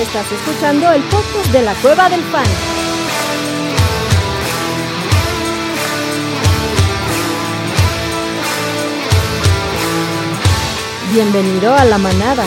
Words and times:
Estás 0.00 0.32
escuchando 0.32 0.90
el 0.92 1.02
podcast 1.02 1.52
de 1.52 1.60
la 1.60 1.74
Cueva 1.74 2.08
del 2.08 2.22
Fan. 2.22 2.46
Bienvenido 11.12 11.74
a 11.74 11.84
la 11.84 11.98
manada. 11.98 12.46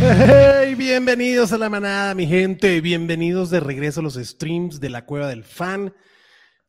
Hey, 0.00 0.74
bienvenidos 0.74 1.52
a 1.52 1.58
la 1.58 1.68
manada, 1.68 2.14
mi 2.14 2.26
gente. 2.26 2.80
Bienvenidos 2.80 3.50
de 3.50 3.60
regreso 3.60 4.00
a 4.00 4.04
los 4.04 4.14
streams 4.14 4.80
de 4.80 4.88
la 4.88 5.04
Cueva 5.04 5.28
del 5.28 5.44
Fan. 5.44 5.92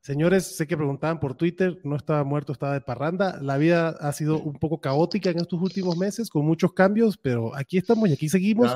Señores, 0.09 0.55
sé 0.55 0.65
que 0.65 0.75
preguntaban 0.75 1.19
por 1.19 1.35
Twitter, 1.35 1.79
no 1.83 1.95
estaba 1.95 2.23
muerto, 2.23 2.51
estaba 2.51 2.73
de 2.73 2.81
parranda. 2.81 3.37
La 3.43 3.57
vida 3.57 3.89
ha 3.89 4.11
sido 4.11 4.39
un 4.39 4.57
poco 4.57 4.81
caótica 4.81 5.29
en 5.29 5.37
estos 5.37 5.61
últimos 5.61 5.95
meses, 5.97 6.31
con 6.31 6.43
muchos 6.47 6.73
cambios, 6.73 7.15
pero 7.15 7.55
aquí 7.55 7.77
estamos 7.77 8.09
y 8.09 8.13
aquí 8.13 8.27
seguimos. 8.27 8.75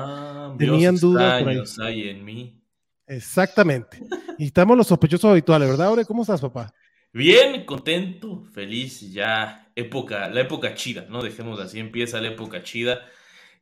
Tenían 0.56 0.94
dudas 0.94 1.42
por 1.42 1.48
ahí. 1.50 1.58
Hay 1.80 2.08
en 2.08 2.24
mí. 2.24 2.62
Exactamente. 3.08 4.00
Y 4.38 4.44
estamos 4.44 4.76
los 4.76 4.86
sospechosos 4.86 5.28
habituales, 5.28 5.68
¿verdad, 5.68 5.90
Ore? 5.90 6.04
¿Cómo 6.04 6.22
estás, 6.22 6.40
papá? 6.40 6.72
Bien, 7.12 7.64
contento, 7.64 8.44
feliz, 8.52 9.00
ya 9.12 9.72
época, 9.74 10.28
la 10.28 10.42
época 10.42 10.76
chida, 10.76 11.04
¿no? 11.10 11.20
Dejemos 11.20 11.58
así, 11.58 11.80
empieza 11.80 12.20
la 12.20 12.28
época 12.28 12.62
chida. 12.62 13.00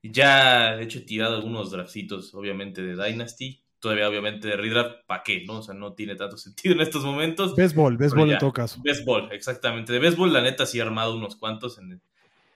Ya 0.03 0.75
he 0.75 0.83
hecho 0.83 1.07
tirado 1.07 1.37
algunos 1.37 1.71
draftitos, 1.71 2.35
obviamente, 2.35 2.83
de 2.83 3.03
Dynasty 3.03 3.62
todavía 3.83 4.09
obviamente 4.09 4.47
de 4.47 4.57
redraft, 4.57 5.05
¿para 5.07 5.25
qué? 5.25 5.45
¿no? 5.45 5.59
O 5.59 5.63
sea, 5.63 5.75
no 5.75 5.93
tiene 5.93 6.15
tanto 6.15 6.37
sentido 6.39 6.75
en 6.75 6.81
estos 6.81 7.05
momentos. 7.05 7.57
Béisbol, 7.57 7.99
béisbol 7.99 8.31
en 8.31 8.39
todo 8.39 8.53
caso. 8.53 8.81
Béisbol, 8.83 9.31
exactamente. 9.33 9.93
De 9.93 9.99
béisbol, 9.99 10.33
la 10.33 10.41
neta, 10.41 10.65
sí 10.65 10.79
he 10.79 10.83
armado 10.83 11.17
unos 11.17 11.37
cuantos 11.37 11.79
en, 11.79 12.01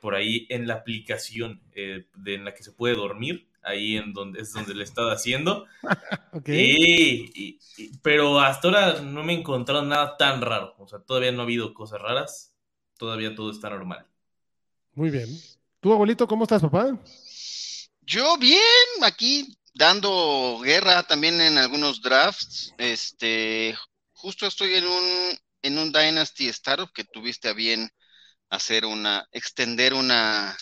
por 0.00 0.14
ahí 0.14 0.46
en 0.48 0.68
la 0.68 0.74
aplicación 0.74 1.60
eh, 1.74 2.06
de, 2.14 2.34
en 2.34 2.44
la 2.44 2.54
que 2.54 2.62
se 2.62 2.70
puede 2.70 2.94
dormir, 2.94 3.48
ahí 3.64 3.96
en 3.96 4.12
donde 4.12 4.40
es 4.40 4.52
donde 4.52 4.72
le 4.72 4.82
he 4.82 4.84
estado 4.84 5.10
haciendo. 5.10 5.66
okay. 6.32 7.58
pero 8.02 8.38
hasta 8.38 8.68
ahora 8.68 9.00
no 9.02 9.24
me 9.24 9.34
he 9.34 9.38
encontrado 9.38 9.84
nada 9.84 10.16
tan 10.16 10.40
raro. 10.40 10.76
O 10.78 10.86
sea, 10.86 11.00
todavía 11.00 11.32
no 11.32 11.40
ha 11.40 11.44
habido 11.44 11.74
cosas 11.74 12.00
raras. 12.00 12.54
Todavía 12.96 13.34
todo 13.34 13.50
está 13.50 13.68
normal. 13.68 14.06
Muy 14.94 15.10
bien. 15.10 15.28
¿Tú, 15.80 15.92
abuelito, 15.92 16.26
cómo 16.26 16.44
estás, 16.44 16.62
papá? 16.62 16.98
Yo 18.00 18.38
bien, 18.38 18.60
aquí 19.02 19.55
dando 19.76 20.58
guerra 20.62 21.02
también 21.02 21.40
en 21.40 21.58
algunos 21.58 22.00
drafts. 22.00 22.74
Este, 22.78 23.76
justo 24.12 24.46
estoy 24.46 24.74
en 24.74 24.86
un, 24.86 25.38
en 25.62 25.78
un 25.78 25.92
Dynasty 25.92 26.48
Startup 26.48 26.90
que 26.92 27.04
tuviste 27.04 27.48
a 27.48 27.52
bien 27.52 27.88
hacer 28.48 28.86
una, 28.86 29.26
extender 29.32 29.92
una 29.94 30.56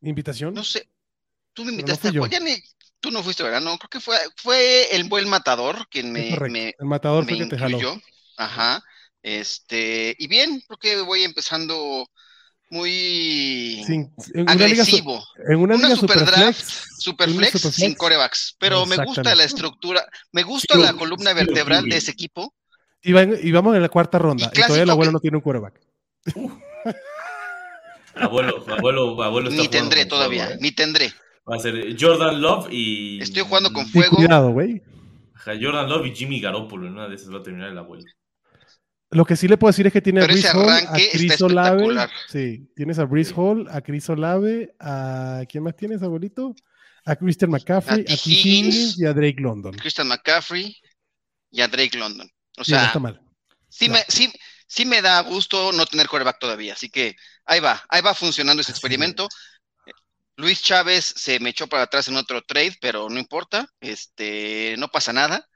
invitación. 0.00 0.54
No 0.54 0.64
sé, 0.64 0.88
tú 1.52 1.64
me 1.64 1.72
invitaste. 1.72 2.10
tú 3.00 3.10
no 3.10 3.22
fuiste, 3.22 3.42
¿verdad? 3.42 3.60
No, 3.60 3.76
creo 3.76 3.90
que 3.90 4.00
fue, 4.00 4.16
fue 4.36 4.96
el 4.96 5.04
buen 5.04 5.28
matador 5.28 5.86
quien 5.90 6.10
me, 6.10 6.30
el 6.30 6.86
matador 6.86 7.26
fue 7.26 7.38
que 7.38 7.46
te 7.46 7.58
jaló. 7.58 8.00
Ajá. 8.38 8.82
Este, 9.22 10.14
y 10.18 10.26
bien, 10.26 10.62
creo 10.66 10.78
que 10.78 11.00
voy 11.02 11.22
empezando 11.22 12.06
muy 12.70 13.82
agresivo. 14.46 15.22
en 15.48 15.58
una, 15.58 15.76
liga 15.76 15.96
super, 15.96 16.24
draft, 16.24 16.64
super 16.98 17.30
flex, 17.30 17.60
sin 17.60 17.94
corebacks. 17.94 18.56
Pero 18.58 18.86
me 18.86 18.96
gusta 19.04 19.34
la 19.34 19.44
estructura, 19.44 20.04
me 20.32 20.42
gusta 20.42 20.76
la 20.78 20.92
columna 20.94 21.32
vertebral 21.32 21.84
de 21.84 21.96
ese 21.96 22.10
equipo. 22.10 22.54
Y, 23.02 23.12
vamos 23.12 23.76
en 23.76 23.82
la 23.82 23.88
cuarta 23.88 24.18
ronda. 24.18 24.50
Y, 24.52 24.60
todavía 24.60 24.84
el 24.84 24.90
abuelo 24.90 25.12
no 25.12 25.20
tiene 25.20 25.36
un 25.36 25.42
coreback. 25.42 25.78
abuelo, 28.14 28.64
abuelo, 28.68 29.22
abuelo 29.22 29.50
Ni 29.50 29.68
tendré 29.68 30.06
todavía, 30.06 30.56
ni 30.60 30.72
tendré. 30.72 31.12
Va 31.50 31.56
a 31.56 31.58
ser 31.58 31.94
Jordan 32.00 32.40
Love 32.40 32.68
y. 32.70 33.20
Estoy 33.20 33.42
jugando 33.42 33.72
con 33.72 33.86
fuego. 33.86 34.16
cuidado, 34.16 34.50
güey. 34.50 34.82
Jordan 35.44 35.88
Love 35.88 36.06
y 36.06 36.14
Jimmy 36.14 36.40
Garoppolo. 36.40 36.86
Una 36.86 37.08
de 37.08 37.16
esas 37.16 37.32
va 37.32 37.40
a 37.40 37.42
terminar 37.42 37.68
el 37.68 37.78
abuelo. 37.78 38.04
Lo 39.14 39.24
que 39.24 39.36
sí 39.36 39.46
le 39.46 39.56
puedo 39.56 39.70
decir 39.70 39.86
es 39.86 39.92
que 39.92 40.02
tiene 40.02 40.22
a 40.22 40.26
Brice 40.26 40.48
Hall, 40.48 40.68
a 40.68 40.98
Chris 41.12 41.40
Olave. 41.40 42.08
Sí, 42.28 42.68
tienes 42.74 42.98
a 42.98 43.04
Brice 43.04 43.32
Hall, 43.36 43.68
a 43.70 43.80
Chris 43.80 44.08
Olave, 44.08 44.74
a 44.80 45.42
¿quién 45.48 45.62
más 45.62 45.76
tienes, 45.76 46.02
abuelito? 46.02 46.52
A 47.04 47.14
Christian 47.14 47.52
McCaffrey, 47.52 48.00
a, 48.00 48.04
T. 48.04 48.12
Higgins 48.24 48.98
y 48.98 49.06
a 49.06 49.12
Drake 49.12 49.40
London. 49.40 49.72
Christian 49.76 50.08
McCaffrey 50.08 50.76
y 51.48 51.60
a 51.60 51.68
Drake 51.68 51.96
London. 51.96 52.28
O 52.58 52.64
sea, 52.64 52.86
está 52.86 52.98
mal. 52.98 53.20
Sí, 53.68 53.88
me, 53.88 54.00
sí, 54.08 54.32
sí 54.66 54.84
me 54.84 55.00
da 55.00 55.20
gusto 55.20 55.70
no 55.70 55.86
tener 55.86 56.08
quarterback 56.08 56.40
todavía, 56.40 56.72
así 56.72 56.90
que 56.90 57.14
ahí 57.44 57.60
va, 57.60 57.84
ahí 57.88 58.02
va 58.02 58.14
funcionando 58.14 58.62
ese 58.62 58.72
experimento. 58.72 59.28
Luis 60.36 60.60
Chávez 60.60 61.04
se 61.04 61.38
me 61.38 61.50
echó 61.50 61.68
para 61.68 61.84
atrás 61.84 62.08
en 62.08 62.16
otro 62.16 62.42
trade, 62.42 62.76
pero 62.80 63.08
no 63.08 63.20
importa, 63.20 63.68
este, 63.80 64.74
no 64.76 64.88
pasa 64.88 65.12
nada 65.12 65.48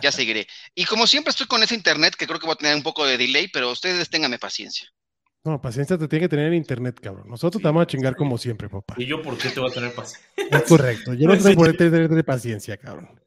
ya 0.00 0.12
seguiré. 0.12 0.46
Y 0.74 0.84
como 0.84 1.06
siempre 1.06 1.30
estoy 1.30 1.46
con 1.46 1.62
ese 1.62 1.74
internet, 1.74 2.14
que 2.16 2.26
creo 2.26 2.38
que 2.38 2.46
voy 2.46 2.54
a 2.54 2.56
tener 2.56 2.74
un 2.74 2.82
poco 2.82 3.06
de 3.06 3.16
delay, 3.16 3.48
pero 3.48 3.70
ustedes 3.70 4.08
ténganme 4.08 4.38
paciencia. 4.38 4.88
No, 5.44 5.60
paciencia 5.60 5.96
te 5.96 6.08
tiene 6.08 6.24
que 6.24 6.28
tener 6.28 6.46
en 6.48 6.54
internet, 6.54 6.98
cabrón. 7.00 7.28
Nosotros 7.28 7.62
te 7.62 7.68
vamos 7.68 7.82
a 7.82 7.86
chingar 7.86 8.16
como 8.16 8.36
siempre, 8.36 8.68
papá. 8.68 8.94
¿Y 8.98 9.06
yo 9.06 9.22
por 9.22 9.38
qué 9.38 9.50
te 9.50 9.60
voy 9.60 9.70
a 9.70 9.74
tener 9.74 9.94
paciencia? 9.94 10.28
Es 10.36 10.62
correcto. 10.62 11.14
Yo 11.14 11.28
no 11.28 11.36
sé 11.40 11.54
por 11.54 11.70
qué 11.76 11.90
tener 11.90 12.24
paciencia, 12.24 12.76
cabrón. 12.76 13.20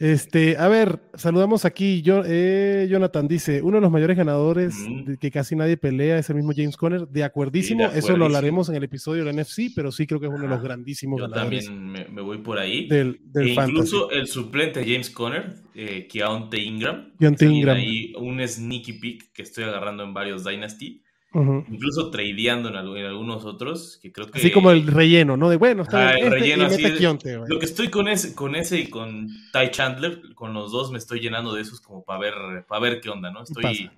Este, 0.00 0.56
a 0.56 0.66
ver, 0.68 0.98
saludamos 1.12 1.66
aquí. 1.66 2.00
Yo, 2.00 2.22
eh, 2.24 2.88
Jonathan 2.90 3.28
dice: 3.28 3.60
uno 3.60 3.76
de 3.76 3.82
los 3.82 3.90
mayores 3.90 4.16
ganadores 4.16 4.74
que 5.20 5.30
casi 5.30 5.54
nadie 5.54 5.76
pelea 5.76 6.18
es 6.18 6.30
el 6.30 6.36
mismo 6.36 6.52
James 6.56 6.78
Conner. 6.78 7.06
De 7.06 7.22
acuerdísimo, 7.22 7.84
eso 7.84 8.16
lo 8.16 8.24
hablaremos 8.24 8.70
en 8.70 8.76
el 8.76 8.84
episodio 8.84 9.26
del 9.26 9.36
NFC, 9.36 9.72
pero 9.76 9.92
sí 9.92 10.06
creo 10.06 10.18
que 10.18 10.26
es 10.26 10.32
uno 10.32 10.44
de 10.44 10.48
los 10.48 10.62
grandísimos 10.62 11.20
Yo 11.20 11.28
ganadores. 11.28 11.66
también 11.66 12.06
me, 12.14 12.22
voy 12.22 12.38
por 12.38 12.58
ahí. 12.58 12.88
Del, 12.88 13.20
del 13.24 13.48
e 13.48 13.52
incluso 13.52 14.10
el 14.10 14.26
suplente 14.26 14.82
James 14.84 15.10
Conner, 15.10 15.56
eh, 15.74 16.08
Keontae 16.10 16.62
Ingram. 16.62 17.12
Keontae 17.18 17.48
Ingram. 17.48 17.76
Ahí 17.76 18.14
un 18.18 18.40
sneaky 18.40 18.94
pick 18.94 19.32
que 19.34 19.42
estoy 19.42 19.64
agarrando 19.64 20.02
en 20.02 20.14
varios 20.14 20.44
Dynasty. 20.44 21.02
Incluso 21.32 22.10
tradeando 22.10 22.70
en, 22.70 22.76
algunos 22.76 23.44
otros, 23.44 24.00
que 24.02 24.10
creo 24.10 24.28
que... 24.28 24.38
Así 24.38 24.50
como 24.50 24.72
el 24.72 24.86
relleno, 24.86 25.36
¿no? 25.36 25.48
De 25.48 25.56
bueno, 25.56 25.82
está 25.82 26.14
el 26.14 26.24
este 26.24 26.30
relleno 26.30 26.64
así. 26.64 26.82
lo 26.82 27.58
que 27.60 27.66
estoy 27.66 27.88
con 27.88 28.08
ese, 28.08 28.34
con 28.34 28.56
ese 28.56 28.80
y 28.80 28.90
con 28.90 29.28
Ty 29.52 29.70
Chandler, 29.70 30.34
con 30.34 30.54
los 30.54 30.72
dos 30.72 30.90
me 30.90 30.98
estoy 30.98 31.20
llenando 31.20 31.54
de 31.54 31.62
esos 31.62 31.80
como 31.80 32.02
para 32.02 32.18
ver, 32.18 32.34
para 32.66 32.80
ver 32.80 33.00
qué 33.00 33.10
onda, 33.10 33.30
¿no? 33.30 33.44
Estoy, 33.44 33.90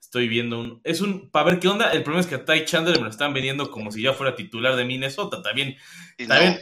estoy 0.00 0.28
viendo 0.28 0.58
un... 0.58 0.80
Es 0.82 1.02
un... 1.02 1.28
Para 1.30 1.50
ver 1.50 1.60
qué 1.60 1.68
onda, 1.68 1.90
el 1.92 2.02
problema 2.02 2.22
es 2.22 2.26
que 2.26 2.36
a 2.36 2.44
Ty 2.46 2.64
Chandler 2.64 2.96
me 2.96 3.04
lo 3.04 3.10
están 3.10 3.34
vendiendo 3.34 3.70
como 3.70 3.92
si 3.92 4.00
ya 4.00 4.14
fuera 4.14 4.34
titular 4.34 4.74
de 4.74 4.86
Minnesota, 4.86 5.42
también... 5.42 5.76
También, 6.26 6.60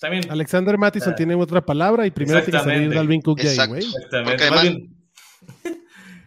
también, 0.00 0.28
Alexander 0.28 0.76
Mattison 0.76 1.12
ah. 1.12 1.16
tiene 1.16 1.36
otra 1.36 1.64
palabra 1.64 2.04
y 2.04 2.10
primero 2.10 2.42
tiene 2.42 2.58
que 2.58 2.64
salir 2.64 2.92
Dalvin 2.92 3.22
Cook 3.22 3.38
güey. 3.68 3.84
Exactamente. 3.84 4.88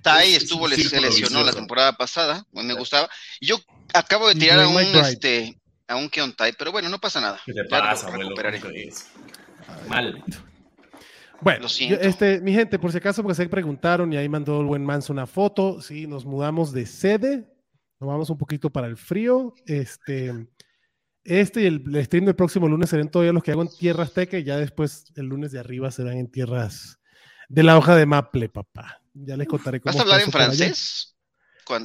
Tai 0.05 0.35
estuvo, 0.35 0.69
se 0.69 1.01
lesionó 1.01 1.43
la 1.43 1.51
temporada 1.51 1.93
pasada, 1.93 2.45
me 2.51 2.75
gustaba. 2.75 3.09
Yo 3.41 3.57
acabo 3.91 4.27
de 4.27 4.35
tirar 4.35 4.59
a 4.59 4.67
un, 4.67 4.79
este, 4.79 5.59
a 5.87 5.95
un 5.95 6.09
Keon 6.09 6.35
Tai, 6.35 6.53
pero 6.55 6.71
bueno, 6.71 6.89
no 6.89 6.99
pasa 6.99 7.19
nada. 7.19 7.41
¿Qué 7.43 7.53
te 7.53 7.63
pasa, 7.63 8.07
abuelo? 8.09 8.35
Mal. 9.89 10.23
Bueno, 11.41 11.65
este, 11.79 12.39
mi 12.39 12.53
gente, 12.53 12.77
por 12.77 12.91
si 12.91 12.99
acaso, 12.99 13.23
porque 13.23 13.35
se 13.35 13.49
preguntaron 13.49 14.13
y 14.13 14.17
ahí 14.17 14.29
mandó 14.29 14.61
el 14.61 14.67
buen 14.67 14.85
Manso 14.85 15.11
una 15.11 15.25
foto, 15.25 15.81
sí, 15.81 16.05
nos 16.05 16.23
mudamos 16.23 16.71
de 16.71 16.85
sede, 16.85 17.47
nos 17.99 18.07
vamos 18.07 18.29
un 18.29 18.37
poquito 18.37 18.69
para 18.69 18.85
el 18.85 18.97
frío, 18.97 19.55
este, 19.65 20.47
este 21.23 21.63
y 21.63 21.65
el, 21.65 22.05
stream 22.05 22.25
del 22.25 22.35
próximo 22.35 22.67
lunes 22.67 22.91
serán 22.91 23.09
todavía 23.09 23.33
los 23.33 23.41
que 23.41 23.51
hago 23.51 23.63
en 23.63 23.69
tierra 23.69 24.03
azteca 24.03 24.37
y 24.37 24.43
ya 24.43 24.57
después 24.57 25.11
el 25.15 25.25
lunes 25.25 25.51
de 25.51 25.59
arriba 25.59 25.89
serán 25.89 26.17
en 26.17 26.29
tierras 26.29 26.99
de 27.49 27.63
la 27.63 27.75
hoja 27.75 27.95
de 27.95 28.05
maple, 28.05 28.49
papá. 28.49 29.01
Ya 29.15 29.37
les 29.37 29.47
contaré 29.47 29.79
cómo. 29.79 29.93
¿Vas 29.93 29.99
a 29.99 30.03
hablar 30.03 30.21
en 30.21 30.31
francés? 30.31 31.15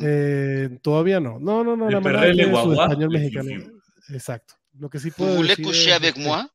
Eh, 0.02 0.78
todavía 0.82 1.20
no. 1.20 1.38
No, 1.38 1.64
no, 1.64 1.76
no. 1.76 1.88
La 1.88 2.00
manera 2.00 2.26
de 2.26 2.42
español 2.42 3.10
mexicano. 3.10 3.50
Exacto. 4.08 4.54
Lo 4.78 4.90
que 4.90 4.98
sí 4.98 5.10
puedo 5.10 5.42
decir 5.42 5.66
es, 5.66 5.92
avec 5.92 6.16
moi? 6.16 6.46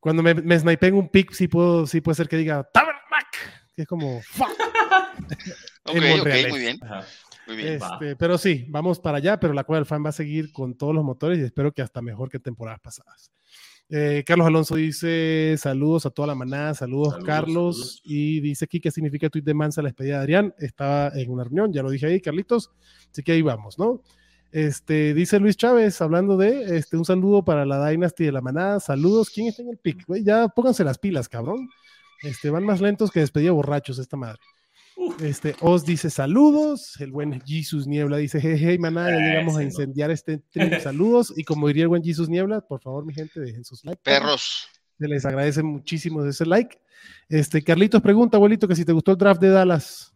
Cuando 0.00 0.22
me, 0.22 0.34
me 0.34 0.78
en 0.80 0.94
un 0.94 1.08
pick, 1.08 1.32
sí, 1.32 1.48
puedo, 1.48 1.86
sí 1.86 2.00
puede 2.00 2.14
ser 2.14 2.28
que 2.28 2.36
diga 2.36 2.62
Tabernac, 2.72 3.72
que 3.74 3.82
es 3.82 3.88
como. 3.88 4.18
ok, 5.84 5.96
ok, 6.20 6.28
muy 6.50 6.60
bien. 6.60 6.78
Muy 7.46 7.56
bien. 7.56 7.74
Este, 7.74 8.16
pero 8.16 8.38
sí, 8.38 8.66
vamos 8.68 9.00
para 9.00 9.18
allá, 9.18 9.38
pero 9.38 9.52
la 9.52 9.64
cual 9.64 9.80
del 9.80 9.86
fan 9.86 10.04
va 10.04 10.10
a 10.10 10.12
seguir 10.12 10.52
con 10.52 10.76
todos 10.76 10.94
los 10.94 11.04
motores 11.04 11.38
y 11.38 11.42
espero 11.42 11.72
que 11.72 11.82
hasta 11.82 12.02
mejor 12.02 12.28
que 12.28 12.38
temporadas 12.38 12.80
pasadas. 12.80 13.30
Eh, 13.88 14.24
Carlos 14.26 14.48
Alonso 14.48 14.74
dice 14.74 15.54
saludos 15.58 16.06
a 16.06 16.10
toda 16.10 16.26
la 16.26 16.34
manada, 16.34 16.74
saludos, 16.74 17.18
Carlos, 17.24 18.00
y 18.04 18.40
dice 18.40 18.64
aquí 18.64 18.80
qué 18.80 18.90
significa 18.90 19.30
tweet 19.30 19.44
de 19.44 19.54
Mansa 19.54 19.80
la 19.80 19.88
despedida 19.88 20.16
de 20.16 20.22
Adrián, 20.22 20.54
estaba 20.58 21.12
en 21.14 21.30
una 21.30 21.44
reunión, 21.44 21.72
ya 21.72 21.84
lo 21.84 21.90
dije 21.90 22.06
ahí, 22.06 22.20
Carlitos, 22.20 22.72
así 23.12 23.22
que 23.22 23.32
ahí 23.32 23.42
vamos, 23.42 23.78
¿no? 23.78 24.02
Este, 24.50 25.14
dice 25.14 25.38
Luis 25.38 25.56
Chávez, 25.56 26.00
hablando 26.00 26.36
de, 26.36 26.76
este, 26.76 26.96
un 26.96 27.04
saludo 27.04 27.44
para 27.44 27.64
la 27.64 27.88
Dynasty 27.88 28.24
de 28.24 28.32
la 28.32 28.40
manada, 28.40 28.80
saludos, 28.80 29.30
¿quién 29.30 29.46
está 29.46 29.62
en 29.62 29.68
el 29.68 29.78
pick? 29.78 30.04
Ya 30.20 30.48
pónganse 30.48 30.82
las 30.82 30.98
pilas, 30.98 31.28
cabrón, 31.28 31.68
este, 32.24 32.50
van 32.50 32.64
más 32.64 32.80
lentos 32.80 33.12
que 33.12 33.20
despedida 33.20 33.52
borrachos 33.52 34.00
esta 34.00 34.16
madre. 34.16 34.40
Este, 35.20 35.54
Oz 35.60 35.84
dice 35.84 36.10
saludos. 36.10 36.98
El 37.00 37.12
buen 37.12 37.40
Jesus 37.44 37.86
Niebla 37.86 38.16
dice, 38.16 38.38
hey, 38.42 38.56
hey, 38.58 38.78
maná, 38.78 39.10
ya 39.10 39.16
llegamos 39.16 39.56
a 39.56 39.62
incendiar 39.62 40.10
este 40.10 40.38
stream. 40.38 40.70
Saludos. 40.82 41.32
Y 41.36 41.44
como 41.44 41.68
diría 41.68 41.82
el 41.82 41.88
buen 41.88 42.02
Jesus 42.02 42.28
Niebla, 42.28 42.60
por 42.60 42.80
favor, 42.80 43.04
mi 43.04 43.14
gente, 43.14 43.40
dejen 43.40 43.64
sus 43.64 43.84
likes. 43.84 44.00
Perros. 44.02 44.68
Se 44.98 45.06
les 45.06 45.24
agradece 45.24 45.62
muchísimo 45.62 46.24
ese 46.24 46.46
like. 46.46 46.78
Este, 47.28 47.62
Carlitos 47.62 48.00
pregunta, 48.00 48.36
abuelito, 48.36 48.66
que 48.66 48.76
si 48.76 48.84
te 48.84 48.92
gustó 48.92 49.12
el 49.12 49.18
draft 49.18 49.40
de 49.40 49.50
Dallas. 49.50 50.12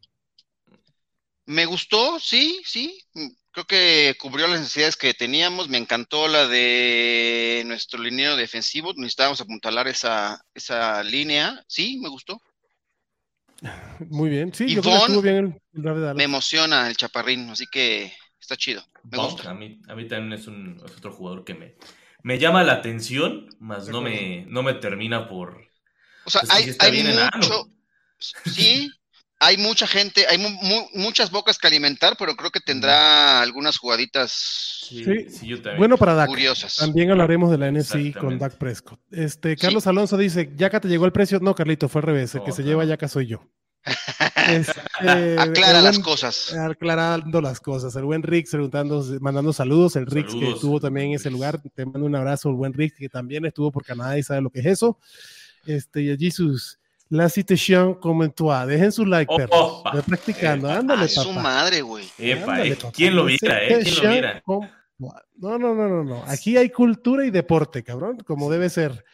Me 1.45 1.67
gustó, 1.67 2.19
sí, 2.19 2.63
sí. 2.65 3.03
Creo 3.51 3.67
que 3.67 4.17
cubrió 4.21 4.47
las 4.47 4.61
necesidades 4.61 4.97
que 4.97 5.13
teníamos. 5.13 5.69
Me 5.69 5.79
encantó 5.79 6.29
la 6.29 6.47
de 6.47 7.65
nuestro 7.67 8.01
linero 8.01 8.37
defensivo. 8.37 8.93
Necesitábamos 8.97 9.41
apuntalar 9.41 9.89
esa, 9.89 10.45
esa 10.55 11.03
línea. 11.03 11.63
Sí, 11.67 11.99
me 12.01 12.09
gustó. 12.09 12.41
Muy 14.09 14.31
bien, 14.31 14.53
sí, 14.55 14.75
yo 14.75 14.83
creo 14.83 14.95
que 14.95 15.01
estuvo 15.01 15.23
bien 15.23 15.61
el, 15.75 15.83
draft 15.83 15.97
de 15.97 16.03
Dallas. 16.03 16.17
Me 16.17 16.25
emociona 16.25 16.89
el 16.89 16.97
chaparrín, 16.97 17.51
así 17.51 17.67
que 17.67 18.13
está 18.41 18.57
chido. 18.57 18.83
Me 19.05 19.19
gusta. 19.19 19.51
A 19.51 19.55
mí, 19.55 19.81
a 19.89 19.95
mí 19.95 20.09
también 20.09 20.33
es, 20.33 20.47
un, 20.47 20.81
es 20.85 20.93
otro 20.97 21.13
jugador 21.13 21.45
que 21.45 21.55
me, 21.55 21.77
me 22.23 22.39
llama 22.39 22.65
la 22.65 22.75
atención, 22.75 23.49
más 23.59 23.89
no 23.89 24.01
me, 24.01 24.45
no 24.49 24.63
me 24.63 24.75
termina 24.75 25.29
por. 25.29 25.69
O 26.25 26.31
sea, 26.31 26.43
pues, 26.43 26.77
hay, 26.81 27.05
mucho. 27.35 27.69
Sí, 28.19 28.91
hay 29.41 29.57
mucha 29.57 29.87
gente, 29.87 30.27
hay 30.29 30.39
muchas 30.95 31.31
bocas 31.31 31.59
que 31.59 31.67
alimentar, 31.67 32.15
pero 32.19 32.37
creo 32.37 32.51
que 32.51 32.61
tendrá 32.61 33.41
algunas 33.41 33.79
jugaditas 33.79 34.31
sí, 34.87 35.03
bueno 35.79 35.97
para 35.97 36.15
Dak. 36.15 36.29
Curiosas. 36.29 36.77
También 36.77 37.11
hablaremos 37.11 37.51
de 37.51 37.57
la 37.57 37.71
NFC 37.73 38.17
con 38.19 38.39
Dak 38.39 38.57
Prescott. 38.57 39.01
Este, 39.11 39.57
Carlos 39.57 39.87
Alonso 39.87 40.19
dice, 40.19 40.53
¿Yaka 40.55 40.81
te 40.81 40.89
llegó 40.89 41.07
el 41.07 41.13
precio? 41.13 41.41
No, 41.41 41.55
Carlito, 41.55 41.89
fue 41.89 42.01
al 42.01 42.07
revés. 42.07 42.35
El 42.35 42.45
que 42.45 42.53
se 42.53 42.63
lleva 42.63 42.85
Yaka 42.85 43.09
soy 43.09 43.27
yo. 43.27 43.43
Este, 44.51 45.39
Aclara 45.39 45.81
las 45.81 46.01
cosas. 46.01 46.53
Aclarando 46.55 47.41
las 47.41 47.61
cosas. 47.61 47.95
El 47.95 48.05
buen 48.05 48.23
Rick 48.23 48.51
preguntando, 48.51 49.05
mandando 49.21 49.53
saludos. 49.53 49.95
El 49.95 50.07
Rick 50.07 50.29
que 50.29 50.51
estuvo 50.51 50.81
también 50.81 51.09
en 51.09 51.15
ese 51.15 51.31
lugar. 51.31 51.61
Te 51.75 51.87
mando 51.87 52.05
un 52.05 52.17
abrazo. 52.17 52.49
El 52.49 52.57
buen 52.57 52.73
Rick 52.73 52.97
que 52.97 53.09
también 53.09 53.45
estuvo 53.45 53.71
por 53.71 53.85
Canadá 53.85 54.19
y 54.19 54.25
sabe 54.25 54.41
lo 54.41 54.51
que 54.51 54.61
es 54.61 54.67
eso. 54.67 54.99
Este, 55.67 56.03
y 56.03 56.19
Jesus, 56.19 56.81
la 57.11 57.29
citación 57.29 57.95
comentó. 57.95 58.55
Dejen 58.67 58.93
su 58.93 59.05
like, 59.05 59.35
perros. 59.37 59.83
practicando. 60.07 60.71
Ándale, 60.71 61.09
papá. 61.09 61.23
su 61.23 61.33
madre, 61.33 61.83
güey. 61.83 62.07
Eh. 62.19 62.77
¿Quién 62.93 63.17
lo 63.17 63.25
viera, 63.25 63.65
eh? 63.65 63.81
¿Quién 63.83 63.95
lo 63.97 64.11
viera? 64.11 64.43
No, 64.47 65.59
no, 65.59 65.75
no, 65.75 65.89
no, 65.89 66.05
no. 66.05 66.25
Aquí 66.27 66.57
hay 66.57 66.71
cultura 66.71 67.27
y 67.27 67.31
deporte, 67.31 67.83
cabrón, 67.83 68.19
como 68.25 68.51
debe 68.51 68.71
ser. 68.71 69.05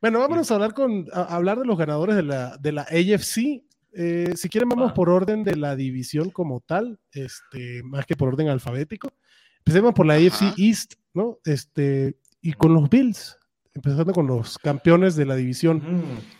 Bueno, 0.00 0.18
vámonos 0.18 0.50
a 0.50 0.54
hablar 0.54 0.74
con 0.74 1.06
hablar 1.12 1.60
de 1.60 1.66
los 1.66 1.78
ganadores 1.78 2.16
de 2.16 2.22
la, 2.24 2.56
de 2.56 2.72
la 2.72 2.82
AFC. 2.82 3.62
Eh, 3.92 4.32
si 4.34 4.48
quieren, 4.48 4.68
vamos 4.68 4.92
por 4.92 5.08
orden 5.08 5.44
de 5.44 5.56
la 5.56 5.76
división 5.76 6.30
como 6.30 6.60
tal, 6.60 6.98
este, 7.12 7.82
más 7.84 8.06
que 8.06 8.16
por 8.16 8.28
orden 8.28 8.48
alfabético. 8.48 9.12
Empecemos 9.58 9.94
por 9.94 10.04
la 10.04 10.14
AFC 10.14 10.58
East, 10.58 10.94
¿no? 11.14 11.38
Este, 11.44 12.16
y 12.42 12.52
con 12.54 12.74
los 12.74 12.90
Bills, 12.90 13.38
empezando 13.72 14.12
con 14.12 14.26
los 14.26 14.58
campeones 14.58 15.14
de 15.14 15.26
la 15.26 15.36
división. 15.36 15.78
Mm. 15.78 16.35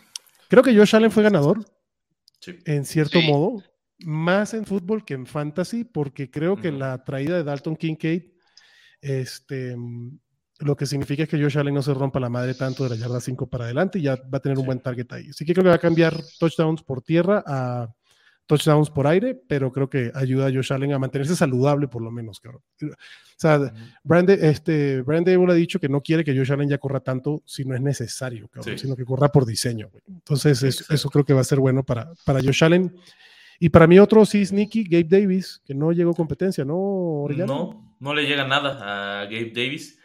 Creo 0.49 0.63
que 0.63 0.75
Josh 0.75 0.95
Allen 0.95 1.11
fue 1.11 1.23
ganador, 1.23 1.65
en 2.65 2.85
cierto 2.85 3.21
modo, 3.21 3.63
más 3.99 4.53
en 4.53 4.65
fútbol 4.65 5.03
que 5.03 5.13
en 5.13 5.25
fantasy, 5.25 5.83
porque 5.83 6.29
creo 6.29 6.55
que 6.55 6.71
la 6.71 7.03
traída 7.03 7.35
de 7.35 7.43
Dalton 7.43 7.75
Kincaid, 7.75 8.23
este, 9.01 9.75
lo 10.59 10.75
que 10.75 10.85
significa 10.85 11.23
es 11.23 11.29
que 11.29 11.41
Josh 11.41 11.57
Allen 11.57 11.73
no 11.73 11.81
se 11.81 11.93
rompa 11.93 12.19
la 12.19 12.29
madre 12.29 12.53
tanto 12.53 12.83
de 12.83 12.91
la 12.91 12.95
yarda 12.95 13.19
5 13.19 13.47
para 13.49 13.65
adelante 13.65 13.99
y 13.99 14.03
ya 14.03 14.15
va 14.15 14.37
a 14.37 14.41
tener 14.41 14.57
un 14.57 14.65
buen 14.65 14.79
target 14.79 15.11
ahí. 15.11 15.29
Así 15.29 15.45
que 15.45 15.53
creo 15.53 15.63
que 15.63 15.69
va 15.69 15.75
a 15.75 15.79
cambiar 15.79 16.15
touchdowns 16.39 16.83
por 16.83 17.01
tierra 17.01 17.43
a 17.45 17.93
touchdowns 18.47 18.89
por 18.89 19.05
aire, 19.05 19.35
pero 19.35 19.71
creo 19.71 19.89
que 19.89 20.11
ayuda 20.15 20.47
a 20.47 20.51
Josh 20.51 20.73
Allen 20.73 20.93
a 20.93 20.99
mantenerse 20.99 21.35
saludable 21.35 21.87
por 21.87 22.01
lo 22.01 22.09
menos, 22.09 22.41
O 22.43 22.89
sea, 23.35 23.71
Brandon, 24.03 24.39
este, 24.41 25.03
ha 25.07 25.53
dicho 25.53 25.79
que 25.79 25.89
no 25.89 26.01
quiere 26.01 26.23
que 26.23 26.35
Josh 26.35 26.51
Allen 26.51 26.69
ya 26.69 26.77
corra 26.79 27.01
tanto 27.01 27.43
si 27.45 27.65
no 27.65 27.75
es 27.75 27.81
necesario, 27.81 28.49
sino 28.75 28.95
que 28.95 29.05
corra 29.05 29.29
por 29.29 29.45
diseño. 29.45 29.91
Entonces, 30.07 30.63
eso 30.63 31.09
creo 31.09 31.25
que 31.25 31.33
va 31.33 31.41
a 31.41 31.45
ser 31.45 31.59
bueno 31.59 31.83
para, 31.83 32.11
para 32.25 32.41
Josh 32.41 32.63
Allen. 32.63 32.95
Y 33.59 33.69
para 33.69 33.87
mí 33.87 33.99
otro 33.99 34.25
sí 34.25 34.41
es 34.41 34.51
Nicky, 34.51 34.83
Gabe 34.83 35.03
Davis, 35.03 35.61
que 35.65 35.73
no 35.73 35.91
llegó 35.91 36.13
competencia, 36.13 36.63
¿no? 36.63 37.27
No, 37.29 37.95
no 37.99 38.13
le 38.13 38.23
llega 38.23 38.47
nada 38.47 39.21
a 39.21 39.25
Gabe 39.25 39.51
Davis. 39.53 39.96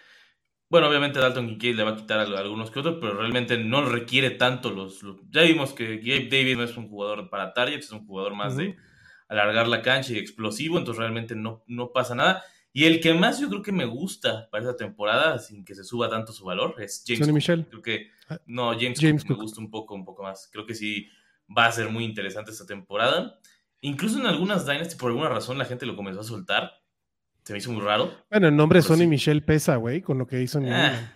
Bueno, 0.73 0.89
obviamente 0.89 1.19
Dalton 1.19 1.49
Kincaid 1.49 1.77
le 1.77 1.85
va 1.85 1.91
a 1.91 1.97
quitar 1.97 2.19
a 2.19 2.23
algunos 2.23 2.71
que 2.71 2.79
otros, 2.79 2.97
pero 2.99 3.13
realmente 3.13 3.59
no 3.59 3.85
requiere 3.85 4.31
tanto 4.31 4.71
los, 4.71 5.05
Ya 5.29 5.43
vimos 5.43 5.75
que 5.75 5.99
Gabe 5.99 6.31
Davis 6.31 6.57
no 6.57 6.63
es 6.63 6.75
un 6.79 6.89
jugador 6.89 7.29
para 7.29 7.53
targets, 7.53 7.85
es 7.85 7.93
un 7.93 8.07
jugador 8.07 8.35
más 8.35 8.57
de 8.57 8.79
alargar 9.29 9.69
la 9.69 9.83
cancha 9.83 10.15
y 10.15 10.17
explosivo, 10.17 10.79
entonces 10.79 10.99
realmente 10.99 11.37
no, 11.37 11.63
no 11.67 11.93
pasa 11.93 12.15
nada. 12.15 12.43
Y 12.73 12.85
el 12.85 13.01
que 13.01 13.13
más 13.13 13.39
yo 13.39 13.51
creo 13.51 13.61
que 13.61 13.71
me 13.71 13.85
gusta 13.85 14.49
para 14.51 14.65
esta 14.65 14.75
temporada, 14.75 15.39
sin 15.39 15.63
que 15.63 15.75
se 15.75 15.85
suba 15.85 16.09
tanto 16.09 16.33
su 16.33 16.47
valor, 16.47 16.77
es 16.79 17.05
James. 17.07 17.31
Michel. 17.31 17.67
Creo 17.69 17.83
que, 17.83 18.11
ah, 18.31 18.39
no, 18.47 18.73
James, 18.73 18.99
James 18.99 19.25
Cook, 19.25 19.37
me 19.37 19.43
gusta 19.43 19.61
un 19.61 19.71
poco, 19.71 19.95
un 19.95 20.07
poco 20.07 20.23
más. 20.23 20.49
Creo 20.51 20.65
que 20.65 20.75
sí 20.75 21.07
va 21.55 21.67
a 21.67 21.73
ser 21.73 21.91
muy 21.91 22.05
interesante 22.05 22.51
esta 22.51 22.65
temporada. 22.65 23.39
Incluso 23.83 24.19
en 24.19 24.25
algunas 24.25 24.65
Dynasty, 24.65 24.97
por 24.97 25.11
alguna 25.11 25.29
razón, 25.29 25.59
la 25.59 25.67
gente 25.67 25.85
lo 25.85 25.97
comenzó 25.97 26.21
a 26.21 26.25
soltar. 26.25 26.82
Se 27.45 27.53
me 27.53 27.59
hizo 27.59 27.73
muy 27.73 27.83
raro. 27.83 28.25
Bueno, 28.31 28.49
el 28.49 28.57
nombre 28.57 28.79
de 28.79 28.83
Sonny 28.83 29.07
Michel 29.07 29.43
pesa, 29.43 29.77
güey, 29.77 30.01
con 30.01 30.19
lo 30.19 30.27
que 30.27 30.41
hizo 30.41 30.59
en 30.59 30.73
ah, 30.73 31.13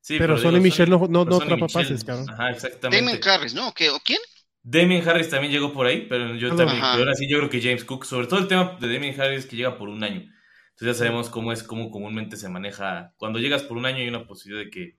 sí, 0.00 0.16
pero, 0.18 0.36
Sonny 0.36 0.60
Michel 0.60 0.90
no, 0.90 1.06
no, 1.08 1.24
no 1.24 1.36
atrapa 1.36 1.66
pases, 1.66 2.04
cabrón. 2.04 2.28
Ajá, 2.30 2.50
exactamente. 2.50 3.04
Damien 3.04 3.28
Harris, 3.28 3.54
¿no? 3.54 3.72
¿Qué, 3.72 3.90
¿O 3.90 3.98
quién? 4.00 4.18
Damien 4.62 5.06
Harris 5.08 5.28
también 5.28 5.52
llegó 5.52 5.72
por 5.72 5.86
ahí, 5.86 6.06
pero 6.08 6.36
yo 6.36 6.54
también, 6.54 6.82
ahora 6.82 7.14
sí 7.14 7.28
yo 7.28 7.38
creo 7.38 7.50
que 7.50 7.60
James 7.60 7.84
Cook, 7.84 8.04
sobre 8.04 8.26
todo 8.26 8.38
el 8.38 8.48
tema 8.48 8.76
de 8.80 8.92
Damien 8.92 9.18
Harris 9.20 9.46
que 9.46 9.56
llega 9.56 9.76
por 9.76 9.88
un 9.88 10.04
año. 10.04 10.20
Entonces 10.70 10.86
ya 10.86 10.94
sabemos 10.94 11.28
cómo 11.28 11.52
es, 11.52 11.62
cómo 11.62 11.90
comúnmente 11.90 12.36
se 12.36 12.48
maneja. 12.48 13.12
Cuando 13.16 13.38
llegas 13.38 13.62
por 13.62 13.76
un 13.76 13.86
año 13.86 13.98
hay 13.98 14.08
una 14.08 14.26
posibilidad 14.26 14.64
de 14.64 14.70
que, 14.70 14.98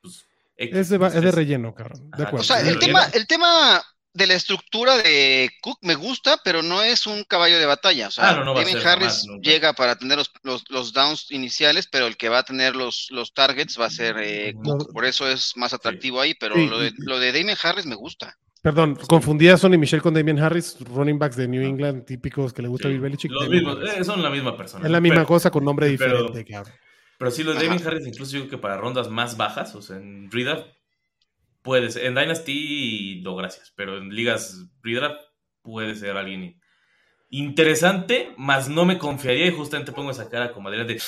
pues, 0.00 0.26
es, 0.56 0.88
de, 0.88 1.06
es 1.06 1.22
de 1.22 1.32
relleno, 1.32 1.74
cabrón. 1.74 2.10
De 2.10 2.22
acuerdo. 2.22 2.40
O 2.40 2.44
sea, 2.44 2.60
el 2.60 2.78
tema, 2.78 3.04
el 3.12 3.26
tema 3.26 3.82
de 4.18 4.26
la 4.26 4.34
estructura 4.34 4.96
de 4.96 5.48
Cook 5.62 5.78
me 5.82 5.94
gusta, 5.94 6.38
pero 6.44 6.62
no 6.62 6.82
es 6.82 7.06
un 7.06 7.24
caballo 7.24 7.58
de 7.58 7.66
batalla. 7.66 8.08
O 8.08 8.10
sea, 8.10 8.30
ah, 8.30 8.54
Harris 8.84 9.24
llega 9.40 9.72
para 9.72 9.96
tener 9.96 10.18
los, 10.42 10.92
downs 10.92 11.30
iniciales, 11.30 11.86
pero 11.90 12.06
el 12.06 12.16
que 12.16 12.28
va 12.28 12.38
a 12.38 12.42
tener 12.42 12.76
los, 12.76 13.08
los 13.10 13.32
targets 13.32 13.80
va 13.80 13.86
a 13.86 13.90
ser 13.90 14.16
eh, 14.18 14.54
Cook. 14.62 14.92
Por 14.92 15.04
eso 15.04 15.28
es 15.28 15.56
más 15.56 15.72
atractivo 15.72 16.20
ahí, 16.20 16.34
pero 16.34 16.56
lo, 16.56 16.80
de, 16.80 16.92
lo 16.98 17.18
de 17.18 17.32
Damien 17.32 17.56
Harris 17.62 17.86
me 17.86 17.94
gusta. 17.94 18.36
Perdón, 18.60 18.98
confundía 19.08 19.54
a 19.54 19.56
Sonny 19.56 19.78
Michel 19.78 20.02
con 20.02 20.14
Damien 20.14 20.40
Harris, 20.40 20.76
running 20.80 21.18
backs 21.18 21.36
de 21.36 21.46
New 21.46 21.62
England, 21.62 22.04
típicos 22.04 22.52
que 22.52 22.60
le 22.60 22.68
gusta 22.68 22.88
a 22.88 22.90
Bill 22.90 23.00
Belichick. 23.00 23.30
Los 23.30 23.48
mismos, 23.48 23.78
eh, 23.88 24.04
son 24.04 24.20
la 24.20 24.30
misma 24.30 24.56
persona. 24.56 24.84
Es 24.84 24.90
la 24.90 25.00
misma 25.00 25.24
cosa 25.24 25.50
con 25.50 25.64
nombre 25.64 25.86
diferente. 25.86 26.44
Pero, 27.18 27.30
sí, 27.30 27.44
los 27.44 27.56
de 27.56 27.66
Damien 27.66 27.86
Harris, 27.86 28.06
incluso 28.06 28.32
yo 28.32 28.40
creo 28.40 28.50
que 28.50 28.58
para 28.58 28.76
rondas 28.76 29.08
más 29.08 29.36
bajas, 29.36 29.74
o 29.76 29.82
sea, 29.82 29.96
en 29.96 30.30
Reader, 30.30 30.77
Puede 31.62 31.90
ser. 31.90 32.06
En 32.06 32.14
Dynasty, 32.14 33.20
no, 33.22 33.36
gracias. 33.36 33.72
Pero 33.76 33.98
en 33.98 34.10
ligas 34.10 34.66
redraft 34.82 35.20
puede 35.62 35.94
ser 35.94 36.16
alguien 36.16 36.60
interesante, 37.30 38.32
más 38.36 38.68
no 38.68 38.84
me 38.84 38.98
confiaría 38.98 39.46
y 39.46 39.52
justamente 39.52 39.92
pongo 39.92 40.10
esa 40.10 40.30
cara 40.30 40.52
como 40.52 40.70
de, 40.70 41.00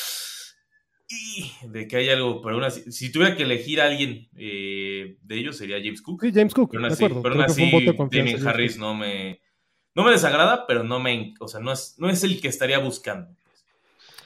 de 1.62 1.88
que 1.88 1.96
hay 1.96 2.10
algo, 2.10 2.42
pero 2.42 2.58
una, 2.58 2.70
si 2.70 3.10
tuviera 3.10 3.36
que 3.36 3.44
elegir 3.44 3.80
a 3.80 3.86
alguien 3.86 4.28
eh, 4.36 5.16
de 5.22 5.38
ellos 5.38 5.56
sería 5.56 5.78
James 5.78 6.02
Cook. 6.02 6.22
Sí, 6.22 6.32
James 6.32 6.54
Cook, 6.54 6.70
pero 6.72 6.84
aún 6.84 6.92
así, 6.92 7.08
pero 7.22 7.42
así 7.42 8.46
Harris 8.46 8.76
no 8.76 8.94
me, 8.94 9.40
no 9.94 10.04
me 10.04 10.12
desagrada, 10.12 10.66
pero 10.66 10.84
no 10.84 11.00
me, 11.00 11.34
o 11.40 11.48
sea, 11.48 11.60
no 11.60 11.72
es, 11.72 11.94
no 11.98 12.10
es 12.10 12.22
el 12.22 12.40
que 12.40 12.48
estaría 12.48 12.78
buscando. 12.78 13.34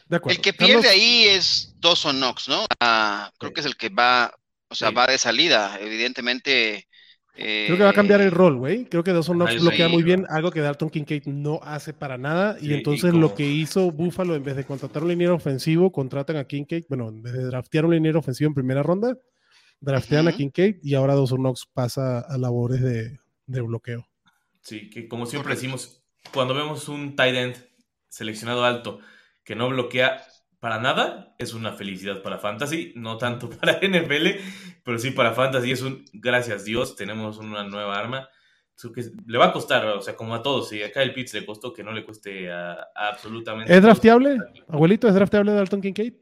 De 0.08 0.16
acuerdo. 0.16 0.36
El 0.36 0.42
que 0.42 0.52
pierde 0.52 0.88
ahí 0.88 1.24
es 1.28 1.74
Dawson 1.78 2.16
Knox, 2.16 2.48
¿no? 2.48 2.66
Ah, 2.80 3.32
creo 3.38 3.52
que 3.54 3.60
es 3.60 3.66
el 3.66 3.76
que 3.76 3.88
va 3.88 4.34
o 4.74 4.76
sea, 4.76 4.90
va 4.90 5.06
de 5.06 5.18
salida, 5.18 5.78
evidentemente. 5.80 6.88
Creo 7.32 7.76
que 7.76 7.84
va 7.84 7.90
a 7.90 7.94
cambiar 7.94 8.20
el 8.20 8.28
eh, 8.28 8.30
rol, 8.30 8.56
güey. 8.56 8.84
Creo 8.86 9.04
que 9.04 9.12
Dawson 9.12 9.36
Knox 9.36 9.60
bloquea 9.60 9.88
muy 9.88 10.02
bien, 10.02 10.26
algo 10.28 10.50
que 10.50 10.60
Dalton 10.60 10.90
Kincaid 10.90 11.26
no 11.26 11.60
hace 11.62 11.92
para 11.92 12.18
nada. 12.18 12.56
y 12.60 12.72
entonces 12.74 13.14
lo 13.14 13.34
que 13.34 13.46
hizo 13.46 13.92
Buffalo, 13.92 14.34
en 14.34 14.42
vez 14.42 14.56
de 14.56 14.64
contratar 14.64 15.02
un 15.04 15.10
liniero 15.10 15.34
ofensivo, 15.34 15.92
contratan 15.92 16.36
a 16.36 16.44
Kincaid. 16.44 16.84
Bueno, 16.88 17.08
en 17.08 17.22
vez 17.22 17.32
de 17.32 17.44
draftear 17.44 17.84
un 17.84 17.92
liniero 17.92 18.18
ofensivo 18.18 18.48
en 18.48 18.54
primera 18.54 18.82
ronda, 18.82 19.16
draftean 19.80 20.28
a 20.28 20.32
Kincaid 20.32 20.76
y 20.82 20.94
ahora 20.94 21.14
Dawson 21.14 21.40
Knox 21.40 21.66
pasa 21.72 22.20
a 22.20 22.36
labores 22.36 22.80
de, 22.82 23.18
de 23.46 23.60
bloqueo. 23.60 24.08
Sí, 24.60 24.90
que 24.90 25.06
como 25.06 25.26
siempre 25.26 25.54
decimos, 25.54 26.02
cuando 26.32 26.54
vemos 26.54 26.88
un 26.88 27.14
tight 27.14 27.34
end 27.36 27.56
seleccionado 28.08 28.64
alto 28.64 29.00
que 29.44 29.54
no 29.54 29.68
bloquea, 29.68 30.24
para 30.64 30.80
nada, 30.80 31.34
es 31.38 31.52
una 31.52 31.74
felicidad 31.74 32.22
para 32.22 32.38
Fantasy, 32.38 32.94
no 32.96 33.18
tanto 33.18 33.50
para 33.60 33.80
NFL, 33.82 34.28
pero 34.82 34.98
sí 34.98 35.10
para 35.10 35.34
Fantasy 35.34 35.72
es 35.72 35.82
un, 35.82 36.06
gracias 36.14 36.64
Dios, 36.64 36.96
tenemos 36.96 37.36
una 37.36 37.64
nueva 37.64 37.98
arma. 37.98 38.30
Que 38.94 39.04
le 39.26 39.36
va 39.36 39.48
a 39.48 39.52
costar, 39.52 39.84
o 39.84 40.00
sea, 40.00 40.16
como 40.16 40.34
a 40.34 40.42
todos, 40.42 40.70
si 40.70 40.82
acá 40.82 41.02
el 41.02 41.12
Pitts 41.12 41.34
le 41.34 41.44
costó, 41.44 41.70
que 41.70 41.84
no 41.84 41.92
le 41.92 42.02
cueste 42.02 42.50
absolutamente. 42.94 43.74
¿Es 43.74 43.82
drafteable? 43.82 44.38
Abuelito, 44.66 45.06
¿es 45.06 45.14
drafteable 45.14 45.52
Dalton 45.52 45.82
Kincaid? 45.82 46.14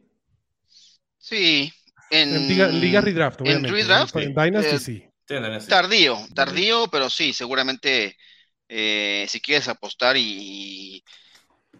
Sí. 1.19 1.73
En, 2.11 2.49
Liga, 2.81 3.01
Redraft, 3.01 3.43
obviamente. 3.43 3.69
En 3.69 3.75
Redraft. 3.75 4.17
En 4.17 4.35
Dynasty, 4.35 4.79
sí. 4.79 5.05
Tardío, 5.69 6.19
tardío, 6.35 6.89
pero 6.91 7.09
sí, 7.09 7.33
seguramente 7.33 8.17
eh, 8.69 9.25
si 9.29 9.41
quieres 9.41 9.69
apostar 9.69 10.17
y, 10.17 11.05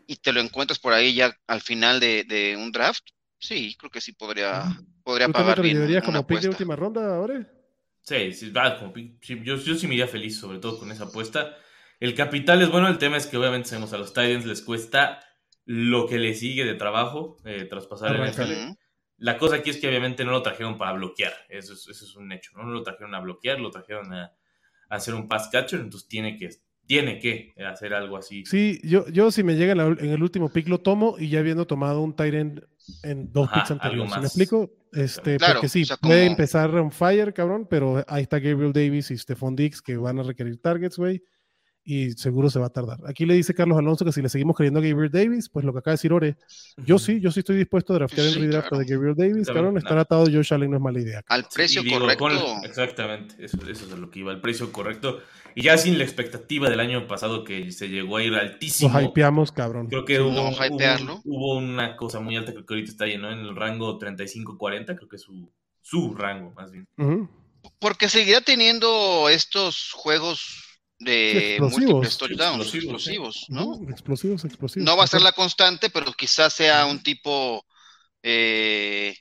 y 0.07 0.17
te 0.17 0.33
lo 0.33 0.41
encuentras 0.41 0.79
por 0.79 0.93
ahí 0.93 1.15
ya 1.15 1.37
al 1.47 1.61
final 1.61 2.01
de, 2.01 2.57
un 2.59 2.73
draft, 2.73 3.05
sí, 3.39 3.77
creo 3.79 3.91
que 3.91 4.01
sí 4.01 4.13
podría, 4.13 4.65
podría 5.03 5.29
pagar 5.29 5.63
bien. 5.63 6.01
como 6.05 6.27
pick 6.27 6.41
de 6.41 6.49
última 6.49 6.77
ronda 6.77 7.17
ahora? 7.17 7.49
Sí, 8.03 8.33
sí, 8.33 8.53
yo, 9.45 9.57
yo 9.57 9.75
sí 9.77 9.87
me 9.87 9.95
iría 9.95 10.09
feliz, 10.09 10.39
sobre 10.39 10.59
todo 10.59 10.79
con 10.79 10.91
esa 10.91 11.05
apuesta. 11.05 11.57
El 12.01 12.15
capital 12.15 12.61
es 12.63 12.71
bueno, 12.71 12.89
el 12.89 12.99
tema 12.99 13.17
es 13.17 13.27
que 13.27 13.37
obviamente 13.37 13.69
sabemos 13.69 13.93
a 13.93 13.99
los 13.99 14.13
Titans 14.13 14.45
les 14.45 14.61
cuesta 14.63 15.21
lo 15.65 16.09
que 16.09 16.19
le 16.19 16.35
sigue 16.35 16.65
de 16.65 16.75
trabajo 16.75 17.37
eh, 17.45 17.65
traspasar 17.65 18.17
el 18.17 18.29
NFL. 18.29 18.77
La 19.19 19.39
cosa 19.39 19.57
aquí 19.57 19.71
es 19.71 19.77
que 19.77 19.87
obviamente 19.87 20.25
no 20.25 20.33
lo 20.33 20.43
trajeron 20.43 20.77
para 20.77 20.95
bloquear, 20.95 21.33
eso 21.49 21.75
es, 21.75 21.87
eso 21.87 22.05
es 22.05 22.17
un 22.17 22.33
hecho, 22.33 22.51
¿no? 22.57 22.65
No 22.65 22.71
lo 22.71 22.83
trajeron 22.83 23.15
a 23.15 23.21
bloquear, 23.21 23.61
lo 23.61 23.71
trajeron 23.71 24.13
a, 24.13 24.33
hacer 24.89 25.15
un 25.15 25.29
pass 25.29 25.49
catcher, 25.51 25.81
entonces 25.81 26.09
tiene 26.09 26.37
que, 26.37 26.51
tiene 26.93 27.19
que 27.19 27.55
hacer 27.65 27.95
algo 27.95 28.19
así. 28.19 28.45
Sí, 28.45 28.79
yo, 28.85 29.09
yo 29.09 29.31
si 29.31 29.43
me 29.43 29.55
llega 29.55 29.73
en, 29.73 30.11
el 30.11 30.23
último 30.23 30.51
pick 30.51 30.69
lo 30.69 30.79
tomo 30.79 31.17
y 31.19 31.31
ya 31.31 31.39
habiendo 31.39 31.67
tomado 31.67 32.03
un 32.03 32.15
end 32.19 32.63
en 33.03 33.33
dos 33.33 33.49
picks 33.49 33.71
anteriores. 33.71 34.13
¿Me 34.19 34.27
explico? 34.27 34.71
Este, 34.93 35.39
porque 35.39 35.71
sí, 35.71 35.85
puede 36.03 36.27
empezar 36.27 36.69
on 36.75 36.93
fire, 36.93 37.33
cabrón, 37.33 37.67
pero 37.71 38.05
ahí 38.07 38.25
está 38.25 38.41
Gabriel 38.41 38.75
Davis 38.75 39.11
y 39.11 39.17
Stephon 39.17 39.57
Dix 39.57 39.81
que 39.81 39.97
van 39.97 40.19
a 40.19 40.23
requerir 40.23 40.61
targets, 40.61 40.99
güey 40.99 41.23
y 41.85 42.13
seguro 42.13 42.49
se 42.49 42.59
va 42.59 42.67
a 42.67 42.71
tardar. 42.71 42.99
Aquí 43.07 43.27
le 43.27 43.35
dice 43.35 43.55
Carlos 43.55 43.77
Alonso 43.77 44.05
que 44.05 44.13
si 44.13 44.23
le 44.23 44.29
seguimos 44.29 44.57
creyendo 44.57 44.81
a 44.81 44.83
Gabriel 44.83 45.11
Davis, 45.11 45.49
pues 45.49 45.65
lo 45.65 45.73
que 45.73 45.81
acaba 45.81 45.93
de 45.93 45.97
decir 45.97 46.13
Ore, 46.13 46.37
yo 46.85 46.99
sí, 46.99 47.21
yo 47.21 47.33
sí 47.33 47.41
estoy 47.41 47.57
dispuesto 47.57 47.93
a 47.93 47.97
draftear 47.97 48.29
el 48.29 48.35
redraft 48.35 48.73
de 48.73 48.85
Gabriel 48.85 49.17
Davis, 49.17 49.49
cabrón, 49.49 49.77
estar 49.79 49.99
atado 49.99 50.23
a 50.23 50.27
Josh 50.27 50.55
Allen 50.55 50.71
no 50.71 50.77
es 50.77 50.83
mala 50.83 51.01
idea. 51.01 51.23
Al 51.27 51.47
precio 51.53 51.83
correcto. 51.85 52.29
exactamente, 52.65 53.35
eso, 53.45 53.59
eso, 53.69 53.85
es 53.85 53.99
lo 53.99 54.11
que 54.11 54.21
iba, 54.21 54.31
al 54.31 54.41
precio 54.41 54.71
correcto. 54.73 55.21
Y 55.55 55.65
ya 55.65 55.77
sin 55.77 55.99
la 55.99 56.05
expectativa 56.05 56.71
del 56.71 56.81
año 56.81 57.07
pasado 57.07 57.45
que 57.45 57.73
se 57.73 57.89
llegó 57.89 58.17
a 58.17 58.23
ir 58.23 58.35
altísimo. 58.35 58.99
Lo 58.99 59.07
hypeamos, 59.07 59.53
cabrón. 59.53 59.89
Creo 59.89 60.05
que 60.05 60.19
hubo, 60.21 61.57
una 61.59 61.97
cosa 61.97 62.21
muy 62.21 62.37
alta, 62.37 62.53
que 62.53 62.65
ahorita 62.67 62.91
está 62.91 63.07
lleno 63.07 63.31
en 63.31 63.41
el 63.41 63.55
rango 63.55 63.99
35-40, 63.99 64.97
creo 64.97 65.09
que 65.09 65.17
es 65.17 65.23
su, 65.23 65.51
su 65.81 66.15
rango 66.15 66.53
más 66.53 66.71
bien. 66.71 66.87
Porque 67.79 68.09
seguirá 68.09 68.41
teniendo 68.41 69.29
estos 69.29 69.93
juegos 69.93 70.72
de 71.05 71.57
múltiples 71.61 72.17
touchdowns 72.17 72.75
explosivos, 72.75 73.47
¿no? 73.49 73.81
Explosivos, 73.89 74.45
explosivos. 74.45 74.85
No 74.85 74.97
va 74.97 75.05
a 75.05 75.09
ser 75.09 75.23
la 75.23 75.33
constante, 75.33 75.91
pero 75.91 76.13
quizás 76.13 76.53
sea 76.53 76.87
un 76.87 77.03
tipo 77.03 77.65
eh, 78.23 79.15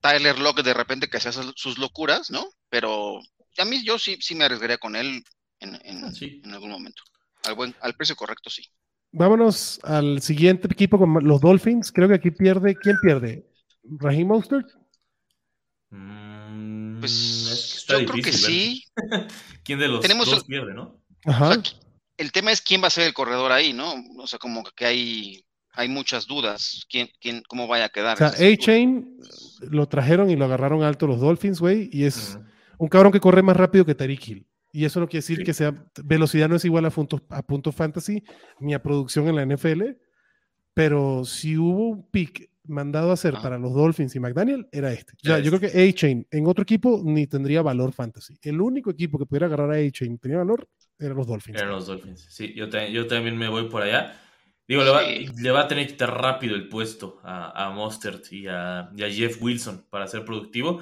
Tyler 0.00 0.38
Locke 0.38 0.62
de 0.62 0.74
repente 0.74 1.08
que 1.08 1.20
se 1.20 1.30
hace 1.30 1.42
sus 1.54 1.78
locuras, 1.78 2.30
¿no? 2.30 2.46
Pero 2.68 3.20
a 3.58 3.64
mí 3.64 3.82
yo 3.84 3.98
sí, 3.98 4.18
sí 4.20 4.34
me 4.34 4.44
arriesgaría 4.44 4.78
con 4.78 4.96
él 4.96 5.22
en, 5.60 5.74
ah, 5.74 5.80
en, 5.84 6.54
algún 6.54 6.70
momento. 6.70 7.02
Al, 7.44 7.54
buen, 7.54 7.74
al 7.80 7.94
precio 7.94 8.16
correcto, 8.16 8.50
sí. 8.50 8.62
Vámonos 9.12 9.80
al 9.82 10.20
siguiente 10.20 10.68
equipo 10.70 10.98
con 10.98 11.26
los 11.26 11.40
Dolphins. 11.40 11.90
Creo 11.90 12.08
que 12.08 12.14
aquí 12.14 12.30
pierde. 12.30 12.74
¿Quién 12.74 12.96
pierde? 13.00 13.46
¿Raheem 13.82 14.28
Mostert? 14.28 14.68
Mm, 15.90 17.00
pues 17.00 17.55
yo 17.88 18.04
creo 18.06 18.24
que 18.24 18.32
sí. 18.32 18.84
¿Quién 19.64 19.78
de 19.78 19.88
los 19.88 20.02
dos 20.26 20.44
pierde, 20.44 20.74
no? 20.74 21.00
el 22.16 22.32
tema 22.32 22.52
es 22.52 22.60
quién 22.60 22.82
va 22.82 22.86
a 22.86 22.90
ser 22.90 23.06
el 23.06 23.14
corredor 23.14 23.52
ahí, 23.52 23.72
¿no? 23.72 23.94
O 24.18 24.26
sea, 24.26 24.38
como 24.38 24.64
que 24.64 24.86
hay, 24.86 25.44
hay 25.72 25.88
muchas 25.88 26.26
dudas. 26.26 26.86
¿Quién, 26.88 27.08
quién, 27.20 27.42
¿Cómo 27.48 27.66
vaya 27.66 27.86
a 27.86 27.88
quedar? 27.88 28.14
O 28.14 28.18
sea, 28.18 28.28
A-Chain 28.28 29.18
lo 29.60 29.86
trajeron 29.86 30.30
y 30.30 30.36
lo 30.36 30.44
agarraron 30.44 30.82
alto 30.82 31.06
los 31.06 31.20
Dolphins, 31.20 31.60
güey, 31.60 31.90
y 31.92 32.04
es 32.04 32.38
un 32.78 32.88
cabrón 32.88 33.12
que 33.12 33.20
corre 33.20 33.42
más 33.42 33.56
rápido 33.56 33.84
que 33.84 33.94
Tariq 33.94 34.28
Hill. 34.28 34.46
Y 34.72 34.84
eso 34.84 35.00
no 35.00 35.08
quiere 35.08 35.22
decir 35.22 35.42
que 35.42 35.54
sea 35.54 35.74
velocidad 36.04 36.48
no 36.48 36.56
es 36.56 36.64
igual 36.64 36.84
a 36.84 36.90
puntos 36.90 37.22
a 37.30 37.42
punto 37.42 37.72
fantasy 37.72 38.22
ni 38.60 38.74
a 38.74 38.82
producción 38.82 39.26
en 39.26 39.36
la 39.36 39.46
NFL, 39.46 39.82
pero 40.74 41.24
si 41.24 41.56
hubo 41.56 41.88
un 41.88 42.10
pick 42.10 42.50
mandado 42.68 43.10
a 43.10 43.14
hacer 43.14 43.34
para 43.34 43.58
los 43.58 43.74
Dolphins 43.74 44.14
y 44.16 44.20
McDaniel 44.20 44.68
era 44.72 44.92
este. 44.92 45.14
Ya, 45.22 45.38
yo 45.38 45.50
creo 45.50 45.70
que 45.70 45.88
A-Chain 45.88 46.26
en 46.30 46.46
otro 46.46 46.62
equipo 46.62 47.00
ni 47.04 47.26
tendría 47.26 47.62
valor 47.62 47.92
fantasy. 47.92 48.38
El 48.42 48.60
único 48.60 48.90
equipo 48.90 49.18
que 49.18 49.26
pudiera 49.26 49.46
agarrar 49.46 49.72
a 49.72 49.76
A-Chain 49.76 50.18
tenía 50.18 50.38
valor 50.38 50.68
eran 50.98 51.16
los 51.16 51.26
Dolphins. 51.26 51.58
Eran 51.58 51.70
los 51.70 51.86
Dolphins, 51.86 52.26
sí. 52.30 52.54
Yo, 52.54 52.66
yo 52.68 53.06
también 53.06 53.36
me 53.36 53.48
voy 53.48 53.68
por 53.68 53.82
allá. 53.82 54.18
Digo, 54.68 54.82
le, 54.82 54.90
va, 54.90 55.02
le, 55.02 55.50
va, 55.50 55.60
a 55.60 55.68
tener 55.68 55.86
que 55.86 55.92
quitar 55.92 56.20
rápido 56.20 56.56
el 56.56 56.68
puesto 56.68 57.20
a, 57.22 57.66
a 57.66 57.70
Mostert 57.70 58.32
y 58.32 58.48
a, 58.48 58.90
Jeff 58.96 59.40
Wilson 59.40 59.86
para 59.90 60.08
ser 60.08 60.24
productivo. 60.24 60.80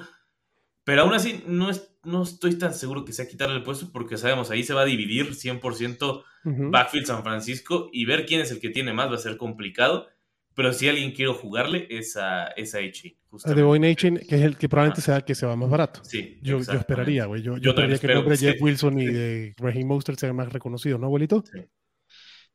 Pero 0.83 1.03
aún 1.03 1.13
así, 1.13 1.43
no, 1.47 1.69
es, 1.69 1.95
no 2.03 2.23
estoy 2.23 2.57
tan 2.57 2.73
seguro 2.73 3.05
que 3.05 3.13
sea 3.13 3.27
quitarle 3.27 3.55
el 3.55 3.63
puesto 3.63 3.91
porque 3.91 4.17
sabemos, 4.17 4.49
ahí 4.51 4.63
se 4.63 4.73
va 4.73 4.81
a 4.81 4.85
dividir 4.85 5.31
100% 5.31 6.23
backfield 6.43 7.07
San 7.07 7.23
Francisco 7.23 7.89
y 7.91 8.05
ver 8.05 8.25
quién 8.25 8.41
es 8.41 8.51
el 8.51 8.59
que 8.59 8.69
tiene 8.69 8.93
más 8.93 9.09
va 9.11 9.15
a 9.15 9.19
ser 9.19 9.37
complicado. 9.37 10.07
Pero 10.55 10.71
si 10.71 10.87
alguien 10.87 11.11
quiere 11.11 11.33
jugarle, 11.33 11.85
es 11.89 12.15
a, 12.15 12.47
es 12.55 12.73
a 12.73 12.79
De 12.79 13.61
Boyne 13.61 13.93
que 13.95 14.07
es 14.07 14.41
el 14.41 14.57
que 14.57 14.69
probablemente 14.69 15.01
sea 15.01 15.17
el 15.17 15.25
que 15.25 15.35
se 15.35 15.45
va 15.45 15.57
más 15.57 15.69
barato. 15.69 16.01
Sí, 16.03 16.39
yo, 16.41 16.61
yo 16.61 16.73
esperaría, 16.73 17.25
güey. 17.25 17.41
Yo, 17.41 17.57
yo, 17.57 17.71
esperaría 17.71 17.99
que 17.99 18.07
el 18.07 18.13
nombre 18.15 18.37
de 18.37 18.53
Jeff 18.53 18.61
Wilson 18.61 18.99
y 18.99 19.05
de 19.05 19.53
Raheem 19.57 19.85
Mostert 19.85 20.17
sea 20.17 20.31
más 20.31 20.51
reconocido, 20.51 20.97
¿no, 20.97 21.07
abuelito? 21.07 21.43
Sí. 21.51 21.59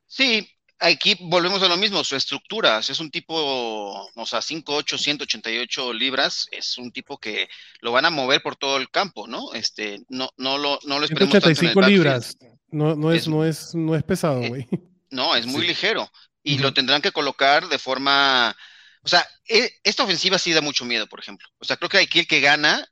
sí. 0.07 0.49
Aquí 0.83 1.15
volvemos 1.21 1.63
a 1.63 1.69
lo 1.69 1.77
mismo, 1.77 2.03
su 2.03 2.17
estructura, 2.17 2.79
es 2.79 3.01
un 3.01 3.11
tipo, 3.11 3.35
o 3.35 4.25
sea, 4.25 4.39
5'8", 4.39 4.97
188 4.97 5.93
libras, 5.93 6.49
es 6.51 6.79
un 6.79 6.91
tipo 6.91 7.19
que 7.19 7.51
lo 7.83 7.93
van 7.93 8.07
a 8.07 8.11
mover 8.11 8.41
por 8.41 8.57
todo 8.57 8.79
el 8.79 8.91
campo, 8.91 9.27
¿no? 9.27 9.53
Este, 9.53 10.01
no, 10.09 10.31
no 10.39 10.57
lo, 10.57 10.79
no 10.87 10.99
lo 10.99 11.05
esperemos 11.05 11.33
185 11.33 11.83
libras, 11.83 12.39
no, 12.71 12.97
no, 12.97 13.13
es, 13.13 13.29
no, 13.29 13.45
es, 13.45 13.75
no 13.75 13.95
es 13.95 14.03
pesado, 14.05 14.41
eh, 14.41 14.49
güey. 14.49 14.69
no, 15.11 15.37
es 15.37 15.45
muy 15.45 15.67
ligero 15.67 16.11
y 16.43 16.59
lo 16.59 16.73
tendrán 16.73 17.03
que 17.03 17.13
colocar 17.13 17.69
de 17.69 17.79
forma, 17.79 18.57
o 19.03 19.09
sea, 19.09 19.27
e, 19.47 19.71
esta 19.83 20.05
ofensiva 20.05 20.39
sí 20.39 20.53
da 20.53 20.61
mucho 20.61 20.85
miedo, 20.85 21.07
por 21.07 21.21
ejemplo. 21.21 21.49
O 21.59 21.65
sea, 21.65 21.77
creo 21.77 21.89
que 21.89 21.99
aquí 21.99 22.21
el 22.21 22.27
que 22.27 22.41
gana, 22.41 22.87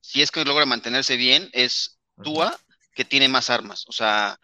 si 0.00 0.22
es 0.22 0.30
que 0.30 0.44
logra 0.44 0.66
mantenerse 0.66 1.16
bien, 1.16 1.48
es 1.52 1.98
Tua, 2.22 2.58
que 2.94 3.04
tiene 3.04 3.28
más 3.28 3.50
armas. 3.50 3.84
O 3.88 3.92
sea, 3.92 4.38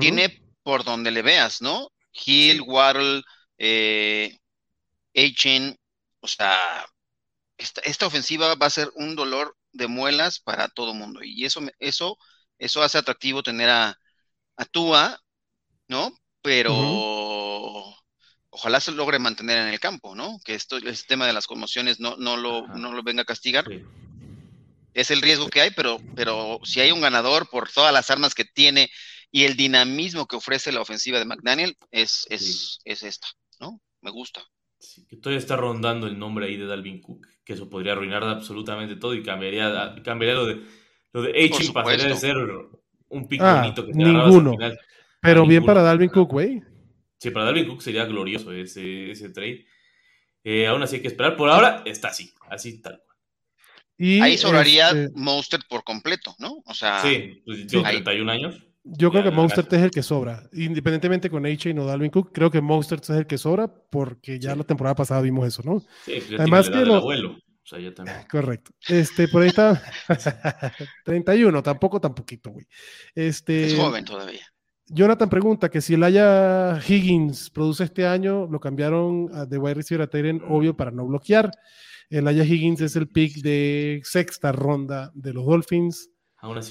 tiene 0.00 0.42
por 0.62 0.84
donde 0.84 1.10
le 1.10 1.22
veas, 1.22 1.60
¿no? 1.60 1.92
Hill, 2.12 2.62
Waddle, 2.62 3.22
eh, 3.58 4.38
o 6.20 6.28
sea, 6.28 6.86
esta, 7.58 7.80
esta, 7.82 8.06
ofensiva 8.06 8.54
va 8.54 8.66
a 8.66 8.70
ser 8.70 8.90
un 8.96 9.14
dolor 9.16 9.56
de 9.72 9.86
muelas 9.86 10.40
para 10.40 10.68
todo 10.68 10.94
mundo. 10.94 11.20
Y 11.22 11.44
eso, 11.44 11.60
eso, 11.78 12.18
eso 12.58 12.82
hace 12.82 12.98
atractivo 12.98 13.42
tener 13.42 13.68
a, 13.68 13.98
a 14.56 14.64
Tua, 14.64 15.20
¿no? 15.88 16.12
Pero 16.46 17.92
ojalá 18.50 18.78
se 18.78 18.92
logre 18.92 19.18
mantener 19.18 19.58
en 19.58 19.66
el 19.66 19.80
campo, 19.80 20.14
¿no? 20.14 20.38
Que 20.44 20.54
esto, 20.54 20.76
el 20.76 21.06
tema 21.06 21.26
de 21.26 21.32
las 21.32 21.48
conmociones 21.48 21.98
no, 21.98 22.16
no, 22.18 22.36
lo, 22.36 22.68
no 22.68 22.92
lo 22.92 23.02
venga 23.02 23.22
a 23.22 23.24
castigar. 23.24 23.64
Es 24.94 25.10
el 25.10 25.22
riesgo 25.22 25.48
que 25.48 25.60
hay, 25.60 25.70
pero, 25.72 25.98
pero 26.14 26.60
si 26.62 26.80
hay 26.80 26.92
un 26.92 27.00
ganador 27.00 27.50
por 27.50 27.68
todas 27.68 27.92
las 27.92 28.10
armas 28.10 28.32
que 28.32 28.44
tiene 28.44 28.88
y 29.32 29.42
el 29.42 29.56
dinamismo 29.56 30.26
que 30.26 30.36
ofrece 30.36 30.70
la 30.70 30.82
ofensiva 30.82 31.18
de 31.18 31.24
McDaniel, 31.24 31.76
es, 31.90 32.28
es, 32.30 32.78
es 32.84 33.02
esta, 33.02 33.26
¿no? 33.58 33.80
Me 34.00 34.12
gusta. 34.12 34.40
Sí, 34.78 35.04
que 35.08 35.16
todavía 35.16 35.40
está 35.40 35.56
rondando 35.56 36.06
el 36.06 36.16
nombre 36.16 36.46
ahí 36.46 36.56
de 36.56 36.66
Dalvin 36.66 37.00
Cook, 37.00 37.26
que 37.44 37.54
eso 37.54 37.68
podría 37.68 37.94
arruinar 37.94 38.22
absolutamente 38.22 38.94
todo 38.94 39.14
y 39.14 39.24
cambiaría, 39.24 39.96
cambiaría 40.04 40.36
lo 40.36 40.46
de 40.46 40.62
lo 41.12 41.22
de 41.22 41.30
H 41.30 41.72
pasaría 41.72 42.06
de 42.06 42.16
ser 42.16 42.36
un 43.08 43.26
pick 43.26 43.40
ah, 43.40 43.62
bonito 43.62 43.84
que 43.84 43.92
te 43.92 43.98
ninguno. 43.98 44.50
Al 44.50 44.56
final. 44.56 44.78
Pero 45.26 45.46
bien 45.46 45.64
para 45.64 45.82
Dalvin 45.82 46.08
Cook, 46.08 46.30
güey. 46.30 46.62
Sí, 47.18 47.30
para 47.30 47.46
Dalvin 47.46 47.66
Cook 47.68 47.82
sería 47.82 48.04
glorioso 48.04 48.52
ese, 48.52 49.10
ese 49.10 49.30
trade. 49.30 49.66
Eh, 50.44 50.66
aún 50.66 50.82
así 50.82 50.96
hay 50.96 51.02
que 51.02 51.08
esperar. 51.08 51.36
Por 51.36 51.50
ahora 51.50 51.82
está 51.84 52.08
así, 52.08 52.32
así 52.48 52.80
tal 52.80 53.00
cual. 53.04 53.18
Y 53.98 54.20
Ahí 54.20 54.36
sobraría 54.36 54.90
este... 54.90 55.58
por 55.68 55.82
completo, 55.82 56.34
¿no? 56.38 56.62
O 56.66 56.74
sea, 56.74 57.02
sí, 57.02 57.42
pues, 57.44 57.66
31 57.66 58.30
años. 58.30 58.62
Yo 58.84 59.10
creo 59.10 59.24
que 59.24 59.32
Monster 59.32 59.66
es 59.68 59.82
el 59.82 59.90
que 59.90 60.02
sobra. 60.02 60.48
Independientemente 60.52 61.28
con 61.28 61.44
h 61.44 61.68
y 61.68 61.78
o 61.78 61.84
Dalvin 61.84 62.10
Cook, 62.10 62.30
creo 62.32 62.50
que 62.50 62.60
Monster 62.60 63.00
es 63.02 63.10
el 63.10 63.26
que 63.26 63.36
sobra 63.36 63.66
porque 63.66 64.38
ya 64.38 64.54
la 64.54 64.62
temporada 64.62 64.94
pasada 64.94 65.22
vimos 65.22 65.48
eso, 65.48 65.62
¿no? 65.64 65.80
Sí, 66.04 66.22
pues 66.28 66.38
Además 66.38 66.70
que 66.70 66.84
lo... 66.84 66.94
abuelo. 66.94 67.30
O 67.32 67.68
sea, 67.68 67.80
ya 67.80 67.92
también. 67.92 68.16
Correcto. 68.30 68.70
Este, 68.86 69.26
por 69.26 69.42
ahí 69.42 69.48
está 69.48 69.82
31, 71.04 71.62
tampoco 71.64 72.00
tan 72.00 72.14
poquito, 72.14 72.50
güey. 72.50 72.66
Este, 73.12 73.66
es 73.66 73.74
joven 73.74 74.04
todavía. 74.04 74.46
Jonathan 74.88 75.28
pregunta 75.28 75.68
que 75.68 75.80
si 75.80 75.94
el 75.94 76.04
Aya 76.04 76.80
Higgins 76.86 77.50
produce 77.50 77.84
este 77.84 78.06
año, 78.06 78.46
lo 78.46 78.60
cambiaron 78.60 79.28
de 79.48 79.58
wide 79.58 79.74
receiver 79.74 80.02
a 80.02 80.06
Tyren, 80.06 80.40
obvio, 80.48 80.76
para 80.76 80.90
no 80.90 81.06
bloquear. 81.06 81.50
El 82.08 82.28
Aya 82.28 82.44
Higgins 82.44 82.80
es 82.80 82.94
el 82.94 83.08
pick 83.08 83.42
de 83.42 84.00
sexta 84.04 84.52
ronda 84.52 85.10
de 85.14 85.32
los 85.32 85.44
Dolphins, 85.44 86.10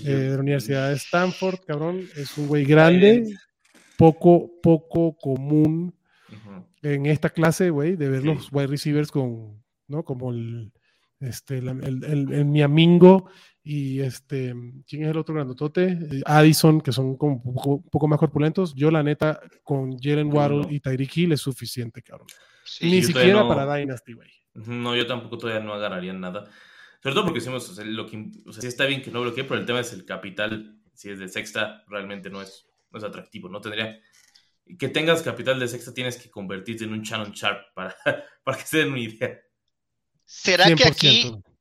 eh, 0.05 0.09
de 0.09 0.35
la 0.35 0.39
Universidad 0.39 0.89
de 0.89 0.95
Stanford, 0.95 1.59
cabrón. 1.67 2.07
Es 2.15 2.37
un 2.37 2.47
güey 2.47 2.63
grande, 2.63 3.35
poco, 3.97 4.49
poco 4.63 5.17
común 5.17 5.93
en 6.81 7.05
esta 7.07 7.29
clase, 7.29 7.69
güey, 7.69 7.97
de 7.97 8.09
ver 8.09 8.23
los 8.23 8.49
wide 8.51 8.67
receivers 8.67 9.11
con, 9.11 9.61
¿no? 9.87 10.03
Como 10.05 10.31
el, 10.31 10.71
este, 11.19 11.57
el, 11.57 11.67
el, 11.67 12.31
el 12.31 12.45
Miamingo 12.45 13.29
y 13.67 13.99
este, 14.01 14.53
¿quién 14.87 15.03
es 15.03 15.09
el 15.09 15.17
otro 15.17 15.33
grandotote? 15.33 15.97
Addison, 16.23 16.79
que 16.81 16.91
son 16.91 17.17
como 17.17 17.41
un 17.43 17.83
poco, 17.89 18.07
más 18.07 18.19
corpulentos. 18.19 18.75
Yo, 18.75 18.91
la 18.91 19.01
neta, 19.01 19.41
con 19.63 19.97
Jalen 19.97 20.31
Waddle 20.31 20.67
y 20.69 20.79
Tyreek 20.79 21.17
Hill 21.17 21.31
es 21.31 21.41
suficiente, 21.41 22.03
cabrón. 22.03 22.27
Ni 22.81 23.01
siquiera 23.01 23.47
para 23.47 23.75
Dynasty, 23.75 24.13
güey. 24.13 24.29
No, 24.53 24.95
yo 24.95 25.07
tampoco 25.07 25.39
todavía 25.39 25.63
no 25.63 25.73
agarraría 25.73 26.13
nada. 26.13 26.45
Sobre 27.01 27.15
todo 27.15 27.25
porque 27.25 27.39
decimos, 27.39 27.67
o 27.67 27.73
sea, 27.73 27.83
lo 27.85 28.05
que, 28.05 28.29
o 28.45 28.53
sea, 28.53 28.61
sí 28.61 28.67
está 28.67 28.85
bien 28.85 29.01
que 29.01 29.09
no 29.09 29.21
bloquee, 29.21 29.45
pero 29.45 29.59
el 29.59 29.65
tema 29.65 29.79
es 29.79 29.91
el 29.93 30.05
capital. 30.05 30.79
Si 30.93 31.09
es 31.09 31.17
de 31.17 31.27
sexta, 31.27 31.83
realmente 31.87 32.29
no 32.29 32.43
es, 32.43 32.67
no 32.91 32.99
es 32.99 33.03
atractivo. 33.03 33.49
No 33.49 33.61
tendría. 33.61 33.99
Que 34.77 34.89
tengas 34.89 35.23
capital 35.23 35.59
de 35.59 35.67
sexta, 35.67 35.91
tienes 35.91 36.17
que 36.17 36.29
convertirte 36.29 36.83
en 36.83 36.93
un 36.93 37.01
Shannon 37.01 37.31
Sharp 37.31 37.73
para, 37.73 37.95
para 38.43 38.57
que 38.59 38.63
se 38.63 38.77
den 38.77 38.89
una 38.89 38.99
idea. 38.99 39.39
¿Será 40.23 40.65
que 40.65 40.87
aquí 40.87 41.23
100%. 41.23 41.54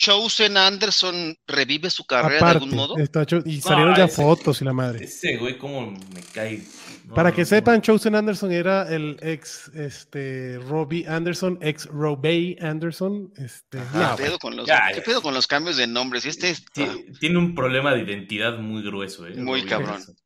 Chosen 0.00 0.56
Anderson 0.56 1.36
revive 1.48 1.90
su 1.90 2.04
carrera 2.06 2.30
de 2.30 2.36
Aparte, 2.38 2.62
algún 2.62 2.76
modo? 2.76 2.96
está 2.98 3.26
y 3.44 3.60
salieron 3.60 3.96
ya 3.96 4.04
ese- 4.04 4.22
fotos 4.22 4.62
y 4.62 4.64
la 4.64 4.72
madre. 4.72 5.04
Ese 5.04 5.36
güey, 5.38 5.58
cómo 5.58 5.90
me 5.90 6.20
cae. 6.32 6.62
No, 7.04 7.14
Para 7.14 7.30
no, 7.30 7.34
que 7.34 7.42
no. 7.42 7.46
sepan, 7.48 7.82
Chosen 7.82 8.14
Anderson 8.14 8.52
era 8.52 8.88
el 8.94 9.16
ex 9.20 9.68
este, 9.74 10.58
Robbie 10.58 11.04
Anderson, 11.08 11.58
ex 11.62 11.86
Robey 11.86 12.56
Anderson. 12.60 13.32
Este, 13.36 13.80
Ajá, 13.80 14.14
¿Qué, 14.16 14.22
no, 14.22 14.28
pedo 14.28 14.38
con 14.38 14.54
los, 14.54 14.68
Ya, 14.68 14.86
¿Qué 14.92 14.98
ya. 14.98 15.02
pedo 15.02 15.20
con 15.20 15.34
los 15.34 15.48
cambios 15.48 15.76
de 15.76 15.88
nombres? 15.88 16.24
Y 16.26 16.28
este 16.28 16.50
es 16.50 16.60
ah, 16.60 16.70
Ti- 16.74 17.12
Tiene 17.18 17.38
un 17.38 17.56
problema 17.56 17.92
de 17.92 18.02
identidad 18.04 18.56
muy 18.58 18.82
grueso, 18.84 19.26
¿eh? 19.26 19.34
Muy 19.34 19.60
Robbie 19.60 19.68
cabrón. 19.70 19.90
Anderson. 19.94 20.16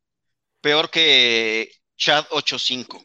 peor 0.61 0.91
que 0.91 1.71
Chad 1.97 2.27
85. 2.31 3.03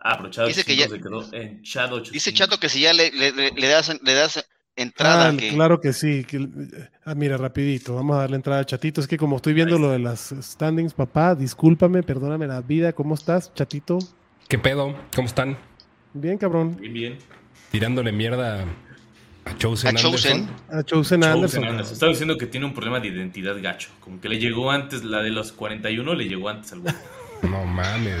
Ah, 0.00 0.16
pero 0.16 0.30
Chad 0.30 0.46
Dice 0.48 0.64
que 0.64 0.72
85 0.72 0.80
ya- 0.82 0.96
se 0.96 1.02
quedó 1.30 1.40
en 1.40 1.62
Chad 1.62 1.92
85. 1.92 2.12
Dice 2.12 2.32
Chato 2.34 2.58
que 2.58 2.68
si 2.68 2.80
ya 2.80 2.92
le, 2.92 3.12
le- 3.12 3.30
le- 3.32 3.50
le 3.52 3.66
das, 3.68 3.96
le 4.02 4.14
das 4.14 4.44
entrada, 4.82 5.28
Ah, 5.28 5.36
que 5.36 5.50
Claro 5.54 5.80
que 5.80 5.92
sí. 5.92 6.24
que- 6.24 6.48
ah, 7.04 7.14
mira, 7.14 7.36
rapidito, 7.36 7.94
vamos 7.94 8.16
a 8.16 8.20
darle 8.20 8.36
entrada 8.36 8.60
a 8.60 8.64
Chatito. 8.64 9.00
Es 9.00 9.06
que 9.06 9.16
como 9.16 9.36
estoy 9.36 9.52
viendo 9.52 9.78
lo 9.78 9.90
de 9.90 9.98
las 9.98 10.34
standings, 10.40 10.94
papá, 10.94 11.34
discúlpame, 11.34 12.02
perdóname 12.02 12.46
la 12.46 12.60
vida. 12.60 12.92
¿Cómo 12.92 13.14
estás, 13.14 13.52
Chatito? 13.54 13.98
¿Qué 14.48 14.58
pedo? 14.58 14.94
¿Cómo 15.14 15.26
están? 15.26 15.58
Bien, 16.14 16.38
cabrón. 16.38 16.76
Bien, 16.80 16.92
bien. 16.92 17.18
Tirándole 17.70 18.12
mierda 18.12 18.64
a 19.44 19.56
Chosen 19.58 19.96
a 19.96 20.00
Chosen. 20.00 20.32
Anderson. 20.32 20.56
A 20.68 20.82
Chosen 20.82 21.20
Chosen 21.20 21.24
Anderson. 21.24 21.64
Anderson. 21.64 21.92
Estaba 21.94 22.10
diciendo 22.10 22.38
que 22.38 22.46
tiene 22.46 22.66
un 22.66 22.72
problema 22.74 23.00
de 23.00 23.08
identidad 23.08 23.56
gacho. 23.60 23.90
Como 24.00 24.20
que 24.20 24.28
le 24.28 24.38
llegó 24.38 24.70
antes, 24.70 25.04
la 25.04 25.22
de 25.22 25.30
los 25.30 25.52
41 25.52 26.14
le 26.14 26.24
llegó 26.28 26.48
antes 26.48 26.72
al 26.72 26.80
güey. 26.80 26.94
No 27.42 27.64
mames. 27.64 28.16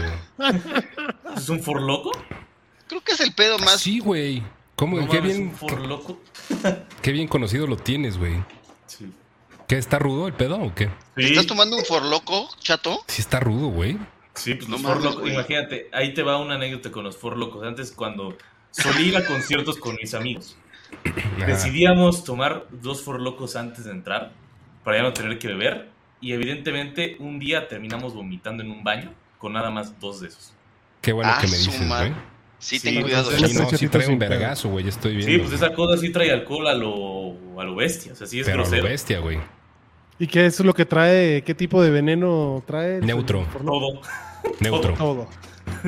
¿Es 1.36 1.48
un 1.48 1.60
forloco? 1.60 2.12
Creo 2.86 3.00
que 3.02 3.12
es 3.12 3.20
el 3.20 3.32
pedo 3.32 3.58
más. 3.58 3.80
Sí, 3.80 3.98
güey. 3.98 4.42
¿Cómo? 4.78 5.00
No 5.00 5.08
qué, 5.08 5.18
mames, 5.20 5.36
bien, 5.36 5.52
qué 7.02 7.10
bien 7.10 7.26
conocido 7.26 7.66
lo 7.66 7.76
tienes, 7.76 8.16
güey. 8.16 8.34
Sí. 8.86 9.12
¿Qué 9.66 9.76
está 9.76 9.98
rudo 9.98 10.28
el 10.28 10.34
pedo 10.34 10.56
o 10.62 10.72
qué? 10.72 10.86
Sí, 11.16 11.24
¿Estás 11.24 11.46
tomando 11.48 11.76
un 11.76 11.84
forloco, 11.84 12.48
Chato? 12.60 13.00
Sí 13.08 13.20
está 13.20 13.40
rudo, 13.40 13.66
güey. 13.68 13.98
sí, 14.34 14.54
pues 14.54 14.68
No 14.68 14.76
los 14.76 14.82
forlocos. 14.86 15.20
güey. 15.22 15.34
Imagínate, 15.34 15.90
ahí 15.92 16.14
te 16.14 16.22
va 16.22 16.38
una 16.38 16.54
anécdota 16.54 16.92
con 16.92 17.02
los 17.02 17.16
forlocos. 17.16 17.66
Antes, 17.66 17.90
cuando 17.90 18.38
solía 18.70 19.06
ir 19.08 19.16
a 19.16 19.26
conciertos 19.26 19.78
con 19.78 19.96
mis 19.96 20.14
amigos, 20.14 20.56
decidíamos 21.46 22.22
tomar 22.22 22.66
dos 22.70 23.02
forlocos 23.02 23.56
antes 23.56 23.84
de 23.84 23.90
entrar 23.90 24.30
para 24.84 24.98
ya 24.98 25.02
no 25.02 25.12
tener 25.12 25.40
que 25.40 25.48
beber. 25.48 25.90
Y 26.20 26.32
evidentemente, 26.34 27.16
un 27.18 27.40
día 27.40 27.66
terminamos 27.66 28.14
vomitando 28.14 28.62
en 28.62 28.70
un 28.70 28.84
baño 28.84 29.12
con 29.38 29.52
nada 29.54 29.70
más 29.70 29.98
dos 29.98 30.20
de 30.20 30.28
esos. 30.28 30.52
Qué 31.00 31.12
bueno 31.12 31.30
Ah, 31.34 31.38
que 31.40 31.48
me 31.48 31.56
dices, 31.58 31.88
güey. 31.88 32.12
Sí, 32.58 32.78
Sí, 32.78 32.92
ten 32.94 33.02
cuidado. 33.02 33.30
entonces- 33.30 33.56
Sí, 33.56 33.62
no, 33.62 33.78
sí 33.78 33.88
trae 33.88 34.08
un 34.08 34.18
vergazo, 34.18 34.68
güey. 34.68 34.88
Estoy 34.88 35.16
viendo. 35.16 35.32
Sí, 35.32 35.38
pues 35.38 35.52
esa 35.52 35.72
cosa 35.74 35.96
sí 36.00 36.10
trae 36.10 36.32
alcohol 36.32 36.66
a 36.66 36.74
lo, 36.74 37.36
a 37.60 37.64
lo 37.64 37.74
bestia. 37.76 38.12
O 38.12 38.16
sea, 38.16 38.26
sí 38.26 38.40
es 38.40 38.46
Pero 38.46 38.62
a 38.62 38.64
lo 38.64 38.70
grosero. 38.70 38.88
bestia, 38.88 39.18
güey. 39.20 39.38
¿Y 40.18 40.26
qué 40.26 40.46
es 40.46 40.58
lo 40.60 40.74
que 40.74 40.84
trae? 40.84 41.42
¿Qué 41.44 41.54
tipo 41.54 41.80
de 41.82 41.90
veneno 41.90 42.62
trae? 42.66 43.00
Neutro. 43.00 43.44
Por 43.52 43.64
Todo. 43.64 44.00
Neutro. 44.60 44.94
Todo. 44.94 45.28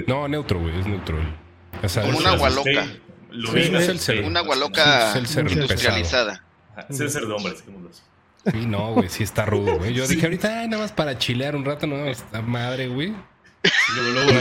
No, 0.06 0.28
neutro, 0.28 0.60
güey. 0.60 0.78
Es 0.78 0.86
neutro. 0.86 1.18
O 1.82 1.88
sea, 1.88 2.02
Como 2.02 2.14
es- 2.14 2.20
un 2.20 2.26
agua 2.26 2.50
loca. 2.50 2.86
Lo 3.32 3.50
Sí, 3.52 3.56
mismo 3.58 3.78
es 3.78 3.88
el 3.88 3.98
ser- 3.98 4.24
Un 4.24 4.36
agua 4.36 4.56
loca 4.56 4.82
Sí, 5.02 5.08
es 5.10 5.16
el 5.16 5.26
ser 5.26 5.50
industrializada. 5.50 6.44
Es 6.88 7.00
el 7.00 7.10
ser 7.10 7.26
de 7.26 7.32
hombres. 7.32 7.64
Sí, 8.52 8.66
no, 8.66 8.94
güey. 8.94 9.08
Sí 9.08 9.22
está 9.22 9.44
rudo, 9.44 9.78
güey. 9.78 9.92
Yo 9.94 10.06
dije 10.08 10.26
ahorita, 10.26 10.60
ay, 10.60 10.68
nada 10.68 10.82
más 10.82 10.92
para 10.92 11.18
chilear 11.18 11.54
un 11.56 11.64
rato. 11.64 11.86
No, 11.86 12.06
esta 12.06 12.40
madre, 12.42 12.88
güey. 12.88 13.12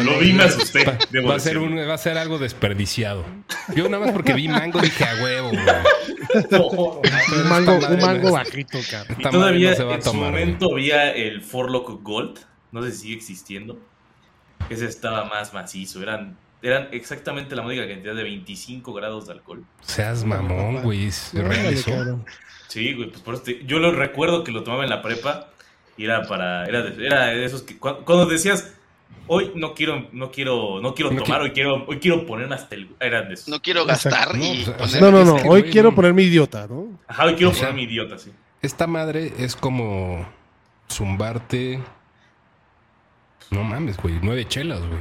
Lo 0.06 0.20
vi 0.20 0.34
me 0.34 0.44
asusté. 0.44 0.86
Va, 0.86 1.36
a 1.36 1.40
ser 1.40 1.58
un, 1.58 1.78
va 1.78 1.94
a 1.94 1.98
ser 1.98 2.18
algo 2.18 2.38
desperdiciado. 2.40 3.26
Yo 3.76 3.90
nada 3.90 4.06
más 4.06 4.14
porque 4.14 4.34
vi 4.34 4.48
mango 4.48 4.80
dije 4.80 5.04
a 5.04 5.16
huevo, 5.22 5.50
güey. 5.50 5.60
Un 7.44 7.50
mango, 7.50 7.74
un 7.88 8.00
mango 8.00 8.28
no- 8.30 8.32
bajito, 8.34 8.78
cabrón. 8.90 9.18
Y 9.20 9.24
todavía 9.24 9.70
madre 9.70 9.70
no 9.72 9.76
se 9.76 9.84
va 9.84 9.92
a 9.92 9.96
en 9.96 10.02
su 10.04 10.10
güey. 10.12 10.22
momento 10.22 10.72
había 10.74 11.12
el 11.12 11.42
Four 11.42 11.72
Loco 11.72 11.98
Gold. 12.02 12.40
No 12.72 12.84
sé 12.84 12.92
si 12.92 12.98
sigue 13.02 13.16
existiendo. 13.16 13.80
Ese 14.70 14.86
estaba 14.86 15.26
más 15.26 15.54
macizo. 15.54 16.02
Eran, 16.02 16.38
eran 16.62 16.88
exactamente 16.92 17.56
la 17.56 17.64
módica 17.64 17.88
cantidad 17.88 18.16
de 18.16 18.24
25 18.24 18.94
grados 18.94 19.28
de 19.28 19.34
alcohol. 19.34 19.66
Seas 19.82 20.24
mamón, 20.24 20.82
güey. 20.84 21.10
Cabrón. 21.34 22.26
Sí, 22.68 22.94
güey, 22.94 23.10
pues 23.10 23.22
por 23.22 23.44
yo 23.66 23.80
lo 23.80 23.92
recuerdo 23.92 24.44
que 24.44 24.52
lo 24.52 24.64
tomaba 24.64 24.84
en 24.84 24.92
la 24.92 25.02
prepa 25.02 25.50
y 25.98 26.06
era 26.06 26.28
para 26.28 26.66
era 26.66 26.84
de, 26.84 27.06
era 27.06 27.26
de 27.26 27.44
esos 27.44 27.64
que 27.64 27.78
cu- 27.80 28.04
cuando, 28.06 28.28
decías 28.28 28.76
hoy 29.30 29.52
no 29.56 29.74
quiero 29.74 30.08
no 30.12 30.30
quiero 30.32 30.82
no 30.82 30.94
quiero 30.94 31.12
No 31.12 31.24
tomar, 31.24 31.40
qui- 31.40 31.44
hoy 31.46 31.52
quiero 31.52 31.86
hoy 31.88 32.00
quiero 32.00 32.26
ponerme 32.26 32.56
hasta 32.56 32.76
el 32.76 32.90
eran 33.00 33.28
de 33.30 33.36
esos. 33.36 33.48
No 33.48 33.62
quiero 33.62 33.86
gastar 33.86 34.36
No, 34.38 34.44
y 34.44 34.64
o 34.64 34.74
poner- 34.74 34.88
sea, 34.90 35.00
No, 35.02 35.12
no, 35.12 35.36
Hoy 35.48 35.64
quiero 35.64 35.90
no. 35.92 35.96
ponerme 35.96 36.24
idiota, 36.24 36.68
¿no? 36.68 37.00
Ajá, 37.08 37.26
hoy 37.26 37.36
quiero 37.36 37.52
O 37.52 37.54
sea, 37.54 37.70
ponerme 37.70 37.84
idiota, 37.84 38.18
sí. 38.18 38.32
Esta 38.62 38.86
madre 38.88 39.32
es 39.38 39.56
como 39.56 40.28
zumbarte. 40.92 41.80
No 43.52 43.64
mames, 43.64 43.98
güey. 43.98 44.20
Nueve 44.22 44.46
chelas, 44.48 44.80
güey. 44.82 45.00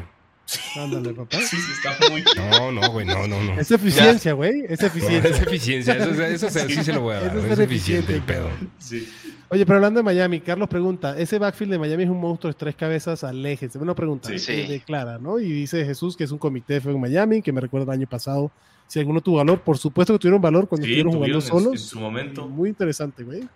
Ándale, 0.77 1.13
papá. 1.13 1.37
Sí, 1.41 1.57
sí, 1.57 1.73
está 1.73 2.11
muy 2.11 2.25
No, 2.37 2.73
no, 2.73 2.91
güey. 2.91 3.05
No, 3.07 3.27
no, 3.27 3.43
no. 3.43 3.61
Es 3.61 3.71
eficiencia, 3.71 4.33
güey. 4.33 4.65
Es 4.69 4.81
No, 4.81 4.87
eficiencia. 4.87 5.31
es 5.31 5.41
eficiencia. 5.43 5.95
Eso, 5.97 6.47
eso, 6.49 6.69
sí 6.69 6.85
se 6.85 6.93
lo 6.93 7.03
voy 7.03 7.17
a 7.17 7.21
dar. 7.21 7.37
Eso 7.37 7.47
es 7.47 7.53
Es 7.53 7.59
eficiente 7.59 8.15
el 8.15 8.23
pedo. 8.23 8.49
sí. 8.79 9.09
Oye, 9.51 9.65
pero 9.65 9.77
hablando 9.77 10.01
de 10.01 10.05
Miami, 10.05 10.41
Carlos 10.41 10.69
pregunta, 10.69 11.19
ese 11.19 11.39
backfield 11.39 11.73
de 11.73 11.79
Miami 11.79 12.03
es 12.03 12.11
un 12.11 12.21
monstruo 12.21 12.53
de 12.53 12.59
tres 12.59 12.75
cabezas, 12.77 13.25
aléjense. 13.25 13.79
Una 13.79 13.95
pregunta, 13.95 14.29
Sí. 14.29 14.35
eh, 14.35 14.39
Sí. 14.39 14.53
de 14.73 14.81
Clara, 14.81 15.17
¿no? 15.19 15.39
Y 15.39 15.51
dice 15.51 15.87
Jesús 15.87 16.19
que 16.19 16.25
es 16.25 16.31
un 16.33 16.37
comité 16.39 16.75
de 16.75 16.81
fue 16.83 16.93
en 16.93 17.01
Miami, 17.01 17.41
que 17.41 17.51
me 17.51 17.63
recuerda 17.63 17.93
el 17.95 17.99
año 18.01 18.07
pasado. 18.07 18.51
Si 18.87 18.99
alguno 18.99 19.23
tuvo 19.23 19.39
valor, 19.39 19.61
por 19.63 19.79
supuesto 19.79 20.13
que 20.13 20.19
tuvieron 20.19 20.43
valor 20.43 20.69
cuando 20.69 20.85
Sí, 20.87 20.93
estuvieron 20.93 21.13
jugando 21.15 21.39
tuvieron 21.41 21.59
en- 21.59 21.65
solos. 21.65 21.81
en 21.83 21.89
su 21.89 21.99
momento. 21.99 22.47
Muy 22.47 22.69
interesante, 22.69 23.23
güey. 23.25 23.49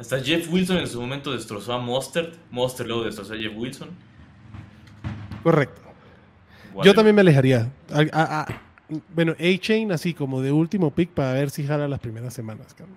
Hasta 0.00 0.20
Jeff 0.20 0.52
Wilson 0.52 0.78
en 0.78 0.88
su 0.88 1.00
momento 1.00 1.32
destrozó 1.32 1.74
a 1.74 1.78
Mostert, 1.78 2.34
Mostert 2.50 2.88
luego 2.88 3.04
destrozó 3.04 3.34
a 3.34 3.36
Jeff 3.36 3.52
Wilson. 3.56 3.88
Correcto. 5.44 5.80
Yo 6.84 6.94
también 6.94 7.14
me 7.16 7.20
alejaría. 7.22 7.70
A- 7.92 8.00
a- 8.12 8.40
a- 8.42 8.46
bueno, 9.14 9.32
A-Chain 9.38 9.92
así 9.92 10.14
como 10.14 10.40
de 10.40 10.50
último 10.52 10.90
pick 10.90 11.10
para 11.10 11.32
ver 11.34 11.50
si 11.50 11.66
jala 11.66 11.86
las 11.88 12.00
primeras 12.00 12.34
semanas, 12.34 12.74
cabrón. 12.74 12.96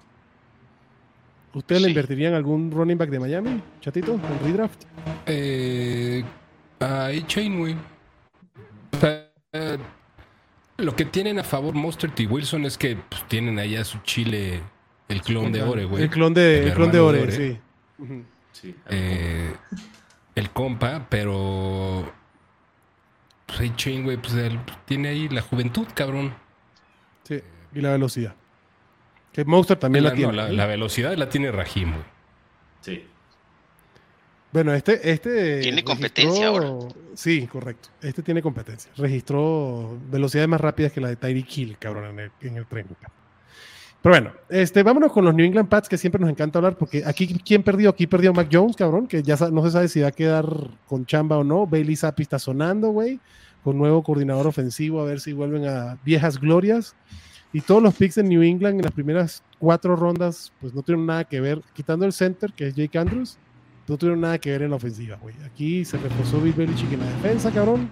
¿Ustedes 1.54 1.82
le 1.84 1.88
Sí. 1.88 1.92
invertirían 1.92 2.34
algún 2.34 2.72
running 2.72 2.98
back 2.98 3.10
de 3.10 3.20
Miami, 3.20 3.62
chatito, 3.80 4.14
en 4.14 4.22
redraft? 4.44 4.84
Eh, 5.28 6.24
a 6.80 7.06
A-Chain, 7.08 7.60
güey. 7.60 7.76
O 8.94 8.98
sea, 9.00 9.30
eh, 9.52 9.78
lo 10.78 10.96
que 10.96 11.06
tienen 11.06 11.38
a 11.40 11.44
favor 11.44 11.76
Mostert 11.76 12.20
y 12.20 12.26
Wilson 12.26 12.66
es 12.66 12.76
que 12.78 12.96
pues, 12.96 13.28
tienen 13.28 13.60
allá 13.60 13.84
su 13.84 14.00
chile, 14.00 14.62
el 15.08 15.22
clon 15.22 15.52
de 15.52 15.62
Ore, 15.62 15.86
güey. 15.86 16.04
El 16.04 16.10
clon 16.10 16.34
de, 16.34 16.62
El 16.62 16.68
el 16.70 16.74
clon 16.74 16.92
de 16.92 17.00
Ore, 17.00 17.22
Ore. 17.22 17.60
Sí, 18.52 18.76
Eh, 18.90 19.54
el 20.36 20.50
compa, 20.52 21.06
pero. 21.08 22.12
Pues 23.46 23.60
A-Chain, 23.72 24.04
güey, 24.04 24.18
pues 24.18 24.34
él 24.34 24.60
tiene 24.86 25.10
ahí 25.10 25.30
la 25.30 25.42
juventud, 25.42 25.88
cabrón. 25.94 26.34
Sí, 27.24 27.42
y 27.74 27.82
la 27.82 27.92
velocidad. 27.92 28.36
Que 29.32 29.44
Monster 29.46 29.78
también 29.78 30.04
la, 30.06 30.14
tiene. 30.14 30.34
la, 30.34 30.50
la 30.50 30.66
velocidad 30.66 31.16
la 31.16 31.30
tiene 31.30 31.52
Rahim, 31.52 31.92
güey. 31.92 32.04
sí. 32.82 33.08
Bueno, 34.52 34.72
este, 34.76 35.10
este. 35.10 35.62
Tiene 35.62 35.84
competencia 35.84 36.52
Sí, 37.16 37.48
correcto. 37.48 37.90
Este 38.04 38.22
tiene 38.22 38.40
competencia. 38.44 38.92
Registró 38.96 39.98
velocidades 40.12 40.48
más 40.48 40.62
rápidas 40.62 40.92
que 40.92 41.02
la 41.02 41.08
de 41.08 41.16
Tyreek 41.16 41.58
Hill, 41.58 41.78
cabrón, 41.80 42.06
en 42.06 42.20
el, 42.20 42.32
en 42.42 42.58
el 42.58 42.68
camp. 42.68 43.14
Pero 44.04 44.16
bueno, 44.16 44.32
este, 44.50 44.84
vámonos 44.84 45.14
con 45.14 45.24
los 45.24 45.34
New 45.34 45.46
England 45.46 45.70
Pats, 45.70 45.88
que 45.88 45.98
siempre 45.98 46.20
nos 46.20 46.30
encanta 46.30 46.60
hablar, 46.60 46.76
porque 46.78 47.04
aquí, 47.06 47.40
¿quién 47.40 47.64
perdió? 47.64 47.90
Aquí 47.90 48.06
perdió 48.06 48.34
Mac 48.34 48.50
Jones, 48.52 48.76
cabrón, 48.76 49.08
que 49.08 49.24
ya 49.24 49.38
no 49.50 49.64
se 49.64 49.72
sabe 49.72 49.88
si 49.88 50.02
va 50.02 50.10
a 50.10 50.12
quedar 50.12 50.46
con 50.88 51.06
chamba 51.06 51.38
o 51.38 51.44
no. 51.46 51.66
Bailey 51.66 51.96
Zappi 51.96 52.24
está 52.24 52.38
sonando, 52.38 52.90
güey, 52.90 53.22
con 53.64 53.78
nuevo 53.78 54.04
coordinador 54.04 54.46
ofensivo, 54.46 55.00
a 55.02 55.06
ver 55.06 55.22
si 55.22 55.32
vuelven 55.32 55.66
a 55.66 55.98
viejas 56.04 56.38
glorias. 56.38 56.98
Y 57.54 57.62
todos 57.62 57.82
los 57.82 57.94
picks 57.94 58.16
de 58.16 58.24
New 58.24 58.42
England 58.44 58.76
en 58.80 58.84
las 58.84 58.92
primeras 58.92 59.42
cuatro 59.58 59.96
rondas, 59.96 60.52
pues 60.60 60.74
no 60.74 60.82
tuvieron 60.82 61.06
nada 61.06 61.24
que 61.24 61.40
ver, 61.40 61.62
quitando 61.74 62.06
el 62.06 62.12
center, 62.12 62.52
que 62.52 62.68
es 62.68 62.76
Jake 62.76 62.98
Andrews, 62.98 63.38
no 63.88 63.96
tuvieron 63.98 64.20
nada 64.20 64.38
que 64.38 64.52
ver 64.52 64.64
en 64.64 64.72
la 64.72 64.76
ofensiva, 64.76 65.16
güey. 65.22 65.36
Aquí 65.46 65.86
se 65.86 65.98
reforzó 65.98 66.42
Bill 66.42 66.52
Belichick 66.54 66.92
en 66.92 67.00
la 67.00 67.06
defensa, 67.06 67.52
cabrón. 67.52 67.90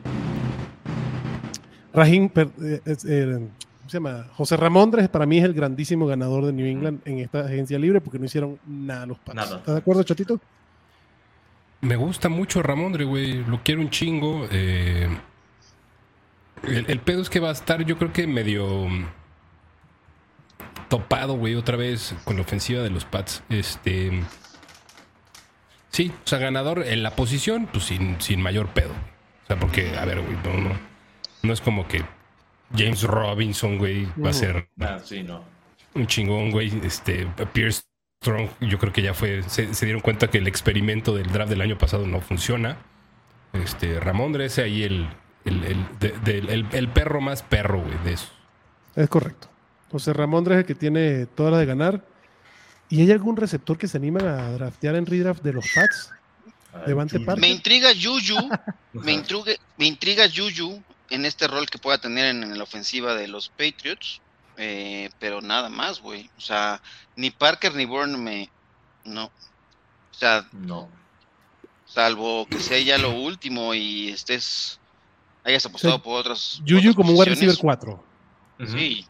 Rahim, 1.93 2.28
per- 2.28 2.50
eh, 2.62 2.82
eh, 2.86 3.26
¿cómo 3.38 3.50
se 3.92 3.98
llama? 3.98 4.28
José 4.36 4.58
Ramondres 4.58 5.10
para 5.10 5.26
mí 5.26 5.38
es 5.38 5.44
el 5.44 5.54
grandísimo 5.54 6.08
ganador 6.08 6.46
de 6.46 6.54
New 6.54 6.66
England 6.66 7.02
en 7.06 7.20
esta 7.20 7.42
agencia 7.42 7.78
libre 7.78 8.02
porque 8.02 8.18
no 8.20 8.26
hicieron 8.26 8.60
nada 8.66 9.06
los 9.06 9.20
Pats. 9.20 9.36
Nada. 9.36 9.58
¿Estás 9.58 9.76
de 9.76 9.80
acuerdo, 9.80 10.04
Chatito? 10.04 10.40
Me 11.82 11.96
gusta 11.96 12.30
mucho 12.30 12.62
Ramondre, 12.62 13.06
güey. 13.06 13.44
Lo 13.46 13.62
quiero 13.64 13.82
un 13.82 13.90
chingo. 13.90 14.48
eh, 14.52 15.10
el, 16.64 16.86
el 16.88 17.00
pedo 17.00 17.22
es 17.22 17.30
que 17.30 17.40
va 17.40 17.50
a 17.50 17.54
estar, 17.54 17.84
yo 17.84 17.98
creo 17.98 18.14
que 18.14 18.28
medio. 18.28 18.88
topado, 20.90 21.34
güey, 21.36 21.56
otra 21.56 21.78
vez 21.78 22.14
con 22.24 22.36
la 22.36 22.42
ofensiva 22.44 22.82
de 22.84 22.90
los 22.90 23.06
Pats. 23.06 23.44
Este. 23.50 24.22
Sí, 25.90 26.12
o 26.24 26.28
sea, 26.28 26.40
ganador 26.40 26.84
en 26.88 27.04
la 27.04 27.16
posición, 27.16 27.68
pues 27.72 27.86
sin, 27.86 28.20
sin 28.22 28.42
mayor 28.42 28.70
pedo. 28.70 28.92
O 29.44 29.48
sea, 29.48 29.60
porque, 29.60 29.98
a 29.98 30.06
ver, 30.06 30.22
güey, 30.22 30.38
no, 30.44 30.70
no, 30.70 30.76
no 31.44 31.54
es 31.54 31.60
como 31.62 31.88
que 31.88 32.04
James 32.76 33.04
Robinson, 33.04 33.78
güey, 33.78 34.08
va 34.24 34.30
a 34.30 34.34
ser 34.34 34.68
Ah, 34.80 35.00
sí, 35.04 35.24
no. 35.24 35.44
un 35.94 36.08
chingón, 36.08 36.52
güey. 36.52 36.72
Este, 36.86 37.28
Pierce 37.54 37.84
Strong, 38.24 38.50
yo 38.62 38.78
creo 38.80 38.94
que 38.94 39.02
ya 39.02 39.14
fue, 39.14 39.44
se, 39.44 39.74
se 39.74 39.86
dieron 39.86 40.02
cuenta 40.02 40.30
que 40.30 40.38
el 40.38 40.48
experimento 40.48 41.16
del 41.16 41.32
draft 41.32 41.50
del 41.50 41.62
año 41.62 41.78
pasado 41.78 42.06
no 42.08 42.22
funciona. 42.22 42.78
Este, 43.54 44.00
Ramondre 44.00 44.46
ese 44.46 44.62
ahí 44.64 44.84
el, 44.84 45.08
el, 45.46 45.64
el, 45.66 45.86
de- 46.00 46.38
el- 46.38 46.68
el 46.72 46.88
perro 46.90 47.20
más 47.20 47.42
perro, 47.44 47.82
güey, 47.82 47.98
de 48.06 48.14
eso. 48.14 48.28
Es 48.96 49.10
correcto. 49.10 49.48
José 49.92 50.14
Ramón 50.14 50.46
es 50.52 50.58
el 50.60 50.66
que 50.66 50.76
tiene 50.76 51.26
toda 51.26 51.52
la 51.52 51.58
de 51.58 51.66
ganar. 51.66 52.06
¿Y 52.90 53.02
hay 53.02 53.12
algún 53.12 53.36
receptor 53.38 53.78
que 53.78 53.88
se 53.88 53.98
anima 53.98 54.20
a 54.22 54.52
draftear 54.52 54.96
en 54.96 55.06
redraft 55.06 55.42
de 55.44 55.54
los 55.54 55.66
Pats? 55.74 56.12
Ay, 56.74 56.82
Devante 56.88 57.16
Juju. 57.18 57.26
Parker. 57.26 57.42
Me 57.42 57.50
intriga 57.50 57.92
Yuyu, 57.92 58.36
me 58.94 59.02
Ajá. 59.02 59.12
intriga, 59.12 59.52
me 59.78 59.86
intriga 59.88 60.26
Yuyu 60.28 60.82
en 61.12 61.26
este 61.26 61.47
rol 61.47 61.69
que 61.69 61.78
pueda 61.78 62.00
tener 62.00 62.26
en, 62.26 62.43
en 62.43 62.58
la 62.58 62.63
ofensiva 62.63 63.13
de 63.15 63.28
los 63.28 63.50
Patriots, 63.50 64.21
eh, 64.58 65.10
pero 65.19 65.41
nada 65.41 65.69
más, 65.69 66.00
güey. 66.02 66.30
O 66.38 66.41
sea, 66.41 66.82
ni 67.15 67.32
Parker 67.32 67.74
ni 67.76 67.86
Bourne 67.86 68.17
me... 68.17 68.50
No. 69.04 69.26
O 69.26 70.13
sea, 70.13 70.47
No. 70.52 70.89
salvo 71.86 72.45
que 72.47 72.60
sea 72.60 72.80
ya 72.80 72.97
lo 72.97 73.12
último 73.12 73.74
y 73.74 74.10
estés... 74.10 74.80
Hayas 75.43 75.65
apostado 75.65 76.02
por 76.02 76.19
otras... 76.19 76.62
Yuyu 76.65 76.91
otras 76.91 76.95
como 76.95 77.12
un 77.13 77.19
wide 77.19 77.30
receiver 77.32 77.56
posiciones. 77.56 77.80
4. 77.80 78.06
Ujú. 78.60 78.78
Sí, 78.78 79.08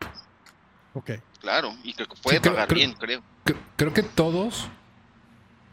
Ok. 0.93 1.11
claro, 1.41 1.75
y 1.83 1.93
creo 1.93 2.07
que 2.07 2.15
puede 2.21 2.37
Sí, 2.37 2.41
creo- 2.41 2.53
pagar 2.53 2.67
creo- 2.69 2.77
bien, 2.77 2.93
creo. 2.93 3.21
Cre- 3.45 3.57
Creo 3.75 3.93
que 3.93 4.03
todos, 4.03 4.65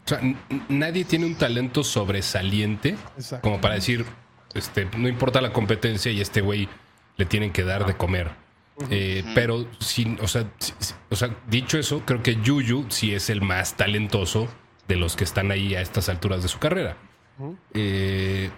o 0.05 0.07
sea, 0.09 0.19
nadie 0.67 1.05
tiene 1.05 1.25
un 1.25 1.35
talento 1.35 1.83
sobresaliente 1.83 2.97
Exacto. 3.15 3.41
como 3.41 3.61
para 3.61 3.75
decir, 3.75 4.05
este, 4.53 4.87
no 4.97 5.07
importa 5.07 5.41
la 5.41 5.53
competencia 5.53 6.11
y 6.11 6.21
este 6.21 6.41
güey 6.41 6.69
le 7.17 7.25
tienen 7.25 7.51
que 7.51 7.63
dar 7.63 7.85
de 7.85 7.95
comer. 7.95 8.31
Eh. 8.89 9.23
Pero, 9.35 9.67
sin, 9.79 10.17
o, 10.21 10.27
sea, 10.27 10.49
o 11.09 11.15
dicho 11.47 11.77
eso, 11.77 12.03
creo 12.05 12.23
que 12.23 12.37
Yuyu 12.41 12.85
sí 12.89 13.13
es 13.13 13.29
el 13.29 13.41
más 13.41 13.75
talentoso 13.75 14.47
de 14.87 14.95
los 14.95 15.15
que 15.15 15.25
están 15.25 15.51
ahí 15.51 15.75
a 15.75 15.81
estas 15.81 16.09
alturas 16.09 16.41
de 16.41 16.47
su 16.47 16.59
carrera. 16.59 16.97
Eh, 17.73 18.49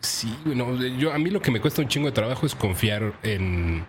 sí, 0.00 0.34
bueno, 0.44 0.76
yo, 0.98 1.12
a 1.12 1.18
mí 1.18 1.30
lo 1.30 1.40
que 1.40 1.50
me 1.50 1.60
cuesta 1.60 1.82
un 1.82 1.88
chingo 1.88 2.06
de 2.06 2.12
trabajo 2.12 2.46
es 2.46 2.54
confiar 2.54 3.14
en, 3.22 3.86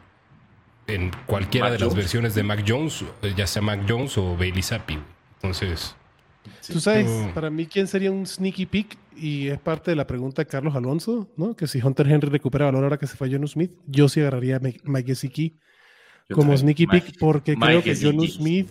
en 0.88 1.12
cualquiera 1.26 1.70
Mac 1.70 1.78
de 1.78 1.86
las 1.86 1.96
versiones 1.96 2.36
de 2.36 2.44
Mac 2.44 2.64
Jones, 2.68 3.04
eh, 3.22 3.34
ya 3.36 3.46
sea 3.46 3.62
Mac 3.62 3.82
Jones 3.88 4.18
o 4.18 4.36
Bailey 4.36 4.64
Zappi. 4.64 5.00
güey. 5.42 5.96
Entonces, 6.50 6.74
Tú 6.74 6.80
sabes, 6.80 7.08
para 7.34 7.50
mí, 7.50 7.66
¿quién 7.66 7.88
sería 7.88 8.12
un 8.12 8.26
sneaky 8.26 8.66
pick? 8.66 8.98
Y 9.16 9.48
es 9.48 9.60
parte 9.60 9.92
de 9.92 9.96
la 9.96 10.08
pregunta 10.08 10.42
de 10.42 10.48
Carlos 10.48 10.76
Alonso, 10.76 11.30
¿no? 11.38 11.56
Que 11.56 11.68
si 11.68 11.82
Hunter 11.82 12.08
Henry 12.10 12.30
recupera 12.30 12.66
valor 12.66 12.84
ahora 12.84 12.98
que 12.98 13.08
se 13.08 13.18
fue 13.18 13.30
Jonu 13.32 13.48
Smith, 13.48 13.72
yo 13.86 14.08
sí 14.10 14.20
agarraría 14.22 14.58
a 14.58 14.60
Mike 14.60 15.04
Gesicki 15.08 15.58
como 16.30 16.42
también. 16.54 16.58
sneaky 16.60 16.88
Mike- 16.88 17.06
pick 17.08 17.20
porque 17.20 17.56
Mike 17.56 17.66
creo 17.66 17.84
que. 17.84 17.96
Jonu 17.96 18.26
Smith 18.28 18.70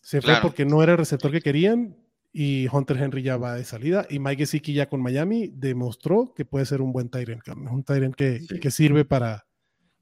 se 0.00 0.20
fue 0.20 0.28
Claro. 0.28 0.42
porque 0.42 0.64
no 0.64 0.82
era 0.82 0.92
el 0.92 0.98
receptor 0.98 1.30
que 1.30 1.40
querían 1.40 1.96
y 2.32 2.66
Hunter 2.72 2.96
Henry 2.96 3.22
ya 3.22 3.36
va 3.36 3.54
de 3.54 3.64
salida 3.64 4.06
y 4.08 4.18
Mike 4.18 4.38
Gesicki 4.44 4.72
ya 4.72 4.88
con 4.88 5.02
Miami 5.02 5.50
demostró 5.52 6.32
que 6.34 6.44
puede 6.44 6.64
ser 6.66 6.80
un 6.80 6.92
buen 6.92 7.08
Tyrant, 7.10 7.42
un 7.70 7.84
Tyrant 7.84 8.14
que, 8.14 8.40
Sí. 8.40 8.58
que 8.58 8.70
sirve 8.70 9.04
para, 9.04 9.44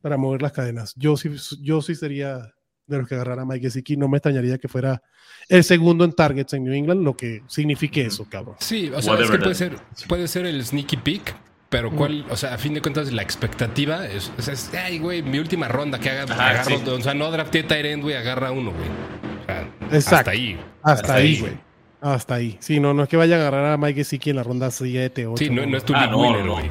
para 0.00 0.16
mover 0.16 0.42
las 0.42 0.52
cadenas. 0.52 0.94
Yo 0.96 1.16
sí, 1.16 1.30
yo 1.60 1.82
sí 1.82 1.94
sería 1.96 2.52
de 2.90 2.98
los 2.98 3.08
que 3.08 3.14
agarrara 3.14 3.42
a 3.42 3.44
Mike 3.46 3.66
Gesicki, 3.66 3.96
no 3.96 4.08
me 4.08 4.18
extrañaría 4.18 4.58
que 4.58 4.68
fuera 4.68 5.02
el 5.48 5.64
segundo 5.64 6.04
en 6.04 6.12
targets 6.12 6.52
en 6.54 6.64
New 6.64 6.74
England, 6.74 7.02
lo 7.02 7.16
que 7.16 7.42
signifique 7.48 8.02
eso, 8.04 8.26
cabrón. 8.28 8.56
sí, 8.60 8.90
o 8.94 9.00
sea, 9.02 9.14
es 9.18 9.30
que 9.30 9.38
puede 9.38 9.54
ser, 9.54 9.76
puede 10.08 10.28
ser 10.28 10.46
el 10.46 10.64
sneaky 10.64 10.96
pick. 10.98 11.34
Pero 11.70 11.92
cuál, 11.92 12.26
o 12.28 12.36
sea, 12.36 12.54
a 12.54 12.58
fin 12.58 12.74
de 12.74 12.82
cuentas, 12.82 13.12
la 13.12 13.22
expectativa 13.22 14.04
es, 14.04 14.32
o 14.36 14.42
sea, 14.42 14.54
es, 14.54 14.74
ay, 14.74 14.98
güey, 14.98 15.22
mi 15.22 15.38
última 15.38 15.68
ronda 15.68 16.00
que 16.00 16.10
haga, 16.10 16.24
Ajá, 16.24 16.50
agarro, 16.50 16.78
sí. 16.78 16.82
o 16.90 17.00
sea, 17.00 17.14
no 17.14 17.30
drafté 17.30 17.62
Tyrant, 17.62 18.02
güey, 18.02 18.16
agarra 18.16 18.50
uno, 18.50 18.72
güey. 18.72 18.88
O 18.88 19.46
sea, 19.46 19.68
Exacto. 19.92 20.16
hasta 20.16 20.30
ahí. 20.32 20.58
Hasta, 20.82 21.00
Hasta 21.02 21.14
ahí, 21.14 21.38
güey. 21.38 21.52
Hasta 22.00 22.34
ahí. 22.34 22.56
Sí, 22.60 22.80
no, 22.80 22.92
no 22.92 23.04
es 23.04 23.08
que 23.08 23.16
vaya 23.16 23.36
a 23.36 23.38
agarrar 23.38 23.66
a 23.72 23.76
Mike 23.76 24.00
Gesicki 24.00 24.30
en 24.30 24.36
la 24.36 24.42
ronda 24.42 24.68
7, 24.72 25.26
8. 25.28 25.36
Sí, 25.44 25.48
no, 25.50 25.64
no 25.64 25.76
es 25.76 25.84
tu 25.84 25.94
Ah, 25.94 26.00
league 26.06 26.10
no, 26.12 26.20
winner, 26.22 26.44
no. 26.44 26.52
güey. 26.54 26.70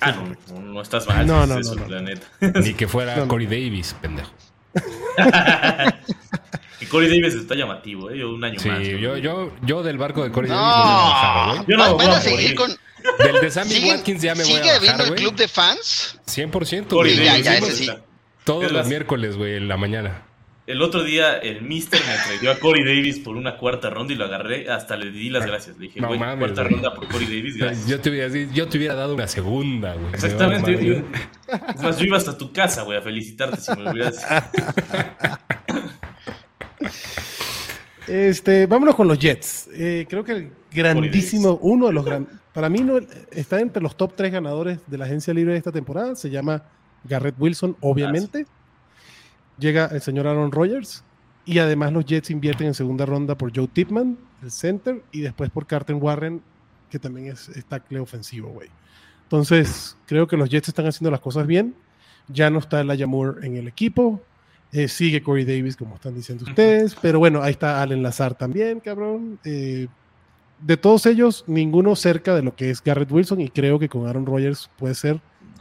Ah, 0.00 0.10
no, 0.50 0.60
no, 0.60 0.72
no 0.72 0.82
estás 0.82 1.06
mal. 1.06 1.24
No, 1.24 1.46
no, 1.46 1.60
no. 1.60 2.60
Ni 2.60 2.74
que 2.74 2.88
fuera 2.88 3.14
No, 3.14 3.22
no. 3.22 3.28
Corey 3.28 3.46
Davis, 3.46 3.94
pendejo. 4.02 4.32
Y 6.80 6.86
Corey 6.86 7.08
Davis 7.08 7.34
está 7.34 7.54
llamativo, 7.54 8.10
¿eh? 8.10 8.18
Yo 8.18 8.30
un 8.34 8.42
año 8.44 8.58
Sí, 8.58 8.68
más. 8.68 8.80
yo, 8.86 9.16
yo, 9.16 9.52
yo 9.62 9.82
del 9.82 9.98
barco 9.98 10.22
de 10.24 10.30
Corey 10.32 10.50
No. 10.50 10.56
Davis 10.56 10.76
no 10.76 10.84
me 10.84 10.92
voy 10.92 11.02
a 11.02 11.08
bajar, 11.08 11.46
güey. 11.56 11.66
Yo 11.68 11.76
no 11.76 11.82
¿Van- 11.82 11.96
me 11.96 12.04
voy 12.06 12.14
a 12.14 12.20
seguir 12.20 12.40
morir. 12.40 12.54
con... 12.56 12.76
Del 13.18 13.40
de 13.40 13.50
Sammy 13.50 13.70
¿Sigue, 13.70 13.90
Watkins 13.90 14.22
ya 14.22 14.34
me 14.36 14.44
voy 14.44 14.52
a 14.52 14.56
¿Sigue 14.56 14.60
bajar, 14.68 14.76
habiendo 14.78 15.04
el 15.04 15.14
club 15.14 15.34
de 15.34 15.48
fans? 15.48 16.18
100%, 16.26 16.86
Corey 16.88 17.16
ya, 17.16 17.32
Davis, 17.32 17.44
ya, 17.44 17.56
sí, 17.58 17.64
ese 17.64 17.76
sí. 17.76 17.90
Todos 18.44 18.64
Es 18.64 18.72
los 18.72 18.86
miércoles, 18.86 19.36
güey, 19.36 19.56
en 19.56 19.66
la 19.68 19.76
mañana. 19.76 20.22
El 20.64 20.80
otro 20.80 21.02
día 21.02 21.38
el 21.38 21.62
Mister 21.62 22.00
me 22.00 22.36
trayó 22.36 22.52
a 22.52 22.58
Corey 22.60 22.84
Davis 22.84 23.18
por 23.18 23.36
una 23.36 23.56
cuarta 23.56 23.90
ronda 23.90 24.12
y 24.12 24.16
lo 24.16 24.26
agarré, 24.26 24.70
hasta 24.70 24.96
le 24.96 25.10
di 25.10 25.28
las 25.28 25.44
gracias. 25.44 25.76
Le 25.76 25.86
dije, 25.86 26.00
No 26.00 26.06
güey, 26.06 26.20
mames, 26.20 26.38
cuarta 26.38 26.62
güey. 26.62 26.74
ronda 26.74 26.94
por 26.94 27.08
Corey 27.08 27.26
Davis, 27.26 27.56
gracias. 27.56 27.88
Yo 27.88 28.00
te, 28.00 28.10
hubiera, 28.10 28.28
yo 28.52 28.68
te 28.68 28.78
hubiera 28.78 28.94
dado 28.94 29.14
una 29.14 29.26
segunda, 29.26 29.94
güey. 29.94 30.14
Exactamente. 30.14 30.84
Yo- 30.84 30.94
es 31.74 31.82
más, 31.82 31.98
yo 31.98 32.04
iba 32.04 32.16
hasta 32.16 32.38
tu 32.38 32.52
casa, 32.52 32.82
güey, 32.82 32.96
a 32.96 33.02
felicitarte 33.02 33.60
si 33.60 33.72
me 33.76 33.90
hubieras. 33.90 34.24
Este, 38.08 38.66
vámonos 38.66 38.96
con 38.96 39.06
los 39.06 39.18
Jets. 39.18 39.68
Eh, 39.74 40.06
creo 40.08 40.24
que 40.24 40.32
el 40.32 40.50
grandísimo, 40.72 41.58
uno 41.62 41.86
de 41.86 41.92
los 41.92 42.04
gran, 42.04 42.28
para 42.52 42.68
mí 42.68 42.80
no, 42.80 42.98
está 43.30 43.60
entre 43.60 43.80
los 43.82 43.96
top 43.96 44.14
tres 44.16 44.32
ganadores 44.32 44.80
de 44.88 44.98
la 44.98 45.04
agencia 45.04 45.32
libre 45.32 45.52
de 45.52 45.58
esta 45.58 45.70
temporada. 45.72 46.14
Se 46.16 46.28
llama 46.28 46.64
Garrett 47.04 47.36
Wilson, 47.38 47.76
obviamente. 47.80 48.46
Llega 49.62 49.86
el 49.86 50.00
señor 50.00 50.26
Aaron 50.26 50.50
Rodgers. 50.50 51.04
Y 51.44 51.60
además 51.60 51.92
los 51.92 52.04
Jets 52.04 52.30
invierten 52.30 52.66
en 52.66 52.74
segunda 52.74 53.06
ronda 53.06 53.36
por 53.36 53.56
Joe 53.56 53.68
Tipman, 53.68 54.18
el 54.42 54.50
center, 54.50 55.02
y 55.12 55.20
después 55.20 55.50
por 55.50 55.66
Carter 55.66 55.94
Warren, 55.94 56.42
que 56.90 56.98
también 56.98 57.28
es, 57.28 57.48
es 57.48 57.64
tackle 57.64 58.00
ofensivo, 58.00 58.48
güey. 58.48 58.68
Entonces, 59.22 59.96
creo 60.06 60.26
que 60.26 60.36
los 60.36 60.50
Jets 60.50 60.68
están 60.68 60.86
haciendo 60.86 61.12
las 61.12 61.20
cosas 61.20 61.46
bien. 61.46 61.76
Ya 62.26 62.50
no 62.50 62.58
está 62.58 62.80
Elijah 62.80 63.06
Moore 63.06 63.46
en 63.46 63.56
el 63.56 63.68
equipo. 63.68 64.20
Eh, 64.72 64.88
sigue 64.88 65.22
Corey 65.22 65.44
Davis, 65.44 65.76
como 65.76 65.94
están 65.94 66.16
diciendo 66.16 66.44
ustedes. 66.44 66.96
Pero 67.00 67.20
bueno, 67.20 67.40
ahí 67.40 67.52
está 67.52 67.82
Allen 67.82 68.02
Lazar 68.02 68.34
también, 68.34 68.80
cabrón. 68.80 69.38
Eh, 69.44 69.86
de 70.60 70.76
todos 70.76 71.06
ellos, 71.06 71.44
ninguno 71.46 71.94
cerca 71.94 72.34
de 72.34 72.42
lo 72.42 72.56
que 72.56 72.70
es 72.70 72.82
Garrett 72.82 73.12
Wilson. 73.12 73.40
Y 73.40 73.48
creo 73.48 73.78
que 73.78 73.88
con 73.88 74.08
Aaron 74.08 74.26
Rodgers 74.26 74.68
puede 74.76 74.96
ser 74.96 75.20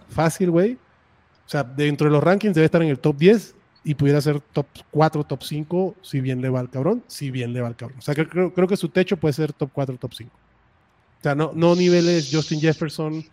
fácil, 0.10 0.50
güey. 0.50 0.74
O 0.74 1.50
sea, 1.52 1.64
dentro 1.64 2.08
de 2.08 2.14
los 2.14 2.24
rankings 2.24 2.56
debe 2.56 2.66
estar 2.66 2.82
en 2.82 2.90
el 2.90 2.98
top 2.98 3.18
10 3.18 3.56
y 3.84 3.96
pudiera 3.96 4.22
ser 4.22 4.40
top 4.40 4.68
4, 4.92 5.24
top 5.24 5.44
5, 5.44 5.96
si 6.02 6.22
bien 6.22 6.42
le 6.42 6.50
va 6.50 6.60
al 6.60 6.70
cabrón. 6.70 7.04
Si 7.08 7.32
bien 7.32 7.54
le 7.54 7.62
va 7.62 7.68
al 7.68 7.76
cabrón. 7.76 7.98
O 8.00 8.02
sea, 8.02 8.14
que 8.14 8.28
creo, 8.28 8.54
creo 8.54 8.68
que 8.68 8.78
su 8.78 8.90
techo 8.90 9.18
puede 9.18 9.34
ser 9.34 9.54
top 9.54 9.72
4, 9.74 9.98
top 9.98 10.14
5. 10.14 10.32
O 10.34 11.24
sea, 11.24 11.36
no, 11.36 11.52
no 11.54 11.76
niveles 11.76 12.30
Justin 12.32 12.60
Jefferson, 12.60 13.24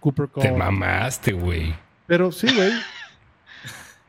Cooper 0.00 0.28
Te 0.28 0.48
Cup. 0.50 0.58
mamaste, 0.58 1.32
güey. 1.32 1.74
Pero 2.06 2.30
sí, 2.32 2.46
güey. 2.54 2.72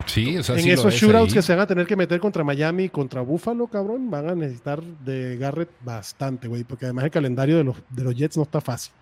Sí, 0.06 0.38
o 0.38 0.44
sea, 0.44 0.56
en 0.56 0.62
sí 0.62 0.72
esos 0.72 0.94
shootouts 0.94 1.34
que 1.34 1.42
se 1.42 1.54
van 1.54 1.62
a 1.62 1.68
tener 1.68 1.86
que 1.86 1.96
meter 1.96 2.20
contra 2.20 2.44
Miami 2.44 2.86
y 2.86 2.90
contra 2.90 3.22
Buffalo, 3.22 3.68
cabrón, 3.68 4.10
van 4.10 4.30
a 4.30 4.36
necesitar 4.36 4.82
de 4.82 5.38
Garrett 5.38 5.70
bastante, 5.82 6.48
güey, 6.48 6.64
porque 6.64 6.86
además 6.86 7.06
el 7.06 7.12
calendario 7.12 7.58
de 7.58 7.64
los, 7.66 7.76
de 7.90 8.04
los 8.04 8.16
Jets 8.16 8.38
no 8.38 8.44
está 8.44 8.62
fácil. 8.62 8.94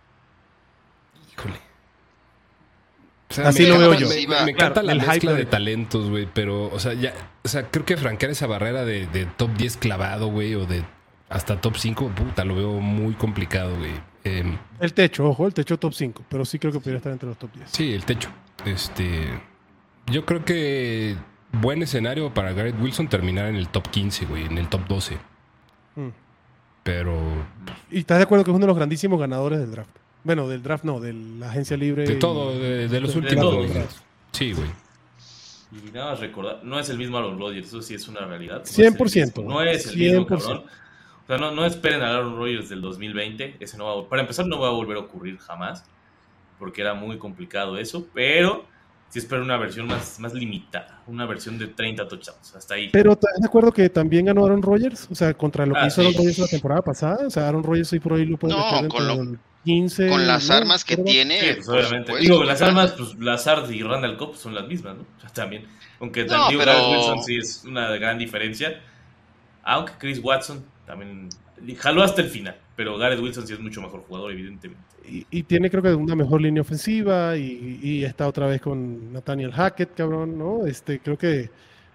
Híjole. 1.34 1.56
O 3.30 3.34
sea, 3.34 3.48
Así 3.50 3.64
me 3.64 3.70
lo 3.70 3.80
veo 3.80 3.94
encanta- 3.94 4.02
yo. 4.04 4.10
Me, 4.10 4.16
me 4.16 4.26
Claro, 4.28 4.50
encanta 4.50 4.84
la 4.84 4.96
mezcla 4.96 5.34
de 5.34 5.46
talentos, 5.46 6.10
güey, 6.10 6.28
pero, 6.32 6.68
o 6.72 6.80
sea, 6.80 6.94
ya, 6.94 7.14
o 7.44 7.48
sea, 7.48 7.64
creo 7.72 7.84
que 7.86 7.98
franquear 7.98 8.32
esa 8.32 8.46
barrera 8.48 8.86
de, 8.86 9.08
de 9.08 9.26
top 9.26 9.52
10 9.58 9.78
clavado, 9.78 10.28
güey, 10.28 10.54
o 10.56 10.66
de 10.66 10.84
hasta 11.30 11.60
top 11.60 11.76
5, 11.78 12.10
puta, 12.10 12.46
lo 12.46 12.56
veo 12.56 12.72
muy 12.74 13.14
complicado, 13.16 13.76
güey. 13.78 13.92
Em, 14.24 14.58
El 14.80 14.94
techo, 14.94 15.28
ojo, 15.28 15.48
el 15.48 15.54
techo 15.54 15.78
top 15.78 15.94
5, 15.94 16.24
pero 16.30 16.46
sí 16.46 16.60
creo 16.60 16.72
que 16.72 16.80
podría 16.80 16.98
estar 16.98 17.12
entre 17.12 17.28
los 17.30 17.38
top 17.38 17.52
10. 17.56 17.70
sí, 17.72 17.94
el 17.94 18.06
techo. 18.06 18.30
Este, 18.64 19.28
yo 20.08 20.24
creo 20.26 20.46
que 20.46 21.16
buen 21.52 21.82
escenario 21.82 22.32
para 22.34 22.54
Garrett 22.54 22.80
Wilson 22.80 23.08
terminar 23.08 23.48
en 23.48 23.56
el 23.56 23.70
top 23.70 23.88
15, 23.90 24.26
güey, 24.28 24.46
en 24.46 24.58
el 24.60 24.68
top 24.70 24.88
12. 24.88 25.18
Mm. 25.96 26.10
Pero 26.84 27.18
¿Y 27.90 28.00
estás 28.00 28.18
de 28.20 28.24
acuerdo 28.24 28.44
que 28.46 28.52
es 28.52 28.56
uno 28.56 28.64
de 28.66 28.68
los 28.68 28.76
grandísimos 28.78 29.20
ganadores 29.20 29.60
del 29.60 29.72
draft? 29.72 29.90
Bueno, 30.26 30.48
del 30.50 30.62
draft 30.62 30.84
no, 30.84 31.00
de 31.00 31.14
la 31.14 31.50
agencia 31.50 31.78
libre. 31.78 32.04
de 32.06 32.14
y- 32.16 32.20
todo, 32.20 32.52
de, 32.60 32.90
de 32.90 33.00
los 33.00 33.14
de 33.14 33.20
últimos. 33.20 33.46
todo. 33.46 33.66
Sí, 34.34 34.52
güey. 34.52 34.68
Y 35.72 35.92
nada 35.92 36.12
más 36.12 36.20
recordar, 36.20 36.60
no 36.64 36.80
es 36.80 36.90
el 36.90 36.98
mismo 36.98 37.18
Aaron 37.18 37.40
Rodgers, 37.40 37.68
eso 37.68 37.82
sí 37.82 37.94
es 37.96 38.08
una 38.08 38.22
realidad. 38.22 38.58
No 38.58 38.62
es 38.64 38.78
el 38.80 38.94
100%, 38.94 39.38
mismo, 39.42 39.50
No 39.54 39.62
es 39.62 39.88
el 39.88 39.98
mismo, 39.98 40.26
100%. 40.26 40.28
cabrón. 40.28 40.64
O 41.24 41.28
sea, 41.28 41.38
no, 41.38 41.52
no 41.52 41.66
esperen 41.66 42.02
a 42.02 42.10
Aaron 42.16 42.36
Rodgers 42.38 42.70
del 42.70 42.82
2020. 42.82 43.56
Ese 43.60 43.78
no 43.78 43.86
va 43.86 44.02
a- 44.02 44.10
para 44.10 44.22
empezar, 44.22 44.46
no 44.48 44.60
va 44.60 44.68
a 44.68 44.72
volver 44.72 44.98
a 44.98 45.02
ocurrir 45.02 45.38
jamás. 45.38 45.86
Porque 46.60 46.82
era 46.82 46.94
muy 46.94 47.18
complicado 47.18 47.78
eso. 47.78 48.08
Pero 48.14 48.64
sí 49.10 49.20
espero 49.20 49.44
una 49.44 49.58
versión 49.58 49.88
más, 49.88 50.20
más 50.20 50.34
limitada, 50.34 51.02
una 51.08 51.26
versión 51.26 51.58
de 51.58 51.68
30 51.68 52.08
touchdowns, 52.08 52.56
hasta 52.56 52.76
ahí. 52.76 52.90
Pero 52.94 53.12
¿estás 53.14 53.34
de 53.40 53.46
acuerdo 53.46 53.72
que 53.72 53.90
también 53.90 54.26
ganó 54.26 54.46
Aaron 54.46 54.62
Rodgers? 54.62 55.08
O 55.12 55.16
sea, 55.16 55.34
contra 55.34 55.66
lo 55.66 55.74
que 55.74 55.82
Ah, 55.82 55.88
hizo 55.88 56.02
sí. 56.02 56.08
Aaron 56.08 56.18
Rodgers 56.20 56.40
la 56.40 56.48
temporada 56.48 56.82
pasada. 56.82 57.28
O 57.28 57.30
sea, 57.30 57.48
Aaron 57.50 57.64
Rodgers 57.64 57.92
ahí 57.92 58.00
por 58.00 58.14
ahí 58.14 58.26
lo 58.26 58.38
puede 58.38 58.54
No, 58.56 58.60
meter 58.60 58.88
con 58.90 59.00
dentro 59.08 59.24
lo- 59.24 59.32
del 59.32 59.40
15. 59.66 60.08
Con 60.08 60.26
las 60.26 60.48
¿no? 60.48 60.56
armas 60.56 60.86
que 60.86 60.96
tiene. 60.96 61.40
Sí, 61.40 61.48
pues, 61.58 61.68
obviamente. 61.70 62.16
Digo, 62.18 62.44
las 62.46 62.62
armas, 62.62 62.94
pues 62.94 63.16
Lazard 63.20 63.70
y 63.72 63.84
Randall 63.84 64.16
Cobb 64.18 64.36
son 64.38 64.56
las 64.56 64.66
mismas, 64.68 64.96
¿no? 64.96 65.02
O 65.18 65.20
sea, 65.20 65.30
también. 65.32 65.66
Aunque 66.00 66.24
No, 66.24 66.28
también 66.28 66.60
pero- 66.64 66.90
Wilson 66.92 67.24
sí 67.24 67.36
es 67.38 67.64
una 67.66 67.90
gran 67.98 68.18
diferencia. 68.18 68.80
Aunque 69.64 69.94
Chris 69.98 70.20
Watson 70.24 70.64
también 70.86 71.28
jaló 71.80 72.04
hasta 72.04 72.22
el 72.22 72.30
final. 72.30 72.56
Pero 72.76 72.98
Garrett 72.98 73.20
Wilson 73.22 73.48
sí 73.48 73.54
es 73.54 73.60
mucho 73.60 73.82
mejor 73.82 74.02
jugador, 74.08 74.32
evidentemente. 74.32 74.84
Y, 75.08 75.26
y 75.32 75.44
tiene 75.44 75.70
creo 75.70 75.82
que 75.84 75.94
una 75.94 76.16
mejor 76.16 76.42
línea 76.42 76.62
ofensiva 76.62 77.38
y, 77.38 77.80
y 77.82 78.04
está 78.04 78.28
otra 78.28 78.48
vez 78.48 78.60
con 78.62 79.14
Nathaniel 79.14 79.52
Hackett, 79.52 79.94
cabrón, 79.96 80.38
¿no? 80.38 80.66
Este, 80.66 81.00
creo 81.00 81.18
que 81.18 81.50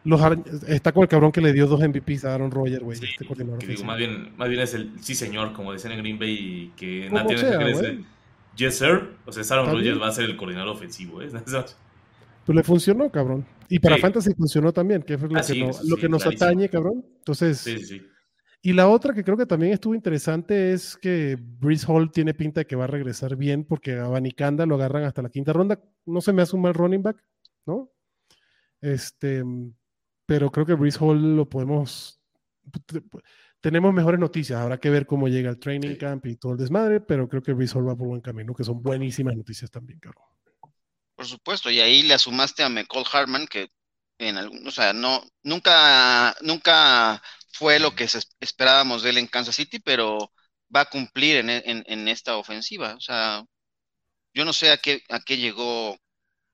los 0.05 0.21
está 0.69 0.93
con 0.93 1.03
el 1.03 1.09
cabrón 1.09 1.31
que 1.33 1.41
le 1.41 1.53
dio 1.53 1.67
dos 1.67 1.81
MVPs 1.81 2.25
a 2.25 2.35
Aaron 2.35 2.51
Rodgers, 2.51 2.83
güey, 2.83 2.97
Sí, 2.99 3.07
este 3.07 3.27
coordinador 3.27 3.67
digo, 3.67 3.85
más 3.85 3.99
bien, 3.99 4.35
más 4.37 4.49
bien 4.49 4.61
es 4.63 4.75
el 4.75 4.93
sí 5.01 5.15
señor, 5.15 5.53
como 5.53 5.73
decían 5.73 5.93
en 5.93 5.99
Green 6.01 6.19
Bay, 6.19 6.31
y 6.33 6.69
que 6.77 7.09
güey. 7.09 7.85
el 7.85 8.05
yes 8.57 8.79
sir. 8.79 9.11
O 9.27 9.33
sea, 9.33 9.43
Aaron 9.59 9.73
Rodgers 9.75 10.01
va 10.01 10.09
a 10.09 10.13
ser 10.13 10.25
el 10.25 10.37
coordinador 10.37 10.69
ofensivo, 10.71 11.21
¿eh? 11.23 11.29
Pues 12.47 12.57
le 12.57 12.63
funcionó, 12.65 13.11
cabrón. 13.11 13.47
Y 13.69 13.79
para 13.79 13.97
Sí. 13.97 14.01
Fantasy 14.03 14.35
funcionó 14.35 14.73
también, 14.73 15.03
que 15.03 15.15
es 15.15 15.21
lo 15.21 15.29
Ah, 15.39 15.41
que, 15.41 15.43
sí, 15.43 15.61
no- 15.63 15.71
eso 15.71 15.83
lo 15.87 15.97
sí, 15.97 16.01
que 16.01 16.09
nos 16.09 16.23
clarísimo. 16.23 16.47
atañe, 16.49 16.69
cabrón. 16.71 17.05
Entonces, 17.19 17.59
Sí, 17.59 17.79
sí, 17.79 17.85
sí. 17.85 18.03
y 18.63 18.73
la 18.73 18.89
otra 18.89 19.13
que 19.15 19.23
creo 19.23 19.37
que 19.37 19.45
también 19.47 19.73
estuvo 19.75 19.95
interesante 19.95 20.73
es 20.73 20.97
que 20.97 21.37
Breeze 21.39 21.85
Hall 21.87 22.11
tiene 22.11 22.33
pinta 22.33 22.63
de 22.63 22.67
que 22.67 22.75
va 22.77 22.85
a 22.85 22.89
regresar 22.89 23.37
bien 23.37 23.65
porque 23.65 23.99
a 23.99 24.09
Vanicanda 24.09 24.65
lo 24.65 24.77
agarran 24.77 25.05
hasta 25.05 25.21
la 25.23 25.29
quinta 25.29 25.53
ronda. 25.53 25.79
No 26.07 26.21
se 26.23 26.33
me 26.33 26.41
hace 26.43 26.57
un 26.57 26.63
mal 26.63 26.73
running 26.75 27.03
back, 27.03 27.23
¿no? 27.67 27.91
Este, 28.81 29.45
pero 30.31 30.49
creo 30.53 30.65
que 30.65 30.75
Breeze 30.75 30.97
Hall 31.01 31.35
lo 31.35 31.49
podemos. 31.49 32.21
Tenemos 33.61 33.93
mejores 33.93 34.21
noticias. 34.21 34.61
Habrá 34.61 34.79
que 34.79 34.89
ver 34.89 35.05
cómo 35.05 35.27
llega 35.27 35.51
el 35.51 35.59
training 35.59 35.97
camp 35.97 36.25
y 36.27 36.37
todo 36.37 36.53
el 36.53 36.59
desmadre, 36.59 37.01
pero 37.01 37.29
creo 37.29 37.43
que 37.43 37.53
Breeze 37.53 37.77
Hall 37.77 37.89
va 37.89 37.97
por 37.97 38.07
buen 38.07 38.21
camino, 38.21 38.55
que 38.55 38.63
son 38.63 38.81
buenísimas 38.81 39.37
noticias 39.37 39.73
también, 39.73 39.99
cabrón. 39.99 40.23
Por 41.17 41.27
supuesto, 41.27 41.69
y 41.69 41.81
ahí 41.81 42.05
le 42.05 42.15
asumaste 42.15 42.63
a 42.63 42.69
McCall 42.69 43.03
Hartman, 43.13 43.49
que 43.49 43.71
en 44.19 44.37
algún, 44.37 44.65
o 44.69 44.71
sea, 44.71 44.93
no, 44.93 45.21
nunca, 45.43 46.37
nunca 46.43 47.21
fue 47.53 47.81
lo 47.81 47.97
que 47.97 48.07
esperábamos 48.39 49.03
de 49.03 49.11
él 49.11 49.19
en 49.19 49.27
Kansas 49.27 49.57
City, 49.57 49.81
pero 49.81 50.31
va 50.75 50.83
a 50.83 50.89
cumplir 50.91 51.39
en, 51.39 51.51
en- 51.51 51.83
en 51.87 52.07
esta 52.07 52.37
ofensiva. 52.37 52.95
O 52.95 53.01
sea, 53.01 53.43
yo 54.35 54.45
no 54.45 54.53
sé 54.53 54.71
a 54.71 54.77
qué, 54.79 55.03
a 55.09 55.19
qué 55.19 55.39
llegó 55.39 55.97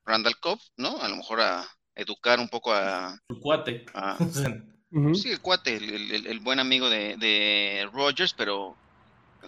Randall 0.07 0.41
Cobb, 0.41 0.61
¿no? 0.79 1.03
A 1.03 1.09
lo 1.09 1.17
mejor 1.17 1.43
a 1.43 1.69
educar 1.97 2.39
un 2.39 2.49
poco 2.49 2.73
a, 2.73 3.19
Su 3.29 3.41
cuate. 3.41 3.85
a- 3.95 4.17
sí, 5.15 5.31
el 5.31 5.41
cuate, 5.41 5.77
el, 5.77 6.13
el- 6.13 6.27
el 6.27 6.41
buen 6.41 6.61
amigo 6.61 6.89
de, 6.89 7.17
de 7.17 7.89
Rodgers, 7.93 8.33
pero 8.37 8.77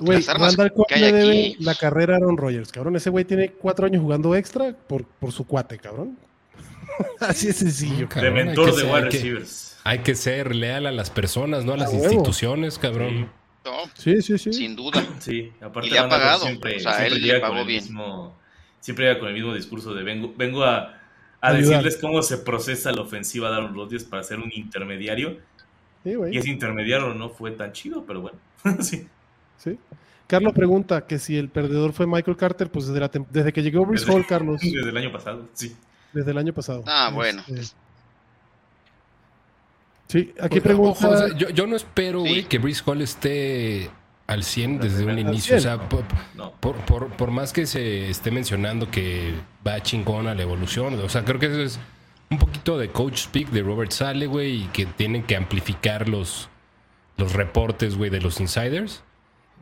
Güey, 0.01 0.23
Randall 0.23 0.73
Cobb 0.73 0.87
que 0.87 0.95
hay 0.95 1.01
le 1.01 1.13
debe 1.13 1.41
aquí, 1.41 1.57
la 1.61 1.75
carrera 1.75 2.15
a 2.15 2.17
Aaron 2.19 2.37
Rodgers, 2.37 2.71
cabrón. 2.71 2.95
Ese 2.97 3.11
güey 3.11 3.25
tiene 3.25 3.51
cuatro 3.51 3.87
años 3.87 4.01
jugando 4.01 4.35
extra 4.37 4.73
por, 4.73 5.05
por 5.05 5.33
su 5.33 5.45
cuate, 5.45 5.77
cabrón. 5.79 6.17
Así 7.21 7.49
es 7.49 7.57
sencillo. 7.57 8.09
Cabrón, 8.09 8.35
de 8.35 8.41
hay 8.41 8.47
mentor 8.47 8.67
que 8.67 8.71
de 8.77 8.77
ser- 8.83 8.87
wide 8.87 8.97
hay 8.97 9.03
que- 9.03 9.17
receivers. 9.17 9.65
Hay 9.85 9.99
que 10.01 10.15
ser 10.15 10.55
leal 10.55 10.87
a 10.87 10.93
las 10.93 11.09
personas, 11.11 11.65
no 11.65 11.73
a 11.73 11.77
las 11.79 11.89
A 11.89 11.93
huevo. 11.93 12.05
instituciones, 12.05 12.79
cabrón. 12.79 13.31
no, 13.65 13.73
Sí, 13.95 14.21
sí, 14.23 14.37
sí. 14.39 14.53
sin 14.53 14.77
duda. 14.77 15.05
Sí, 15.21 15.51
aparte 15.61 15.89
Y 15.89 15.93
le 15.93 15.99
ha 15.99 16.09
pagado, 16.09 16.45
Siempre, 16.45 16.77
o 16.77 16.81
sea, 16.81 16.95
siempre 16.95 17.17
él 17.17 17.23
le 17.27 17.41
pagó 17.41 17.53
con 17.55 17.61
el 17.63 17.67
bien. 17.67 17.83
mismo, 17.85 18.37
siempre 18.81 19.07
llega 19.07 19.19
con 19.19 19.29
el 19.29 19.35
mismo 19.35 19.55
discurso 19.55 19.95
de 19.95 20.03
vengo, 20.05 20.33
vengo 20.37 20.63
a, 20.65 20.98
a 21.41 21.49
Ayudar. 21.49 21.83
decirles 21.85 21.99
cómo 22.01 22.23
se 22.23 22.39
procesa 22.39 22.91
la 22.93 23.03
ofensiva 23.03 23.49
de 23.51 23.57
Aaron 23.57 23.75
Rodgers 23.75 24.05
para 24.05 24.23
ser 24.23 24.39
un 24.41 24.51
intermediario. 24.53 25.39
Sí. 26.05 26.13
Y 26.33 26.39
ese 26.39 26.51
intermediario 26.51 27.15
no 27.15 27.29
fue 27.31 27.51
tan 27.53 27.73
chido, 27.73 28.05
pero 28.07 28.21
bueno. 28.23 28.39
sí. 28.81 29.07
Sí. 29.59 29.79
Carlos 30.27 30.53
pregunta 30.53 31.07
que 31.07 31.19
si 31.19 31.37
el 31.39 31.49
perdedor 31.49 31.93
fue 31.93 32.07
Michael 32.07 32.37
Carter, 32.37 32.71
pues 32.71 32.87
desde, 32.87 33.01
la 33.01 33.11
desde 33.31 33.53
que 33.53 33.63
llegó 33.63 33.85
Brice 33.87 34.11
Hall, 34.11 34.27
Carlos, 34.29 34.61
Desde 34.61 34.89
el 34.91 34.97
año 34.97 35.11
pasado, 35.13 35.49
sí. 35.55 35.75
desde 36.13 36.31
el 36.33 36.39
año 36.39 36.53
pasado. 36.53 36.85
Ah, 36.87 37.11
bueno. 37.15 37.43
Este, 37.49 37.75
sí, 40.09 40.33
aquí 40.41 40.59
Ojo, 40.59 40.65
pregunta. 40.65 41.09
o 41.09 41.17
sea, 41.17 41.37
yo, 41.37 41.49
yo 41.51 41.67
no 41.67 41.77
espero, 41.77 42.23
Sí. 42.25 42.29
güey, 42.29 42.45
que 42.45 42.59
Brice 42.59 42.83
Hall 42.87 43.01
esté 43.03 43.91
al 44.29 44.45
100 44.45 44.79
desde 44.79 45.05
un 45.05 45.19
inicio. 45.19 45.57
O 45.57 45.61
100. 45.61 45.63
sea, 45.63 45.77
No. 46.37 46.53
por, 46.61 46.77
por- 46.77 47.09
por 47.09 47.31
más 47.33 47.53
que 47.53 47.67
se 47.67 48.09
esté 48.11 48.31
mencionando 48.31 48.89
que 48.91 49.35
va 49.67 49.83
chingón 49.83 50.29
a 50.29 50.35
la 50.37 50.43
evolución, 50.43 50.95
o 51.01 51.09
sea, 51.09 51.25
creo 51.25 51.41
que 51.41 51.47
eso 51.47 51.61
es 51.63 51.81
un 52.31 52.39
poquito 52.39 52.79
de 52.79 52.89
coach 52.91 53.17
speak 53.23 53.49
de 53.51 53.63
Robert 53.63 53.91
Sale, 53.91 54.27
güey, 54.27 54.63
y 54.63 54.67
que 54.67 54.87
tienen 54.87 55.23
que 55.25 55.35
amplificar 55.35 56.09
los, 56.09 56.49
los 57.17 57.33
reportes, 57.33 57.97
güey, 57.97 58.11
de 58.11 58.21
los 58.21 58.39
insiders. 58.39 59.03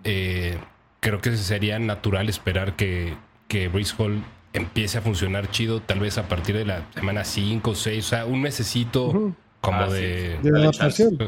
Eh, 0.04 0.58
creo 1.00 1.20
que 1.20 1.36
sería 1.36 1.78
natural 1.78 2.28
esperar 2.28 2.74
que, 2.76 3.14
que 3.48 3.68
Brice 3.68 3.94
Hall 3.98 4.22
empiece 4.52 4.98
a 4.98 5.00
funcionar 5.02 5.48
chido, 5.50 5.80
tal 5.80 6.00
vez 6.00 6.18
a 6.18 6.28
partir 6.28 6.56
de 6.56 6.64
la 6.64 6.82
semana 6.94 7.24
5 7.24 7.70
o 7.70 7.74
6, 7.76 8.04
o 8.04 8.08
sea, 8.08 8.26
un 8.26 8.40
mesecito 8.42 9.32
como 9.60 9.78
Ah, 9.80 9.86
sí. 9.90 9.94
de... 9.94 10.38
de 10.42 10.58
adaptación. 10.60 11.18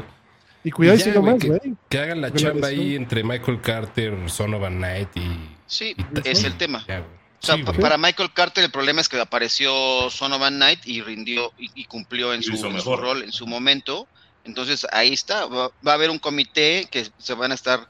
Y 0.63 0.71
cuidado 0.71 0.97
y 0.97 1.01
Ya, 1.13 1.21
más, 1.21 1.39
güey. 1.45 1.68
Que 1.89 1.99
hagan 1.99 2.21
la 2.21 2.31
chamba 2.31 2.67
ahí 2.67 2.95
entre 2.95 3.23
Michael 3.23 3.61
Carter, 3.61 4.29
Sonovan 4.29 4.77
Knight 4.77 5.09
y. 5.17 5.21
Sí, 5.65 5.95
y- 5.97 6.29
es 6.29 6.43
y- 6.43 6.45
el 6.45 6.57
tema. 6.57 6.85
ya, 6.87 6.99
güey. 6.99 7.11
O 7.41 7.45
sea, 7.45 7.55
Sí, 7.55 7.63
pa- 7.63 7.71
güey. 7.71 7.81
para 7.81 7.97
Michael 7.97 8.31
Carter 8.33 8.63
el 8.65 8.71
problema 8.71 9.01
es 9.01 9.07
que 9.09 9.19
apareció 9.19 10.09
Sonovan 10.09 10.55
Knight 10.55 10.85
y 10.85 11.01
rindió 11.01 11.51
y, 11.57 11.69
y 11.73 11.85
cumplió 11.85 12.33
en 12.33 12.41
Y 12.41 12.43
su, 12.43 12.57
su 12.57 12.69
mejor. 12.69 12.99
rol 12.99 13.23
en 13.23 13.31
su 13.31 13.47
momento. 13.47 14.07
Entonces 14.43 14.85
ahí 14.91 15.13
está. 15.13 15.45
Va, 15.45 15.69
va 15.85 15.91
a 15.91 15.95
haber 15.95 16.09
un 16.09 16.19
comité 16.19 16.87
que 16.91 17.07
se 17.17 17.33
van 17.33 17.51
a 17.51 17.55
estar 17.55 17.87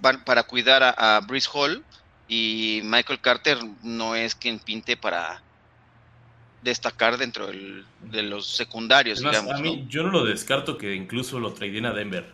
van- 0.00 0.24
para 0.24 0.42
cuidar 0.42 0.82
a, 0.82 0.90
a 1.16 1.20
Brice 1.20 1.48
Hall 1.52 1.84
y 2.28 2.80
Michael 2.84 3.20
Carter 3.20 3.58
no 3.82 4.14
es 4.14 4.34
quien 4.34 4.58
pinte 4.58 4.96
para 4.96 5.40
destacar 6.62 7.16
dentro 7.18 7.46
del- 7.46 7.84
de 8.02 8.22
los 8.22 8.46
secundarios, 8.48 9.18
Es 9.18 9.24
más, 9.24 9.32
digamos. 9.40 9.54
a 9.60 9.62
mí, 9.62 9.76
¿no? 9.82 9.88
yo 9.88 10.02
no 10.02 10.10
lo 10.10 10.24
descarto 10.24 10.76
que 10.76 10.94
incluso 10.94 11.38
lo 11.38 11.52
traiden 11.52 11.86
a 11.86 11.92
Denver. 11.92 12.26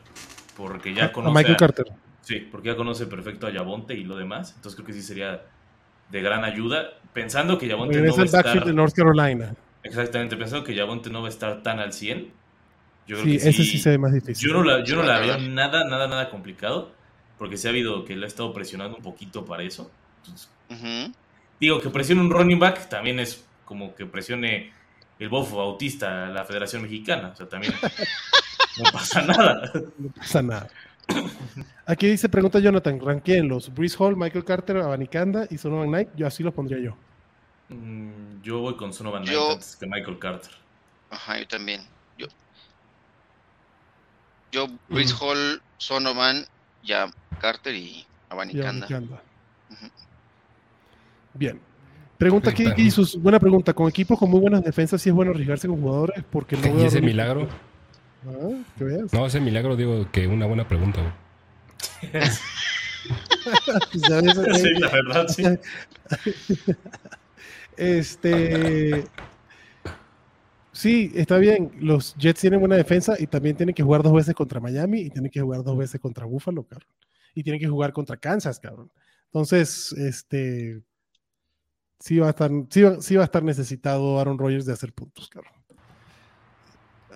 Porque 0.57 0.95
ya 0.95 1.07
A 1.07 1.13
conoce. 1.13 1.35
Michael 1.35 1.55
a- 1.55 1.59
Carter. 1.59 1.87
Sí, 2.23 2.37
porque 2.51 2.69
ya 2.69 2.77
conoce 2.77 3.07
perfecto 3.07 3.47
a 3.47 3.51
Yabonte 3.51 3.95
y 3.95 4.05
lo 4.05 4.17
demás. 4.17 4.53
Entonces 4.57 4.77
creo 4.77 4.87
que 4.87 4.93
sí 4.95 5.03
sería 5.03 5.43
de 6.11 6.23
gran 6.23 6.45
ayuda. 6.45 6.91
Pensando 7.13 7.59
que 7.59 7.67
Yabonte 7.69 8.01
no 8.01 8.15
va 8.17 8.23
a 8.23 8.25
estar. 8.25 8.65
de 8.65 8.73
North 8.73 8.95
Carolina. 8.95 9.55
Exactamente, 9.83 10.37
pensando 10.37 10.65
que 10.65 10.75
Yabonte 10.75 11.11
no 11.11 11.21
va 11.21 11.27
a 11.29 11.31
estar 11.31 11.63
tan 11.63 11.79
al 11.81 11.93
100. 11.93 12.33
Yo 13.07 13.17
creo 13.17 13.25
Sí, 13.25 13.31
que 13.39 13.49
ese 13.51 13.63
sí 13.65 13.79
se 13.79 13.91
ve 13.91 13.99
más 13.99 14.15
difícil. 14.15 14.49
Yo 14.49 14.55
no 14.55 14.63
la, 14.65 14.83
yo 14.83 14.97
no 14.97 15.03
Sí, 15.03 15.09
la 15.09 15.19
veo 15.19 15.39
nada, 15.39 15.85
nada, 15.85 16.09
nada 16.09 16.31
complicado. 16.31 16.93
Porque 17.39 17.59
se 17.59 17.69
ha 17.69 17.71
habido 17.71 18.05
que 18.07 18.17
lo 18.17 18.25
ha 18.25 18.29
estado 18.29 18.55
presionando 18.55 18.97
un 18.97 19.03
poquito 19.03 19.45
para 19.45 19.63
eso. 19.65 19.91
Entonces, 20.23 20.49
Ujú. 20.71 21.13
digo, 21.61 21.81
que 21.81 21.91
presione 21.91 22.23
un 22.23 22.31
running 22.31 22.59
back 22.59 22.89
también 22.89 23.19
es 23.21 23.45
como 23.67 23.95
que 23.95 24.07
presione 24.07 24.73
el 25.19 25.29
bofo 25.29 25.59
bautista 25.59 26.27
a 26.27 26.31
la 26.31 26.45
Federación 26.45 26.81
Mexicana. 26.83 27.31
O 27.35 27.37
sea, 27.37 27.47
también 27.49 27.75
no 28.79 28.91
pasa 28.93 29.23
nada. 29.23 29.73
No 29.99 30.09
pasa 30.11 30.43
nada. 30.43 30.69
Aquí 31.87 32.07
dice, 32.09 32.29
pregunta 32.29 32.59
Jonathan, 32.61 32.99
ranqueen 33.01 33.47
los 33.49 33.73
Breeze 33.75 33.97
Hall, 33.99 34.17
Michael 34.17 34.45
Carter, 34.45 34.79
Abanicanda 34.79 35.47
y 35.51 35.59
Sonovan 35.59 35.89
Knight. 35.89 36.09
Yo 36.17 36.27
así 36.27 36.43
los 36.43 36.55
pondría 36.55 36.79
yo. 36.79 36.97
Mm, 37.69 38.43
Yo 38.43 38.61
voy 38.61 38.77
con 38.77 38.93
Sonovan 38.93 39.23
Knight 39.23 39.35
Yo- 39.35 39.53
antes 39.53 39.77
que 39.77 39.87
Michael 39.87 40.19
Carter. 40.19 40.51
Ajá, 41.11 41.39
yo 41.39 41.47
también. 41.47 41.83
Yo, 42.19 42.27
yo 44.51 44.67
Brice 44.89 45.15
Hall, 45.21 45.61
Sonovan, 45.79 46.45
ya 46.83 47.11
Carter 47.41 47.75
y 47.75 47.79
Y 47.85 48.07
Abanicanda. 48.31 48.87
Bien. 51.35 51.61
Pregunta 52.19 52.51
aquí. 52.51 52.65
Jesus, 52.77 53.17
buena 53.21 53.39
pregunta. 53.41 53.73
Con 53.75 53.89
equipos 53.89 54.19
con 54.19 54.31
muy 54.31 54.41
buenas 54.41 54.63
defensas, 54.65 55.03
sí 55.03 55.09
es 55.09 55.15
bueno 55.15 55.33
arriesgarse 55.33 55.69
con 55.69 55.81
jugadores 55.81 56.25
porque 56.31 56.57
no 56.57 56.63
¿Y 56.69 56.73
veo 56.73 56.87
ese 56.87 57.01
running- 57.01 57.05
milagro? 57.05 57.49
Ah, 58.27 58.63
que 58.79 58.85
veas. 58.85 59.13
No, 59.13 59.27
ese 59.27 59.41
milagro, 59.41 59.77
digo 59.77 60.11
que 60.11 60.27
una 60.27 60.47
buena 60.47 60.67
pregunta, 60.67 61.01
güey. 61.01 61.13
¿Sabes? 64.09 64.61
Sí, 64.61 64.71
la 64.79 64.89
verdad, 64.91 65.29
sí. 65.29 65.45
Este. 67.77 69.05
Sí, 70.73 71.13
está 71.15 71.39
bien. 71.39 71.73
Los 71.81 72.15
Jets 72.17 72.41
tienen 72.41 72.61
buena 72.61 72.77
defensa 72.77 73.17
y 73.19 73.27
también 73.27 73.57
tienen 73.57 73.75
que 73.75 73.83
jugar 73.83 74.03
dos 74.03 74.13
veces 74.13 74.35
contra 74.35 74.61
Miami 74.61 75.01
y 75.01 75.11
tienen 75.11 75.31
que 75.31 75.41
jugar 75.41 75.63
dos 75.63 75.77
veces 75.77 76.01
contra 76.01 76.25
Buffalo, 76.25 76.65
cabrón. 76.65 76.89
Y 77.35 77.43
tienen 77.43 77.61
que 77.61 77.69
jugar 77.69 77.93
contra 77.93 78.17
Kansas, 78.17 78.61
cabrón. 78.61 78.91
Entonces, 79.27 79.93
este. 79.93 80.83
Sí 82.01 82.19
va 82.19 82.27
a 82.29 82.31
estar, 82.31 82.51
sí 82.71 82.83
va, 82.83 83.01
sí 83.01 83.17
va 83.17 83.23
a 83.23 83.25
estar 83.25 83.43
necesitado 83.43 84.21
Aaron 84.21 84.39
Rodgers 84.39 84.67
de 84.67 84.73
hacer 84.73 84.93
puntos, 84.93 85.29
cabrón. 85.29 85.54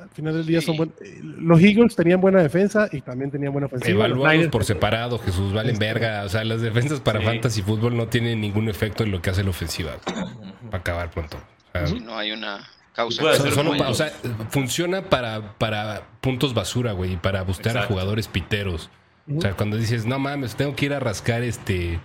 Al 0.02 0.08
final 0.11 0.34
del 0.34 0.46
día 0.46 0.61
son 0.61 0.76
buenos. 0.76 0.94
Los 1.22 1.61
Eagles 1.61 1.94
tenían 1.96 2.20
buena 2.20 2.42
defensa 2.42 2.88
y 2.92 3.00
también 3.00 3.30
tenían 3.30 3.52
buena 3.52 3.66
ofensiva. 3.66 4.06
Evaluados 4.06 4.48
por 4.48 4.64
separado, 4.64 5.18
Jesús, 5.18 5.52
valen 5.52 5.72
Este- 5.74 5.84
verga. 5.84 6.24
O 6.24 6.28
sea, 6.28 6.44
las 6.44 6.61
defensas 6.61 7.00
para 7.00 7.20
Sí. 7.20 7.26
fantasy 7.26 7.62
fútbol 7.62 7.96
no 7.96 8.08
tienen 8.08 8.40
ningún 8.40 8.68
efecto 8.68 9.02
en 9.04 9.11
lo 9.11 9.20
que 9.22 9.30
hace 9.30 9.42
la 9.44 9.50
ofensiva. 9.50 9.92
Para 10.70 10.78
acabar 10.80 11.11
pronto. 11.11 11.37
O 11.82 11.87
Si 11.87 12.00
no 12.00 12.16
hay 12.16 12.32
una 12.32 12.66
causa. 12.94 13.22
Solo 13.52 13.76
pa- 13.76 13.88
o 13.88 13.94
sea, 13.94 14.11
funciona 14.50 15.02
para, 15.02 15.52
para 15.58 16.02
puntos 16.20 16.54
basura, 16.54 16.92
güey, 16.92 17.12
y 17.12 17.16
para 17.16 17.42
buscar 17.42 17.76
a 17.78 17.82
jugadores 17.84 18.26
piteros. 18.28 18.90
O 19.37 19.40
sea, 19.40 19.52
cuando 19.54 19.76
dices, 19.76 20.06
no 20.06 20.18
mames, 20.18 20.56
tengo 20.56 20.74
que 20.74 20.87
ir 20.87 20.94
a 20.94 21.00
rascar 21.00 21.42
este 21.42 22.00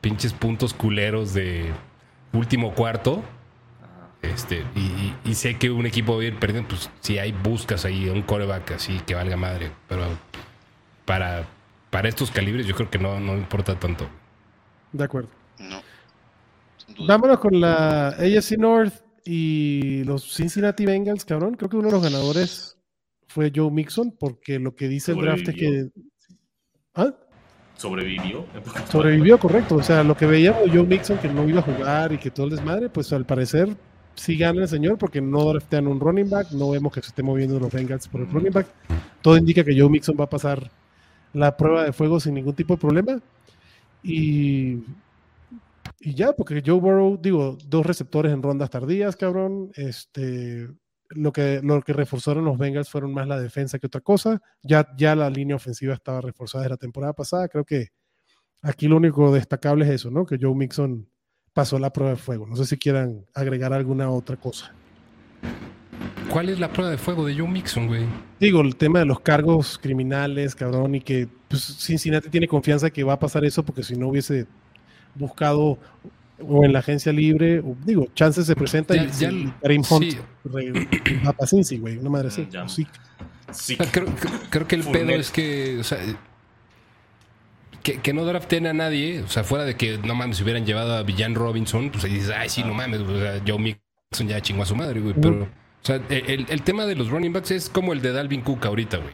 pinches 0.00 0.32
puntos 0.32 0.72
culeros 0.74 1.34
de 1.34 1.70
último 2.32 2.72
cuarto. 2.74 3.22
Este, 4.22 4.64
y, 5.24 5.34
sé 5.34 5.58
que 5.58 5.70
un 5.70 5.84
equipo 5.84 6.16
va 6.16 6.22
a 6.22 6.26
ir 6.26 6.38
perdiendo, 6.38 6.68
pues 6.68 6.88
si 7.00 7.18
hay 7.18 7.32
buscas 7.32 7.84
ahí 7.84 8.08
un 8.08 8.22
coreback 8.22 8.72
así 8.72 9.00
que 9.04 9.14
valga 9.14 9.36
madre. 9.36 9.72
Pero 9.88 10.04
para, 11.04 11.48
para 11.90 12.08
estos 12.08 12.30
calibres 12.30 12.66
yo 12.66 12.74
creo 12.76 12.88
que 12.88 12.98
no, 12.98 13.18
no 13.18 13.36
importa 13.36 13.78
tanto. 13.78 14.08
De 14.92 15.04
acuerdo. 15.04 15.28
No. 15.58 15.82
Vámonos 17.06 17.40
con 17.40 17.60
la 17.60 18.08
AFC 18.08 18.58
North 18.58 18.94
y 19.24 20.04
los 20.04 20.34
Cincinnati 20.34 20.86
Bengals, 20.86 21.24
cabrón. 21.24 21.54
Creo 21.54 21.68
que 21.68 21.76
uno 21.76 21.88
de 21.88 21.92
los 21.92 22.02
ganadores 22.02 22.78
fue 23.26 23.50
Joe 23.54 23.70
Mixon, 23.70 24.12
porque 24.18 24.58
lo 24.58 24.74
que 24.76 24.88
dice 24.88 25.12
el 25.12 25.18
draft 25.18 25.48
es 25.48 25.54
que. 25.54 25.66
Sobrevivió. 25.66 25.92
¿Ah? 26.94 27.14
Sobrevivió. 27.76 28.46
Sobrevivió, 28.90 29.38
correcto. 29.38 29.76
O 29.76 29.82
sea, 29.82 30.04
lo 30.04 30.16
que 30.16 30.26
veíamos 30.26 30.70
Joe 30.72 30.84
Mixon 30.84 31.18
que 31.18 31.28
no 31.28 31.48
iba 31.48 31.60
a 31.60 31.62
jugar 31.62 32.12
y 32.12 32.18
que 32.18 32.30
todo 32.30 32.46
el 32.46 32.52
desmadre, 32.52 32.88
pues 32.88 33.12
al 33.12 33.26
parecer 33.26 33.76
sí 34.14 34.36
gana 34.36 34.62
el 34.62 34.68
señor 34.68 34.98
porque 34.98 35.20
no 35.20 35.44
draftean 35.44 35.86
un 35.86 36.00
running 36.00 36.30
back, 36.30 36.52
no 36.52 36.70
vemos 36.70 36.92
que 36.92 37.00
se 37.00 37.08
esté 37.08 37.22
moviendo 37.22 37.58
los 37.58 37.72
Bengals 37.72 38.08
por 38.08 38.20
el 38.20 38.30
running 38.30 38.52
back. 38.52 38.66
Todo 39.20 39.36
indica 39.36 39.64
que 39.64 39.78
Joe 39.78 39.88
Mixon 39.88 40.16
va 40.18 40.24
a 40.24 40.30
pasar 40.30 40.70
la 41.32 41.56
prueba 41.56 41.84
de 41.84 41.92
fuego 41.92 42.20
sin 42.20 42.34
ningún 42.34 42.54
tipo 42.54 42.74
de 42.74 42.80
problema. 42.80 43.20
Y, 44.02 44.84
y 46.00 46.14
ya, 46.14 46.32
porque 46.32 46.62
Joe 46.64 46.80
Burrow, 46.80 47.18
digo, 47.20 47.56
dos 47.66 47.86
receptores 47.86 48.32
en 48.32 48.42
rondas 48.42 48.70
tardías, 48.70 49.16
cabrón. 49.16 49.70
Este, 49.74 50.68
lo 51.10 51.32
que, 51.32 51.60
lo 51.62 51.80
que 51.82 51.92
reforzaron 51.92 52.44
los 52.44 52.58
Bengals 52.58 52.88
fueron 52.88 53.12
más 53.12 53.28
la 53.28 53.40
defensa 53.40 53.78
que 53.78 53.86
otra 53.86 54.00
cosa. 54.00 54.42
Ya, 54.62 54.88
ya 54.96 55.14
la 55.14 55.30
línea 55.30 55.56
ofensiva 55.56 55.94
estaba 55.94 56.20
reforzada 56.20 56.64
desde 56.64 56.74
la 56.74 56.78
temporada 56.78 57.12
pasada. 57.12 57.48
Creo 57.48 57.64
que 57.64 57.88
aquí 58.62 58.88
lo 58.88 58.96
único 58.96 59.32
destacable 59.32 59.84
es 59.84 59.90
eso, 59.92 60.10
¿no? 60.10 60.26
Que 60.26 60.38
Joe 60.40 60.54
Mixon 60.54 61.08
pasó 61.54 61.78
la 61.78 61.92
prueba 61.92 62.12
de 62.12 62.16
fuego. 62.18 62.46
No 62.46 62.56
sé 62.56 62.66
si 62.66 62.76
quieran 62.76 63.24
agregar 63.34 63.72
alguna 63.72 64.10
otra 64.10 64.36
cosa. 64.36 64.72
¿Cuál 66.30 66.48
es 66.48 66.58
la 66.58 66.72
prueba 66.72 66.90
de 66.90 66.98
fuego 66.98 67.26
de 67.26 67.36
Joe 67.36 67.48
Mixon, 67.48 67.86
güey? 67.88 68.04
Digo, 68.40 68.62
el 68.62 68.76
tema 68.76 69.00
de 69.00 69.04
los 69.04 69.20
cargos 69.20 69.78
criminales, 69.78 70.54
cabrón, 70.54 70.94
y 70.94 71.00
que 71.00 71.28
pues, 71.48 71.62
Cincinnati 71.62 72.28
tiene 72.30 72.48
confianza 72.48 72.90
que 72.90 73.04
va 73.04 73.14
a 73.14 73.18
pasar 73.18 73.44
eso 73.44 73.62
porque 73.64 73.82
si 73.82 73.94
no 73.96 74.08
hubiese 74.08 74.46
buscado 75.14 75.78
o 76.44 76.64
en 76.64 76.72
la 76.72 76.78
agencia 76.78 77.12
libre, 77.12 77.60
o, 77.60 77.76
digo, 77.84 78.06
chances 78.14 78.46
se 78.46 78.56
presenta 78.56 78.94
Ya- 78.96 79.04
y, 79.04 79.10
ya- 79.10 79.30
y 79.30 79.54
Kareem 79.60 79.82
Hunt 79.88 80.04
sí. 80.10 80.18
re- 80.44 80.88
va 81.24 81.32
para 81.32 81.46
Cincy, 81.46 81.78
güey, 81.78 81.98
una 81.98 82.10
madre 82.10 82.28
así. 82.28 82.48
Sí. 82.66 82.86
Sea, 83.50 83.86
creo, 83.92 84.06
creo- 84.50 84.66
que 84.66 84.76
el 84.76 84.82
pedo 84.84 85.10
es 85.10 85.30
que, 85.30 85.78
o 85.78 85.84
sea, 85.84 85.98
que, 87.82 88.00
que 88.00 88.12
no 88.12 88.24
draften 88.24 88.66
a 88.66 88.72
nadie, 88.72 89.22
o 89.22 89.28
sea, 89.28 89.44
fuera 89.44 89.64
de 89.64 89.76
que 89.76 89.98
no 89.98 90.14
mames, 90.14 90.36
si 90.36 90.42
hubieran 90.42 90.64
llevado 90.64 90.94
a 90.94 91.02
Villan 91.02 91.34
Robinson, 91.34 91.90
pues 91.90 92.04
ahí 92.04 92.14
dices, 92.14 92.32
ay, 92.36 92.48
sí, 92.48 92.62
no 92.62 92.74
mames, 92.74 93.00
o 93.00 93.18
sea, 93.18 93.42
Joe 93.46 93.58
Mixon 93.58 94.28
ya 94.28 94.40
chingó 94.40 94.62
a 94.62 94.66
su 94.66 94.76
madre, 94.76 95.00
güey. 95.00 95.14
Pero, 95.20 95.42
o 95.42 95.48
sea, 95.84 96.00
el, 96.08 96.46
el 96.48 96.62
tema 96.62 96.86
de 96.86 96.94
los 96.94 97.10
running 97.10 97.32
backs 97.32 97.50
es 97.50 97.68
como 97.68 97.92
el 97.92 98.00
de 98.02 98.12
Dalvin 98.12 98.42
Cook 98.42 98.64
ahorita, 98.66 98.98
güey. 98.98 99.12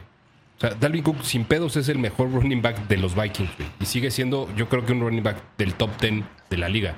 O 0.57 0.61
sea, 0.61 0.71
Dalvin 0.71 1.03
Cook 1.03 1.23
sin 1.23 1.45
pedos 1.45 1.77
es 1.77 1.87
el 1.87 1.99
mejor 1.99 2.31
running 2.31 2.61
back 2.61 2.87
de 2.87 2.97
los 2.97 3.15
Vikings, 3.15 3.57
güey. 3.57 3.69
Y 3.79 3.85
sigue 3.85 4.11
siendo, 4.11 4.49
yo 4.55 4.67
creo 4.67 4.85
que 4.85 4.91
un 4.91 4.99
running 4.99 5.23
back 5.23 5.37
del 5.57 5.73
top 5.75 5.89
10 5.99 6.23
de 6.49 6.57
la 6.57 6.67
liga. 6.67 6.95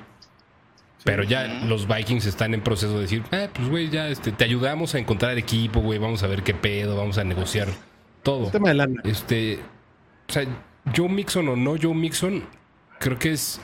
Pero 1.04 1.24
ya 1.24 1.46
los 1.64 1.88
Vikings 1.88 2.26
están 2.26 2.54
en 2.54 2.60
proceso 2.60 2.94
de 2.94 3.02
decir, 3.02 3.22
eh, 3.32 3.48
pues 3.52 3.68
güey, 3.68 3.88
ya 3.88 4.08
este, 4.08 4.32
te 4.32 4.44
ayudamos 4.44 4.94
a 4.94 4.98
encontrar 4.98 5.36
equipo, 5.38 5.80
güey, 5.80 5.98
vamos 5.98 6.22
a 6.22 6.26
ver 6.26 6.42
qué 6.42 6.54
pedo, 6.54 6.96
vamos 6.96 7.18
a 7.18 7.24
negociar 7.24 7.68
todo. 8.22 8.46
El 8.46 8.52
tema 8.52 8.68
de 8.68 8.74
lana. 8.74 9.00
Este, 9.04 9.58
o 10.28 10.32
sea, 10.32 10.44
Joe 10.94 11.08
Mixon 11.08 11.48
o 11.48 11.56
no 11.56 11.76
Joe 11.80 11.94
Mixon, 11.94 12.44
creo 12.98 13.18
que 13.18 13.32
es 13.32 13.60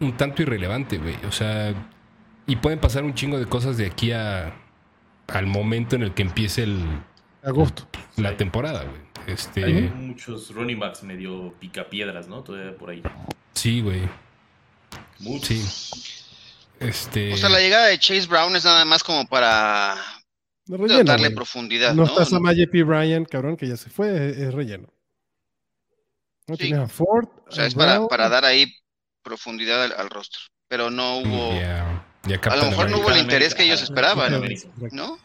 un 0.00 0.16
tanto 0.16 0.42
irrelevante, 0.42 0.98
güey. 0.98 1.16
O 1.26 1.32
sea, 1.32 1.74
y 2.46 2.56
pueden 2.56 2.78
pasar 2.78 3.04
un 3.04 3.14
chingo 3.14 3.38
de 3.38 3.46
cosas 3.46 3.76
de 3.76 3.86
aquí 3.86 4.12
a 4.12 4.54
al 5.28 5.46
momento 5.46 5.96
en 5.96 6.02
el 6.02 6.14
que 6.14 6.22
empiece 6.22 6.62
el, 6.62 6.84
Agosto. 7.42 7.88
la 8.16 8.36
temporada, 8.36 8.84
güey. 8.84 9.00
Este, 9.26 9.64
Hay 9.64 9.82
muchos 9.96 10.50
running 10.54 10.78
backs 10.78 11.02
medio 11.02 11.52
picapiedras, 11.58 12.28
¿no? 12.28 12.42
Todavía 12.44 12.76
por 12.76 12.90
ahí. 12.90 13.02
sí, 13.54 13.80
güey. 13.80 14.02
Muchos. 15.18 15.48
Sí. 15.48 16.12
Este, 16.78 17.32
O 17.32 17.36
sea, 17.36 17.48
la 17.48 17.58
llegada 17.58 17.86
de 17.86 17.98
Chase 17.98 18.26
Brown 18.28 18.54
es 18.54 18.64
nada 18.64 18.84
más 18.84 19.02
como 19.02 19.26
para 19.26 19.96
relleno, 20.68 21.04
darle 21.04 21.28
güey. 21.28 21.34
profundidad, 21.34 21.94
No 21.94 22.04
¿no? 22.04 22.08
está 22.08 22.24
Samaje 22.26 22.66
P. 22.68 22.84
Ryan, 22.84 23.24
cabrón, 23.24 23.56
que 23.56 23.66
ya 23.66 23.76
se 23.76 23.88
fue, 23.90 24.30
es, 24.30 24.36
es 24.36 24.54
relleno. 24.54 24.86
No 26.48 26.56
Sí. 26.56 26.64
tienes 26.64 26.84
a 26.84 26.88
Ford. 26.88 27.28
O 27.48 27.52
sea, 27.52 27.66
es 27.66 27.74
para, 27.74 28.06
para 28.06 28.28
dar 28.28 28.44
ahí 28.44 28.72
profundidad 29.22 29.82
al, 29.84 29.92
al 29.98 30.10
roster. 30.10 30.40
Pero 30.68 30.90
no 30.90 31.18
hubo, 31.18 31.52
ya 31.52 32.02
a 32.50 32.56
lo 32.56 32.64
mejor 32.70 32.90
no 32.90 32.98
hubo 32.98 33.10
el 33.10 33.18
interés 33.18 33.54
que 33.54 33.64
ellos 33.64 33.82
esperaban. 33.82 34.40
¿no? 34.92 35.18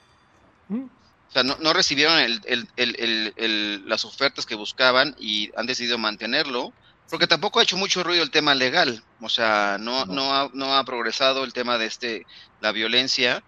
Mm. 0.68 0.84
O 0.84 1.34
sea, 1.34 1.44
no, 1.44 1.56
no 1.60 1.74
recibieron 1.74 2.20
el- 2.20 2.42
el- 2.46 2.68
el- 2.76 2.96
el- 3.00 3.34
el- 3.38 3.90
las 3.90 4.04
ofertas 4.06 4.46
que 4.46 4.56
buscaban 4.56 5.16
y 5.18 5.50
han 5.56 5.66
decidido 5.66 5.98
mantenerlo, 5.98 6.74
porque 7.10 7.26
tampoco 7.28 7.60
ha 7.60 7.64
hecho 7.64 7.78
mucho 7.78 8.04
ruido 8.04 8.22
el 8.24 8.32
tema 8.32 8.54
legal. 8.54 9.04
O 9.22 9.30
sea, 9.30 9.78
no, 9.80 10.06
No. 10.06 10.14
no, 10.14 10.34
ha, 10.36 10.50
no 10.54 10.76
ha 10.76 10.84
progresado 10.84 11.44
el 11.44 11.54
tema 11.54 11.78
de 11.78 11.86
este 11.86 12.26
la 12.60 12.72
violencia. 12.72 13.44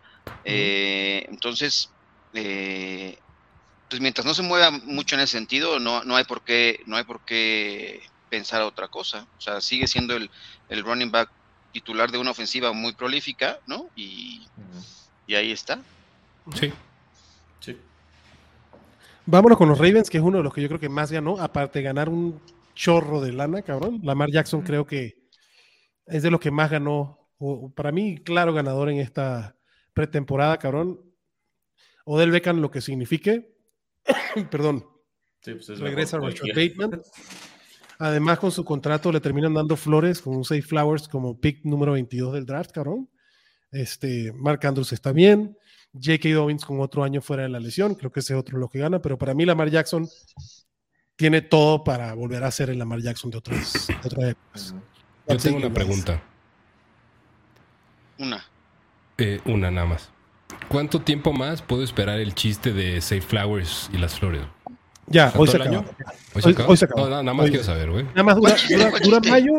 Eh, 0.45 1.25
entonces, 1.29 1.89
eh, 2.33 3.17
pues 3.93 4.01
mientras 4.01 4.25
no 4.25 4.33
se 4.33 4.41
mueva 4.41 4.71
mucho 4.71 5.13
en 5.13 5.21
ese 5.21 5.37
sentido, 5.37 5.79
no, 5.79 6.03
no 6.03 6.15
hay 6.15 6.23
por 6.23 6.41
qué, 6.41 6.79
no 6.87 6.97
hay 6.97 7.03
por 7.03 7.19
qué 7.25 8.01
pensar 8.27 8.63
otra 8.63 8.87
cosa. 8.87 9.27
O 9.37 9.41
sea, 9.41 9.61
sigue 9.61 9.85
siendo 9.85 10.15
el, 10.15 10.31
el 10.69 10.83
running 10.83 11.11
back 11.11 11.29
titular 11.71 12.09
de 12.09 12.17
una 12.17 12.31
ofensiva 12.31 12.73
muy 12.73 12.93
prolífica, 12.93 13.59
¿no? 13.67 13.91
Y, 13.95 14.47
y 15.27 15.35
ahí 15.35 15.51
está. 15.51 15.79
Sí. 16.55 16.73
Sí. 17.59 17.77
Vámonos 19.27 19.59
con 19.59 19.69
los 19.69 19.77
Ravens, 19.77 20.09
que 20.09 20.17
es 20.17 20.23
uno 20.23 20.39
de 20.39 20.43
los 20.43 20.55
que 20.55 20.63
yo 20.63 20.69
creo 20.69 20.79
que 20.79 20.89
más 20.89 21.11
ganó, 21.11 21.39
aparte 21.39 21.77
de 21.77 21.83
ganar 21.83 22.09
un 22.09 22.41
chorro 22.73 23.21
de 23.21 23.31
lana, 23.31 23.61
cabrón. 23.61 23.99
Lamar 24.01 24.31
Jackson 24.31 24.63
creo 24.63 24.87
que 24.87 25.19
es 26.07 26.23
de 26.23 26.31
los 26.31 26.39
que 26.39 26.49
más 26.49 26.71
ganó, 26.71 27.29
o, 27.37 27.65
o 27.65 27.69
para 27.69 27.91
mí, 27.91 28.17
claro 28.17 28.55
ganador 28.55 28.89
en 28.89 28.97
esta 28.97 29.55
pretemporada, 29.93 30.57
cabrón. 30.57 30.99
Odell 32.05 32.31
Beckham, 32.31 32.59
lo 32.59 32.71
que 32.71 32.81
signifique, 32.81 33.52
perdón, 34.51 34.85
Sí, 35.43 35.53
pues 35.55 35.69
es 35.69 35.79
regresa 35.79 36.17
mejor 36.17 36.33
Rashad. 36.33 36.55
Bateman. 36.55 37.01
Además, 37.99 38.39
con 38.39 38.51
su 38.51 38.63
contrato 38.63 39.11
le 39.11 39.19
terminan 39.19 39.53
dando 39.53 39.75
flores 39.75 40.21
con 40.21 40.35
un 40.35 40.45
Safe 40.45 40.61
Flowers 40.61 41.07
como 41.07 41.39
pick 41.39 41.65
número 41.65 41.91
22 41.93 42.33
del 42.33 42.45
draft, 42.45 42.71
cabrón. 42.71 43.09
Este, 43.71 44.31
Mark 44.33 44.65
Andrews 44.65 44.93
está 44.93 45.11
bien. 45.11 45.57
J.K. 45.93 46.29
Dobbins 46.29 46.65
con 46.65 46.79
otro 46.79 47.03
año 47.03 47.21
fuera 47.21 47.43
de 47.43 47.49
la 47.49 47.59
lesión, 47.59 47.93
creo 47.93 48.11
que 48.11 48.21
ese 48.21 48.33
es 48.33 48.39
otro 48.39 48.57
lo 48.57 48.67
que 48.67 48.79
gana, 48.79 48.99
pero 48.99 49.17
para 49.17 49.35
mí 49.35 49.45
Lamar 49.45 49.69
Jackson 49.69 50.07
tiene 51.15 51.41
todo 51.41 51.83
para 51.83 52.13
volver 52.15 52.43
a 52.43 52.49
ser 52.49 52.71
el 52.71 52.79
Lamar 52.79 52.99
Jackson 52.99 53.29
de 53.29 53.37
otras, 53.37 53.87
de 53.87 53.95
otras 54.03 54.29
épocas. 54.29 54.75
Yo 55.27 55.37
tengo 55.37 55.57
una 55.57 55.71
pregunta. 55.71 56.23
Una. 58.17 58.43
Eh, 59.19 59.39
una 59.45 59.69
nada 59.69 59.85
más. 59.85 60.09
¿Cuánto 60.67 60.99
tiempo 61.01 61.33
más 61.33 61.61
puedo 61.61 61.83
esperar 61.83 62.19
el 62.19 62.33
chiste 62.35 62.73
de 62.73 62.99
Safe 63.01 63.21
Flowers 63.21 63.89
y 63.93 63.97
las 63.97 64.17
flores? 64.19 64.41
Ya, 65.07 65.31
¿Todo 65.31 65.43
hoy 65.43 65.47
se 65.49 65.61
año? 65.61 65.83
Hoy- 66.33 66.55
hoy 66.67 66.77
se 66.77 66.85
acabó. 66.85 67.03
No, 67.03 67.09
nada 67.09 67.33
más 67.33 67.43
Hoy- 67.45 67.49
quiero 67.51 67.65
saber, 67.65 67.91
güey. 67.91 68.05
Nada 68.05 68.23
más 68.23 68.35
dura, 68.37 68.51
¿Cuál 68.55 68.61
dura- 68.79 68.89
chiste? 68.91 69.03
dura 69.09 69.19
¿Cuál 69.19 69.31
mayo, 69.31 69.53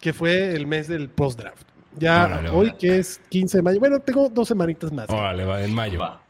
que 0.00 0.12
fue 0.12 0.54
el 0.54 0.66
mes 0.66 0.88
del 0.88 1.08
post-draft. 1.08 1.62
Ya 1.98 2.26
Órale, 2.26 2.48
hoy, 2.50 2.56
órale. 2.66 2.78
que 2.78 2.98
es 2.98 3.20
15 3.30 3.58
de 3.58 3.62
mayo. 3.62 3.80
Bueno, 3.80 3.98
tengo 4.00 4.28
dos 4.28 4.48
semanitas 4.48 4.92
más. 4.92 5.08
Órale, 5.10 5.44
va, 5.44 5.62
en 5.62 5.74
mayo. 5.74 5.98
Va. 5.98 6.20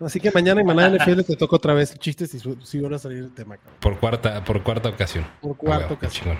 Así 0.00 0.18
que 0.18 0.30
mañana 0.32 0.60
en 0.60 0.66
Maná 0.66 0.88
NFL 0.88 1.22
te 1.22 1.36
toca 1.36 1.56
otra 1.56 1.72
vez 1.72 1.96
chistes 1.98 2.30
si, 2.30 2.40
si 2.62 2.80
van 2.80 2.94
a 2.94 2.98
salir 2.98 3.18
el 3.18 3.32
tema. 3.32 3.56
cabrón. 3.56 3.76
Por 3.80 3.98
cuarta, 4.00 4.42
por 4.44 4.62
cuarta 4.62 4.88
ocasión. 4.88 5.24
Por 5.40 5.56
cuarta 5.56 5.84
Ah, 5.84 5.88
qué 5.88 5.94
ocasión. 5.94 6.38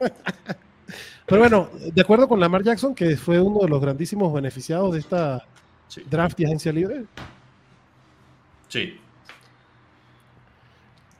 Pero 1.26 1.40
bueno, 1.40 1.70
de 1.94 2.00
acuerdo 2.00 2.26
con 2.28 2.40
Lamar 2.40 2.62
Jackson, 2.64 2.94
que 2.94 3.16
fue 3.16 3.40
uno 3.40 3.60
de 3.60 3.68
los 3.68 3.80
grandísimos 3.80 4.32
beneficiados 4.32 4.92
de 4.92 4.98
esta 4.98 5.44
Sí. 5.90 6.02
draft 6.08 6.38
y 6.40 6.44
agencia 6.44 6.72
libre, 6.72 7.04
Sí. 8.68 8.98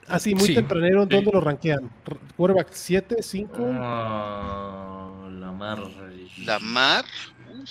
así 0.07 0.35
muy 0.35 0.47
Sí. 0.47 0.55
tempranero, 0.55 1.01
¿dónde 1.07 1.21
Sí. 1.21 1.31
lo 1.33 1.41
rankean? 1.41 1.91
¿Quarterback 2.37 2.69
7, 2.73 3.17
5? 3.23 3.69
Ah, 3.81 5.29
la 5.31 5.53
mar. 5.53 5.79
Lamar 6.45 7.05
uf, 7.61 7.71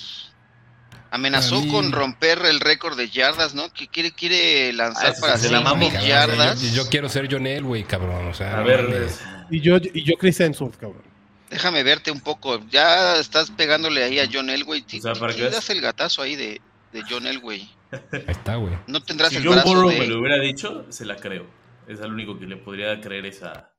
amenazó 1.12 1.66
con 1.70 1.92
romper 1.92 2.40
el 2.46 2.60
récord 2.60 2.96
de 2.98 3.10
yardas, 3.10 3.56
¿no? 3.56 3.72
Que 3.74 3.88
quiere, 3.88 4.12
quiere 4.12 4.72
lanzar 4.74 5.14
Ah, 5.18 5.20
para 5.22 5.38
se 5.38 5.50
la 5.50 5.64
Cabrón, 5.64 5.84
o 5.84 5.90
sea, 5.92 6.02
yardas. 6.02 6.62
yo, 6.62 6.84
yo 6.84 6.90
quiero 6.90 7.10
ser 7.10 7.28
John 7.32 7.48
Elway, 7.48 7.84
cabrón. 7.84 8.28
O 8.28 8.34
sea, 8.34 8.60
A 8.60 8.64
ver, 8.64 9.08
Y 9.50 9.62
yo, 9.62 9.78
y 9.78 10.04
yo 10.04 10.14
Chris 10.20 10.40
Hemsworth, 10.40 10.76
cabrón. 10.78 11.02
Déjame 11.50 11.82
verte 11.82 12.12
un 12.12 12.20
poco. 12.22 12.60
Ya 12.70 13.16
estás 13.16 13.50
pegándole 13.50 14.04
ahí 14.04 14.20
a 14.20 14.30
John 14.32 14.52
Elway. 14.52 14.86
O 14.86 15.02
sea, 15.02 15.14
para 15.14 15.30
¿Qué 15.34 15.38
que 15.38 15.42
veas- 15.46 15.56
das 15.56 15.70
el 15.72 15.82
gatazo 15.82 16.22
ahí 16.22 16.36
de, 16.36 16.62
de 16.92 17.04
John 17.10 17.26
Elway? 17.28 17.70
Ahí 17.92 18.24
está, 18.28 18.56
güey. 18.56 18.74
No 18.88 19.02
tendrás 19.02 19.30
Si 19.30 19.38
el 19.38 19.44
Joe 19.46 19.54
brazo 19.56 19.70
Burrow 19.70 19.90
de... 19.90 20.00
me 20.00 20.08
lo 20.08 20.20
hubiera 20.20 20.40
dicho, 20.40 20.86
se 20.90 21.06
la 21.06 21.16
creo. 21.16 21.48
Es 21.88 22.02
al 22.02 22.14
único 22.14 22.38
que 22.38 22.46
le 22.46 22.58
podría 22.58 23.00
creer 23.02 23.26
esa. 23.26 23.74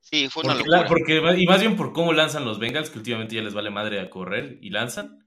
Sí, 0.00 0.28
fue 0.28 0.44
una 0.44 0.54
Porque, 0.54 0.64
locura. 0.68 0.82
la- 0.82 0.88
porque- 0.88 1.42
y 1.42 1.46
más 1.46 1.60
bien 1.60 1.76
por 1.76 1.92
cómo 1.92 2.12
lanzan 2.12 2.44
los 2.44 2.58
Bengals, 2.58 2.90
que 2.90 2.98
últimamente 2.98 3.34
ya 3.34 3.42
les 3.42 3.54
vale 3.54 3.70
madre 3.70 4.00
a 4.00 4.10
correr 4.10 4.58
y 4.60 4.70
lanzan. 4.70 5.26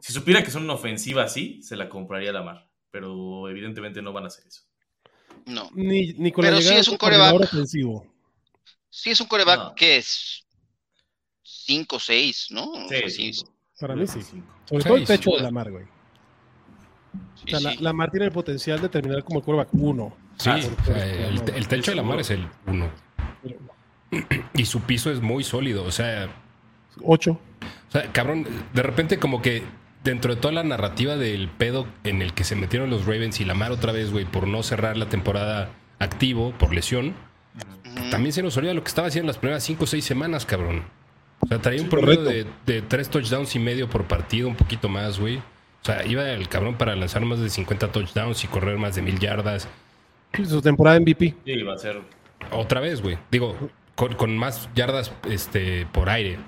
Si 0.00 0.12
supiera 0.12 0.42
que 0.44 0.50
son 0.50 0.62
una 0.64 0.74
ofensiva 0.74 1.24
así, 1.24 1.60
se 1.62 1.74
la 1.74 1.88
compraría 1.88 2.30
a 2.30 2.34
la 2.34 2.42
mar. 2.42 2.70
Pero 2.90 3.48
evidentemente 3.48 4.00
no 4.02 4.12
van 4.12 4.24
a 4.24 4.26
hacer 4.28 4.46
eso. 4.46 4.62
No. 5.46 5.70
Ni, 5.74 6.12
ni 6.14 6.30
con 6.30 6.42
Pero 6.44 6.60
sí 6.60 6.74
es 6.74 6.86
un 6.88 6.96
coreback. 6.98 7.34
ofensivo. 7.40 8.06
Sí, 8.90 9.10
es 9.10 9.20
un 9.20 9.26
coreback 9.26 9.58
No. 9.58 9.74
que 9.74 9.96
es 9.96 10.46
5 11.42 11.98
6, 11.98 12.46
¿no? 12.50 12.64
O 12.70 12.88
sea, 12.88 13.08
sí, 13.08 13.32
sí. 13.32 13.44
Para 13.80 13.94
mí 13.96 14.06
sí. 14.06 14.20
Cinco. 14.22 14.54
Sobre 14.68 14.84
todo 14.84 14.96
el 14.96 15.06
techo 15.06 15.30
de 15.30 15.40
la 15.42 15.50
mar, 15.50 15.70
güey. 15.70 15.84
Sí, 17.48 17.54
O 17.54 17.58
sea, 17.58 17.70
la, 17.70 17.76
sí. 17.76 17.82
la 17.82 17.92
mar 17.92 18.10
tiene 18.10 18.26
el 18.26 18.32
potencial 18.32 18.80
de 18.80 18.88
terminar 18.88 19.24
como 19.24 19.38
el 19.40 19.44
quarterback 19.44 19.74
1. 19.74 20.16
Sí, 20.38 20.50
Ah, 20.50 20.56
o 20.58 20.84
sea, 20.84 21.28
el, 21.28 21.42
te- 21.42 21.56
el 21.58 21.68
techo 21.68 21.90
de 21.90 21.96
la 21.96 22.02
mar 22.02 22.20
es 22.20 22.30
el 22.30 22.46
uno. 22.66 22.88
Y 24.54 24.64
su 24.64 24.80
piso 24.82 25.10
es 25.10 25.20
muy 25.20 25.44
sólido. 25.44 25.84
O 25.84 25.90
sea, 25.90 26.28
8. 27.02 27.30
o 27.32 27.40
sea, 27.92 28.12
cabrón, 28.12 28.46
de 28.72 28.82
repente 28.82 29.18
como 29.18 29.42
que 29.42 29.62
dentro 30.04 30.34
de 30.34 30.40
toda 30.40 30.54
la 30.54 30.62
narrativa 30.64 31.16
del 31.16 31.48
pedo 31.48 31.86
en 32.04 32.22
el 32.22 32.32
que 32.32 32.44
se 32.44 32.56
metieron 32.56 32.88
los 32.88 33.04
Ravens 33.04 33.40
y 33.40 33.44
la 33.44 33.54
mar 33.54 33.72
otra 33.72 33.92
vez, 33.92 34.10
güey, 34.10 34.24
por 34.24 34.46
no 34.46 34.62
cerrar 34.62 34.96
la 34.96 35.08
temporada 35.08 35.70
activo 35.98 36.52
por 36.52 36.72
lesión, 36.72 37.14
también 38.10 38.32
se 38.32 38.42
nos 38.42 38.56
olvida 38.56 38.72
lo 38.72 38.82
que 38.82 38.88
estaba 38.88 39.08
haciendo 39.08 39.26
las 39.28 39.38
primeras 39.38 39.62
5 39.64 39.84
o 39.84 39.86
6 39.86 40.04
semanas, 40.04 40.46
cabrón. 40.46 40.84
O 41.40 41.46
sea, 41.46 41.58
traía 41.60 41.80
un 41.80 41.86
Sí, 41.86 41.90
promedio 41.90 42.22
de, 42.22 42.46
de 42.66 42.82
3 42.82 43.10
touchdowns 43.10 43.54
y 43.56 43.58
medio 43.58 43.88
por 43.90 44.04
partido, 44.04 44.48
un 44.48 44.56
poquito 44.56 44.88
más, 44.88 45.18
güey. 45.20 45.40
O 45.88 45.92
sea, 45.92 46.04
iba 46.06 46.28
el 46.30 46.48
cabrón 46.50 46.76
para 46.76 46.94
lanzar 46.94 47.22
más 47.24 47.38
de 47.40 47.48
50 47.48 47.90
touchdowns 47.92 48.44
y 48.44 48.46
correr 48.48 48.76
más 48.76 48.94
de 48.94 49.00
mil 49.00 49.18
yardas. 49.18 49.66
Su 50.46 50.60
temporada 50.60 51.00
MVP. 51.00 51.34
Sí, 51.46 51.62
va 51.62 51.74
a 51.74 51.78
ser. 51.78 52.02
Otra 52.50 52.80
vez, 52.80 53.00
güey. 53.00 53.16
Digo, 53.30 53.56
con, 53.94 54.14
con 54.14 54.36
más 54.36 54.68
yardas 54.74 55.12
este, 55.30 55.86
por 55.86 56.10
aire. 56.10 56.38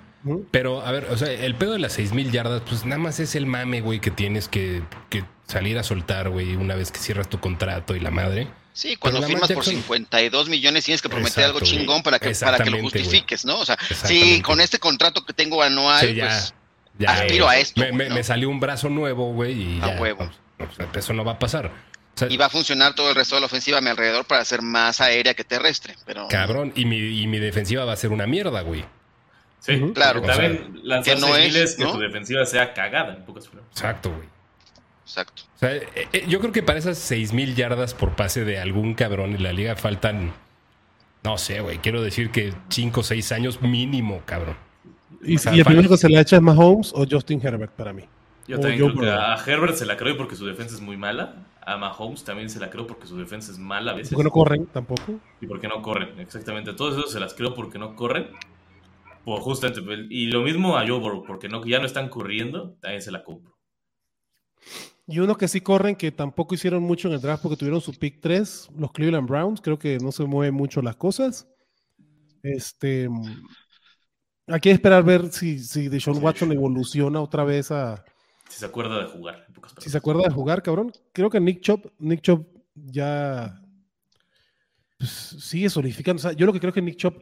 Pero, 0.51 0.83
a 0.85 0.93
ver, 0.93 1.07
o 1.11 1.17
sea, 1.17 1.33
el 1.33 1.55
pedo 1.55 1.73
de 1.73 1.79
las 1.79 1.95
6000 1.95 2.31
yardas, 2.31 2.61
pues 2.69 2.85
nada 2.85 2.99
más 3.01 3.19
es 3.21 3.35
el 3.35 3.47
mame, 3.47 3.81
güey, 3.81 4.01
que 4.01 4.11
tienes 4.11 4.49
que, 4.49 4.83
que 5.09 5.25
salir 5.47 5.79
a 5.79 5.83
soltar, 5.83 6.29
güey, 6.29 6.57
una 6.57 6.75
vez 6.75 6.93
que 6.93 6.99
cierras 6.99 7.31
tu 7.31 7.41
contrato 7.41 7.97
y 7.97 8.01
la 8.01 8.11
madre. 8.11 8.47
Sí, 8.75 8.97
cuando 8.97 9.23
firmas 9.23 9.49
Lamar 9.49 9.55
por 9.55 9.65
Jackson- 9.65 9.83
52 9.83 10.49
millones 10.51 10.85
tienes 10.85 11.01
que 11.01 11.09
prometer 11.09 11.45
Exacto, 11.45 11.57
algo 11.57 11.61
chingón 11.67 12.03
para 12.03 12.19
que, 12.19 12.33
para 12.35 12.59
que 12.59 12.65
lo 12.71 12.77
güey. 12.77 12.83
justifiques, 12.83 13.47
¿no? 13.47 13.59
O 13.59 13.65
sea, 13.65 13.79
sí, 14.05 14.43
con 14.43 14.61
este 14.61 14.79
contrato 14.79 15.25
que 15.25 15.33
tengo 15.33 15.63
anual, 15.63 16.07
Sí, 16.07 16.15
ya, 16.15 16.27
pues 16.27 16.55
ya, 17.01 17.13
aspiro 17.15 17.49
a 17.49 17.57
esto, 17.59 17.81
Me, 17.81 17.87
güey, 17.89 17.99
me- 17.99 18.09
¿no? 18.11 18.15
me 18.15 18.23
salió 18.25 18.49
un 18.51 18.61
brazo 18.61 18.89
nuevo, 18.89 19.33
güey, 19.33 19.53
y 19.61 19.81
A 19.83 19.95
ya. 19.95 20.01
huevo. 20.01 20.31
pues, 20.57 20.71
o 20.71 20.75
sea, 20.75 20.89
eso 20.95 21.13
no 21.15 21.25
va 21.25 21.33
a 21.33 21.39
pasar. 21.39 21.67
O 21.67 22.19
sea, 22.19 22.29
y 22.31 22.37
va 22.37 22.47
a 22.47 22.51
funcionar 22.51 22.95
todo 22.95 23.09
el 23.11 23.15
resto 23.17 23.35
de 23.37 23.41
la 23.41 23.47
ofensiva 23.47 23.79
a 23.79 23.81
mi 23.81 23.89
alrededor 23.89 24.25
para 24.27 24.45
ser 24.45 24.63
más 24.63 25.01
aérea 25.01 25.35
que 25.35 25.43
terrestre, 25.45 25.97
pero 26.07 26.29
cabrón, 26.29 26.73
y 26.77 26.85
mi, 26.85 26.97
y 27.21 27.27
mi 27.27 27.39
defensiva 27.39 27.85
va 27.85 27.93
a 27.95 27.97
ser 27.97 28.11
una 28.13 28.27
mierda, 28.27 28.61
güey. 28.63 28.85
Sí. 29.61 29.79
Claro. 29.95 30.21
porque 30.23 30.37
También 30.37 30.81
lanzar 30.85 31.15
que 31.17 31.21
no 31.21 31.37
es, 31.37 31.53
miles, 31.53 31.75
que 31.77 31.85
¿no? 31.85 31.93
tu 31.93 31.99
defensiva 31.99 32.45
sea 32.47 32.73
cagada, 32.75 33.15
en 33.15 33.25
pocas 33.25 33.47
palabras. 33.47 33.71
Exacto, 33.73 34.11
güey. 34.11 34.29
exacto. 35.05 35.43
O 35.57 35.59
sea, 35.59 35.75
eh, 35.75 35.87
eh, 36.13 36.25
yo 36.29 36.41
creo 36.41 36.53
que 36.53 36.63
para 36.63 36.79
esas 36.79 36.97
6000 36.99 37.55
yardas 37.55 37.93
por 37.95 38.17
pase 38.17 38.45
de 38.45 38.59
algún 38.59 38.95
cabrón 38.95 39.35
en 39.35 39.43
la 39.43 39.53
liga 39.53 39.77
faltan, 39.77 40.33
no 41.23 41.37
sé, 41.39 41.61
güey, 41.61 41.79
quiero 41.79 42.03
decir 42.03 42.31
que 42.31 42.55
5 42.71 43.01
o 43.01 43.03
6 43.03 43.33
años 43.33 43.61
mínimo, 43.63 44.23
cabrón. 44.25 44.57
Y, 45.23 45.33
y 45.33 45.59
el 45.59 45.65
primero 45.65 45.89
que 45.89 45.97
se 45.97 46.09
le 46.09 46.21
echa 46.21 46.37
es 46.37 46.43
Mahomes 46.43 46.93
o 46.95 47.05
Justin 47.09 47.41
Herbert 47.43 47.73
para 47.73 47.93
mí. 47.93 48.05
Yo 48.47 48.59
O 48.59 48.61
también 48.61 48.91
creo 48.91 49.01
que 49.01 49.11
a 49.11 49.37
Herbert 49.37 49.75
se 49.75 49.87
la 49.87 49.97
creo 49.97 50.17
porque 50.17 50.37
su 50.37 50.47
defensa 50.47 50.75
es 50.75 50.81
muy 50.81 50.97
mala. 50.97 51.47
A 51.63 51.77
Mahomes 51.77 52.25
también 52.25 52.49
se 52.49 52.59
la 52.59 52.71
creo 52.71 52.87
porque 52.87 53.07
su 53.07 53.17
defensa 53.17 53.53
es 53.53 53.59
mala 53.59 53.93
a 53.93 53.95
veces. 53.95 54.13
Porque 54.13 54.25
no 54.25 54.31
corren 54.31 54.67
tampoco. 54.67 55.21
Y 55.41 55.47
porque 55.47 55.69
no 55.69 55.83
corren, 55.83 56.19
exactamente. 56.19 56.73
Todos 56.73 56.97
esos 56.97 57.13
se 57.13 57.21
las 57.21 57.35
creo 57.35 57.55
porque 57.55 57.79
no 57.79 57.95
corren. 57.95 58.29
Por 59.25 59.41
justamente, 59.41 59.83
y 60.09 60.27
lo 60.29 60.43
mismo 60.43 60.77
a 60.79 60.87
Joe 60.87 60.99
Burrow, 60.99 61.25
porque 61.25 61.49
no, 61.49 61.65
ya 61.67 61.79
no 61.79 61.87
están 61.87 62.09
corriendo, 62.09 62.77
también 62.81 63.03
se 63.03 63.13
la 63.13 63.23
compro. 63.23 63.55
Y 65.07 65.19
uno 65.19 65.37
que 65.37 65.49
sí 65.49 65.61
corren, 65.61 65.97
que 65.97 66.13
tampoco 66.13 66.55
hicieron 66.55 66.83
mucho 66.83 67.09
en 67.09 67.15
el 67.15 67.21
draft 67.21 67.43
porque 67.43 67.57
tuvieron 67.57 67.81
su 67.81 67.93
pick 67.93 68.21
3, 68.21 68.71
los 68.79 68.93
Cleveland 68.93 69.29
Browns. 69.29 69.61
Creo 69.61 69.79
que 69.79 69.99
no 69.99 70.13
se 70.13 70.25
mueven 70.25 70.55
mucho 70.55 70.81
las 70.83 70.97
cosas. 70.97 71.49
Este. 72.43 73.09
Hay 74.51 74.61
que 74.61 74.71
esperar 74.71 75.05
ver 75.05 75.31
si, 75.31 75.59
si 75.59 75.89
Deshaun 75.89 76.17
Sí. 76.17 76.23
Watson 76.23 76.53
evoluciona 76.53 77.21
otra 77.21 77.45
vez 77.45 77.71
a. 77.71 78.05
Si 78.49 78.59
se 78.59 78.67
acuerda 78.67 78.99
de 78.99 79.07
jugar, 79.07 79.45
en 79.47 79.55
pocas 79.55 79.75
Si 79.79 79.91
se 79.91 79.97
acuerda 79.97 80.23
de 80.23 80.35
jugar, 80.35 80.63
cabrón. 80.63 80.93
Creo 81.13 81.31
que 81.31 81.41
Nick 81.41 81.61
Chop, 81.61 81.87
Nick 81.99 82.21
Chop 82.23 82.47
ya 82.75 83.63
pues, 84.99 85.11
sigue 85.11 85.71
solidificando. 85.71 86.19
O 86.19 86.23
sea, 86.23 86.33
yo 86.33 86.47
lo 86.47 86.53
que 86.53 86.61
creo 86.61 86.73
que 86.73 86.83
Nick 86.83 86.97
Chop, 86.97 87.17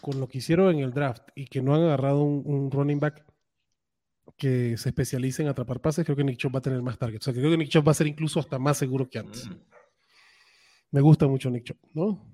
con 0.00 0.18
lo 0.18 0.28
que 0.28 0.38
hicieron 0.38 0.74
en 0.74 0.80
el 0.80 0.92
draft 0.92 1.28
y 1.36 1.46
que 1.46 1.62
no 1.62 1.74
han 1.74 1.82
agarrado 1.82 2.22
un, 2.22 2.42
un 2.44 2.70
running 2.70 2.98
back 2.98 3.24
que 4.36 4.76
se 4.76 4.88
especialice 4.88 5.42
en 5.42 5.48
atrapar 5.48 5.80
pases, 5.80 6.04
creo 6.04 6.16
que 6.16 6.24
Nick 6.24 6.38
Chop 6.38 6.54
va 6.54 6.58
a 6.58 6.62
tener 6.62 6.82
más 6.82 6.98
targets. 6.98 7.28
O 7.28 7.32
sea, 7.32 7.40
creo 7.40 7.50
que 7.52 7.56
Nick 7.56 7.70
Chop 7.70 7.86
va 7.86 7.92
a 7.92 7.94
ser 7.94 8.08
incluso 8.08 8.40
hasta 8.40 8.58
más 8.58 8.76
seguro 8.76 9.08
que 9.08 9.18
antes. 9.18 9.48
Mm. 9.48 9.54
Me 10.90 11.00
gusta 11.00 11.26
mucho 11.26 11.50
Nick 11.50 11.64
Chop, 11.64 11.78
¿no? 11.92 12.33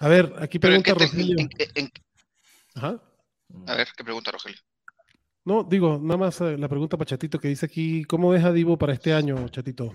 A 0.00 0.08
ver, 0.08 0.32
aquí 0.40 0.58
Pero 0.58 0.74
en 0.74 0.82
pregunta 0.82 1.06
te- 1.06 1.10
Rogelio. 1.12 1.36
en- 1.38 1.50
en- 1.74 1.92
Ajá. 2.76 3.00
a 3.66 3.74
ver, 3.74 3.88
¿qué 3.96 4.04
pregunta 4.04 4.30
Rogelio? 4.30 4.58
No, 5.44 5.64
digo, 5.64 5.98
nada 6.02 6.18
más 6.18 6.40
eh, 6.40 6.56
la 6.58 6.68
pregunta 6.68 6.96
para 6.96 7.06
Chatito 7.08 7.38
que 7.38 7.48
dice 7.48 7.66
aquí, 7.66 8.04
¿cómo 8.04 8.30
ves 8.30 8.44
a 8.44 8.52
Divo 8.52 8.76
para 8.76 8.92
este 8.92 9.14
año, 9.14 9.48
Chatito? 9.48 9.94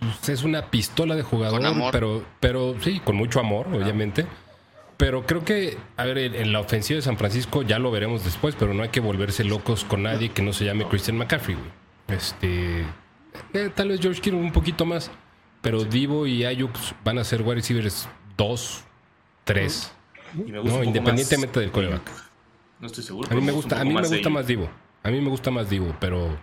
Pues 0.00 0.28
es 0.28 0.42
una 0.44 0.70
pistola 0.70 1.14
de 1.16 1.22
jugador, 1.22 1.58
Con 1.58 1.66
amor. 1.66 1.92
pero, 1.92 2.24
pero 2.40 2.76
sí, 2.80 3.00
con 3.00 3.16
mucho 3.16 3.40
amor, 3.40 3.66
obviamente. 3.68 4.26
Pero 4.96 5.26
creo 5.26 5.44
que, 5.44 5.76
a 5.96 6.04
ver, 6.04 6.18
en, 6.18 6.52
la 6.52 6.60
ofensiva 6.60 6.96
de 6.96 7.02
San 7.02 7.18
Francisco 7.18 7.62
ya 7.62 7.78
lo 7.78 7.90
veremos 7.90 8.24
después, 8.24 8.54
pero 8.58 8.74
no 8.74 8.82
hay 8.82 8.88
que 8.88 9.00
volverse 9.00 9.44
locos 9.44 9.84
con 9.84 10.02
nadie 10.04 10.30
que 10.30 10.42
no 10.42 10.52
se 10.52 10.64
llame 10.64 10.86
Christian 10.88 11.16
McCaffrey, 11.18 11.56
güey. 11.56 11.70
Este, 12.08 12.80
eh, 13.52 13.70
tal 13.74 13.88
vez 13.88 14.00
George 14.00 14.20
Kittle 14.20 14.40
un 14.40 14.52
poquito 14.52 14.84
más, 14.86 15.10
pero 15.60 15.84
Divo 15.84 16.26
y 16.26 16.44
Ayuk 16.44 16.72
van 17.04 17.18
a 17.18 17.24
ser 17.24 17.42
wide 17.42 17.56
receivers 17.56 18.08
2, 18.36 18.84
3. 19.44 19.92
Y 20.34 20.36
me 20.36 20.42
gusta 20.42 20.52
No, 20.52 20.60
un 20.60 20.64
poco 20.70 20.84
independientemente 20.84 21.58
más- 21.58 21.62
del 21.64 21.72
coreback. 21.72 22.10
No 22.80 22.86
estoy 22.86 23.02
seguro. 23.04 23.28
A 23.30 23.34
mí 23.34 23.40
me 23.40 23.52
gusta, 23.52 23.80
a 23.80 23.84
mí 23.84 23.92
me 23.92 24.06
gusta 24.06 24.28
más 24.28 24.46
Divo. 24.46 24.70
A 25.02 25.10
mí 25.10 25.20
me 25.20 25.28
gusta 25.30 25.50
más 25.50 25.68
Divo, 25.70 25.96
pero 26.00 26.38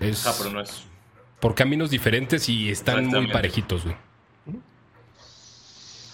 es 0.00 0.26
Ah, 0.26 0.34
pero 0.38 0.50
no 0.50 0.60
es. 0.60 0.84
por 1.40 1.54
caminos 1.54 1.90
diferentes 1.90 2.48
y 2.48 2.70
están 2.70 3.06
muy 3.06 3.28
parejitos, 3.28 3.84
güey. 3.84 3.96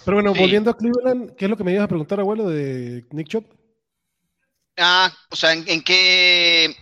Pero 0.05 0.17
bueno, 0.17 0.33
Sí. 0.35 0.39
volviendo 0.39 0.69
a 0.69 0.77
Cleveland, 0.77 1.35
¿qué 1.35 1.45
es 1.45 1.49
lo 1.51 1.57
que 1.57 1.63
me 1.63 1.71
ibas 1.73 1.85
a 1.85 1.87
preguntar, 1.87 2.19
abuelo, 2.19 2.47
de 2.47 3.03
Nick 3.11 3.27
Chop? 3.27 3.45
Ah, 4.77 5.11
o 5.31 5.35
sea, 5.35 5.53
¿en, 5.53 5.63
en 5.67 5.81
qué 5.83 6.75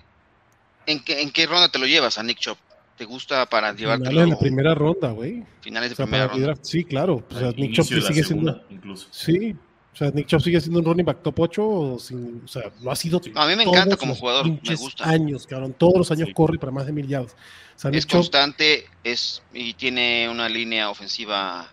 en 0.85 1.01
qué 1.05 1.21
en 1.21 1.31
qué 1.31 1.45
ronda 1.45 1.69
te 1.69 1.79
lo 1.79 1.85
llevas 1.85 2.17
a 2.17 2.23
Nick 2.23 2.39
Chop? 2.39 2.57
¿Te 3.03 3.07
gusta 3.11 3.45
para 3.49 3.73
Finales 3.73 3.81
llevártelo 3.81 4.21
de 4.21 4.27
la 4.27 4.39
primera 4.39 4.73
ronda, 4.75 5.11
güey. 5.11 5.43
finales 5.61 5.89
de 5.89 5.93
O 5.93 5.95
sea, 5.97 6.05
primera 6.05 6.23
para 6.25 6.33
ronda? 6.33 6.45
draft. 6.47 6.63
Sí, 6.63 6.83
claro. 6.85 7.25
O 7.29 7.37
sea, 7.37 7.51
Nick 7.51 7.77
la 7.77 7.83
sigue 7.83 8.23
segunda, 8.23 8.53
siendo. 8.53 8.65
incluso. 8.69 9.07
Sí. 9.11 9.55
O 9.91 9.95
sea, 9.95 10.09
Nick 10.11 10.25
Chop 10.27 10.41
sigue 10.41 10.59
siendo 10.61 10.79
un 10.79 10.85
running 10.85 11.05
back 11.05 11.21
top 11.21 11.39
8. 11.41 11.67
O, 11.67 11.99
sin, 11.99 12.41
o 12.45 12.47
sea, 12.47 12.63
lo 12.81 12.89
ha 12.91 12.95
sido. 12.95 13.19
A 13.35 13.45
mí 13.47 13.55
me 13.55 13.63
todos 13.63 13.75
encanta 13.77 13.97
como 13.97 14.15
jugador, 14.15 14.47
me 14.47 14.75
gusta. 14.75 15.07
años, 15.07 15.45
cabrón. 15.45 15.75
Todos 15.77 15.97
los 15.97 16.11
años 16.11 16.29
Sí. 16.29 16.33
corre 16.33 16.57
para 16.57 16.71
más 16.71 16.85
de 16.85 16.93
mil 16.93 17.07
yardas. 17.07 17.33
O 17.75 17.79
sea, 17.79 17.91
Es 17.91 18.05
constante, 18.05 18.85
es 19.03 19.43
y 19.53 19.73
tiene 19.75 20.29
una 20.29 20.47
línea 20.49 20.89
ofensiva 20.89 21.71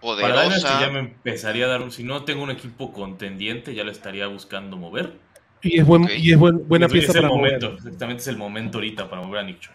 Para 0.00 0.44
es 0.44 0.54
que 0.54 0.60
poderosa. 0.60 0.80
ya 0.80 0.90
me 0.90 0.98
empezaría 1.00 1.64
a 1.64 1.68
dar 1.68 1.82
un. 1.82 1.90
Si 1.90 2.04
no 2.04 2.22
tengo 2.24 2.42
un 2.44 2.50
equipo 2.50 2.92
contendiente, 2.92 3.74
ya 3.74 3.82
lo 3.82 3.90
estaría 3.90 4.26
buscando 4.28 4.76
mover. 4.76 5.18
y 5.62 5.80
es, 5.80 5.86
buen, 5.86 6.08
y 6.16 6.30
es 6.32 6.38
buen- 6.38 6.68
buena 6.68 6.86
es, 6.86 6.92
pieza 6.92 7.10
es 7.10 7.16
el 7.16 7.22
para 7.22 7.34
momento, 7.34 7.66
mover. 7.70 7.78
exactamente 7.78 8.20
es 8.20 8.28
el 8.28 8.36
momento 8.36 8.78
ahorita 8.78 9.10
para 9.10 9.22
mover 9.22 9.40
a 9.40 9.42
Nick 9.42 9.58
Chubb. 9.58 9.72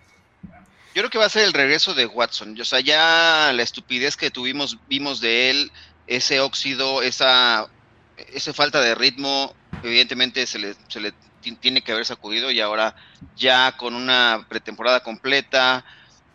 Yo 0.94 1.02
creo 1.02 1.10
que 1.10 1.18
va 1.18 1.26
a 1.26 1.30
ser 1.30 1.46
el 1.46 1.54
regreso 1.54 1.94
de 1.94 2.06
Watson. 2.06 2.56
O 2.60 2.66
sea, 2.66 2.80
ya 2.82 3.52
la 3.54 3.64
estupidez 3.64 4.18
que 4.18 4.32
tuvimos, 4.32 4.78
vimos 4.86 5.22
de 5.22 5.50
él, 5.50 5.72
ese 6.06 6.42
óxido, 6.42 7.02
esa, 7.02 7.68
esa 8.16 8.54
falta 8.54 8.82
de 8.82 8.96
ritmo, 8.96 9.58
evidentemente 9.82 10.46
se 10.48 10.60
le, 10.60 10.76
se 10.90 11.00
le 11.00 11.14
ti- 11.40 11.58
tiene 11.58 11.82
que 11.82 11.94
haber 11.94 12.06
sacudido 12.06 12.52
y 12.52 12.60
ahora 12.60 12.94
ya 13.34 13.74
con 13.78 13.96
una 13.96 14.46
pretemporada 14.50 15.00
completa, 15.02 15.86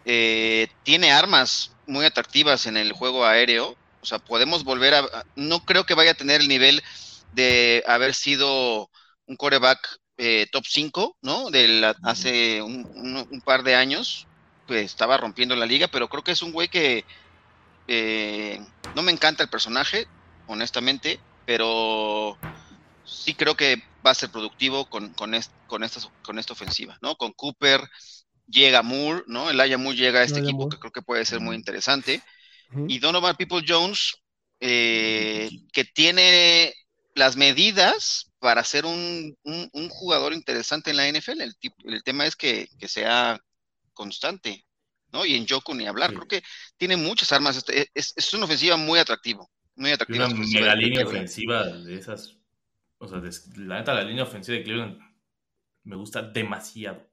eh, 0.04 0.68
tiene 0.82 1.12
armas 1.12 1.76
muy 1.86 2.04
atractivas 2.06 2.66
en 2.66 2.76
el 2.76 2.92
juego 2.92 3.24
aéreo. 3.26 3.78
O 4.00 4.06
sea, 4.06 4.18
podemos 4.18 4.64
volver 4.64 4.94
a... 4.94 5.00
a- 5.00 5.24
No 5.34 5.60
creo 5.60 5.84
que 5.84 5.94
vaya 5.94 6.12
a 6.12 6.14
tener 6.14 6.40
el 6.40 6.48
nivel 6.48 6.82
de 7.30 7.82
haber 7.86 8.14
sido 8.14 8.90
un 9.26 9.36
coreback 9.36 9.78
eh, 10.18 10.46
top 10.52 10.64
5, 10.68 11.16
¿no? 11.22 11.50
De 11.50 11.68
la- 11.68 11.96
hace 12.02 12.62
un, 12.62 12.86
un- 12.94 13.26
un 13.28 13.40
par 13.42 13.62
de 13.62 13.74
años, 13.74 14.28
pues 14.66 14.84
estaba 14.84 15.16
rompiendo 15.16 15.56
la 15.56 15.66
liga, 15.66 15.88
pero 15.88 16.08
creo 16.08 16.22
que 16.22 16.32
es 16.32 16.42
un 16.42 16.52
güey 16.52 16.68
que 16.68 17.04
eh, 17.88 18.60
no 18.94 19.02
me 19.02 19.12
encanta 19.12 19.42
el 19.42 19.48
personaje, 19.48 20.06
honestamente, 20.46 21.20
pero 21.44 22.36
sí 23.04 23.34
creo 23.34 23.56
que 23.56 23.82
va 24.04 24.10
a 24.10 24.14
ser 24.14 24.30
productivo 24.30 24.88
con, 24.88 25.10
con, 25.14 25.38
con, 25.66 25.84
esta, 25.84 26.10
con 26.22 26.38
esta 26.38 26.52
ofensiva, 26.52 26.98
¿no? 27.00 27.16
Con 27.16 27.32
Cooper, 27.32 27.80
llega 28.46 28.82
Moore, 28.82 29.24
¿no? 29.26 29.50
El 29.50 29.60
Aya 29.60 29.78
Moore 29.78 29.96
llega 29.96 30.20
a 30.20 30.24
este 30.24 30.40
equipo 30.40 30.68
que 30.68 30.78
creo 30.78 30.92
que 30.92 31.02
puede 31.02 31.24
ser 31.24 31.40
muy 31.40 31.56
interesante. 31.56 32.22
Y 32.88 32.98
Donovan 32.98 33.36
People 33.36 33.64
Jones, 33.66 34.16
eh, 34.58 35.48
que 35.72 35.84
tiene 35.84 36.74
las 37.14 37.36
medidas 37.36 38.32
para 38.40 38.64
ser 38.64 38.86
un, 38.86 39.36
un, 39.44 39.88
jugador 39.88 40.32
interesante 40.32 40.90
en 40.90 40.96
la 40.96 41.08
NFL. 41.08 41.40
El, 41.40 41.56
el 41.84 42.02
tema 42.02 42.26
es 42.26 42.36
que, 42.36 42.68
que, 42.78 42.88
sea 42.88 43.40
constante, 43.96 44.64
¿no? 45.12 45.26
Y 45.26 45.34
en 45.34 45.48
Joku 45.48 45.74
ni 45.74 45.86
hablar. 45.88 46.12
Creo 46.12 46.28
que 46.28 46.42
tiene 46.76 46.96
muchas 46.96 47.32
armas. 47.32 47.56
Este, 47.56 47.90
es, 47.92 48.12
es, 48.14 48.34
una 48.34 48.44
ofensiva 48.44 48.76
muy 48.76 49.00
atractiva. 49.00 49.44
Muy 49.74 49.90
atractiva. 49.90 50.26
Una 50.26 50.36
mega 50.36 50.74
línea 50.76 51.04
ofensiva 51.04 51.64
de 51.66 51.96
esas. 51.96 52.36
O 52.98 53.08
sea, 53.08 53.20
la 53.56 53.78
neta, 53.78 53.92
la 53.92 54.04
línea 54.04 54.22
ofensiva 54.22 54.58
de 54.58 54.64
Cleveland 54.64 54.98
me 55.82 55.96
gusta 55.96 56.22
demasiado. 56.22 57.04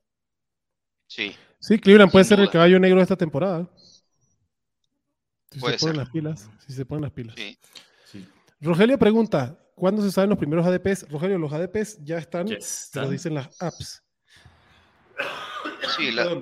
Sí. 1.08 1.36
Sí, 1.60 1.80
Cleveland 1.80 2.12
puede 2.12 2.26
ser 2.26 2.40
el 2.40 2.50
caballo 2.50 2.80
negro 2.80 2.98
de 2.98 3.04
esta 3.04 3.16
temporada. 3.16 3.68
Si 5.52 5.60
se 5.60 5.78
ponen 5.78 5.98
las 5.98 6.10
pilas. 6.10 6.50
Si 6.66 6.74
se 6.74 6.86
ponen 6.86 7.04
las 7.04 7.12
pilas. 7.12 7.36
Sí. 7.36 8.28
Rogelio 8.60 8.98
pregunta: 8.98 9.60
¿cuándo 9.76 10.02
se 10.02 10.12
saben 10.12 10.30
los 10.30 10.40
primeros 10.40 10.66
ADPs? 10.66 11.10
Rogelio, 11.10 11.38
los 11.38 11.52
ADPs 11.52 12.04
ya 12.04 12.18
están, 12.18 12.48
lo 12.94 13.10
dicen 13.10 13.36
las 13.36 13.50
apps. 13.62 14.04
Sí, 15.96 16.12
la... 16.12 16.42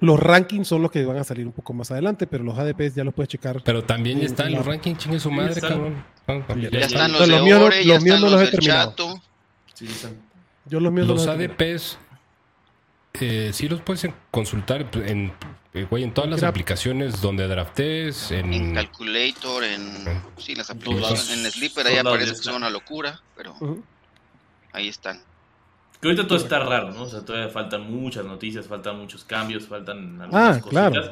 Los 0.00 0.20
rankings 0.20 0.68
son 0.68 0.82
los 0.82 0.90
que 0.90 1.04
van 1.04 1.16
a 1.16 1.24
salir 1.24 1.46
un 1.46 1.52
poco 1.52 1.72
más 1.72 1.90
adelante, 1.90 2.26
pero 2.26 2.44
los 2.44 2.56
ADPs 2.56 2.94
ya 2.94 3.04
los 3.04 3.14
puedes 3.14 3.28
checar. 3.28 3.62
Pero 3.64 3.82
también 3.82 4.20
ya 4.20 4.26
están 4.26 4.52
los 4.52 4.64
rankings, 4.64 4.98
chingue 4.98 5.18
su 5.18 5.30
madre, 5.30 5.60
cabrón. 5.60 6.04
Ya, 6.70 6.80
están 6.80 7.12
los, 7.12 7.26
de 7.26 7.42
míos, 7.42 7.74
los 7.84 8.02
míos 8.02 8.20
no 8.20 8.30
los 8.30 8.42
he 8.42 8.46
terminado. 8.48 8.94
Yo 10.66 10.80
los 10.80 10.92
míos 10.92 11.06
los 11.08 11.26
ADPs 11.26 11.98
eh, 13.20 13.50
sí 13.52 13.68
los 13.68 13.80
puedes 13.80 14.06
consultar 14.30 14.86
en, 14.94 15.32
eh, 15.74 15.86
güey, 15.90 16.04
en 16.04 16.12
todas 16.12 16.30
las 16.30 16.42
aplicaciones 16.42 17.20
donde 17.20 17.48
draftes. 17.48 18.30
En, 18.30 18.52
en 18.52 18.74
Calculator, 18.74 19.64
en. 19.64 20.22
Sí, 20.36 20.54
las 20.54 20.70
aplicaciones. 20.70 21.30
En 21.30 21.50
Sleeper 21.50 21.86
ahí 21.86 21.96
aparece 21.96 22.32
que 22.32 22.38
son 22.38 22.56
una 22.56 22.70
locura, 22.70 23.20
pero. 23.36 23.54
Ahí 24.72 24.88
están. 24.88 25.20
Que 26.00 26.08
ahorita 26.08 26.26
todo 26.28 26.38
está 26.38 26.60
raro, 26.60 26.92
¿no? 26.92 27.02
O 27.02 27.08
sea, 27.08 27.24
todavía 27.24 27.48
faltan 27.48 27.90
muchas 27.90 28.24
noticias, 28.24 28.66
faltan 28.66 28.98
muchos 28.98 29.24
cambios, 29.24 29.66
faltan 29.66 30.20
algunas 30.20 30.58
ah, 30.58 30.60
cositas. 30.60 31.10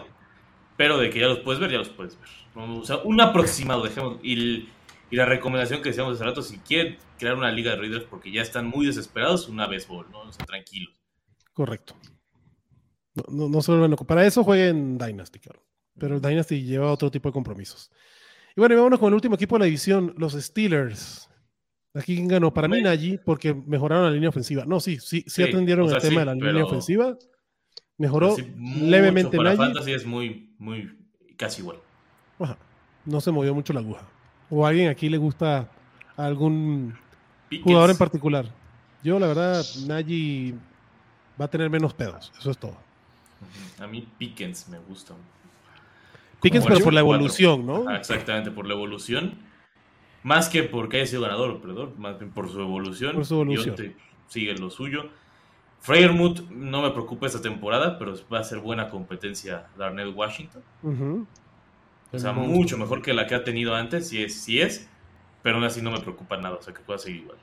Pero 0.77 0.99
de 0.99 1.11
que 1.11 1.21
ya 1.21 1.27
los 1.27 1.41
puedes 1.41 1.61
ver, 1.61 1.73
ya 1.73 1.79
los 1.79 1.89
puedes 1.89 2.19
ver. 2.19 2.29
O 2.55 2.85
sea, 2.85 2.99
un 2.99 3.21
aproximado, 3.21 3.83
dejemos. 3.83 4.19
Y, 4.23 4.69
y 5.11 5.17
la 5.17 5.25
recomendación 5.25 5.83
que 5.83 5.89
decíamos 5.89 6.15
hace 6.15 6.25
rato, 6.25 6.43
si 6.43 6.59
quieren 6.59 6.99
crear 7.19 7.35
una 7.35 7.51
liga 7.51 7.73
de 7.73 7.79
Raiders 7.79 8.05
porque 8.05 8.31
ya 8.31 8.43
están 8.43 8.67
muy 8.67 8.87
desesperados, 8.87 9.49
una 9.49 9.67
béisbol, 9.67 10.11
¿no? 10.11 10.21
O 10.21 10.33
sea, 10.33 10.47
tranquilos. 10.47 10.95
Correcto. 11.53 11.97
No, 13.29 13.49
no, 13.49 13.63
se 13.63 13.73
vuelven 13.73 13.97
Para 14.07 14.27
eso 14.27 14.45
jueguen 14.45 14.99
Dynasty, 14.99 15.39
claro. 15.39 15.63
Pero 15.99 16.17
el 16.17 16.21
Dynasty 16.21 16.63
lleva 16.63 16.93
otro 16.93 17.11
tipo 17.11 17.29
de 17.29 17.33
compromisos. 17.33 17.91
Y 18.55 18.61
bueno, 18.61 18.75
y 18.75 18.77
vámonos 18.77 18.99
con 18.99 19.09
el 19.09 19.15
último 19.15 19.37
equipo 19.37 19.57
de 19.57 19.61
la 19.61 19.65
división, 19.65 20.15
los 20.19 20.35
Steelers. 20.35 21.31
Aquí 21.97 22.15
quién 22.15 22.29
ganó. 22.29 22.53
Para 22.53 22.69
mí, 22.69 22.85
allí 22.87 23.19
porque 23.25 23.55
mejoraron 23.55 24.05
la 24.05 24.11
línea 24.11 24.29
ofensiva. 24.29 24.65
No, 24.67 24.81
sí, 24.81 24.99
sí, 25.01 25.25
sí, 25.27 25.43
atendieron 25.43 25.89
el 25.89 25.99
tema 25.99 26.21
de 26.21 26.27
la 26.27 26.35
línea 26.35 26.65
ofensiva. 26.65 27.17
Mejoró 27.99 28.37
levemente 28.57 29.37
para 29.39 29.57
Fantasy 29.57 29.93
es 29.93 30.05
muy, 30.05 30.55
muy, 30.59 30.95
casi 31.37 31.63
igual. 31.63 31.79
No 33.07 33.21
se 33.21 33.31
movió 33.31 33.55
mucho 33.55 33.73
la 33.73 33.81
aguja. 33.81 34.03
¿O 34.51 34.67
a 34.67 34.69
alguien 34.69 34.89
aquí 34.89 35.09
le 35.09 35.17
gusta 35.17 35.71
algún 36.17 36.95
jugador 37.63 37.91
en 37.91 37.97
particular? 37.97 38.47
Yo, 39.03 39.19
la 39.19 39.29
verdad, 39.29 39.65
Nagy 39.87 40.55
va 41.41 41.45
a 41.47 41.49
tener 41.49 41.71
menos 41.71 41.95
pedos. 41.95 42.33
Eso 42.39 42.51
es 42.51 42.59
todo. 42.59 42.77
A 43.79 43.87
mí 43.87 44.07
Pickens 44.19 44.69
me 44.69 44.79
gusta. 44.81 45.15
Pickens, 46.43 46.67
pero 46.67 46.81
por 46.81 46.93
la 46.93 47.01
evolución, 47.01 47.65
¿no? 47.65 47.91
exactamente, 47.95 48.51
por 48.51 48.67
la 48.67 48.75
evolución. 48.75 49.39
Más 50.27 50.49
que 50.49 50.65
porque 50.65 50.97
haya 50.97 51.07
sido 51.07 51.23
ganador 51.23 51.61
perdón, 51.61 51.95
más 51.99 52.19
bien 52.19 52.33
por 52.33 52.51
su 52.51 52.61
evolución. 52.61 53.15
Por 53.15 53.25
su 53.25 53.35
evolución. 53.35 53.77
sigue 54.27 54.55
lo 54.55 54.71
suyo. 54.71 55.09
Freyermuth 55.79 56.51
no 56.51 56.83
me 56.83 56.91
preocupa 56.91 57.29
esta 57.29 57.41
temporada, 57.41 57.97
pero 57.97 58.15
va 58.33 58.41
a 58.41 58.43
ser 58.43 58.59
buena 58.59 58.89
competencia 58.89 59.69
Darnell 59.79 60.09
Washington. 60.09 60.65
O 62.13 62.19
sea, 62.19 62.33
mucho 62.33 62.77
mejor 62.77 63.03
que 63.03 63.15
la 63.15 63.29
que 63.29 63.37
ha 63.37 63.45
tenido 63.45 63.77
antes, 63.77 64.09
si 64.09 64.21
es, 64.25 64.35
si 64.35 64.61
es, 64.61 64.89
pero 65.43 65.59
aún 65.59 65.65
así 65.65 65.81
no 65.81 65.93
me 65.93 66.01
preocupa 66.01 66.37
nada, 66.39 66.57
o 66.57 66.63
sea, 66.63 66.75
que 66.75 66.81
pueda 66.81 66.99
seguir 66.99 67.21
igual. 67.21 67.39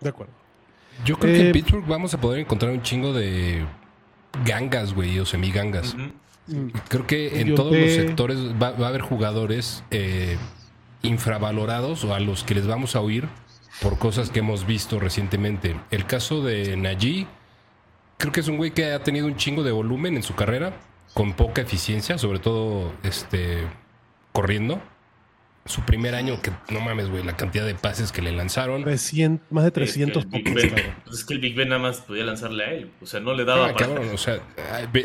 De 0.00 0.08
acuerdo. 0.08 0.32
Yo 1.04 1.20
creo 1.20 1.34
que 1.34 1.40
en 1.40 1.46
eh, 1.46 1.52
Pittsburgh 1.52 1.86
vamos 1.86 2.12
a 2.14 2.20
poder 2.20 2.40
encontrar 2.40 2.72
un 2.72 2.82
chingo 2.82 3.12
de 3.12 3.64
gangas, 4.44 4.92
güey, 4.92 5.20
o 5.20 5.24
semigangas. 5.24 5.96
Creo 6.88 7.06
que 7.06 7.40
en 7.40 7.54
todos 7.54 7.76
los 7.76 7.92
sectores 7.92 8.38
va, 8.60 8.70
a 8.70 8.88
haber 8.88 9.02
jugadores 9.02 9.84
eh, 9.92 10.36
infravalorados 11.02 12.04
o 12.04 12.14
a 12.14 12.20
los 12.20 12.44
que 12.44 12.54
les 12.54 12.66
vamos 12.66 12.96
a 12.96 13.00
oír 13.00 13.28
por 13.80 13.98
cosas 13.98 14.30
que 14.30 14.40
hemos 14.40 14.66
visto 14.66 15.00
recientemente. 15.00 15.76
El 15.90 16.06
caso 16.06 16.42
de 16.42 16.76
Najee, 16.76 17.26
creo 18.18 18.32
que 18.32 18.40
es 18.40 18.48
un 18.48 18.56
güey 18.56 18.72
que 18.72 18.92
ha 18.92 19.02
tenido 19.02 19.26
un 19.26 19.36
chingo 19.36 19.62
de 19.62 19.72
volumen 19.72 20.16
en 20.16 20.22
su 20.22 20.34
carrera, 20.34 20.78
con 21.14 21.32
poca 21.32 21.62
eficiencia, 21.62 22.18
sobre 22.18 22.38
todo 22.38 22.92
este 23.02 23.66
corriendo 24.32 24.80
su 25.66 25.82
primer 25.82 26.14
año, 26.14 26.40
que 26.40 26.50
no 26.72 26.80
mames, 26.80 27.10
güey, 27.10 27.22
la 27.22 27.36
cantidad 27.36 27.66
de 27.66 27.74
pases 27.74 28.12
que 28.12 28.22
le 28.22 28.32
lanzaron. 28.32 28.82
más 29.50 29.64
de 29.64 29.70
300 29.70 30.26
es 30.32 30.72
es 31.12 31.24
que 31.24 31.34
el 31.34 31.40
Big 31.40 31.54
Ben 31.54 31.68
nada 31.68 31.80
más 31.80 31.98
podía 32.00 32.24
lanzarle 32.24 32.64
a 32.64 32.72
él. 32.72 32.90
O 33.00 33.06
sea, 33.06 33.20
no 33.20 33.34
le 33.34 33.44
daba 33.44 33.68
ah, 33.68 33.74
para... 33.74 34.00
o 34.00 34.18
sea, 34.18 34.40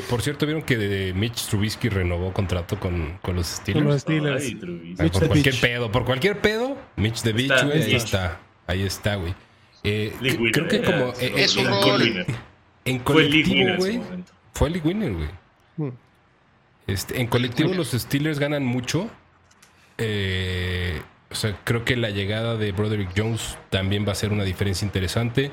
por 0.09 0.21
cierto, 0.21 0.45
¿vieron 0.45 0.63
que 0.63 1.13
Mitch 1.13 1.47
Trubisky 1.47 1.89
renovó 1.89 2.31
contrato 2.33 2.79
con, 2.79 3.17
con 3.21 3.35
los 3.35 3.47
Steelers? 3.47 3.83
Con 3.83 3.93
los 3.93 4.01
Steelers. 4.01 5.11
por 5.11 5.27
cualquier 5.27 5.55
pedo, 5.59 5.91
por 5.91 6.05
cualquier 6.05 6.39
pedo, 6.39 6.77
Mitch 6.95 7.21
de 7.21 7.33
Beach, 7.33 7.63
güey, 7.63 7.83
ahí 7.83 7.95
está. 7.95 8.39
Ahí 8.67 8.83
está, 8.83 9.15
güey. 9.15 9.35
Eh, 9.83 10.13
creo 10.51 10.67
que 10.67 10.81
como... 10.81 11.13
Eh, 11.19 11.33
es 11.35 11.55
un 11.57 11.69
gol. 11.69 12.25
En 12.85 12.99
colectivo, 12.99 13.77
güey. 13.77 14.01
Fue 14.53 14.69
el 14.69 14.73
League 14.73 14.87
Winner, 14.87 15.13
güey. 15.13 15.29
Hmm. 15.77 15.95
Este, 16.87 17.19
en 17.19 17.27
colectivo 17.27 17.73
los 17.73 17.91
Steelers 17.91 18.39
ganan 18.39 18.63
mucho 18.63 19.09
eh, 19.97 21.01
o 21.31 21.35
sea, 21.35 21.57
creo 21.63 21.83
que 21.83 21.95
la 21.95 22.09
llegada 22.09 22.55
de 22.55 22.71
Broderick 22.71 23.11
Jones 23.15 23.57
también 23.69 24.07
va 24.07 24.11
a 24.13 24.15
ser 24.15 24.31
una 24.31 24.43
diferencia 24.43 24.85
interesante. 24.85 25.51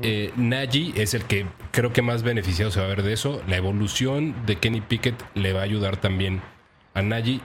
Eh, 0.00 0.32
Nagy 0.36 0.92
es 0.96 1.14
el 1.14 1.24
que 1.24 1.46
creo 1.72 1.92
que 1.92 2.02
más 2.02 2.22
beneficiado 2.22 2.70
se 2.70 2.80
va 2.80 2.86
a 2.86 2.88
ver 2.88 3.02
de 3.02 3.12
eso. 3.12 3.42
La 3.48 3.56
evolución 3.56 4.34
de 4.46 4.56
Kenny 4.56 4.80
Pickett 4.80 5.20
le 5.34 5.52
va 5.52 5.60
a 5.60 5.64
ayudar 5.64 5.96
también 5.96 6.42
a 6.94 7.02
Nagy. 7.02 7.40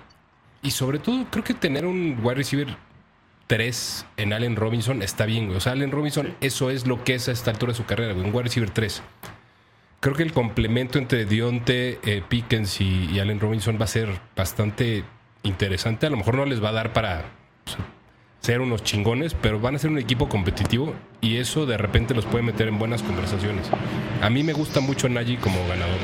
Y 0.61 0.71
sobre 0.71 0.99
todo, 0.99 1.26
creo 1.30 1.43
que 1.43 1.53
tener 1.53 1.86
un 1.86 2.19
wide 2.21 2.36
receiver 2.36 2.78
3 3.47 4.05
en 4.17 4.34
Allen 4.34 4.55
Robinson 4.55 5.01
está 5.01 5.26
bien, 5.26 5.53
O 5.55 5.59
sea, 5.59 5.74
Allen 5.74 5.91
Robinson, 5.91 6.36
eso 6.41 6.69
es 6.69 6.88
lo 6.88 7.03
que 7.03 7.15
es 7.15 7.28
a 7.28 7.32
esta 7.32 7.51
altura 7.51 7.74
de 7.74 7.78
su 7.78 7.86
carrera, 7.86 8.13
Un 8.13 8.34
wide 8.34 8.43
receiver 8.43 8.69
3. 8.69 9.03
Creo 9.99 10.15
que 10.15 10.24
el 10.24 10.34
complemento 10.34 10.99
entre 10.99 11.26
Dionte, 11.26 11.99
eh, 12.03 12.21
Pickens 12.28 12.82
y, 12.82 13.09
y 13.11 13.19
Allen 13.19 13.39
Robinson 13.39 13.78
va 13.80 13.86
a 13.86 13.88
ser 13.88 14.09
bastante 14.36 15.03
interesante. 15.43 16.07
A 16.07 16.09
lo 16.09 16.17
mejor 16.17 16.35
no 16.35 16.45
les 16.45 16.63
va 16.63 16.69
a 16.69 16.73
dar 16.73 16.93
para 16.93 17.25
ser 18.41 18.59
unos 18.59 18.83
chingones, 18.83 19.35
pero 19.41 19.59
van 19.59 19.75
a 19.75 19.79
ser 19.79 19.89
un 19.89 19.97
equipo 19.97 20.27
competitivo 20.27 20.93
y 21.21 21.37
eso 21.37 21.65
de 21.65 21.77
repente 21.77 22.13
los 22.13 22.25
puede 22.25 22.43
meter 22.43 22.67
en 22.67 22.77
buenas 22.77 23.01
conversaciones. 23.01 23.67
A 24.21 24.29
mí 24.29 24.43
me 24.43 24.51
gusta 24.51 24.81
mucho 24.81 25.07
Nagy 25.07 25.37
como 25.37 25.65
ganador, 25.67 25.99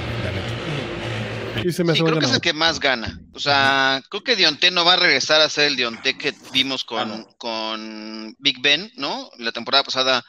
Sí, 1.61 1.83
creo 1.83 2.19
que 2.19 2.25
es 2.25 2.31
el 2.31 2.39
que 2.39 2.53
más 2.53 2.79
gana. 2.79 3.19
O 3.33 3.39
sea, 3.39 4.01
creo 4.09 4.23
que 4.23 4.37
Dionte 4.37 4.71
no 4.71 4.85
va 4.85 4.93
a 4.93 4.97
regresar 4.97 5.41
a 5.41 5.49
ser 5.49 5.67
el 5.67 5.75
Dionte 5.75 6.17
que 6.17 6.33
vimos 6.53 6.85
con, 6.85 7.25
con 7.37 8.33
Big 8.39 8.61
Ben, 8.61 8.89
¿no? 8.95 9.29
La 9.37 9.51
temporada 9.51 9.83
pasada 9.83 10.23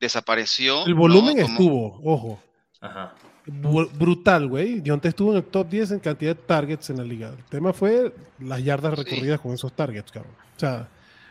desapareció. 0.00 0.84
El 0.84 0.94
volumen 0.94 1.38
estuvo, 1.38 2.00
ojo. 2.02 2.42
Ajá 2.80 3.14
brutal, 3.46 4.48
güey. 4.48 4.80
Dionte 4.80 5.08
estuvo 5.08 5.32
en 5.32 5.38
el 5.38 5.44
top 5.44 5.68
10 5.68 5.92
en 5.92 6.00
cantidad 6.00 6.36
de 6.36 6.42
targets 6.42 6.90
en 6.90 6.98
la 6.98 7.04
liga. 7.04 7.28
El 7.28 7.44
tema 7.44 7.72
fue 7.72 8.14
las 8.38 8.62
yardas 8.62 8.98
recorridas 8.98 9.40
con 9.40 9.52
esos 9.52 9.72
targets, 9.72 10.12
cabrón. 10.12 10.32
O 10.56 10.60
sea, 10.60 10.88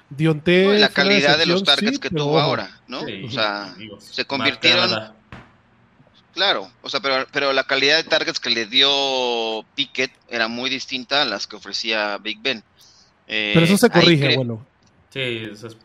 Dionte. 0.10 0.78
la 0.78 0.90
calidad 0.90 1.38
de 1.38 1.46
los 1.46 1.64
targets 1.64 2.00
que 2.00 2.10
tuvo 2.10 2.40
ahora, 2.40 2.82
¿no? 2.88 3.02
o 3.02 3.30
sea, 3.30 3.74
se 4.00 4.26
convirtieron. 4.26 5.14
Claro, 6.34 6.72
o 6.82 6.90
sea, 6.90 7.02
pero, 7.02 7.28
pero 7.32 7.52
la 7.52 7.66
calidad 7.66 7.98
de 7.98 8.06
targets 8.06 8.40
que 8.40 8.50
le 8.50 8.66
dio 8.66 9.66
Pickett 9.76 10.12
era 10.30 10.48
muy 10.48 10.70
distinta 10.70 11.24
a 11.24 11.26
las 11.26 11.46
que 11.46 11.58
ofrecía 11.58 12.18
Big 12.20 12.42
Ben. 12.42 12.64
Eh, 13.28 13.52
pero 13.54 13.66
eso 13.66 13.78
se 13.78 13.90
corrige, 13.90 14.38
bueno. 14.38 14.66
Sí, 15.10 15.20
eso 15.52 15.68
es... 15.68 15.78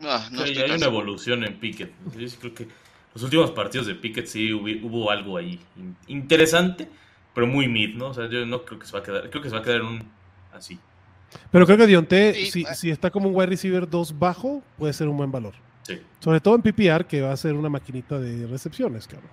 Ah, 0.00 0.28
no, 0.32 0.42
hay 0.42 0.58
una 0.58 0.86
evolución 0.86 1.44
en 1.44 1.58
Pickett. 1.60 1.92
Yo 2.16 2.28
creo 2.40 2.54
que 2.54 2.68
los 3.14 3.22
últimos 3.24 3.50
partidos 3.50 3.86
de 3.86 3.94
Pickett 3.94 4.26
sí 4.26 4.52
hubo, 4.52 5.10
algo 5.10 5.36
ahí 5.36 5.60
interesante, 6.06 6.88
pero 7.34 7.46
muy 7.46 7.68
mid, 7.68 7.94
¿no? 7.94 8.08
O 8.08 8.14
sea, 8.14 8.28
yo 8.28 8.44
no 8.46 8.64
creo 8.64 8.78
que 8.78 8.86
se 8.86 8.92
va 8.92 9.00
a 9.00 9.02
quedar, 9.02 9.30
creo 9.30 9.42
que 9.42 9.48
se 9.48 9.54
va 9.54 9.60
a 9.60 9.64
quedar 9.64 9.80
en 9.80 9.86
un 9.86 10.12
así. 10.52 10.78
Pero 11.50 11.64
creo 11.66 11.78
que 11.78 11.86
Dionte, 11.86 12.34
Sí, 12.34 12.50
si, 12.50 12.64
ah. 12.66 12.74
si 12.74 12.90
está 12.90 13.10
como 13.10 13.28
un 13.28 13.34
wide 13.34 13.46
receiver 13.46 13.88
2 13.88 14.18
bajo, 14.18 14.62
puede 14.76 14.92
ser 14.92 15.08
un 15.08 15.16
buen 15.16 15.32
valor. 15.32 15.54
Sí. 15.82 16.00
Sobre 16.20 16.40
todo 16.40 16.54
en 16.54 16.62
PPR, 16.62 17.06
que 17.06 17.22
va 17.22 17.32
a 17.32 17.36
ser 17.36 17.54
una 17.54 17.68
maquinita 17.68 18.18
de 18.18 18.46
recepciones, 18.46 19.06
cabrón. 19.06 19.30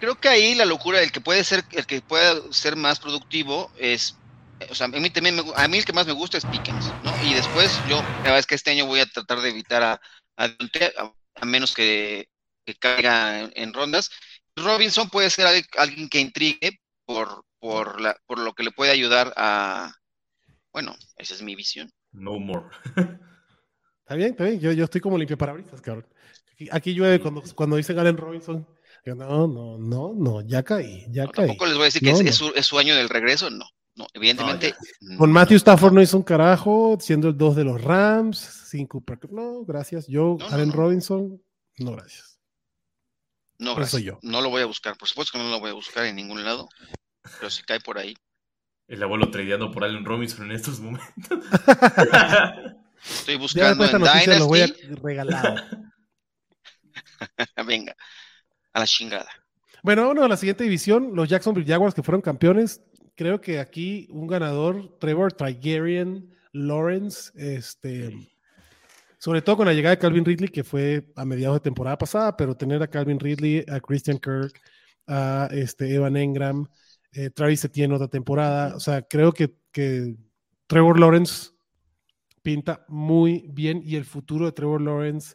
Creo 0.00 0.16
que 0.16 0.28
ahí 0.28 0.54
la 0.54 0.66
locura, 0.66 1.00
el 1.00 1.10
que 1.12 1.20
puede 1.20 1.42
ser, 1.44 1.64
el 1.72 1.86
que 1.86 2.02
pueda 2.02 2.34
ser 2.50 2.76
más 2.76 2.98
productivo 3.00 3.70
es, 3.78 4.18
o 4.68 4.74
sea, 4.74 4.86
a 4.86 4.88
mí 4.90 5.08
también, 5.10 5.36
me 5.36 5.42
a 5.54 5.68
mí 5.68 5.78
el 5.78 5.84
que 5.84 5.94
más 5.94 6.06
me 6.06 6.12
gusta 6.12 6.36
es 6.36 6.44
Pickens, 6.44 6.92
¿no? 7.04 7.12
Y 7.24 7.32
después 7.34 7.80
yo, 7.88 8.02
la 8.02 8.22
verdad 8.22 8.38
es 8.40 8.46
que 8.46 8.54
este 8.54 8.72
año 8.72 8.84
voy 8.86 9.00
a 9.00 9.06
tratar 9.06 9.40
de 9.40 9.48
evitar 9.48 9.82
a, 9.82 10.00
a, 10.36 10.48
Dionte, 10.48 10.92
a- 10.98 11.12
a 11.40 11.44
menos 11.46 11.72
que, 11.72 12.28
que 12.66 12.74
caiga 12.74 13.40
en, 13.40 13.52
en 13.54 13.72
rondas. 13.72 14.10
Robinson 14.56 15.08
puede 15.08 15.30
ser 15.30 15.46
al- 15.46 15.66
alguien 15.78 16.08
que 16.08 16.20
intrigue 16.20 16.80
por, 17.06 17.44
por, 17.58 18.00
la, 18.00 18.16
por 18.26 18.38
lo 18.38 18.52
que 18.52 18.64
le 18.64 18.72
puede 18.72 18.90
ayudar 18.90 19.32
a, 19.36 19.92
bueno, 20.72 20.94
esa 21.16 21.34
es 21.34 21.42
mi 21.42 21.54
visión. 21.54 21.90
No 22.12 22.38
more. 22.38 22.66
Está 24.00 24.14
bien, 24.14 24.30
está 24.30 24.44
bien. 24.44 24.60
Yo, 24.60 24.70
yo 24.70 24.84
estoy 24.84 25.00
como 25.00 25.18
limpio 25.18 25.36
parabrisas, 25.36 25.80
cabrón. 25.80 26.06
Aquí, 26.52 26.68
aquí 26.70 26.94
llueve 26.94 27.20
cuando, 27.20 27.42
cuando 27.56 27.74
dicen 27.74 27.98
Allen 27.98 28.16
Robinson. 28.16 28.64
Yo, 29.04 29.16
no, 29.16 29.48
no, 29.48 29.78
no, 29.78 30.14
no, 30.16 30.40
ya 30.42 30.62
caí, 30.62 31.06
ya 31.10 31.24
No, 31.24 31.32
caí. 31.32 31.48
tampoco 31.48 31.66
les 31.66 31.74
voy 31.74 31.82
a 31.82 31.84
decir 31.86 32.02
que 32.02 32.10
es, 32.10 32.22
no. 32.22 32.28
es 32.28 32.34
su, 32.36 32.52
es 32.54 32.66
su 32.66 32.78
año 32.78 32.94
del 32.94 33.08
regreso, 33.08 33.50
no. 33.50 33.64
No, 33.96 34.06
evidentemente. 34.14 34.74
Con 35.18 35.28
no. 35.30 35.34
Matthew 35.34 35.56
Stafford 35.56 35.92
no 35.92 36.02
hizo 36.02 36.16
un 36.18 36.22
carajo, 36.22 36.98
siendo 37.00 37.28
el 37.30 37.36
2 37.36 37.56
de 37.56 37.64
los 37.64 37.82
Rams, 37.82 38.38
sin 38.38 38.86
Cooper. 38.86 39.18
No, 39.32 39.64
gracias. 39.64 40.06
Yo, 40.06 40.36
No, 40.38 40.48
no, 40.48 40.54
Allen 40.54 40.68
no. 40.68 40.74
Robinson, 40.74 41.42
no, 41.78 41.92
gracias. 41.92 42.35
No, 43.58 43.74
gracias. 43.74 44.02
yo. 44.02 44.18
No 44.22 44.40
lo 44.40 44.50
voy 44.50 44.62
a 44.62 44.66
buscar. 44.66 44.96
Por 44.96 45.08
supuesto 45.08 45.32
que 45.32 45.44
no 45.44 45.50
lo 45.50 45.60
voy 45.60 45.70
a 45.70 45.74
buscar 45.74 46.04
en 46.06 46.16
ningún 46.16 46.44
lado. 46.44 46.68
Pero 47.38 47.50
si 47.50 47.62
cae 47.62 47.80
por 47.80 47.98
ahí. 47.98 48.14
El 48.88 49.02
abuelo 49.02 49.30
tradeando 49.30 49.70
por 49.70 49.84
Allen 49.84 50.04
Robinson 50.04 50.46
en 50.46 50.52
estos 50.52 50.78
momentos. 50.80 51.14
Estoy 53.04 53.36
buscando 53.36 53.84
en 53.84 54.38
lo 54.38 54.46
voy 54.46 54.60
a. 54.60 54.68
Venga, 57.66 57.96
a 58.72 58.80
la 58.80 58.86
chingada. 58.86 59.28
Bueno, 59.82 60.02
vámonos 60.02 60.24
a 60.24 60.28
la 60.28 60.36
siguiente 60.36 60.64
división, 60.64 61.12
los 61.14 61.28
Jacksonville 61.28 61.66
Jaguars 61.66 61.94
que 61.94 62.02
fueron 62.02 62.20
campeones. 62.20 62.82
Creo 63.14 63.40
que 63.40 63.60
aquí 63.60 64.08
un 64.10 64.26
ganador, 64.26 64.98
Trevor 64.98 65.32
Tigerian 65.32 66.30
Lawrence, 66.52 67.32
este, 67.36 68.12
sobre 69.26 69.42
todo 69.42 69.56
con 69.56 69.66
la 69.66 69.72
llegada 69.72 69.96
de 69.96 69.98
Calvin 69.98 70.24
Ridley, 70.24 70.48
que 70.50 70.62
fue 70.62 71.08
a 71.16 71.24
mediados 71.24 71.56
de 71.56 71.64
temporada 71.64 71.98
pasada, 71.98 72.36
pero 72.36 72.56
tener 72.56 72.80
a 72.80 72.86
Calvin 72.86 73.18
Ridley, 73.18 73.64
a 73.66 73.80
Christian 73.80 74.18
Kirk, 74.18 74.52
a 75.08 75.48
este, 75.50 75.92
Evan 75.92 76.16
Engram, 76.16 76.64
eh, 77.10 77.30
Travis 77.30 77.64
Etienne 77.64 77.92
otra 77.92 78.06
temporada. 78.06 78.76
O 78.76 78.78
sea, 78.78 79.02
creo 79.02 79.32
que, 79.32 79.56
que 79.72 80.14
Trevor 80.68 81.00
Lawrence 81.00 81.50
pinta 82.40 82.84
muy 82.86 83.48
bien 83.48 83.82
y 83.84 83.96
el 83.96 84.04
futuro 84.04 84.46
de 84.46 84.52
Trevor 84.52 84.80
Lawrence 84.80 85.34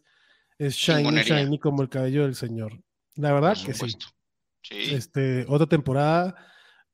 es 0.58 0.74
shiny, 0.76 1.24
shiny 1.24 1.60
como 1.60 1.82
el 1.82 1.90
cabello 1.90 2.24
del 2.24 2.36
señor. 2.36 2.82
La 3.16 3.34
verdad 3.34 3.58
Por 3.58 3.66
que 3.66 3.74
sí. 3.74 3.98
Este, 4.70 5.44
otra 5.50 5.68
temporada 5.68 6.34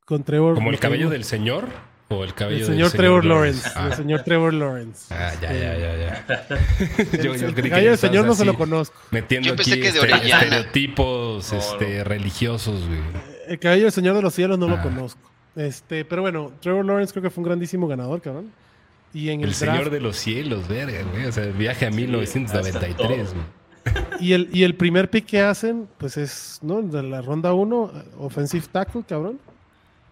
con 0.04 0.24
Trevor. 0.24 0.56
¿Como 0.56 0.72
el 0.72 0.80
cabello 0.80 1.12
del 1.12 1.26
señor? 1.26 1.70
¿O 2.10 2.24
el 2.24 2.34
cabello 2.34 2.60
el 2.62 2.66
del 2.68 2.72
señor 2.76 2.91
Trevor 2.91 3.26
Lawrence. 3.26 3.70
Ah, 3.76 3.88
El 3.91 3.93
señor 3.97 4.24
Trevor 4.24 4.53
Lawrence. 4.53 5.14
ah, 5.14 5.34
ya, 5.41 5.51
ya, 5.51 5.78
ya, 5.78 5.97
ya. 5.97 6.45
el- 7.12 7.12
Yo- 7.24 7.36
yo 7.36 7.47
el 7.47 7.53
creí 7.53 7.64
que 7.66 7.70
cabello 7.70 7.89
del 7.89 7.97
señor 7.99 8.26
no 8.26 8.34
se 8.34 8.45
lo 8.45 8.53
conozco. 8.58 8.95
Metiendo 9.12 9.49
Yo 9.49 9.55
pensé 9.58 9.74
aquí 9.74 9.82
que 9.82 9.91
de 9.91 9.99
este- 9.99 10.30
estereotipos 10.30 11.51
No, 11.53 11.60
este, 11.60 12.03
religiosos, 12.05 12.88
güey. 12.88 12.99
El 13.47 13.60
cabello 13.60 13.84
del 13.84 13.91
señor 13.91 14.16
de 14.16 14.22
los 14.22 14.34
cielos 14.34 14.58
no 14.58 14.68
lo 14.70 14.76
Ah. 14.76 14.82
conozco. 14.84 15.20
Este, 15.55 16.05
pero 16.05 16.22
bueno, 16.22 16.51
Trevor 16.62 16.86
Lawrence 16.86 17.12
creo 17.12 17.24
que 17.24 17.30
fue 17.30 17.41
un 17.41 17.47
grandísimo 17.47 17.88
ganador, 17.88 18.22
cabrón. 18.22 18.51
Y 19.14 19.30
en 19.30 19.41
el, 19.41 19.49
El 19.49 19.55
draft, 19.58 19.60
señor 19.78 19.89
de 19.89 19.99
los 19.99 20.16
cielos, 20.18 20.68
verga, 20.68 20.99
güey. 21.12 21.26
O 21.26 21.32
sea, 21.32 21.43
el 21.45 21.53
viaje 21.53 21.88
a 21.88 21.89
Sí, 21.91 21.95
1993, 21.97 23.22
hasta 23.22 23.34
güey. 23.34 24.05
y 24.20 24.34
el, 24.34 24.49
y 24.53 24.64
el 24.64 24.76
primer 24.76 25.10
pick 25.10 25.26
que 25.26 25.41
hacen, 25.41 25.88
pues 25.97 26.16
es, 26.18 26.60
¿no? 26.62 26.82
De 26.82 27.01
la 27.03 27.22
ronda 27.22 27.53
1, 27.53 27.91
offensive 28.20 28.66
tackle, 28.72 29.03
cabrón. 29.08 29.39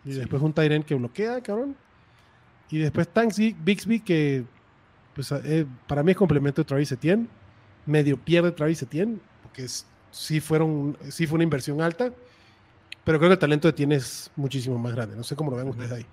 Y 0.03 0.13
después 0.13 0.41
un 0.41 0.53
Tyren 0.53 0.83
que 0.83 0.95
bloquea, 0.95 1.41
cabrón. 1.41 1.75
Y 2.69 2.79
después 2.79 3.07
Tanksy, 3.07 3.55
Bixby, 3.59 3.99
que 3.99 4.43
pues, 5.13 5.31
eh, 5.31 5.65
para 5.87 6.03
mí 6.03 6.11
es 6.11 6.17
complemento 6.17 6.61
de 6.61 6.65
Travis 6.65 6.91
Etienne. 6.91 7.27
Medio 7.85 8.17
pierde 8.17 8.51
Travis 8.51 8.81
Etienne, 8.81 9.19
porque 9.43 9.63
es- 9.65 9.85
sí, 10.11 10.39
fueron, 10.41 10.97
sí 11.09 11.27
fue 11.27 11.35
una 11.35 11.43
inversión 11.43 11.81
alta. 11.81 12.11
Pero 13.03 13.19
creo 13.19 13.29
que 13.29 13.33
el 13.33 13.39
talento 13.39 13.67
de 13.67 13.71
Etienne 13.71 13.95
es 13.95 14.31
muchísimo 14.35 14.77
más 14.79 14.93
grande. 14.95 15.15
No 15.15 15.23
sé 15.23 15.35
cómo 15.35 15.51
lo 15.51 15.57
ven 15.57 15.67
ustedes 15.69 15.91
ahí. 15.91 16.05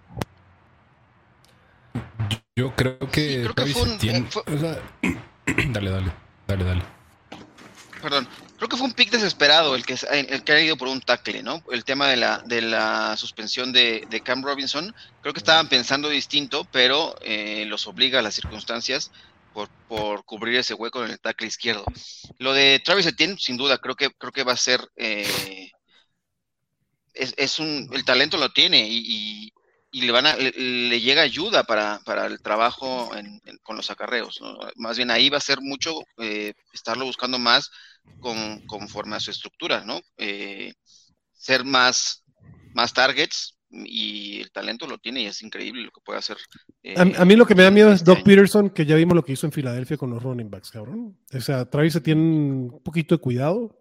Yo 2.54 2.74
creo 2.76 2.98
que. 2.98 3.20
Sí, 3.28 3.34
creo 3.42 3.48
que 3.48 3.54
Travis 3.54 3.72
fue 3.72 3.82
un- 3.82 3.88
Etienne- 3.92 4.26
eh, 4.26 4.30
fue- 4.30 4.42
o 4.54 4.58
sea, 4.58 4.78
dale, 5.72 5.90
dale. 5.90 6.12
Dale, 6.46 6.64
dale. 6.64 6.82
Perdón. 8.02 8.28
Creo 8.62 8.68
que 8.68 8.76
fue 8.76 8.86
un 8.86 8.92
pick 8.92 9.10
desesperado 9.10 9.74
el 9.74 9.84
que, 9.84 10.52
ha 10.52 10.60
ido 10.60 10.76
por 10.76 10.86
un 10.86 11.00
tackle, 11.00 11.42
¿no? 11.42 11.64
El 11.72 11.84
tema 11.84 12.06
de 12.06 12.16
la, 12.16 12.38
de 12.46 12.62
la 12.62 13.16
suspensión 13.16 13.72
de, 13.72 14.06
de 14.08 14.20
Cam 14.20 14.40
Robinson. 14.40 14.94
Creo 15.20 15.34
que 15.34 15.40
estaban 15.40 15.68
pensando 15.68 16.08
distinto, 16.08 16.64
pero 16.70 17.16
eh, 17.22 17.64
los 17.66 17.88
obliga 17.88 18.20
a 18.20 18.22
las 18.22 18.36
circunstancias 18.36 19.10
por, 19.88 20.24
cubrir 20.24 20.58
ese 20.58 20.74
hueco 20.74 21.04
en 21.04 21.10
el 21.10 21.18
tackle 21.18 21.48
izquierdo. 21.48 21.84
Lo 22.38 22.52
de 22.52 22.80
Travis 22.84 23.06
Etienne, 23.06 23.36
sin 23.36 23.56
duda, 23.56 23.78
creo 23.78 23.96
que, 23.96 24.10
creo 24.10 24.30
que 24.30 24.44
va 24.44 24.52
a 24.52 24.56
ser. 24.56 24.80
eh, 24.94 25.72
es, 27.14 27.58
un, 27.58 27.90
el 27.92 28.04
talento 28.04 28.36
lo 28.36 28.52
tiene 28.52 28.86
y- 28.88 29.52
y 29.94 30.00
le 30.02 30.10
van 30.12 30.26
a, 30.26 30.34
le, 30.36 30.50
le 30.52 31.00
llega 31.00 31.22
ayuda 31.22 31.64
para, 31.64 32.00
para 32.04 32.26
el 32.26 32.40
trabajo 32.40 33.14
en- 33.14 33.40
en- 33.44 33.58
con 33.62 33.76
los 33.76 33.90
acarreos. 33.90 34.40
¿no? 34.40 34.58
Más 34.76 34.96
bien 34.96 35.10
ahí 35.10 35.28
va 35.30 35.36
a 35.36 35.40
ser 35.40 35.60
mucho 35.60 35.94
eh, 36.18 36.54
estarlo 36.72 37.04
buscando 37.04 37.38
más 37.38 37.70
con, 38.18 38.60
conforme 38.66 39.16
a 39.16 39.20
su 39.20 39.30
estructura, 39.30 39.84
¿no? 39.84 40.00
Eh, 40.16 40.72
ser 41.32 41.64
más, 41.64 42.24
más 42.74 42.92
targets 42.94 43.56
y 43.70 44.40
el 44.40 44.50
talento 44.50 44.86
lo 44.86 44.98
tiene 44.98 45.22
y 45.22 45.26
es 45.26 45.42
increíble 45.42 45.82
lo 45.84 45.90
que 45.90 46.00
puede 46.04 46.18
hacer. 46.18 46.36
eh, 46.82 46.94
A, 46.96 47.22
a 47.22 47.24
mí 47.24 47.36
lo 47.36 47.46
que 47.46 47.54
me 47.54 47.62
da 47.62 47.70
miedo 47.70 47.88
es 47.90 47.96
este 48.00 48.06
Doc 48.06 48.16
año. 48.18 48.24
Peterson, 48.24 48.70
que 48.70 48.86
ya 48.86 48.96
vimos 48.96 49.14
lo 49.14 49.24
que 49.24 49.32
hizo 49.32 49.46
en 49.46 49.52
Filadelfia 49.52 49.96
con 49.96 50.10
los 50.10 50.22
running 50.22 50.50
backs, 50.50 50.70
cabrón. 50.70 51.18
O 51.34 51.40
sea, 51.40 51.68
Travis 51.68 52.00
tiene 52.02 52.20
un 52.20 52.80
poquito 52.82 53.14
de 53.14 53.20
cuidado. 53.20 53.78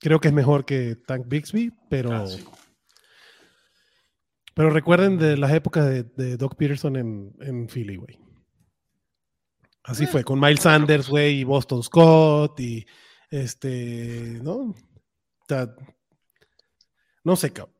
Creo 0.00 0.20
que 0.20 0.28
es 0.28 0.34
mejor 0.34 0.64
que 0.64 0.96
Tank 1.06 1.26
Bixby, 1.26 1.70
pero, 1.88 2.12
Ah, 2.12 2.26
sí. 2.26 2.44
Pero 4.54 4.70
recuerden 4.70 5.18
de 5.18 5.36
las 5.36 5.52
épocas 5.52 5.86
de, 6.16 6.36
Doc 6.36 6.56
Peterson 6.56 6.96
en, 6.96 7.68
Philly, 7.68 7.96
güey. 7.96 8.18
Así 9.82 10.06
fue, 10.06 10.24
con 10.24 10.40
Miles 10.40 10.62
Sanders, 10.62 11.08
güey, 11.08 11.40
y 11.40 11.44
Boston 11.44 11.82
Scott, 11.82 12.58
y 12.60 12.86
este, 13.30 14.38
¿no? 14.42 14.74
No 17.24 17.36
sé, 17.36 17.52
cabrón. 17.52 17.74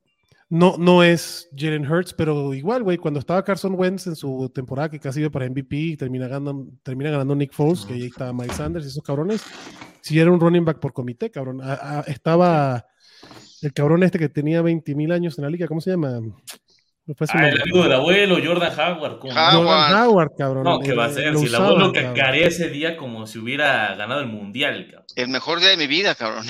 No, 0.50 0.76
no 0.78 1.02
es 1.02 1.48
Jalen 1.56 1.90
Hurts, 1.90 2.12
pero 2.12 2.52
igual, 2.54 2.82
güey, 2.82 2.98
cuando 2.98 3.18
estaba 3.18 3.42
Carson 3.42 3.74
Wentz 3.76 4.06
en 4.06 4.14
su 4.14 4.50
temporada 4.54 4.90
que 4.90 5.00
casi 5.00 5.20
iba 5.20 5.30
para 5.30 5.48
MVP 5.48 5.76
y 5.76 5.96
termina 5.96 6.28
ganando, 6.28 6.68
termina 6.82 7.10
ganando 7.10 7.34
Nick 7.34 7.52
Foles, 7.52 7.84
que 7.84 7.94
ahí 7.94 8.04
estaba 8.04 8.32
Mike 8.32 8.54
Sanders 8.54 8.84
y 8.84 8.88
esos 8.88 9.02
cabrones, 9.02 9.42
si 10.02 10.18
era 10.18 10.30
un 10.30 10.38
running 10.38 10.64
back 10.64 10.78
por 10.78 10.92
comité, 10.92 11.30
cabrón. 11.30 11.60
Estaba 12.06 12.84
el 13.62 13.72
cabrón 13.72 14.02
este 14.02 14.18
que 14.18 14.28
tenía 14.28 14.60
20 14.60 14.94
mil 14.94 15.10
años 15.10 15.38
en 15.38 15.44
la 15.44 15.50
liga, 15.50 15.66
¿cómo 15.66 15.80
se 15.80 15.90
llama? 15.90 16.20
Me 17.06 17.14
fue 17.14 17.26
su 17.26 17.36
Ah, 17.36 17.48
el 17.50 17.60
amigo 17.60 17.82
del 17.82 17.92
abuelo, 17.92 18.38
Jordan 18.42 18.72
Howard. 18.78 19.18
¿cómo? 19.18 19.32
Ah, 19.36 19.50
Jordan 19.52 19.92
Howard. 19.92 20.06
Howard, 20.08 20.30
cabrón. 20.38 20.64
No, 20.64 20.80
¿qué 20.80 20.90
El- 20.90 20.98
va 20.98 21.04
a 21.06 21.12
ser? 21.12 21.36
Si 21.36 21.46
el 21.46 21.54
abuelo 21.54 21.92
cacarea 21.92 22.46
ese 22.46 22.70
día 22.70 22.96
como 22.96 23.26
si 23.26 23.38
hubiera 23.38 23.94
ganado 23.94 24.20
el 24.20 24.28
mundial, 24.28 24.86
cabrón. 24.90 25.06
El 25.16 25.28
mejor 25.28 25.60
día 25.60 25.68
de 25.70 25.76
mi 25.76 25.86
vida, 25.86 26.14
cabrón. 26.14 26.46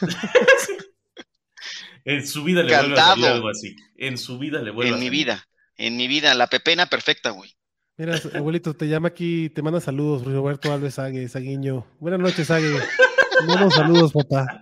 En 2.04 2.24
su 2.24 2.44
vida 2.44 2.62
le 2.62 2.72
vuelve 2.76 3.00
a 3.00 3.12
algo 3.12 3.48
así. 3.48 3.74
En 3.96 4.16
su 4.16 4.38
vida 4.38 4.62
le 4.62 4.70
vuelve 4.70 4.90
En 4.90 4.94
a 4.94 4.98
mi 4.98 5.10
vida. 5.10 5.48
En 5.76 5.96
mi 5.96 6.06
vida. 6.06 6.34
La 6.34 6.46
pepena 6.46 6.86
perfecta, 6.86 7.30
güey. 7.30 7.52
Mira, 7.96 8.20
abuelito, 8.34 8.74
te 8.74 8.86
llama 8.86 9.08
aquí, 9.08 9.48
te 9.50 9.60
manda 9.62 9.80
saludos, 9.80 10.22
Roberto 10.24 10.72
Alves 10.72 10.94
Sague, 10.94 11.28
Saguiño. 11.28 11.84
Buenas 11.98 12.20
noches, 12.20 12.46
Sague. 12.46 12.78
Buenos 13.46 13.74
saludos, 13.74 14.12
papá. 14.12 14.60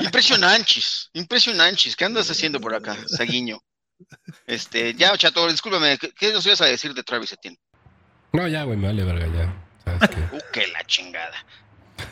Impresionantes, 0.00 1.08
impresionantes. 1.12 1.94
¿Qué 1.94 2.04
andas 2.04 2.28
haciendo 2.30 2.60
por 2.60 2.74
acá, 2.74 2.96
Saguiño? 3.06 3.58
Este, 4.46 4.94
ya, 4.94 5.16
chato, 5.16 5.46
discúlpame, 5.48 5.98
¿qué, 5.98 6.10
qué 6.12 6.32
nos 6.32 6.44
ibas 6.46 6.60
a 6.60 6.66
decir 6.66 6.94
de 6.94 7.02
Travis 7.02 7.32
Etienne? 7.32 7.58
No, 8.32 8.46
ya, 8.48 8.64
güey, 8.64 8.76
me 8.78 8.86
vale 8.88 9.04
verga, 9.04 9.26
ya. 9.26 9.54
¿Sabes 9.84 10.08
qué? 10.10 10.20
Uh, 10.36 10.40
que 10.52 10.66
la 10.68 10.82
chingada. 10.84 11.36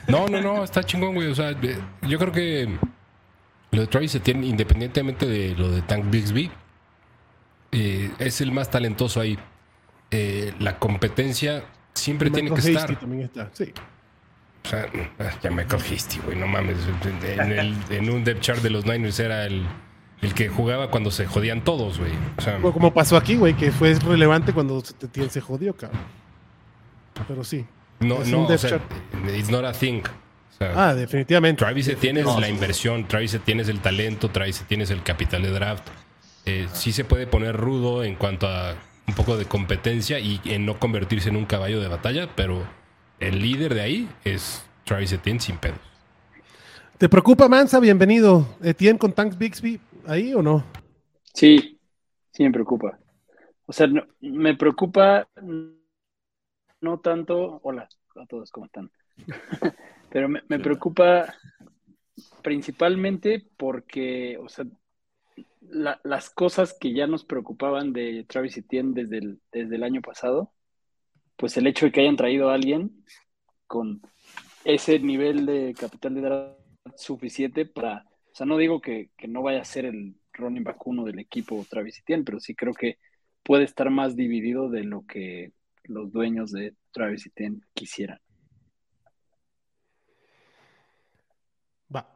No, 0.08 0.28
no, 0.28 0.40
no, 0.40 0.64
está 0.64 0.82
chingón, 0.84 1.14
güey. 1.14 1.28
O 1.28 1.34
sea, 1.34 1.50
eh, 1.50 1.78
yo 2.02 2.18
creo 2.18 2.32
que 2.32 2.78
lo 3.72 3.80
de 3.80 3.86
Travis 3.86 4.14
Etienne, 4.14 4.46
independientemente 4.46 5.26
de 5.26 5.54
lo 5.56 5.70
de 5.70 5.82
Tank 5.82 6.10
Bixby, 6.10 6.50
eh, 7.72 8.10
es 8.18 8.40
el 8.40 8.52
más 8.52 8.70
talentoso 8.70 9.20
ahí. 9.20 9.38
Eh, 10.10 10.52
la 10.58 10.78
competencia 10.78 11.64
siempre 11.94 12.30
tiene 12.30 12.52
que 12.52 12.60
estar. 12.60 12.84
Hasty 12.84 12.96
también 12.96 13.22
está. 13.22 13.50
Sí. 13.52 13.72
O 14.64 14.68
sea, 14.68 14.86
ah, 15.18 15.30
ya 15.42 15.50
me 15.50 15.64
cogiste, 15.66 16.18
güey, 16.24 16.36
no 16.36 16.46
mames. 16.46 16.76
En, 17.24 17.52
el- 17.52 17.76
en 17.90 18.10
un 18.10 18.24
depth 18.24 18.40
chart 18.42 18.60
de 18.60 18.70
los 18.70 18.84
Niners 18.84 19.18
era 19.18 19.46
el, 19.46 19.64
el 20.22 20.34
que 20.34 20.48
jugaba 20.48 20.90
cuando 20.90 21.10
se 21.10 21.26
jodían 21.26 21.62
todos, 21.64 21.98
güey. 21.98 22.12
O 22.38 22.40
sea, 22.42 22.58
Como 22.60 22.92
pasó 22.92 23.16
aquí, 23.16 23.36
güey, 23.36 23.54
que 23.54 23.72
fue 23.72 23.94
relevante 23.94 24.52
cuando 24.52 24.80
se, 24.80 24.92
te- 24.94 25.30
se 25.30 25.40
jodió, 25.40 25.74
cabrón. 25.74 26.00
Pero 27.26 27.44
sí. 27.44 27.64
no, 28.00 28.22
es 28.22 28.28
no, 28.28 28.38
un 28.40 28.44
o 28.44 28.48
depth 28.48 28.60
sea, 28.60 28.70
chart. 28.70 28.82
it's 29.36 29.50
not 29.50 29.64
a 29.64 29.72
thing. 29.72 30.00
O 30.02 30.56
sea, 30.58 30.72
Ah, 30.90 30.94
definitivamente. 30.94 31.58
Travis 31.58 31.88
Etienne 31.88 32.20
es 32.20 32.26
No, 32.26 32.38
la 32.40 32.46
sí. 32.48 32.52
inversión, 32.52 33.08
Travis 33.08 33.34
Etienne 33.34 33.62
es 33.62 33.68
el 33.68 33.80
talento, 33.80 34.30
Travis 34.30 34.60
Etienne 34.60 34.84
es 34.84 34.90
el 34.90 35.02
capital 35.02 35.42
de 35.42 35.50
draft. 35.50 35.86
Eh, 36.46 36.66
sí 36.72 36.92
se 36.92 37.04
puede 37.04 37.26
poner 37.26 37.56
rudo 37.56 38.02
en 38.04 38.14
cuanto 38.14 38.46
a 38.48 38.74
un 39.06 39.14
poco 39.14 39.36
de 39.36 39.44
competencia 39.46 40.18
y 40.18 40.40
en 40.44 40.64
no 40.66 40.78
convertirse 40.78 41.28
en 41.30 41.36
un 41.36 41.44
caballo 41.46 41.80
de 41.80 41.88
batalla, 41.88 42.28
pero 42.36 42.62
el 43.18 43.40
líder 43.42 43.74
de 43.74 43.80
ahí 43.82 44.08
es 44.24 44.64
Travis 44.84 45.12
Etienne 45.12 45.40
sin 45.40 45.56
pedos. 45.56 45.78
¿Te 46.98 47.08
preocupa, 47.08 47.48
Mansa? 47.48 47.80
Bienvenido. 47.80 48.46
¿Etienne 48.62 48.98
con 48.98 49.12
Tanks 49.12 49.36
Bixby 49.38 49.80
ahí 50.06 50.34
o 50.34 50.42
no? 50.42 50.64
Sí, 51.34 51.78
sí 52.32 52.42
me 52.44 52.50
preocupa. 52.52 52.98
O 53.66 53.72
sea, 53.72 53.86
no- 53.86 54.06
me 54.20 54.56
preocupa 54.56 55.28
no 56.80 56.98
tanto. 57.00 57.60
Hola 57.62 57.88
a 58.16 58.26
todos, 58.26 58.50
¿cómo 58.50 58.66
están? 58.66 58.90
Pero 60.10 60.28
me, 60.28 60.42
me 60.48 60.58
preocupa 60.58 61.34
principalmente 62.42 63.46
porque, 63.56 64.38
o 64.38 64.48
sea, 64.48 64.64
la- 65.60 66.00
las 66.04 66.30
cosas 66.30 66.76
que 66.78 66.92
ya 66.92 67.06
nos 67.06 67.24
preocupaban 67.24 67.92
de 67.92 68.24
Travis 68.28 68.56
Etienne 68.56 68.92
desde 68.94 69.18
el, 69.18 69.40
desde 69.52 69.76
el 69.76 69.82
año 69.84 70.00
pasado, 70.00 70.52
pues 71.36 71.56
el 71.56 71.66
hecho 71.66 71.86
de 71.86 71.92
que 71.92 72.00
hayan 72.00 72.16
traído 72.16 72.50
a 72.50 72.54
alguien 72.54 73.04
con 73.66 74.02
ese 74.64 74.98
nivel 74.98 75.46
de 75.46 75.74
capital 75.78 76.14
de 76.14 76.20
draft 76.22 76.58
suficiente 76.96 77.64
para, 77.66 78.04
o 78.32 78.34
sea, 78.34 78.46
no 78.46 78.56
digo 78.56 78.80
que, 78.80 79.10
que 79.16 79.28
no 79.28 79.42
vaya 79.42 79.60
a 79.60 79.64
ser 79.64 79.84
el 79.86 80.14
running 80.32 80.64
back 80.64 80.86
uno 80.86 81.04
del 81.04 81.18
equipo 81.18 81.66
Travis 81.68 81.98
Etienne, 81.98 82.24
pero 82.24 82.40
sí 82.40 82.54
creo 82.54 82.72
que 82.74 82.98
puede 83.42 83.64
estar 83.64 83.90
más 83.90 84.14
dividido 84.16 84.68
de 84.70 84.84
lo 84.84 85.04
que 85.06 85.52
los 85.84 86.12
dueños 86.12 86.52
de 86.52 86.74
Travis 86.92 87.26
Etienne 87.26 87.60
quisieran. 87.74 88.20
Va. 91.94 92.06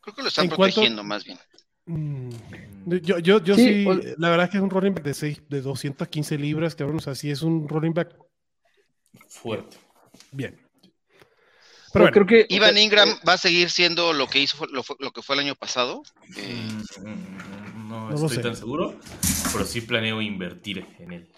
Creo 0.00 0.14
que 0.14 0.22
lo 0.22 0.28
están 0.28 0.48
cuanto- 0.48 0.62
protegiendo 0.74 1.04
más 1.04 1.24
bien. 1.24 1.38
Mm, 1.86 2.30
Yo, 3.02 3.18
yo, 3.18 3.42
yo 3.44 3.54
sí, 3.56 3.82
Sí, 3.82 3.86
o- 3.86 3.94
la 4.18 4.30
verdad 4.30 4.44
es 4.46 4.50
que 4.50 4.56
es 4.56 4.62
un 4.62 4.70
running 4.70 4.94
back 4.94 5.04
de, 5.04 5.14
seis, 5.14 5.42
de 5.48 5.60
215 5.60 6.38
libras, 6.38 6.74
cabrón. 6.74 6.96
O 6.96 7.00
sea, 7.00 7.14
sí 7.14 7.30
es 7.30 7.42
un 7.42 7.68
running 7.68 7.92
back 7.92 8.16
Fuerte. 9.28 9.76
bien. 10.32 10.56
Pero 11.92 12.04
Pero 12.04 12.12
bueno, 12.12 12.26
creo 12.26 12.46
que 12.46 12.54
Ivan 12.54 12.78
Ingram 12.78 13.08
va 13.28 13.32
a 13.34 13.38
seguir 13.38 13.70
siendo 13.70 14.12
lo 14.12 14.26
que 14.28 14.38
hizo 14.40 14.64
lo, 14.66 14.82
que 15.12 15.22
fue 15.22 15.34
el 15.34 15.40
año 15.40 15.54
pasado. 15.54 16.02
Eh, 16.36 16.68
Mm, 17.02 17.88
No, 17.88 18.14
estoy 18.14 18.36
sé. 18.36 18.42
tan 18.42 18.54
seguro, 18.54 18.94
pero 19.52 19.64
sí 19.64 19.80
planeo 19.80 20.22
invertir 20.22 20.86
en 21.00 21.12
él. 21.12 21.28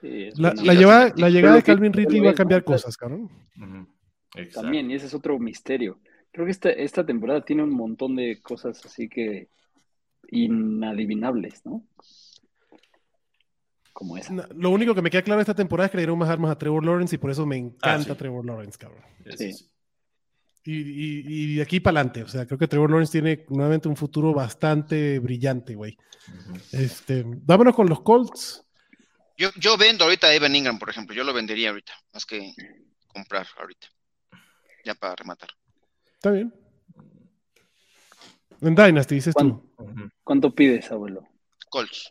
sí, 0.00 0.24
es 0.24 0.38
la, 0.38 0.54
la 0.54 1.28
llegada 1.28 1.56
de 1.56 1.62
Calvin 1.62 1.92
Ridley 1.92 2.20
va 2.20 2.30
a 2.30 2.34
cambiar 2.34 2.62
cosas, 2.62 2.96
cabrón. 2.96 3.28
También, 4.52 4.90
y 4.90 4.94
ese 4.94 5.06
es 5.06 5.14
otro 5.14 5.38
misterio. 5.38 5.98
Creo 6.30 6.44
que 6.44 6.52
esta, 6.52 6.70
esta 6.70 7.04
temporada 7.04 7.44
tiene 7.44 7.62
un 7.62 7.70
montón 7.70 8.14
de 8.14 8.40
cosas 8.42 8.84
así 8.84 9.08
que 9.08 9.48
inadivinables, 10.30 11.64
¿no? 11.64 11.82
Como 13.98 14.18
esa. 14.18 14.30
No, 14.30 14.44
Lo 14.54 14.68
único 14.70 14.94
que 14.94 15.00
me 15.00 15.08
queda 15.08 15.22
claro 15.22 15.40
esta 15.40 15.54
temporada 15.54 15.86
es 15.86 15.90
que 15.90 15.96
le 15.96 16.02
dieron 16.02 16.18
más 16.18 16.28
armas 16.28 16.50
a 16.50 16.58
Trevor 16.58 16.84
Lawrence 16.84 17.14
y 17.14 17.18
por 17.18 17.30
eso 17.30 17.46
me 17.46 17.56
encanta 17.56 18.10
Ah, 18.12 18.14
sí. 18.14 18.18
Trevor 18.18 18.44
Lawrence, 18.44 18.76
cabrón. 18.76 19.02
Sí. 19.38 19.52
Y, 20.64 20.74
y- 20.74 21.22
y 21.26 21.54
de 21.56 21.62
aquí 21.62 21.80
para 21.80 22.00
adelante, 22.00 22.22
o 22.22 22.28
sea, 22.28 22.44
creo 22.44 22.58
que 22.58 22.68
Trevor 22.68 22.90
Lawrence 22.90 23.12
tiene 23.12 23.46
nuevamente 23.48 23.88
un 23.88 23.96
futuro 23.96 24.34
bastante 24.34 25.18
brillante, 25.18 25.74
güey. 25.74 25.96
Este, 26.72 27.24
vámonos 27.26 27.74
con 27.74 27.88
los 27.88 28.02
Colts. 28.02 28.62
yo, 29.38 29.48
yo 29.58 29.78
vendo 29.78 30.04
ahorita 30.04 30.26
a 30.26 30.34
Evan 30.34 30.54
Ingram, 30.54 30.78
por 30.78 30.90
ejemplo. 30.90 31.14
Yo 31.16 31.24
lo 31.24 31.32
vendería 31.32 31.70
ahorita, 31.70 31.92
más 32.12 32.26
que 32.26 32.52
comprar 33.06 33.46
ahorita. 33.58 33.86
Ya 34.84 34.94
para 34.94 35.16
rematar. 35.16 35.48
Está 36.16 36.32
bien. 36.32 36.52
En 38.60 38.74
Dynasty, 38.74 39.14
dices 39.14 39.34
tú. 39.34 39.72
¿Cuánto, 39.74 39.92
Ujú. 40.02 40.08
cuánto 40.22 40.54
pides, 40.54 40.90
abuelo? 40.92 41.26
Colts. 41.70 42.10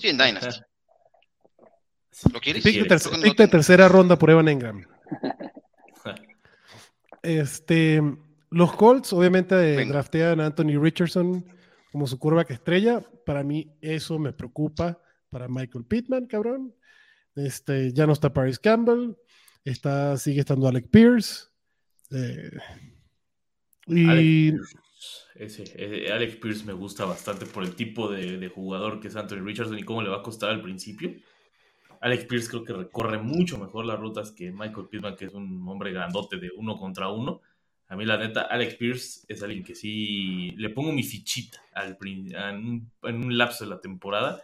Sí, 0.00 0.08
en 0.08 0.18
Dynasty. 0.18 0.60
¿Lo 2.32 2.40
quieres? 2.40 2.62
Pick 2.62 2.88
de, 2.88 2.88
que 2.88 3.30
pick 3.34 3.50
tercera 3.50 3.88
ronda 3.88 4.18
por 4.18 4.30
Evan 4.30 4.48
Engram. 4.48 4.86
Este, 7.22 8.00
los 8.50 8.72
Colts, 8.76 9.12
obviamente, 9.12 9.56
eh, 9.56 9.76
Venga. 9.76 9.94
draftean 9.94 10.38
a 10.40 10.46
Anthony 10.46 10.78
Richardson 10.80 11.44
como 11.90 12.06
su 12.06 12.20
quarterback 12.20 12.52
estrella. 12.52 13.00
Para 13.24 13.42
mí, 13.42 13.76
eso 13.80 14.18
me 14.18 14.32
preocupa. 14.32 15.00
Para 15.28 15.48
Michael 15.48 15.84
Pittman, 15.86 16.26
cabrón. 16.26 16.72
Este, 17.34 17.92
ya 17.92 18.06
no 18.06 18.12
está 18.12 18.32
Paris 18.32 18.60
Campbell. 18.60 19.16
Está, 19.64 20.16
sigue 20.16 20.40
estando 20.40 20.68
Alec 20.68 20.88
Pierce. 20.88 21.46
Eh, 22.12 22.50
y. 23.88 24.52
Ese, 25.34 25.64
ese- 25.64 26.12
Alex 26.12 26.36
Pierce 26.36 26.64
me 26.64 26.72
gusta 26.72 27.04
bastante 27.04 27.44
por 27.44 27.64
el 27.64 27.74
tipo 27.74 28.08
de, 28.08 28.38
de 28.38 28.48
jugador 28.48 29.00
que 29.00 29.08
es 29.08 29.16
Anthony 29.16 29.44
Richardson 29.44 29.78
y 29.78 29.82
cómo 29.82 30.00
le 30.00 30.08
va 30.08 30.18
a 30.18 30.22
costar 30.22 30.50
al 30.50 30.62
principio. 30.62 31.12
Alex 32.00 32.24
Pierce 32.24 32.48
creo 32.48 32.64
que 32.64 32.72
recorre 32.72 33.18
mucho 33.18 33.58
mejor 33.58 33.86
las 33.86 33.98
rutas 33.98 34.32
que 34.32 34.52
Michael 34.52 34.88
Pittman, 34.90 35.16
que 35.16 35.26
es 35.26 35.34
un 35.34 35.66
hombre 35.68 35.92
grandote 35.92 36.38
de 36.38 36.50
uno 36.56 36.76
contra 36.76 37.10
uno. 37.10 37.40
A 37.88 37.96
mí, 37.96 38.04
la 38.04 38.16
neta, 38.16 38.42
Alex 38.42 38.74
Pierce 38.74 39.24
es 39.28 39.42
alguien 39.42 39.62
que 39.62 39.74
sí 39.74 40.52
le 40.56 40.70
pongo 40.70 40.92
mi 40.92 41.02
fichita 41.02 41.62
al, 41.72 41.96
en, 42.02 42.90
un, 43.02 43.38
lapso 43.38 43.64
de 43.64 43.70
la 43.70 43.80
temporada. 43.80 44.42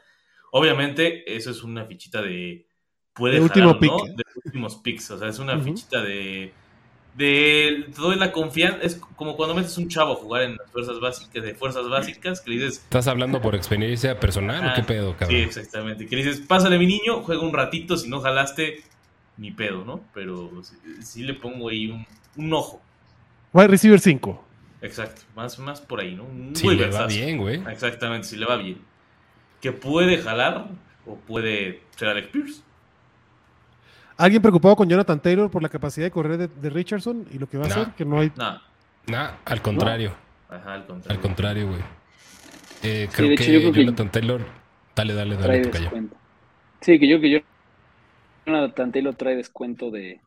Obviamente, 0.52 1.34
eso 1.34 1.50
es 1.50 1.62
una 1.62 1.84
fichita 1.86 2.22
de. 2.22 2.66
Puede 3.12 3.40
De 3.40 3.48
jalar 3.48 3.66
último 3.66 3.72
no, 3.72 3.78
pick. 3.80 4.16
de 4.16 4.24
últimos 4.44 4.76
picks. 4.76 5.10
O 5.10 5.18
sea, 5.18 5.28
es 5.28 5.38
una 5.38 5.58
fichita 5.58 6.02
de. 6.02 6.52
De. 7.14 7.86
Te 7.94 8.00
doy 8.00 8.16
la 8.16 8.32
confianza. 8.32 8.78
Es 8.82 8.96
como 9.16 9.36
cuando 9.36 9.54
metes 9.54 9.76
un 9.76 9.88
chavo 9.88 10.12
a 10.12 10.16
jugar 10.16 10.42
en 10.42 10.56
las 10.56 10.70
fuerzas 10.70 10.98
básicas, 11.00 11.42
de 11.42 11.54
fuerzas 11.54 11.88
básicas, 11.88 12.40
que 12.40 12.50
le 12.50 12.56
dices. 12.64 12.78
¿Estás 12.82 13.06
hablando 13.06 13.40
por 13.40 13.54
experiencia 13.54 14.18
personal 14.18 14.64
o 14.64 14.68
Ah, 14.70 14.72
qué 14.74 14.82
pedo, 14.82 15.12
cabrón? 15.16 15.30
Sí, 15.38 15.42
exactamente. 15.44 16.06
Que 16.06 16.16
le 16.16 16.24
dices, 16.24 16.40
pásale 16.46 16.78
mi 16.78 16.86
niño, 16.86 17.22
juega 17.22 17.42
un 17.42 17.52
ratito, 17.52 17.96
si 17.96 18.08
no 18.08 18.20
jalaste, 18.20 18.82
ni 19.36 19.50
pedo, 19.50 19.84
¿no? 19.84 20.00
Pero 20.14 20.50
sí, 20.62 20.76
sí 21.02 21.22
le 21.22 21.34
pongo 21.34 21.68
ahí 21.68 21.88
un, 21.88 22.06
un 22.36 22.52
ojo. 22.54 22.80
wide 23.52 23.68
receiver 23.68 24.00
5. 24.00 24.44
Exacto. 24.80 25.22
Más, 25.36 25.58
más 25.58 25.80
por 25.80 26.00
ahí, 26.00 26.14
¿no? 26.14 26.24
Un 26.24 26.56
Si 26.56 26.66
le 26.68 26.88
va 26.90 27.06
bien, 27.06 27.38
güey. 27.38 27.62
Exactamente, 27.70 28.26
si 28.26 28.36
le 28.36 28.46
va 28.46 28.56
bien. 28.56 28.78
Que 29.60 29.70
puede 29.72 30.18
jalar 30.18 30.66
o 31.06 31.16
puede 31.16 31.82
ser 31.96 32.08
Alex 32.08 32.28
Pierce. 32.28 32.62
¿Alguien 34.22 34.40
preocupado 34.42 34.76
con 34.76 34.88
Jonathan 34.88 35.20
Taylor 35.20 35.50
por 35.50 35.62
la 35.62 35.68
capacidad 35.68 36.06
de 36.06 36.10
correr 36.10 36.36
de, 36.38 36.48
de 36.48 36.70
Richardson 36.70 37.26
y 37.32 37.38
lo 37.38 37.48
que 37.48 37.58
va 37.58 37.64
a 37.64 37.66
hacer? 37.68 37.88
Que 37.96 38.04
no 38.04 38.20
hay. 38.20 38.32
No, 38.36 38.60
Nah, 39.08 39.30
al 39.44 39.60
contrario. 39.62 40.14
ajá, 40.48 40.74
al 40.74 40.80
Al 40.82 40.86
contrario. 40.86 41.20
contrario, 41.20 41.68
güey. 41.68 41.80
Eh, 42.84 43.06
Sí, 43.10 43.16
creo 43.16 43.28
de 43.28 43.34
hecho, 43.34 43.44
que 43.44 43.52
yo 43.52 43.58
creo 43.60 43.72
que- 43.72 43.80
Jonathan 43.84 44.10
Taylor. 44.12 44.40
Dale, 44.94 45.14
dale, 45.14 45.34
dale, 45.36 45.60
Trae 45.62 45.80
descuento. 45.82 46.16
Sí, 46.80 46.98
que 47.00 47.08
yo 47.08 47.20
que 47.20 47.30
yo 47.30 47.38
Jonathan 48.46 48.92
Taylor 48.92 49.14
trae 49.14 49.36
descuento 49.36 49.90
de, 49.90 50.20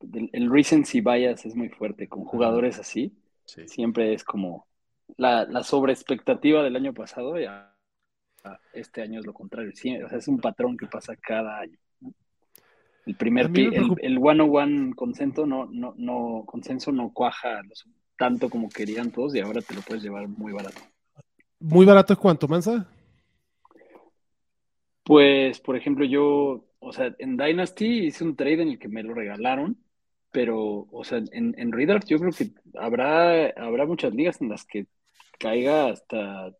del- 0.00 0.30
el 0.32 0.50
recency 0.50 1.00
bias 1.00 1.44
es 1.46 1.54
muy 1.54 1.68
fuerte 1.68 2.08
con 2.08 2.24
jugadores 2.24 2.78
así. 2.78 3.12
Sí. 3.46 3.66
Siempre 3.68 4.12
es 4.14 4.24
como 4.24 4.66
la, 5.16 5.44
la 5.44 5.62
sobreexpectativa 5.62 6.62
del 6.62 6.76
año 6.76 6.92
pasado 6.94 7.38
y 7.38 7.44
a- 7.44 7.70
a 8.44 8.58
este 8.74 9.00
año 9.02 9.20
es 9.20 9.26
lo 9.26 9.32
contrario. 9.32 9.70
Sí, 9.74 9.96
o 10.02 10.08
sea, 10.08 10.18
es 10.18 10.28
un 10.28 10.40
patrón 10.40 10.76
que 10.76 10.86
pasa 10.86 11.14
cada 11.16 11.60
año. 11.60 11.78
El 13.06 13.16
primer 13.16 13.50
el, 13.54 13.94
el 14.00 14.18
one-on-one 14.18 14.94
consenso 14.94 15.46
no, 15.46 15.66
no, 15.66 15.94
no, 15.96 16.44
consenso 16.46 16.90
no 16.90 17.12
cuaja 17.12 17.60
tanto 18.16 18.48
como 18.48 18.68
querían 18.68 19.10
todos 19.10 19.34
y 19.34 19.40
ahora 19.40 19.60
te 19.60 19.74
lo 19.74 19.82
puedes 19.82 20.02
llevar 20.02 20.26
muy 20.28 20.52
barato. 20.52 20.80
Muy 21.60 21.84
barato 21.84 22.12
es 22.12 22.18
cuánto, 22.18 22.48
Mansa. 22.48 22.88
Pues, 25.02 25.60
por 25.60 25.76
ejemplo, 25.76 26.04
yo, 26.06 26.64
o 26.78 26.92
sea, 26.92 27.14
en 27.18 27.36
Dynasty 27.36 28.06
hice 28.06 28.24
un 28.24 28.36
trade 28.36 28.62
en 28.62 28.68
el 28.68 28.78
que 28.78 28.88
me 28.88 29.02
lo 29.02 29.12
regalaron, 29.12 29.76
pero, 30.30 30.88
o 30.90 31.04
sea, 31.04 31.18
en, 31.32 31.54
en 31.58 31.72
Redraft 31.72 32.08
yo 32.08 32.18
creo 32.18 32.32
que 32.32 32.50
habrá, 32.78 33.48
habrá 33.50 33.86
muchas 33.86 34.14
ligas 34.14 34.40
en 34.40 34.48
las 34.48 34.64
que 34.64 34.86
caiga 35.38 35.90
hasta 35.90 36.52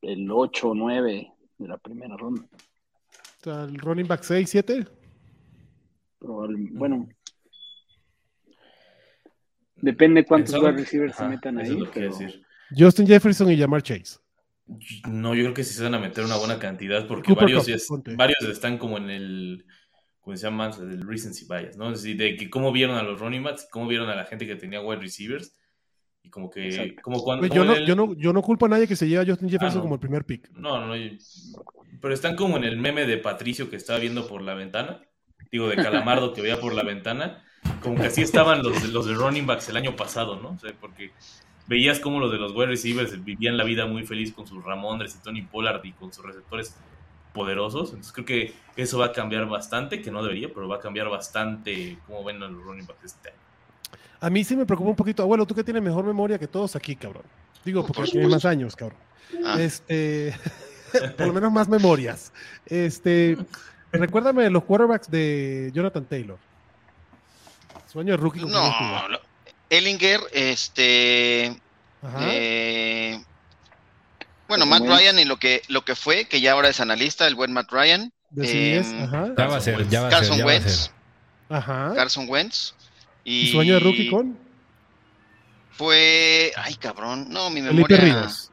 el 0.00 0.30
8 0.30 0.70
o 0.70 0.74
9 0.74 1.32
de 1.58 1.68
la 1.68 1.76
primera 1.78 2.16
ronda. 2.16 2.46
El 3.44 3.78
running 3.78 4.06
back 4.06 4.22
6, 4.22 4.48
7. 4.48 4.86
Probablemente, 6.24 6.78
bueno, 6.78 7.08
depende 9.76 10.24
cuántos 10.24 10.54
wide 10.54 10.72
receivers 10.72 11.16
se 11.16 11.24
metan 11.28 11.58
ahí, 11.58 11.78
pero. 11.92 12.16
Justin 12.76 13.06
Jefferson 13.06 13.50
y 13.52 13.58
Jamar 13.58 13.82
Chase. 13.82 14.18
No, 15.06 15.34
yo 15.34 15.42
creo 15.42 15.54
que 15.54 15.64
sí 15.64 15.74
se 15.74 15.82
van 15.82 15.94
a 15.94 15.98
meter 15.98 16.24
una 16.24 16.36
buena 16.36 16.58
cantidad 16.58 17.06
porque 17.06 17.26
Cooper 17.28 17.44
varios, 17.44 17.66
Cup, 17.66 18.04
es- 18.08 18.16
varios 18.16 18.42
están 18.44 18.78
como 18.78 18.96
en 18.96 19.10
el, 19.10 19.66
como 20.20 20.34
se 20.34 20.44
llama, 20.44 20.70
el 20.80 21.06
recency 21.06 21.46
bias, 21.46 21.76
¿no? 21.76 21.92
Es 21.92 22.02
decir, 22.02 22.16
de 22.16 22.36
que 22.36 22.48
cómo 22.48 22.72
vieron 22.72 22.96
a 22.96 23.02
los 23.02 23.20
running 23.20 23.42
backs, 23.42 23.68
cómo 23.70 23.86
vieron 23.86 24.08
a 24.08 24.14
la 24.16 24.24
gente 24.24 24.46
que 24.46 24.56
tenía 24.56 24.80
wide 24.80 25.02
receivers 25.02 25.54
Y 26.22 26.30
como 26.30 26.48
que, 26.48 26.96
como 27.02 27.22
cuando... 27.22 27.46
Yo, 27.46 27.66
no, 27.66 27.74
el- 27.74 27.84
yo, 27.84 27.94
no, 27.94 28.14
yo 28.14 28.32
no 28.32 28.40
culpo 28.40 28.64
a 28.64 28.70
nadie 28.70 28.88
que 28.88 28.96
se 28.96 29.06
lleve 29.06 29.22
a 29.22 29.26
Justin 29.26 29.50
Jefferson 29.50 29.76
no. 29.80 29.82
como 29.82 29.94
el 29.96 30.00
primer 30.00 30.24
pick. 30.24 30.50
No, 30.52 30.80
no, 30.80 30.96
no, 30.96 31.10
pero 32.00 32.14
están 32.14 32.34
como 32.34 32.56
en 32.56 32.64
el 32.64 32.78
meme 32.78 33.06
de 33.06 33.18
Patricio 33.18 33.68
que 33.68 33.76
estaba 33.76 33.98
viendo 33.98 34.26
por 34.26 34.40
la 34.40 34.54
ventana, 34.54 35.02
digo, 35.50 35.68
de 35.68 35.78
Calamardo 35.78 36.32
que 36.32 36.42
veía 36.42 36.60
por 36.60 36.74
la 36.74 36.82
ventana, 36.82 37.44
como 37.80 38.00
que 38.00 38.06
así 38.08 38.22
estaban 38.22 38.62
los, 38.62 38.82
de- 38.82 38.88
los 38.88 39.06
de 39.06 39.14
running 39.14 39.46
backs 39.46 39.68
el 39.68 39.76
año 39.76 39.96
pasado, 39.96 40.40
¿no? 40.40 40.50
O 40.52 40.58
sea, 40.58 40.72
porque 40.80 41.14
veías 41.66 42.00
como 42.00 42.20
los 42.20 42.30
de 42.32 42.38
los 42.38 42.52
wide 42.52 42.66
receivers 42.68 43.22
vivían 43.24 43.56
la 43.56 43.64
vida 43.64 43.86
muy 43.86 44.06
feliz 44.06 44.32
con 44.34 44.46
sus 44.46 44.62
Ramondres 44.64 45.14
y 45.16 45.22
Tony 45.22 45.42
Pollard 45.42 45.84
y 45.84 45.94
con 45.94 46.12
sus 46.12 46.24
receptores 46.24 46.76
poderosos, 47.32 47.90
entonces 47.90 48.12
creo 48.12 48.26
que 48.26 48.62
eso 48.76 48.98
va 48.98 49.06
a 49.06 49.12
cambiar 49.12 49.46
bastante, 49.46 50.00
que 50.02 50.10
no 50.10 50.22
debería, 50.22 50.52
pero 50.54 50.68
va 50.68 50.76
a 50.76 50.80
cambiar 50.80 51.08
bastante 51.08 52.02
cómo 52.06 52.24
ven 52.24 52.42
a 52.42 52.48
los 52.48 52.62
running 52.62 52.86
backs 52.86 53.04
este 53.04 53.30
año. 53.30 53.38
A 54.20 54.30
mí 54.30 54.44
sí 54.44 54.56
me 54.56 54.66
preocupa 54.66 54.90
un 54.90 54.96
poquito. 54.96 55.22
Abuelo, 55.22 55.46
tú 55.46 55.54
que 55.54 55.64
tienes 55.64 55.82
mejor 55.82 56.04
memoria 56.04 56.38
que 56.38 56.48
todos 56.48 56.76
aquí, 56.76 56.96
cabrón. 56.96 57.24
Digo, 57.64 57.84
Por 57.92 57.94
porque 57.94 58.08
tienes 58.08 58.28
más 58.28 58.44
años, 58.44 58.76
cabrón. 58.76 58.98
Ah, 59.44 59.60
Este, 59.60 60.34
por 61.16 61.26
lo 61.28 61.32
menos 61.34 61.52
más 61.52 61.68
memorias. 61.68 62.32
Este, 62.66 63.38
recuérdame 63.98 64.44
de 64.44 64.50
los 64.50 64.64
quarterbacks 64.64 65.10
de 65.10 65.70
Jonathan 65.74 66.04
Taylor. 66.04 66.38
Sueño 67.90 68.12
de 68.12 68.16
rookie. 68.16 68.40
no. 68.40 68.72
Ellinger, 69.70 70.20
este, 70.32 71.56
eh, 72.20 73.20
bueno, 74.46 74.66
Matt. 74.66 74.82
Ryan 74.82 75.18
y 75.18 75.24
lo 75.24 75.38
que, 75.38 75.62
lo 75.68 75.84
que 75.84 75.94
fue, 75.94 76.26
que 76.26 76.40
ya 76.40 76.52
ahora 76.52 76.68
es 76.68 76.80
analista, 76.80 77.26
el 77.26 77.34
buen 77.34 77.52
Matt 77.52 77.72
Ryan, 77.72 78.12
em, 78.36 79.04
ajá. 79.04 79.32
Ya 79.36 79.46
va 79.46 79.56
a 79.56 79.60
ser, 79.60 79.88
ya 79.88 80.02
va 80.02 80.08
a 80.08 80.10
ser, 80.10 80.18
Carson 80.18 80.38
va 80.38 80.42
a 80.42 80.46
Wentz, 80.46 80.72
ser. 80.72 80.92
Ajá. 81.48 81.92
Carson 81.96 82.26
Wentz. 82.28 82.74
Y, 83.24 83.40
¿Y 83.48 83.52
sueño 83.52 83.74
de 83.74 83.80
rookie 83.80 84.10
con? 84.10 84.38
Fue, 85.72 86.52
ay 86.56 86.74
cabrón, 86.76 87.26
no, 87.30 87.50
mi 87.50 87.62
Felipe 87.62 87.94
memoria. 87.96 88.20
Ríos. 88.22 88.50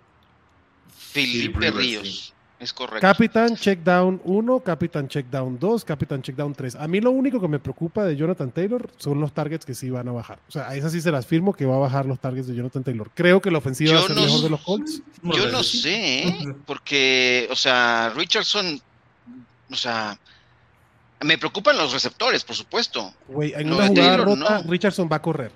Felipe 0.97 1.39
Philip 1.39 1.55
Rivers, 1.57 1.77
Ríos, 1.77 2.33
es 2.61 2.73
correcto. 2.73 3.01
Capitán 3.01 3.55
Checkdown 3.55 4.21
1, 4.23 4.59
Capitán 4.59 5.07
Checkdown 5.07 5.57
2, 5.59 5.83
Capitán 5.83 6.21
Checkdown 6.21 6.53
3. 6.53 6.75
A 6.75 6.87
mí 6.87 7.01
lo 7.01 7.09
único 7.09 7.41
que 7.41 7.47
me 7.47 7.57
preocupa 7.57 8.05
de 8.05 8.15
Jonathan 8.15 8.51
Taylor 8.51 8.87
son 8.97 9.19
los 9.19 9.33
targets 9.33 9.65
que 9.65 9.73
sí 9.73 9.89
van 9.89 10.07
a 10.07 10.11
bajar. 10.11 10.39
O 10.47 10.51
sea, 10.51 10.69
a 10.69 10.75
esas 10.75 10.91
sí 10.91 11.01
se 11.01 11.11
las 11.11 11.25
firmo 11.25 11.53
que 11.53 11.65
va 11.65 11.75
a 11.75 11.79
bajar 11.79 12.05
los 12.05 12.19
targets 12.19 12.47
de 12.47 12.55
Jonathan 12.55 12.83
Taylor. 12.83 13.09
Creo 13.15 13.41
que 13.41 13.49
la 13.49 13.57
ofensiva 13.57 13.91
Yo 13.91 13.97
va 13.97 14.03
a 14.03 14.07
ser 14.07 14.15
no 14.15 14.21
mejor 14.23 14.41
de 14.41 14.49
los 14.51 14.61
Colts. 14.61 15.01
Yo 15.23 15.51
no 15.51 15.63
sé, 15.63 16.27
¿eh? 16.27 16.55
porque, 16.67 17.47
o 17.51 17.55
sea, 17.55 18.13
Richardson, 18.15 18.79
o 19.71 19.75
sea, 19.75 20.19
me 21.21 21.37
preocupan 21.37 21.77
los 21.77 21.93
receptores, 21.93 22.43
por 22.43 22.55
supuesto. 22.55 23.11
Güey, 23.27 23.53
en 23.53 23.69
No, 23.69 23.77
una 23.77 23.87
jugada 23.87 24.17
Taylor, 24.17 24.39
rota, 24.39 24.61
no. 24.63 24.71
Richardson 24.71 25.09
va 25.11 25.15
a 25.17 25.21
correr. 25.21 25.51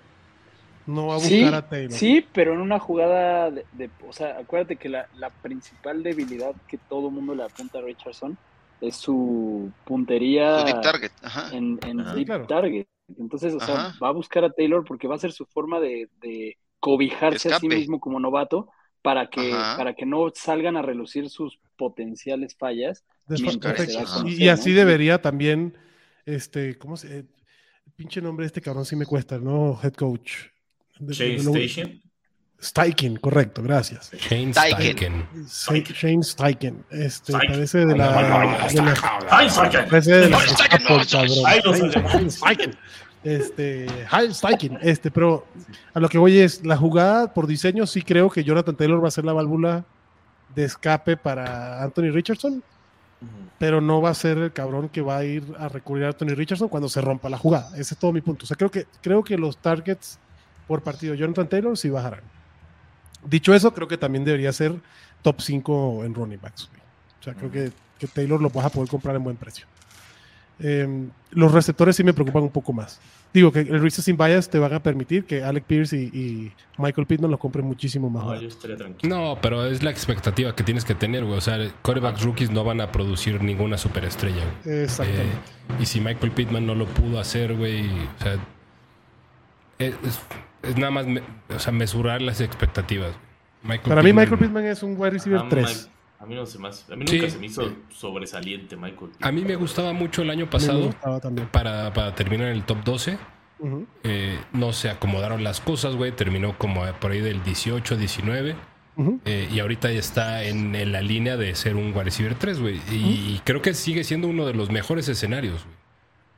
No 0.93 1.03
va 1.09 1.15
a 1.17 1.23
buscar 1.25 1.53
Sí, 1.53 1.59
a 1.59 1.61
Taylor. 1.69 2.01
sí, 2.01 2.21
pero 2.33 2.53
en 2.53 2.59
una 2.61 2.79
jugada 2.79 3.51
de, 3.51 3.67
de- 3.71 3.91
o 3.99 4.11
sea, 4.13 4.37
acuérdate 4.37 4.77
que 4.77 4.89
la, 4.89 5.07
la 5.13 5.31
principal 5.31 6.03
debilidad 6.03 6.55
que 6.67 6.77
todo 6.77 7.11
mundo 7.11 7.35
le 7.35 7.43
apunta 7.43 7.79
a 7.79 7.81
Richardson 7.81 8.37
es 8.81 8.97
su 8.97 9.73
puntería 9.83 10.51
Su 10.55 10.63
deep 10.63 10.81
target, 10.81 11.11
ajá. 11.21 11.51
en, 11.51 11.79
en 11.83 11.97
Ajá. 12.01 12.13
deep 12.13 12.25
Claro. 12.25 12.47
target. 12.47 12.87
Entonces, 13.17 13.53
o 13.53 13.59
sea, 13.59 13.75
Ajá. 13.75 13.93
va 14.01 14.09
a 14.09 14.11
buscar 14.11 14.43
a 14.43 14.51
Taylor 14.51 14.83
porque 14.85 15.07
va 15.07 15.15
a 15.15 15.17
ser 15.19 15.31
su 15.31 15.45
forma 15.45 15.79
de, 15.79 16.09
de 16.21 16.57
cobijarse 16.79 17.49
a 17.49 17.53
sí 17.53 17.69
mismo 17.69 17.99
como 17.99 18.19
novato 18.19 18.69
para 19.01 19.29
que, 19.29 19.67
para 19.75 19.93
que 19.95 20.05
no 20.05 20.31
salgan 20.33 20.75
a 20.77 20.81
relucir 20.81 21.29
sus 21.29 21.59
potenciales 21.77 22.55
fallas. 22.57 23.05
Mientras 23.35 23.81
se 23.81 23.93
da 23.93 24.05
y, 24.23 24.43
y 24.45 24.49
así 24.49 24.71
¿no? 24.73 24.73
debería 24.73 25.21
también, 25.21 25.77
este, 26.25 26.77
¿cómo 26.77 26.97
se? 26.97 27.19
eh, 27.19 27.25
pinche 27.95 28.21
nombre 28.21 28.43
de 28.45 28.47
este 28.47 28.61
cabrón 28.61 28.85
sí 28.85 28.95
me 28.95 29.05
cuesta, 29.05 29.39
¿no? 29.39 29.79
Head 29.83 29.93
coach. 29.93 30.31
Shane 30.99 31.35
Station. 31.37 32.01
Steichen, 32.61 33.17
correcto, 33.17 33.61
gracias. 33.61 34.11
Shane 34.11 34.53
Steichen. 34.53 35.27
Shane 35.93 36.23
Steichen. 36.23 36.85
Este, 36.89 37.33
parece 37.33 37.85
de 37.85 37.97
la. 37.97 38.13
parece 39.29 40.11
de 40.11 40.29
la- 40.29 40.39
Steichen. 42.29 42.77
Este, 43.23 43.87
Steichen, 44.31 44.77
este, 44.81 45.09
pero 45.09 45.47
a 45.93 45.99
lo 45.99 46.07
que 46.09 46.17
voy 46.19 46.37
es, 46.37 46.63
la 46.63 46.77
jugada 46.77 47.33
por 47.33 47.47
diseño 47.47 47.87
sí 47.87 48.03
creo 48.03 48.29
que 48.29 48.43
Jonathan 48.43 48.75
Taylor 48.75 49.03
va 49.03 49.07
a 49.07 49.11
ser 49.11 49.25
la 49.25 49.33
válvula 49.33 49.83
de 50.53 50.63
escape 50.63 51.17
para 51.17 51.81
Anthony 51.83 52.11
Richardson, 52.11 52.63
pero 53.57 53.81
no 53.81 53.99
va 54.01 54.11
a 54.11 54.13
ser 54.13 54.37
el 54.37 54.53
cabrón 54.53 54.89
que 54.89 55.01
va 55.01 55.17
a 55.17 55.25
ir 55.25 55.43
a 55.57 55.67
recurrir 55.69 56.05
a 56.05 56.09
Anthony 56.09 56.35
Richardson 56.35 56.69
cuando 56.69 56.87
se 56.87 57.01
rompa 57.01 57.27
la 57.29 57.37
jugada. 57.37 57.69
Ese 57.77 57.95
es 57.95 57.99
todo 57.99 58.13
mi 58.13 58.21
punto. 58.21 58.43
O 58.43 58.47
sea, 58.47 58.55
creo 58.55 58.69
que, 58.69 58.85
creo 59.01 59.23
que 59.23 59.37
los 59.37 59.57
targets 59.57 60.19
por 60.67 60.83
partido 60.83 61.13
Jonathan 61.13 61.47
Taylor 61.47 61.77
sí 61.77 61.89
bajarán. 61.89 62.21
Dicho 63.25 63.53
eso, 63.53 63.73
creo 63.73 63.87
que 63.87 63.97
también 63.97 64.23
debería 64.23 64.51
ser 64.53 64.73
top 65.21 65.41
5 65.41 66.05
en 66.05 66.13
running 66.13 66.39
backs. 66.41 66.69
O 67.19 67.23
sea, 67.23 67.33
creo 67.33 67.51
que, 67.51 67.71
que 67.97 68.07
Taylor 68.07 68.41
lo 68.41 68.49
vas 68.49 68.65
a 68.65 68.69
poder 68.69 68.89
comprar 68.89 69.15
en 69.15 69.23
buen 69.23 69.35
precio. 69.35 69.65
Eh, 70.59 71.07
los 71.31 71.51
receptores 71.51 71.95
sí 71.95 72.03
me 72.03 72.13
preocupan 72.13 72.43
un 72.43 72.49
poco 72.49 72.71
más. 72.71 72.99
Digo 73.33 73.51
que 73.51 73.59
el 73.59 73.81
Reese 73.81 74.01
sin 74.01 74.15
bias 74.15 74.49
te 74.49 74.59
van 74.59 74.73
a 74.73 74.81
permitir 74.81 75.25
que 75.25 75.43
Alec 75.43 75.65
Pierce 75.65 75.97
y, 75.97 76.03
y 76.03 76.51
Michael 76.77 77.05
Pittman 77.05 77.29
los 77.29 77.39
compren 77.39 77.65
muchísimo 77.65 78.09
más. 78.09 78.23
No, 78.23 78.29
barato. 78.29 78.43
yo 78.43 78.47
estaría 78.47 78.77
tranquilo. 78.77 79.13
No, 79.13 79.37
pero 79.41 79.65
es 79.65 79.83
la 79.83 79.91
expectativa 79.91 80.55
que 80.55 80.63
tienes 80.63 80.85
que 80.85 80.95
tener, 80.95 81.25
güey. 81.25 81.37
O 81.37 81.41
sea, 81.41 81.57
quarterbacks 81.81 82.21
rookies 82.21 82.51
no 82.51 82.63
van 82.63 82.79
a 82.79 82.93
producir 82.93 83.43
ninguna 83.43 83.77
superestrella, 83.77 84.43
güey. 84.63 84.83
Exactamente. 84.83 85.25
Eh, 85.25 85.81
y 85.81 85.85
si 85.85 85.99
Michael 85.99 86.31
Pittman 86.31 86.65
no 86.65 86.75
lo 86.75 86.85
pudo 86.85 87.19
hacer, 87.19 87.57
güey, 87.57 87.89
o 87.89 88.23
sea, 88.23 88.37
es, 89.79 89.93
es- 90.67 90.77
nada 90.77 90.91
más, 90.91 91.05
me- 91.07 91.21
o 91.49 91.59
sea, 91.59 91.71
mesurar 91.73 92.21
las 92.21 92.41
expectativas. 92.41 93.11
Michael 93.63 93.89
Para 93.89 94.03
mí, 94.03 94.09
Pittman- 94.11 94.15
Michael 94.21 94.39
Pittman 94.39 94.65
es 94.65 94.83
un 94.83 94.95
wide 94.97 95.11
receiver 95.11 95.41
Ah, 95.43 95.47
3. 95.49 95.65
Mike- 95.67 95.95
A 96.19 96.25
mí 96.27 96.35
no 96.35 96.45
se 96.45 96.57
hace- 96.65 96.91
A 96.93 96.95
mí 96.95 97.05
Sí. 97.07 97.17
nunca 97.17 97.29
se 97.29 97.37
me 97.39 97.45
hizo 97.47 97.73
sobresaliente 97.89 98.75
Michael. 98.77 99.11
A 99.21 99.31
mí 99.31 99.43
me 99.43 99.55
gustaba 99.55 99.93
mucho 99.93 100.21
el 100.21 100.29
año 100.29 100.45
Me 100.45 100.51
pasado 100.51 100.85
gustaba 100.85 101.19
también. 101.19 101.47
para, 101.49 101.93
para 101.93 102.15
terminar 102.15 102.47
en 102.47 102.53
el 102.55 102.63
top 102.63 102.83
12. 102.83 103.17
Ujú. 103.59 103.85
Eh, 104.03 104.39
no 104.53 104.71
se 104.73 104.89
acomodaron 104.89 105.43
las 105.43 105.59
cosas, 105.61 105.95
güey. 105.95 106.11
Terminó 106.11 106.57
como 106.57 106.83
por 106.99 107.11
ahí 107.11 107.19
del 107.21 107.43
18, 107.43 107.95
19. 107.97 108.55
Ujú. 108.97 109.19
eh, 109.25 109.49
y 109.51 109.59
ahorita 109.59 109.91
ya 109.91 109.99
está 109.99 110.43
en, 110.45 110.73
en 110.73 110.93
la 110.93 111.01
línea 111.01 111.35
de 111.35 111.53
ser 111.55 111.75
un 111.75 111.87
wide 111.87 112.05
receiver 112.05 112.35
3, 112.35 112.61
güey. 112.61 112.79
Y 112.89 113.41
creo 113.43 113.61
que 113.61 113.73
sigue 113.73 114.05
siendo 114.05 114.29
uno 114.29 114.45
de 114.45 114.53
los 114.53 114.71
mejores 114.71 115.09
escenarios, 115.09 115.63
güey. 115.65 115.75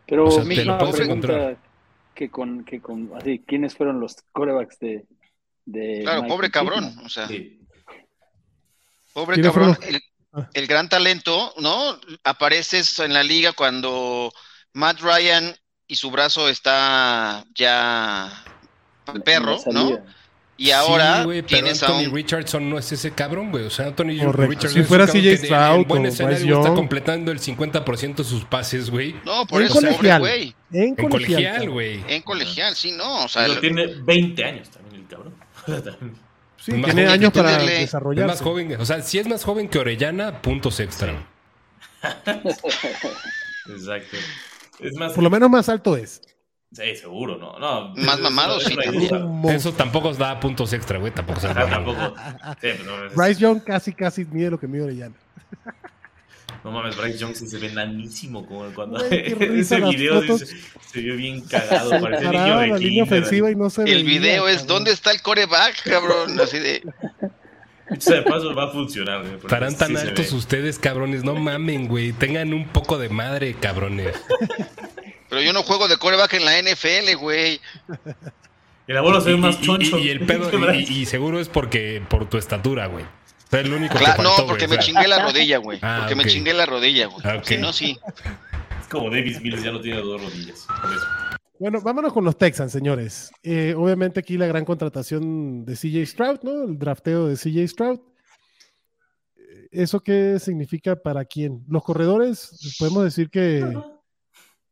Pero 0.07 0.25
O 0.25 0.31
sea, 0.31 0.43
te 0.43 0.65
lo 0.65 0.77
puedes 0.79 0.99
encontrar. 1.01 1.57
Que 2.17 2.29
con, 2.31 2.65
que 2.65 2.81
con 2.81 3.11
así, 3.15 3.43
¿quiénes 3.45 3.75
fueron 3.75 3.99
los 3.99 4.15
corebacks 4.31 4.79
de, 4.79 5.05
de 5.65 5.99
Claro, 6.01 6.23
Michael 6.23 6.27
pobre 6.27 6.51
cabrón, 6.51 6.95
o 7.05 7.09
sea, 7.09 7.27
Sí. 7.27 7.59
pobre 9.13 9.35
¿Quiénes 9.35 9.53
cabrón. 9.53 9.77
El, 9.83 10.01
Ah. 10.33 10.49
el 10.53 10.67
gran 10.67 10.89
talento, 10.89 11.53
¿no? 11.57 11.99
Apareces 12.23 12.99
en 12.99 13.13
la 13.13 13.23
liga 13.23 13.53
cuando 13.53 14.31
Matt 14.73 14.99
Ryan 14.99 15.55
y 15.87 15.95
su 15.95 16.11
brazo 16.11 16.49
está 16.49 17.45
ya 17.55 18.43
perro, 19.23 19.57
¿no? 19.71 20.03
Y 20.59 20.71
ahora 20.71 21.21
Sí, 21.23 21.27
pero 21.29 21.45
tienes 21.45 21.83
a 21.83 21.85
Anthony 21.87 22.07
un 22.09 22.15
Richardson 22.15 22.69
no 22.69 22.79
es 22.79 22.91
ese 22.91 23.11
cabrón, 23.11 23.51
güey. 23.51 23.65
O 23.65 23.69
sea, 23.69 23.85
Anthony 23.87 24.17
Correcto. 24.23 24.41
Richardson 24.49 24.69
Si 24.71 24.79
es 24.79 24.83
un 24.85 24.87
fuera 24.87 25.05
cabrón 25.05 25.23
CJ 25.23 25.37
Stroud 25.45 25.75
en 25.81 25.87
buen 25.87 26.05
escenario 26.07 26.57
está 26.61 26.73
completando 26.73 27.31
el 27.31 27.39
50% 27.39 28.15
de 28.15 28.23
sus 28.23 28.43
pases, 28.45 28.89
güey. 28.89 29.15
No, 29.23 29.45
por 29.45 29.61
En 29.61 29.67
eso, 29.67 29.75
colegial. 29.75 30.19
güey. 30.19 30.55
En 30.71 30.95
En 30.97 31.09
colegial, 31.09 31.69
güey. 31.69 32.03
En 32.07 32.21
colegial, 32.23 32.75
sí, 32.75 32.91
no, 32.91 33.25
o 33.25 33.27
sea, 33.27 33.43
Pero 33.43 33.53
el- 33.53 33.59
tiene 33.61 33.85
20 34.03 34.43
años 34.43 34.69
también 34.69 35.01
el 35.03 35.07
cabrón. 35.07 35.35
Sí, 36.59 36.71
Es 36.73 36.77
más 36.79 36.85
tiene 36.93 37.07
años 37.09 37.31
para 37.31 37.51
tenerle- 37.51 37.73
Es 37.75 37.79
desarrollarse. 37.81 38.27
más 38.27 38.41
joven, 38.41 38.75
o 38.81 38.85
sea, 38.85 39.01
si 39.01 39.19
es 39.19 39.27
más 39.27 39.43
joven 39.45 39.69
que 39.69 39.77
Orellana, 39.79 40.41
puntos 40.41 40.79
extra. 40.81 41.25
Exacto. 43.69 44.17
Es 44.79 44.93
más, 44.95 45.13
Por 45.13 45.23
lo 45.23 45.29
menos 45.29 45.49
más 45.49 45.69
alto 45.69 45.95
es. 45.97 46.21
Sí, 46.71 46.95
seguro, 46.95 47.37
¿no? 47.37 47.57
no 47.59 47.93
Más 47.95 48.15
es- 48.15 48.21
mamado, 48.21 48.57
es 48.59 48.65
sí, 48.65 48.75
también. 48.75 49.49
Eso 49.55 49.73
tampoco 49.73 50.09
os 50.09 50.17
da 50.17 50.39
puntos 50.39 50.73
extra, 50.73 50.97
güey. 50.99 51.13
Tampoco 51.13 51.39
se 51.39 51.47
Ajá, 51.51 51.67
tampoco. 51.69 52.13
Sí, 52.61 52.69
pero 52.77 52.83
no, 52.85 53.05
es- 53.05 53.15
Bryce 53.15 53.39
Young 53.41 53.63
casi, 53.63 53.93
casi 53.93 54.25
mide 54.25 54.49
lo 54.51 54.59
que 54.59 54.67
mide 54.67 54.83
Orellana. 54.83 55.15
no 56.63 56.71
mames, 56.71 56.97
Bryce 56.97 57.17
Young 57.17 57.33
sí 57.35 57.47
se 57.47 57.57
ve 57.59 57.71
nanísimo 57.71 58.45
como 58.45 58.65
cuando 58.73 58.99
Güey, 59.07 59.33
ese 59.61 59.79
video 59.81 60.21
dice, 60.21 60.45
se 60.91 60.99
vio 60.99 61.15
bien 61.15 61.41
cagado, 61.41 61.89
Se 61.91 61.99
parecía 61.99 62.29
niño 62.29 62.39
paraba 62.43 62.61
de 62.61 62.67
la 62.67 62.77
línea 62.77 63.03
kinder, 63.03 63.19
ofensiva 63.21 63.51
y 63.51 63.55
no 63.55 63.69
se 63.69 63.83
el 63.83 64.03
video 64.03 64.47
es 64.47 64.57
cabrón. 64.57 64.67
¿dónde 64.67 64.91
está 64.91 65.11
el 65.11 65.21
coreback, 65.21 65.83
cabrón? 65.83 66.39
Así 66.39 66.59
de, 66.59 66.83
O 67.89 68.01
sea, 68.01 68.15
de 68.17 68.21
paso 68.23 68.53
va 68.53 68.65
a 68.65 68.71
funcionar, 68.71 69.21
güey. 69.21 69.35
Estarán 69.35 69.77
tan 69.77 69.89
sí 69.89 69.95
se 69.95 70.07
altos 70.09 70.33
ustedes, 70.33 70.77
cabrones. 70.77 71.23
No 71.23 71.35
mamen, 71.35 71.87
güey. 71.87 72.11
Tengan 72.11 72.53
un 72.53 72.67
poco 72.67 72.97
de 72.97 73.07
madre, 73.07 73.53
cabrones. 73.53 74.13
Pero 75.29 75.41
yo 75.41 75.53
no 75.53 75.63
juego 75.63 75.87
de 75.87 75.97
coreback 75.97 76.33
en 76.33 76.45
la 76.45 76.61
NFL, 76.61 77.15
güey. 77.19 77.59
El 78.87 78.95
abuelo 78.95 79.19
se 79.19 79.31
ve 79.31 79.37
más 79.37 79.59
choncho. 79.59 79.99
Y, 79.99 80.07
y 80.07 80.09
el 80.09 80.25
pedo, 80.25 80.49
y, 80.73 81.05
seguro 81.05 81.39
es 81.41 81.49
porque 81.49 82.01
por 82.09 82.29
tu 82.29 82.37
estatura, 82.37 82.87
güey. 82.87 83.03
O 83.03 83.49
sea, 83.49 83.59
es 83.59 83.67
lo 83.67 83.75
único 83.75 83.95
Claro, 83.97 84.15
que 84.15 84.23
no, 84.23 84.29
faltó, 84.29 84.47
porque 84.47 84.65
güey, 84.65 84.77
me 84.77 84.79
o 84.79 84.81
sea. 84.81 84.93
chingué 84.93 85.07
la 85.09 85.25
rodilla, 85.25 85.57
güey. 85.57 85.79
Ah, 85.81 85.97
porque 85.99 86.15
me 86.15 86.25
chingué 86.25 86.53
la 86.53 86.65
rodilla, 86.65 87.07
güey. 87.07 87.21
Ah, 87.25 87.35
ok. 87.37 87.43
Si 87.43 87.57
no, 87.57 87.73
sí. 87.73 87.97
Es 88.81 88.87
como 88.87 89.09
Davis 89.09 89.41
Mills 89.41 89.61
ya 89.61 89.71
no 89.71 89.81
tiene 89.81 90.01
dos 90.01 90.21
rodillas. 90.21 90.65
Por 90.81 90.91
eso. 90.91 91.05
Bueno, 91.59 91.81
vámonos 91.81 92.13
con 92.13 92.23
los 92.23 92.37
Texans, 92.37 92.71
señores. 92.71 93.31
Eh, 93.43 93.73
obviamente 93.75 94.19
aquí 94.19 94.37
la 94.37 94.47
gran 94.47 94.63
contratación 94.63 95.65
de 95.65 95.75
CJ 95.75 96.05
Stroud, 96.05 96.39
¿no? 96.43 96.63
El 96.63 96.77
drafteo 96.77 97.27
de 97.27 97.35
CJ 97.35 97.67
Stroud. 97.67 97.99
¿Eso 99.71 99.99
qué 99.99 100.39
significa 100.39 100.95
para 100.95 101.25
quién? 101.25 101.65
Los 101.67 101.83
corredores, 101.83 102.75
podemos 102.79 103.03
decir 103.03 103.29
que 103.29 103.65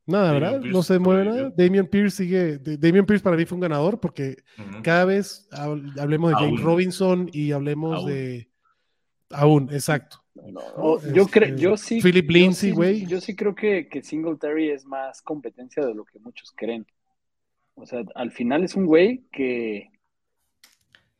nada, 0.05 0.25
Damian 0.33 0.41
¿verdad? 0.41 0.61
Pierce 0.61 0.77
No 0.77 0.83
se 0.83 0.99
mueve 0.99 1.25
nada. 1.25 1.53
Damian 1.55 1.87
Pierce 1.87 2.17
sigue. 2.17 2.57
Damian 2.59 3.05
Pierce 3.05 3.23
para 3.23 3.35
mí 3.37 3.45
fue 3.45 3.55
un 3.55 3.61
ganador 3.61 3.99
porque 3.99 4.37
cada 4.83 5.05
vez 5.05 5.47
hab- 5.51 5.99
hablemos 5.99 6.31
de 6.31 6.35
James. 6.37 6.61
Robinson 6.61 7.29
y 7.33 7.51
hablemos 7.51 7.97
Aún. 7.99 8.09
de. 8.09 8.49
Aún, 9.31 9.69
exacto. 9.71 10.17
No, 10.35 10.99
yo 11.13 11.23
Este, 11.23 11.31
creo, 11.39 11.55
yo 11.55 11.77
sí. 11.77 12.01
Philip 12.01 12.25
yo 12.29 12.33
Lindsay, 12.33 12.69
sí- 12.71 12.75
güey. 12.75 13.05
Yo 13.07 13.19
sí 13.21 13.35
creo 13.35 13.55
que, 13.55 13.87
que 13.87 14.01
Singletary 14.03 14.69
es 14.69 14.85
más 14.85 15.21
competencia 15.21 15.83
de 15.85 15.95
lo 15.95 16.03
que 16.05 16.19
muchos 16.19 16.51
creen. 16.55 16.85
O 17.73 17.85
sea, 17.85 18.03
al 18.15 18.31
final 18.31 18.63
es 18.63 18.75
un 18.75 18.85
güey 18.85 19.23
que, 19.31 19.89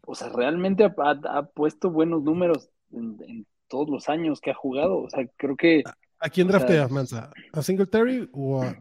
o 0.06 0.16
sea, 0.16 0.30
realmente 0.30 0.84
ha, 0.84 0.94
ha- 0.98 1.38
ha 1.38 1.46
puesto 1.48 1.90
buenos 1.90 2.24
números 2.24 2.70
en, 2.92 3.18
en 3.28 3.46
todos 3.68 3.90
los 3.90 4.08
años 4.10 4.40
que 4.40 4.52
ha 4.52 4.56
jugado. 4.56 4.98
O 5.00 5.10
sea, 5.10 5.26
creo 5.38 5.56
que 5.56 5.84
¿A 6.26 6.30
quién 6.30 6.48
drafteas, 6.48 6.90
Mansa? 6.92 7.32
¿A 7.54 7.62
Singletary 7.62 8.30
o 8.34 8.62
a.? 8.64 8.76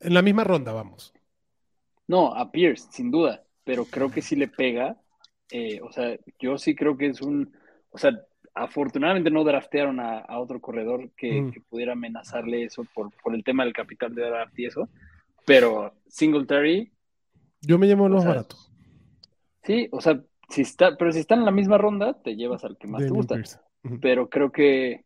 En 0.00 0.14
la 0.14 0.22
misma 0.22 0.44
ronda, 0.44 0.72
vamos. 0.72 1.12
No, 2.08 2.34
a 2.34 2.50
Pierce, 2.50 2.86
sin 2.90 3.10
duda, 3.10 3.42
pero 3.64 3.84
creo 3.84 4.10
que 4.10 4.22
sí 4.22 4.36
le 4.36 4.48
pega. 4.48 4.96
eh, 5.50 5.80
o 5.82 5.92
sea, 5.92 6.16
yo 6.38 6.58
sí 6.58 6.74
creo 6.74 6.96
que 6.96 7.06
es 7.08 7.20
un. 7.20 7.52
O 7.90 7.98
sea, 7.98 8.10
afortunadamente 8.54 9.30
no 9.30 9.44
draftearon 9.44 10.00
a, 10.00 10.18
a 10.20 10.38
otro 10.40 10.60
corredor 10.60 11.10
que, 11.16 11.42
Mm. 11.42 11.50
que 11.52 11.60
pudiera 11.60 11.92
amenazarle 11.92 12.64
eso 12.64 12.84
por, 12.94 13.10
por 13.22 13.34
el 13.34 13.44
tema 13.44 13.64
del 13.64 13.72
capital 13.74 14.14
de 14.14 14.22
draft 14.22 14.58
y 14.58 14.66
eso. 14.66 14.88
Pero 15.44 15.94
Singletary, 16.08 16.92
Yo 17.60 17.78
me 17.78 17.86
llamo 17.86 18.08
los 18.08 18.22
sea, 18.22 18.30
baratos. 18.30 18.72
sí, 19.62 19.88
o 19.92 20.00
sea, 20.00 20.20
si 20.48 20.62
está, 20.62 20.96
pero 20.96 21.12
si 21.12 21.18
están 21.20 21.40
en 21.40 21.44
la 21.44 21.50
misma 21.50 21.78
ronda, 21.78 22.14
te 22.22 22.36
llevas 22.36 22.64
al 22.64 22.76
que 22.78 22.86
más 22.86 23.02
te 23.02 23.10
gusta. 23.10 23.34
Pierce. 23.34 23.58
Pero 24.00 24.28
creo 24.28 24.50
que, 24.52 25.04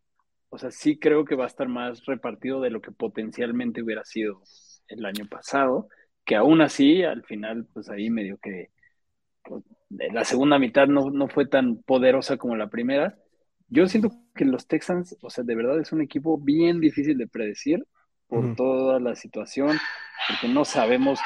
o 0.51 0.59
sea, 0.59 0.71
sí 0.71 0.99
creo 0.99 1.25
que 1.25 1.37
va 1.37 1.45
a 1.45 1.49
estar 1.49 1.69
más 1.69 2.05
repartido 2.07 2.61
de 2.61 2.71
lo 2.71 2.81
que 2.81 2.93
potencialmente 2.93 3.83
hubiera 3.83 4.05
sido 4.05 4.43
el 4.89 5.07
año 5.07 5.27
pasado, 5.27 5.89
que 6.25 6.37
aún 6.37 6.61
así, 6.61 7.03
al 7.05 7.25
final, 7.25 7.67
pues 7.73 7.89
ahí 7.89 8.11
medio 8.11 8.39
que 8.39 8.71
pues, 9.45 9.65
la 9.89 10.25
segunda 10.25 10.59
mitad 10.59 10.87
no, 10.89 11.11
no 11.11 11.29
fue 11.29 11.47
tan 11.47 11.83
poderosa 11.83 12.37
como 12.37 12.57
la 12.57 12.69
primera. 12.69 13.17
Yo 13.69 13.87
siento 13.87 14.11
que 14.35 14.45
los 14.45 14.67
Texans, 14.67 15.17
o 15.23 15.31
sea, 15.31 15.45
de 15.45 15.55
verdad 15.55 15.81
es 15.81 15.93
un 15.93 16.03
equipo 16.03 16.39
bien 16.39 16.81
difícil 16.81 17.17
de 17.19 17.29
predecir 17.29 17.87
por 18.31 18.55
toda 18.57 18.99
la 19.01 19.15
situación, 19.17 19.77
porque 20.29 20.49
no 20.53 20.65
sabemos, 20.65 21.21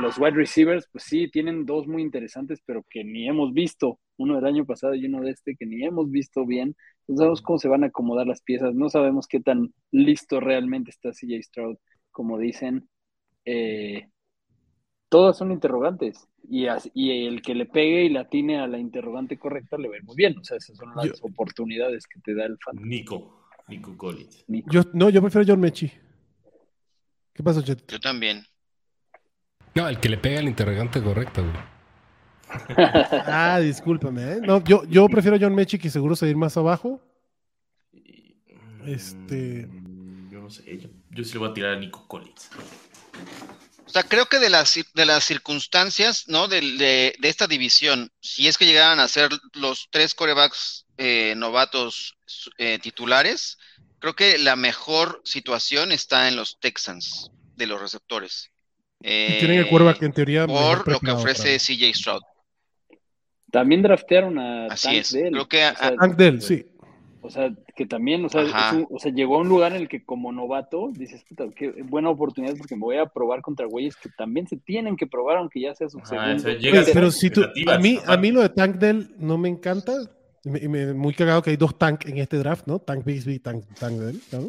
los 0.00 0.18
wide 0.18 0.32
receivers, 0.32 0.88
pues 0.90 1.04
sí, 1.04 1.28
tienen 1.30 1.66
dos 1.66 1.86
muy 1.86 2.02
interesantes, 2.02 2.60
pero 2.66 2.84
que 2.90 3.04
ni 3.04 3.28
hemos 3.28 3.52
visto, 3.52 4.00
uno 4.16 4.34
del 4.36 4.46
año 4.46 4.64
pasado 4.64 4.94
y 4.94 5.06
uno 5.06 5.20
de 5.20 5.30
este, 5.30 5.54
que 5.56 5.66
ni 5.66 5.84
hemos 5.84 6.10
visto 6.10 6.44
bien, 6.46 6.74
no 7.06 7.16
sabemos 7.16 7.42
cómo 7.42 7.58
se 7.58 7.68
van 7.68 7.84
a 7.84 7.88
acomodar 7.88 8.26
las 8.26 8.42
piezas, 8.42 8.74
no 8.74 8.88
sabemos 8.88 9.26
qué 9.28 9.40
tan 9.40 9.72
listo 9.92 10.40
realmente 10.40 10.90
está 10.90 11.12
CJ 11.12 11.42
Stroud, 11.42 11.76
como 12.10 12.38
dicen. 12.38 12.88
Eh, 13.44 14.08
todas 15.08 15.38
son 15.38 15.52
interrogantes. 15.52 16.28
Y, 16.50 16.66
as- 16.66 16.90
y 16.94 17.26
el 17.26 17.42
que 17.42 17.54
le 17.54 17.66
pegue 17.66 18.04
y 18.04 18.08
le 18.10 18.18
atine 18.20 18.58
a 18.58 18.66
la 18.66 18.78
interrogante 18.78 19.38
correcta 19.38 19.76
le 19.78 19.88
ir 19.88 20.04
muy 20.04 20.16
bien. 20.16 20.36
O 20.38 20.44
sea, 20.44 20.56
esas 20.58 20.76
son 20.76 20.94
las 20.96 21.06
Yo- 21.06 21.12
oportunidades 21.22 22.06
que 22.06 22.20
te 22.20 22.34
da 22.34 22.44
el 22.46 22.58
fan. 22.62 22.76
Nico. 22.82 23.44
Nico 23.68 23.96
Collins. 23.98 24.44
Yo, 24.70 24.80
no, 24.94 25.10
yo 25.10 25.20
prefiero 25.20 25.46
John 25.46 25.60
Mechi. 25.60 25.90
¿Qué 27.38 27.44
pasa, 27.44 27.62
Chet? 27.62 27.88
Yo 27.88 28.00
también. 28.00 28.44
No, 29.76 29.88
el 29.88 30.00
que 30.00 30.08
le 30.08 30.18
pega 30.18 30.40
al 30.40 30.48
interrogante 30.48 31.00
correcto, 31.00 31.44
güey. 31.44 31.56
Ah, 33.28 33.60
discúlpame. 33.62 34.22
¿eh? 34.32 34.40
No, 34.42 34.64
yo, 34.64 34.82
yo 34.86 35.08
prefiero 35.08 35.36
John 35.40 35.54
Mechi, 35.54 35.78
que 35.78 35.88
seguro 35.88 36.16
se 36.16 36.26
a 36.26 36.28
ir 36.30 36.36
más 36.36 36.56
abajo. 36.56 37.00
Este- 38.84 39.68
Mm, 39.68 40.32
Yo 40.32 40.40
no 40.40 40.50
sé. 40.50 40.78
Yo, 40.80 40.88
yo 41.10 41.22
sí 41.22 41.34
le 41.34 41.38
voy 41.38 41.50
a 41.50 41.54
tirar 41.54 41.74
a 41.74 41.78
Nico 41.78 42.08
Collins. 42.08 42.50
O 43.86 43.90
sea, 43.90 44.02
creo 44.02 44.26
que 44.26 44.40
de 44.40 44.50
las, 44.50 44.74
de 44.94 45.06
las 45.06 45.22
circunstancias, 45.22 46.24
¿no? 46.26 46.48
De, 46.48 46.60
de- 46.60 47.14
de 47.20 47.28
esta 47.28 47.46
división, 47.46 48.10
si 48.20 48.48
es 48.48 48.58
que 48.58 48.66
llegaran 48.66 48.98
a 48.98 49.06
ser 49.06 49.30
los 49.54 49.86
tres 49.92 50.12
corebacks 50.12 50.86
eh, 50.96 51.34
novatos 51.36 52.16
eh, 52.58 52.80
titulares, 52.82 53.58
creo 53.98 54.14
que 54.14 54.38
la 54.38 54.56
mejor 54.56 55.20
situación 55.24 55.92
está 55.92 56.28
en 56.28 56.36
los 56.36 56.58
Texans 56.60 57.30
de 57.56 57.66
los 57.66 57.80
receptores. 57.80 58.50
Tienen 59.00 59.58
el 59.58 59.68
quarterback 59.68 60.02
en 60.02 60.12
teoría. 60.12 60.46
mejor 60.46 60.84
por 60.84 60.92
lo 60.94 61.00
que 61.00 61.10
ofrece 61.12 61.58
CJ 61.58 61.94
Stroud. 61.94 62.22
También 63.50 63.82
draftearon 63.82 64.38
a 64.38 64.66
Así 64.66 64.88
Tank 64.88 64.96
es. 64.98 65.12
Dell. 65.12 65.30
Creo 65.32 65.48
que 65.48 65.62
a- 65.64 65.72
o, 65.72 65.76
sea, 65.76 65.92
Hank 65.98 66.16
Dell, 66.16 66.42
sí. 66.42 66.66
o 67.22 67.30
sea, 67.30 67.50
que 67.76 67.86
también, 67.86 68.24
o 68.24 68.28
sea, 68.28 68.42
un- 68.72 68.86
o 68.90 68.98
sea, 68.98 69.12
llegó 69.12 69.36
a 69.36 69.38
un 69.40 69.48
lugar 69.48 69.72
en 69.72 69.82
el 69.82 69.88
que 69.88 70.04
como 70.04 70.32
novato 70.32 70.90
dices, 70.92 71.24
puta, 71.28 71.44
qué 71.56 71.70
buena 71.84 72.10
oportunidad 72.10 72.56
porque 72.56 72.74
me 72.76 72.82
voy 72.82 72.96
a 72.98 73.06
probar 73.06 73.40
contra 73.40 73.66
güeyes 73.66 73.96
que 73.96 74.10
también 74.18 74.46
se 74.48 74.56
tienen 74.58 74.96
que 74.96 75.06
probar, 75.06 75.38
aunque 75.38 75.60
ya 75.60 75.74
sea 75.74 75.88
su 75.88 75.98
Ajá, 75.98 76.36
segundo. 76.38 76.78
o 76.80 76.84
sea, 76.84 76.92
pero 76.94 77.10
si 77.10 77.30
tú, 77.30 77.42
a 77.68 77.78
mí, 77.78 77.98
a 78.06 78.16
mí 78.16 78.30
lo 78.32 78.42
de 78.42 78.48
Tank 78.50 78.76
Dell 78.76 79.14
no 79.18 79.38
me 79.38 79.48
encanta. 79.48 79.92
Me- 80.44 80.68
me- 80.68 80.94
muy 80.94 81.14
cagado 81.14 81.42
que 81.42 81.50
hay 81.50 81.56
dos 81.56 81.76
tank 81.78 82.06
en 82.06 82.18
este 82.18 82.38
draft, 82.38 82.66
¿no? 82.66 82.78
Tank 82.78 83.04
Bixby 83.04 83.34
y 83.34 83.38
Tank, 83.40 83.64
tank 83.78 83.94
Dell, 83.98 84.20
¿no? 84.32 84.48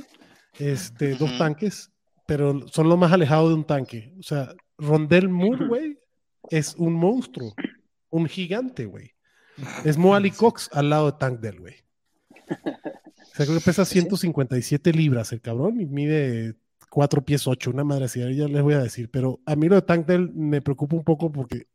Este, 0.57 1.15
dos 1.15 1.37
tanques, 1.37 1.91
pero 2.27 2.67
son 2.67 2.89
lo 2.89 2.97
más 2.97 3.11
alejado 3.11 3.49
de 3.49 3.55
un 3.55 3.63
tanque. 3.65 4.13
O 4.19 4.23
sea, 4.23 4.53
Rondell 4.77 5.29
Moore, 5.29 5.67
güey, 5.67 5.99
es 6.49 6.75
un 6.75 6.93
monstruo, 6.93 7.53
un 8.09 8.27
gigante, 8.27 8.85
güey. 8.85 9.11
Es 9.83 9.97
Moali 9.97 10.31
Cox 10.31 10.69
al 10.73 10.89
lado 10.89 11.11
de 11.11 11.17
Tank 11.17 11.39
Dell, 11.39 11.59
güey. 11.59 11.75
O 12.49 13.35
sea, 13.35 13.45
creo 13.45 13.57
que 13.59 13.65
pesa 13.65 13.83
157 13.85 14.93
libras 14.93 15.31
el 15.31 15.41
cabrón 15.41 15.79
y 15.81 15.85
mide 15.85 16.55
4 16.89 17.23
pies 17.23 17.45
8, 17.47 17.71
una 17.71 17.83
madre 17.83 18.05
así, 18.05 18.19
ya 18.19 18.47
les 18.47 18.61
voy 18.61 18.73
a 18.73 18.79
decir. 18.83 19.09
Pero 19.11 19.39
a 19.45 19.55
mí 19.55 19.67
lo 19.67 19.75
de 19.75 19.81
Tank 19.81 20.05
Dell 20.07 20.31
me 20.33 20.61
preocupa 20.61 20.95
un 20.95 21.03
poco 21.03 21.31
porque 21.31 21.67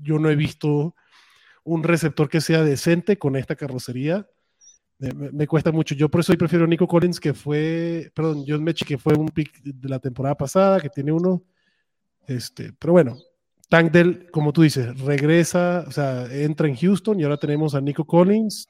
yo 0.00 0.18
no 0.18 0.28
he 0.30 0.36
visto 0.36 0.94
un 1.64 1.82
receptor 1.82 2.28
que 2.28 2.40
sea 2.40 2.62
decente 2.62 3.18
con 3.18 3.36
esta 3.36 3.56
carrocería. 3.56 4.26
Me, 4.98 5.46
cuesta 5.48 5.72
mucho. 5.72 5.94
Yo 5.96 6.08
por 6.08 6.20
eso 6.20 6.32
hoy 6.32 6.38
prefiero 6.38 6.66
Nico 6.66 6.86
Collins, 6.86 7.18
que 7.18 7.34
fue, 7.34 8.12
perdón, 8.14 8.44
John 8.46 8.62
Mechie, 8.62 8.86
que 8.86 8.98
fue 8.98 9.14
un 9.14 9.28
pick 9.28 9.60
de 9.62 9.88
la 9.88 9.98
temporada 9.98 10.36
pasada, 10.36 10.80
que 10.80 10.88
tiene 10.88 11.10
uno. 11.10 11.42
Este, 12.26 12.72
pero 12.78 12.92
bueno, 12.92 13.18
Tank 13.68 13.90
Dell, 13.90 14.30
como 14.30 14.52
tú 14.52 14.62
dices, 14.62 14.96
regresa, 15.00 15.84
o 15.88 15.90
sea, 15.90 16.26
entra 16.30 16.68
en 16.68 16.76
Houston 16.76 17.18
y 17.18 17.24
ahora 17.24 17.36
tenemos 17.36 17.74
a 17.74 17.80
Nico 17.80 18.04
Collins, 18.04 18.68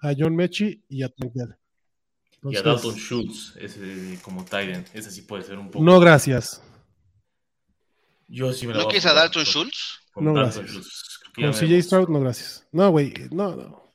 a 0.00 0.12
John 0.18 0.34
Mechie 0.34 0.82
y 0.88 1.02
a 1.02 1.08
Tank 1.08 1.32
Dell. 1.32 1.54
Y 2.44 2.56
a 2.56 2.62
Dalton 2.62 2.94
Schultz, 2.94 3.54
ese 3.56 4.18
como 4.22 4.44
Titan. 4.44 4.84
Ese 4.94 5.10
sí 5.10 5.22
puede 5.22 5.42
ser 5.42 5.58
un 5.58 5.70
poco. 5.70 5.84
no, 5.84 5.98
gracias. 5.98 6.62
Yo 8.28 8.52
sí 8.52 8.66
me 8.66 8.72
la 8.72 8.80
¿No 8.80 8.84
voy 8.84 8.92
quieres 8.92 9.06
a 9.06 9.14
Dalton 9.14 9.44
Schultz? 9.44 10.00
No, 10.16 10.34
Dalton 10.34 10.64
gracias. 10.64 10.70
Schultz. 10.70 11.17
Con 11.40 11.52
CJ. 11.52 11.82
Stroud, 11.82 12.08
no, 12.08 12.20
gracias. 12.20 12.66
No, 12.72 12.90
güey, 12.90 13.12
no, 13.30 13.54
no. 13.56 13.88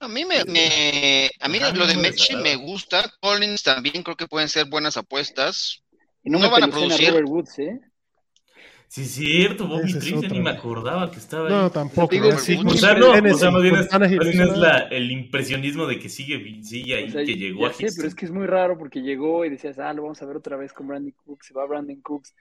A 0.00 0.08
mí 0.08 0.24
me, 0.24 0.44
me- 0.44 1.30
a 1.40 1.48
mí 1.48 1.58
lo 1.58 1.66
de 1.66 1.72
no 1.72 1.86
me 1.86 2.10
Mechi 2.10 2.34
desagrada. 2.34 2.42
me 2.42 2.56
gusta. 2.56 3.12
Collins 3.20 3.62
también 3.62 4.02
creo 4.02 4.16
que 4.16 4.26
pueden 4.26 4.48
ser 4.48 4.66
buenas 4.68 4.96
apuestas. 4.96 5.82
Y 6.22 6.30
no, 6.30 6.38
no 6.38 6.44
me 6.46 6.50
van 6.50 6.64
a 6.64 6.68
producir. 6.68 7.08
Robert 7.10 7.28
Woods, 7.28 7.58
¿eh? 7.58 7.80
Sí, 8.88 9.02
es 9.02 9.10
cierto, 9.12 9.66
Bobby 9.66 9.90
Ese 9.90 10.14
ni 10.28 10.40
me 10.40 10.50
acordaba 10.50 11.10
que 11.10 11.18
estaba 11.18 11.48
No, 11.48 11.64
ahí. 11.64 11.70
tampoco. 11.70 12.08
¿verdad? 12.10 12.38
sí, 12.38 12.56
Sí, 12.56 12.62
o 12.64 12.70
sea, 12.70 12.94
no, 12.94 13.10
o 13.12 13.34
sea, 13.38 13.50
más 13.50 13.62
bien 13.62 13.74
es, 13.76 13.90
más 13.92 14.08
bien 14.08 14.40
es 14.42 14.56
la- 14.56 14.86
el 14.90 15.10
impresionismo 15.10 15.86
de 15.86 15.98
que 15.98 16.08
sigue, 16.08 16.62
sigue 16.62 16.94
ahí, 16.94 17.08
O 17.08 17.10
sea, 17.10 17.24
que 17.24 17.34
llegó 17.36 17.62
ya 17.62 17.68
a 17.68 17.72
sé, 17.72 17.82
Houston. 17.84 17.96
pero 17.96 18.08
es 18.08 18.14
que 18.14 18.24
es 18.26 18.30
muy 18.30 18.46
raro 18.46 18.78
porque 18.78 19.00
llegó 19.00 19.44
y 19.44 19.50
decías, 19.50 19.78
ah, 19.80 19.92
lo 19.94 20.02
vamos 20.02 20.22
a 20.22 20.26
ver 20.26 20.36
otra 20.36 20.56
vez 20.56 20.72
con 20.72 20.86
Brandon 20.86 21.12
Cooks, 21.24 21.46
se 21.46 21.54
va 21.54 21.66
Brandon 21.66 22.00
Cooks. 22.02 22.34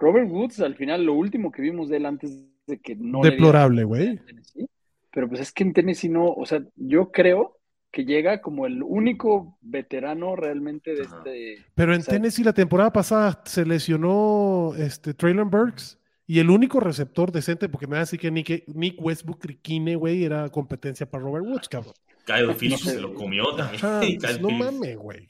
Robert 0.00 0.30
Woods, 0.30 0.60
al 0.60 0.74
final, 0.74 1.04
lo 1.04 1.14
último 1.14 1.52
que 1.52 1.62
vimos 1.62 1.88
de 1.88 1.98
él 1.98 2.06
antes 2.06 2.36
de 2.66 2.78
que 2.78 2.96
no 2.96 3.22
le 3.22 3.30
Deplorable, 3.30 3.84
güey. 3.84 4.06
en 4.08 4.18
Tennessee, 4.24 4.66
pero 5.12 5.28
pues 5.28 5.40
es 5.40 5.52
que 5.52 5.62
en 5.62 5.72
Tennessee 5.72 6.08
no, 6.08 6.32
o 6.32 6.46
sea, 6.46 6.62
yo 6.76 7.12
creo 7.12 7.58
que 7.90 8.04
llega 8.04 8.40
como 8.40 8.66
el 8.66 8.82
único 8.82 9.58
veterano 9.60 10.36
realmente 10.36 10.94
de 10.94 11.02
Ajá. 11.02 11.16
este. 11.18 11.64
Pero 11.74 11.94
en 11.94 12.00
o 12.00 12.04
sea, 12.04 12.14
Tennessee 12.14 12.44
la 12.44 12.52
temporada 12.52 12.92
pasada 12.92 13.42
se 13.44 13.66
lesionó 13.66 14.72
este, 14.76 15.14
Traylon 15.14 15.50
Burks 15.50 15.98
y 16.26 16.38
el 16.38 16.48
único 16.48 16.78
receptor 16.78 17.32
decente, 17.32 17.68
porque 17.68 17.88
me 17.88 17.92
va 17.92 17.98
a 17.98 18.00
decir 18.00 18.20
que 18.20 18.30
Nick, 18.30 18.68
Nick 18.68 19.02
Westbrook 19.02 19.40
Kine, 19.60 19.96
güey, 19.96 20.24
era 20.24 20.48
competencia 20.48 21.10
para 21.10 21.24
Robert 21.24 21.44
Woods, 21.44 21.68
cabrón. 21.68 21.94
Kyle 22.24 22.54
Phillips 22.54 22.82
sé. 22.82 22.90
se 22.92 23.00
lo 23.00 23.14
comió 23.14 23.54
también. 23.56 23.84
Ajá, 23.84 24.00
pues, 24.20 24.40
no 24.40 24.50
mames, 24.50 24.96
güey. 24.96 25.28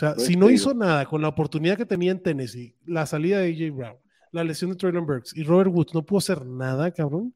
O 0.00 0.06
sea, 0.06 0.14
Pues 0.14 0.28
si 0.28 0.36
no 0.36 0.48
hizo 0.48 0.72
nada 0.72 1.04
con 1.04 1.20
la 1.20 1.28
oportunidad 1.28 1.76
que 1.76 1.84
tenía 1.84 2.10
en 2.10 2.22
Tennessee, 2.22 2.74
la 2.86 3.04
salida 3.04 3.38
de 3.40 3.52
AJ 3.52 3.76
Brown, 3.76 3.96
la 4.32 4.44
lesión 4.44 4.70
de 4.70 4.76
Traylon 4.78 5.04
Burks 5.04 5.36
y 5.36 5.42
Robert 5.42 5.70
Woods 5.70 5.92
no 5.92 6.06
pudo 6.06 6.18
hacer 6.18 6.46
nada, 6.46 6.90
cabrón. 6.90 7.34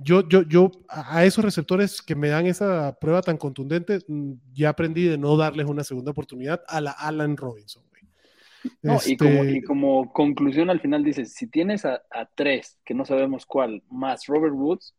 Yo, 0.00 0.28
yo, 0.28 0.42
yo, 0.42 0.72
a 0.88 1.24
esos 1.24 1.44
receptores 1.44 2.02
que 2.02 2.16
me 2.16 2.28
dan 2.28 2.46
esa 2.46 2.96
prueba 3.00 3.22
tan 3.22 3.36
contundente, 3.36 4.00
mm, 4.08 4.32
ya 4.52 4.70
aprendí 4.70 5.04
de 5.04 5.16
no 5.16 5.36
darles 5.36 5.66
una 5.68 5.84
segunda 5.84 6.10
oportunidad 6.10 6.62
a 6.66 6.80
la 6.80 6.90
Alan 6.90 7.36
Robinson, 7.36 7.84
güey. 7.90 8.02
No, 8.82 8.98
y, 9.06 9.16
como, 9.16 9.30
Este, 9.30 9.56
y 9.58 9.62
como 9.62 10.12
conclusión 10.12 10.70
al 10.70 10.80
final 10.80 11.04
dices, 11.04 11.34
si 11.34 11.46
tienes 11.46 11.84
a, 11.84 12.02
a 12.10 12.28
tres, 12.34 12.80
que 12.84 12.94
no 12.94 13.04
sabemos 13.04 13.46
cuál, 13.46 13.84
más 13.88 14.26
Robert 14.26 14.54
Woods, 14.56 14.96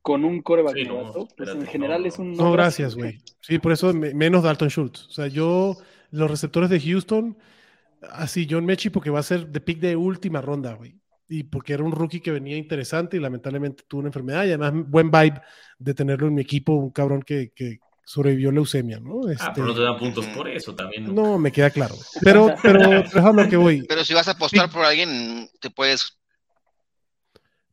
con 0.00 0.24
un 0.24 0.40
coreback 0.40 0.74
Sí, 0.76 0.84
no, 0.84 1.28
pues 1.36 1.48
en 1.50 1.66
general 1.66 2.02
no, 2.02 2.08
es 2.08 2.18
un... 2.18 2.32
No, 2.32 2.52
gracias, 2.52 2.94
güey. 2.94 3.18
Sí, 3.40 3.58
por 3.58 3.72
eso 3.72 3.92
me- 3.92 4.14
menos 4.14 4.42
Dalton 4.42 4.68
Schultz. 4.68 5.06
O 5.08 5.10
sea, 5.10 5.26
yo, 5.28 5.76
los 6.14 6.30
receptores 6.30 6.70
de 6.70 6.80
Houston, 6.80 7.36
así 8.12 8.46
John 8.48 8.64
Mechie, 8.64 8.90
porque 8.90 9.10
va 9.10 9.20
a 9.20 9.24
ser 9.24 9.48
de 9.48 9.60
pick 9.60 9.80
de 9.80 9.96
última 9.96 10.40
ronda, 10.40 10.74
güey. 10.74 10.98
Y 11.28 11.44
porque 11.44 11.72
era 11.72 11.82
un 11.82 11.92
rookie 11.92 12.20
que 12.20 12.30
venía 12.30 12.56
interesante 12.56 13.16
y 13.16 13.20
lamentablemente 13.20 13.84
tuvo 13.88 14.00
una 14.00 14.08
enfermedad 14.08 14.44
y 14.44 14.48
además 14.48 14.72
buen 14.86 15.10
vibe 15.10 15.40
de 15.78 15.94
tenerlo 15.94 16.28
en 16.28 16.34
mi 16.34 16.42
equipo, 16.42 16.74
un 16.74 16.90
cabrón 16.90 17.22
que, 17.22 17.50
que 17.54 17.78
sobrevivió 18.04 18.52
leucemia, 18.52 19.00
¿no? 19.00 19.22
Ah, 19.26 19.32
Este, 19.32 19.50
pero 19.54 19.66
no 19.68 19.74
te 19.74 19.80
dan 19.80 19.98
puntos 19.98 20.26
por 20.26 20.48
eso 20.48 20.74
también. 20.74 21.06
¿no? 21.06 21.12
no, 21.14 21.38
me 21.38 21.50
queda 21.50 21.70
claro. 21.70 21.94
Pero, 22.22 22.54
pero, 22.62 23.32
lo 23.32 23.48
que 23.48 23.56
voy. 23.56 23.82
Pero 23.88 24.04
si 24.04 24.14
vas 24.14 24.28
a 24.28 24.32
apostar 24.32 24.70
por 24.70 24.84
alguien, 24.84 25.48
te 25.60 25.70
puedes. 25.70 26.18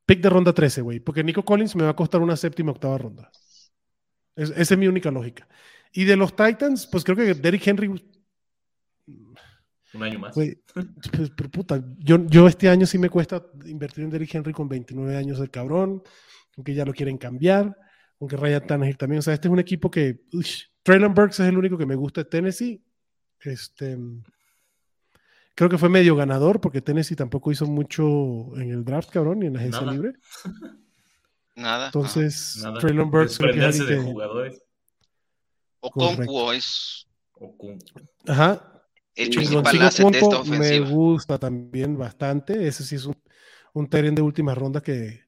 Pick 0.06 0.22
de 0.22 0.30
ronda 0.30 0.54
13, 0.54 0.82
güey. 0.82 1.00
Porque 1.00 1.24
Nico 1.24 1.44
Collins 1.44 1.76
me 1.76 1.84
va 1.84 1.90
a 1.92 1.96
costar 1.96 2.22
una 2.22 2.36
séptima, 2.36 2.72
octava 2.72 2.98
ronda. 2.98 3.30
Es- 4.36 4.50
esa 4.52 4.74
es 4.74 4.78
mi 4.78 4.88
única 4.88 5.12
lógica. 5.12 5.48
Y 5.94 6.06
de 6.06 6.16
los 6.16 6.36
Titans, 6.36 6.88
pues 6.88 7.04
creo 7.04 7.18
que 7.18 7.34
Derrick 7.34 7.68
Henry 7.68 8.11
Un 9.94 10.04
año 10.04 10.20
más. 10.20 10.34
Güey, 10.36 10.58
pues, 10.74 11.32
pero 11.36 11.50
puta, 11.52 11.84
yo, 12.00 12.26
yo 12.28 12.48
este 12.48 12.70
año 12.70 12.86
sí 12.86 12.98
me 12.98 13.10
cuesta 13.10 13.46
invertir 13.66 14.04
en 14.06 14.10
Derrick 14.10 14.34
Henry 14.34 14.54
con 14.54 14.70
29 14.70 15.18
años 15.18 15.40
el 15.40 15.50
cabrón, 15.52 16.02
aunque 16.56 16.74
ya 16.74 16.86
lo 16.86 16.94
quieren 16.94 17.18
cambiar, 17.18 17.76
aunque 18.20 18.38
Ryan 18.38 18.66
Tannehill 18.68 18.98
también. 18.98 19.20
O 19.20 19.22
sea, 19.22 19.34
este 19.34 19.48
es 19.48 19.52
un 19.52 19.60
equipo 19.60 19.92
que. 19.92 20.22
ush, 20.34 20.64
Traylon 20.84 21.14
Burks 21.14 21.40
es 21.42 21.48
el 21.48 21.58
único 21.58 21.78
que 21.78 21.86
me 21.86 21.96
gusta 21.96 22.22
de 22.24 22.30
Tennessee. 22.30 22.82
Este. 23.42 23.98
Creo 25.56 25.70
que 25.70 25.78
fue 25.78 25.90
medio 25.90 26.16
ganador 26.16 26.62
porque 26.62 26.82
Tennessee 26.82 27.16
tampoco 27.16 27.52
hizo 27.52 27.66
mucho 27.68 28.06
en 28.56 28.72
el 28.72 28.86
draft, 28.86 29.10
cabrón, 29.12 29.40
ni 29.40 29.48
en 29.48 29.54
la 29.54 29.60
agencia 29.60 29.82
Nada. 29.82 29.92
libre. 29.94 30.14
Nada. 31.56 31.86
Entonces, 31.88 32.60
Nada. 32.64 32.80
Traylon 32.80 33.12
Burks 33.12 33.38
creo 33.38 33.54
que 33.54 33.68
es 33.68 33.80
de 33.80 33.86
que- 33.86 34.02
jugadores. 34.02 34.64
o. 35.82 35.92
Concuo 35.92 36.54
es 36.54 37.06
O 37.34 37.58
con- 37.58 37.78
Ajá, 38.28 38.71
el 39.16 39.30
principal 39.30 39.82
asset 39.82 40.08
de 40.12 40.20
esta 40.20 40.44
me 40.44 40.80
gusta 40.80 41.38
también 41.38 41.98
bastante. 41.98 42.68
Ese 42.68 42.84
sí 42.84 42.96
es 42.96 43.06
un, 43.06 43.16
un 43.74 43.90
Tyrant 43.90 44.16
de 44.16 44.22
última 44.22 44.56
ronda 44.56 44.82
que, 44.82 45.22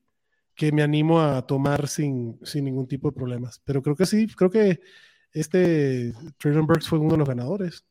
que 0.55 0.71
me 0.71 0.81
animo 0.83 1.21
a 1.21 1.45
tomar 1.45 1.87
sin, 1.87 2.39
sin 2.43 2.65
ningún 2.65 2.87
tipo 2.87 3.09
de 3.09 3.15
problemas. 3.15 3.61
Pero 3.65 3.81
creo 3.81 3.95
que 3.95 4.05
sí, 4.05 4.27
creo 4.27 4.49
que 4.49 4.79
este 5.31 6.13
Traylon 6.37 6.67
Burks 6.67 6.87
fue 6.87 6.99
uno 6.99 7.11
de 7.13 7.17
los 7.17 7.27
ganadores. 7.27 7.85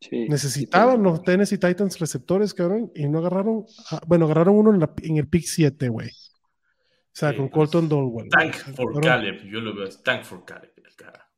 Sí, 0.00 0.26
Necesitaban 0.28 0.96
sí, 0.96 1.02
los 1.02 1.22
Tennessee 1.22 1.58
Titans 1.58 1.98
receptores, 2.00 2.54
cabrón, 2.54 2.90
y 2.94 3.06
no 3.08 3.18
agarraron. 3.20 3.64
bueno, 4.06 4.24
agarraron 4.24 4.56
uno 4.56 4.74
en, 4.74 4.80
la- 4.80 4.92
en 5.02 5.16
el 5.18 5.28
pick 5.28 5.44
7, 5.44 5.88
güey. 5.88 6.08
O 6.08 7.14
sea, 7.14 7.30
Sí, 7.30 7.36
con 7.36 7.48
pues, 7.50 7.54
Colton 7.70 7.88
Dolwell. 7.88 8.28
Tank 8.30 8.54
for. 8.74 9.00
Caleb. 9.00 9.44
Yo 9.44 9.60
lo 9.60 9.74
veo. 9.76 9.88
Tank 10.02 10.24
for 10.24 10.44
Caleb. 10.44 10.72
El 10.76 10.94
cara. 10.96 11.28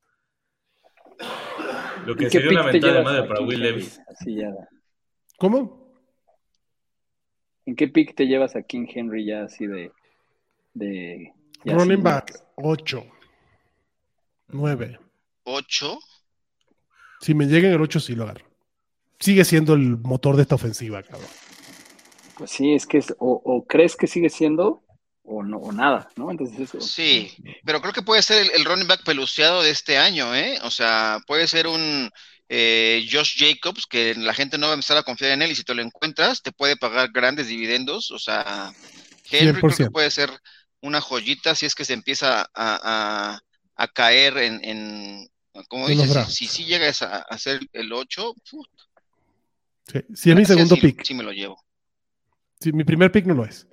Lo 2.06 2.12
¿Y 2.12 2.16
que 2.16 2.30
sería 2.30 2.50
una 2.60 2.70
mentada 2.70 2.92
de 2.94 3.02
madre 3.02 3.22
para 3.24 3.40
Will? 3.40 3.60
Levis. 3.60 4.00
Así 4.08 4.36
ya. 4.36 4.52
¿Cómo? 5.38 5.94
¿En 7.66 7.76
qué 7.76 7.88
pick 7.88 8.14
te 8.14 8.26
llevas 8.26 8.56
a 8.56 8.62
King 8.62 8.86
Henry 8.92 9.24
ya 9.24 9.44
así 9.44 9.66
de... 9.66 9.90
de 10.74 11.32
ya 11.64 11.74
Running 11.74 12.02
back, 12.02 12.32
dudas? 12.32 12.46
8. 12.56 13.06
9. 14.48 14.98
Ocho. 15.44 15.98
Si 17.20 17.34
me 17.34 17.46
llega 17.46 17.68
en 17.68 17.74
el 17.74 17.80
8, 17.80 18.00
sí 18.00 18.14
lo 18.14 18.24
agarro. 18.24 18.44
Sigue 19.18 19.44
siendo 19.44 19.74
el 19.74 19.96
motor 19.96 20.36
de 20.36 20.42
esta 20.42 20.56
ofensiva, 20.56 21.02
cabrón. 21.02 21.28
Pues 22.36 22.50
sí, 22.50 22.74
es 22.74 22.86
que 22.86 22.98
es, 22.98 23.14
o, 23.18 23.40
o 23.44 23.64
crees 23.64 23.96
que 23.96 24.06
sigue 24.06 24.28
siendo 24.28 24.83
o 25.24 25.42
no 25.42 25.56
o 25.58 25.72
nada, 25.72 26.08
¿no? 26.16 26.30
Entonces 26.30 26.58
eso. 26.60 26.80
Sí, 26.80 27.34
pero 27.64 27.80
creo 27.80 27.92
que 27.92 28.02
puede 28.02 28.22
ser 28.22 28.42
el, 28.42 28.50
el 28.52 28.64
running 28.64 28.86
back 28.86 29.04
peluceado 29.04 29.62
de 29.62 29.70
este 29.70 29.96
año, 29.98 30.34
¿eh? 30.34 30.58
O 30.62 30.70
sea, 30.70 31.18
puede 31.26 31.46
ser 31.46 31.66
un 31.66 32.10
eh, 32.48 33.06
Josh 33.10 33.36
Jacobs 33.38 33.86
que 33.86 34.14
la 34.14 34.34
gente 34.34 34.58
no 34.58 34.66
va 34.66 34.72
a 34.72 34.74
empezar 34.74 34.96
a 34.96 35.02
confiar 35.02 35.32
en 35.32 35.42
él 35.42 35.50
y 35.50 35.54
si 35.54 35.64
te 35.64 35.74
lo 35.74 35.82
encuentras 35.82 36.42
te 36.42 36.52
puede 36.52 36.76
pagar 36.76 37.10
grandes 37.12 37.48
dividendos. 37.48 38.10
O 38.10 38.18
sea, 38.18 38.72
Henry 39.30 39.62
creo 39.62 39.76
que 39.76 39.84
100%. 39.84 39.90
puede 39.92 40.10
ser 40.10 40.30
una 40.80 41.00
joyita 41.00 41.54
si 41.54 41.66
es 41.66 41.74
que 41.74 41.84
se 41.84 41.94
empieza 41.94 42.42
a, 42.42 42.46
a- 42.54 43.40
a 43.76 43.88
caer 43.88 44.36
en, 44.38 44.60
en 44.64 45.28
¿cómo 45.68 45.88
En 45.88 45.96
los 45.98 46.06
dices? 46.08 46.34
Si, 46.34 46.46
si, 46.46 46.56
sí 46.56 46.64
llegas 46.64 47.02
a, 47.02 47.18
a 47.22 47.38
ser 47.38 47.60
el 47.72 47.92
8, 47.92 48.34
Sí, 49.86 50.00
sí 50.14 50.30
es 50.30 50.36
mi 50.36 50.44
segundo 50.44 50.76
pick. 50.76 51.04
sí 51.04 51.14
me 51.14 51.22
lo 51.22 51.32
llevo. 51.32 51.62
Sí, 52.60 52.72
mi 52.72 52.84
primer 52.84 53.10
pick 53.12 53.26
no 53.26 53.34
lo 53.34 53.44
es. 53.44 53.66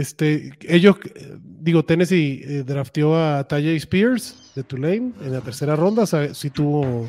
Este, 0.00 0.52
ellos, 0.62 0.96
eh, 1.14 1.36
digo, 1.60 1.84
Tennessee 1.84 2.42
eh, 2.44 2.62
drafteó 2.64 3.16
a 3.16 3.46
Tajay 3.46 3.76
Spears 3.76 4.52
de 4.54 4.62
Tulane 4.64 5.12
en 5.22 5.32
la 5.32 5.40
tercera 5.40 5.76
ronda. 5.76 6.02
O 6.02 6.06
sea, 6.06 6.34
sí 6.34 6.50
tuvo. 6.50 7.06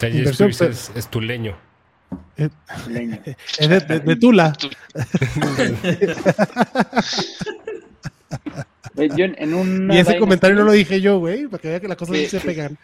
Inversión, 0.00 0.50
Spears 0.50 0.90
es, 0.90 0.96
es 0.96 1.08
tu 1.08 1.20
leño. 1.20 1.56
Leño. 2.88 3.18
Es 3.58 3.68
de, 3.68 3.80
de- 3.80 4.00
de 4.00 4.16
Tula. 4.16 4.52
Eh, 8.96 9.08
Yo 9.16 9.24
en, 9.24 9.34
en 9.38 9.54
una 9.54 9.94
Y 9.94 9.98
ese 9.98 10.18
comentario 10.18 10.56
no 10.56 10.64
lo 10.64 10.72
dije 10.72 11.00
yo, 11.00 11.18
güey, 11.18 11.46
para 11.46 11.60
que 11.62 11.68
vea 11.68 11.80
que 11.80 11.88
las 11.88 11.96
cosas 11.96 12.16
Sí, 12.16 12.22
sí 12.24 12.30
se 12.30 12.40
sí. 12.40 12.46
pegan. 12.46 12.76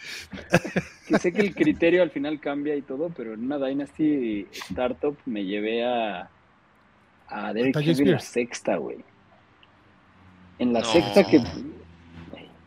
que 1.07 1.18
sé 1.18 1.32
que 1.32 1.40
el 1.42 1.55
criterio 1.55 2.03
al 2.03 2.11
final 2.11 2.40
cambia 2.40 2.74
y 2.76 2.82
todo, 2.82 3.11
pero 3.14 3.34
en 3.34 3.40
una 3.44 3.59
Dynasty 3.59 4.46
Startup 4.53 5.16
me 5.26 5.44
llevé 5.44 5.84
a, 5.84 6.30
a 7.28 7.53
Derek 7.53 7.74
Tajay 7.74 7.90
Henry 7.90 8.05
en 8.05 8.11
la 8.12 8.16
Spears. 8.18 8.24
sexta, 8.24 8.76
güey. 8.76 8.99
En 10.59 10.72
la 10.72 10.80
No. 10.80 10.86
sexta 10.86 11.24
que. 11.24 11.40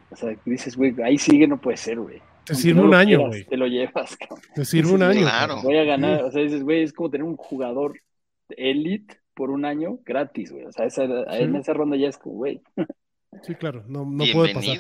O 0.10 0.16
sea, 0.16 0.36
dices, 0.46 0.76
güey, 0.76 0.94
ahí 1.04 1.18
sigue, 1.18 1.48
no 1.48 1.60
puede 1.60 1.78
ser, 1.78 2.00
güey. 2.00 2.18
Te 2.46 2.54
Aunque 2.54 2.62
sirve 2.64 2.82
no 2.82 2.88
un 2.88 2.94
año, 2.96 3.18
quieras, 3.18 3.28
güey. 3.30 3.46
Te 3.46 3.58
lo 3.58 3.68
llevas, 3.68 4.18
cabrón. 4.18 4.40
Te 4.56 4.66
sirve 4.66 4.92
un 4.92 5.04
año. 5.04 5.22
Claro. 5.22 5.62
Voy 5.62 5.78
a 5.78 5.84
ganar. 5.84 6.24
O 6.24 6.32
sea, 6.32 6.42
dices, 6.42 6.64
güey, 6.64 6.84
es 6.84 6.92
como 6.94 7.10
tener 7.10 7.24
un 7.26 7.38
jugador 7.38 8.00
elite 8.50 9.18
por 9.34 9.50
un 9.52 9.64
año 9.64 10.00
gratis, 10.06 10.52
güey. 10.52 10.66
O 10.66 10.72
sea, 10.72 10.86
esa, 10.86 11.04
en 11.04 11.56
esa 11.56 11.74
ronda 11.74 11.96
ya 11.98 12.10
es 12.10 12.18
como, 12.18 12.36
güey. 12.36 12.62
Sí, 13.44 13.56
claro, 13.56 13.86
no, 13.88 14.04
no 14.06 14.26
puede 14.34 14.54
pasar. 14.54 14.78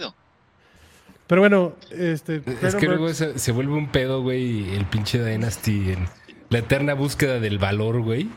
Pero 1.25 1.41
bueno, 1.41 1.73
este. 1.91 2.41
Es 2.61 2.75
que 2.75 2.85
luego 2.85 3.07
se, 3.13 3.39
se 3.39 3.53
vuelve 3.53 3.71
un 3.73 3.87
pedo, 3.89 4.21
güey, 4.21 4.75
el 4.75 4.83
pinche 4.87 5.23
Dynasty. 5.23 5.93
en 5.93 5.99
la 6.49 6.59
eterna 6.59 6.93
búsqueda 6.93 7.39
del 7.39 7.57
valor, 7.59 8.01
güey. 8.01 8.27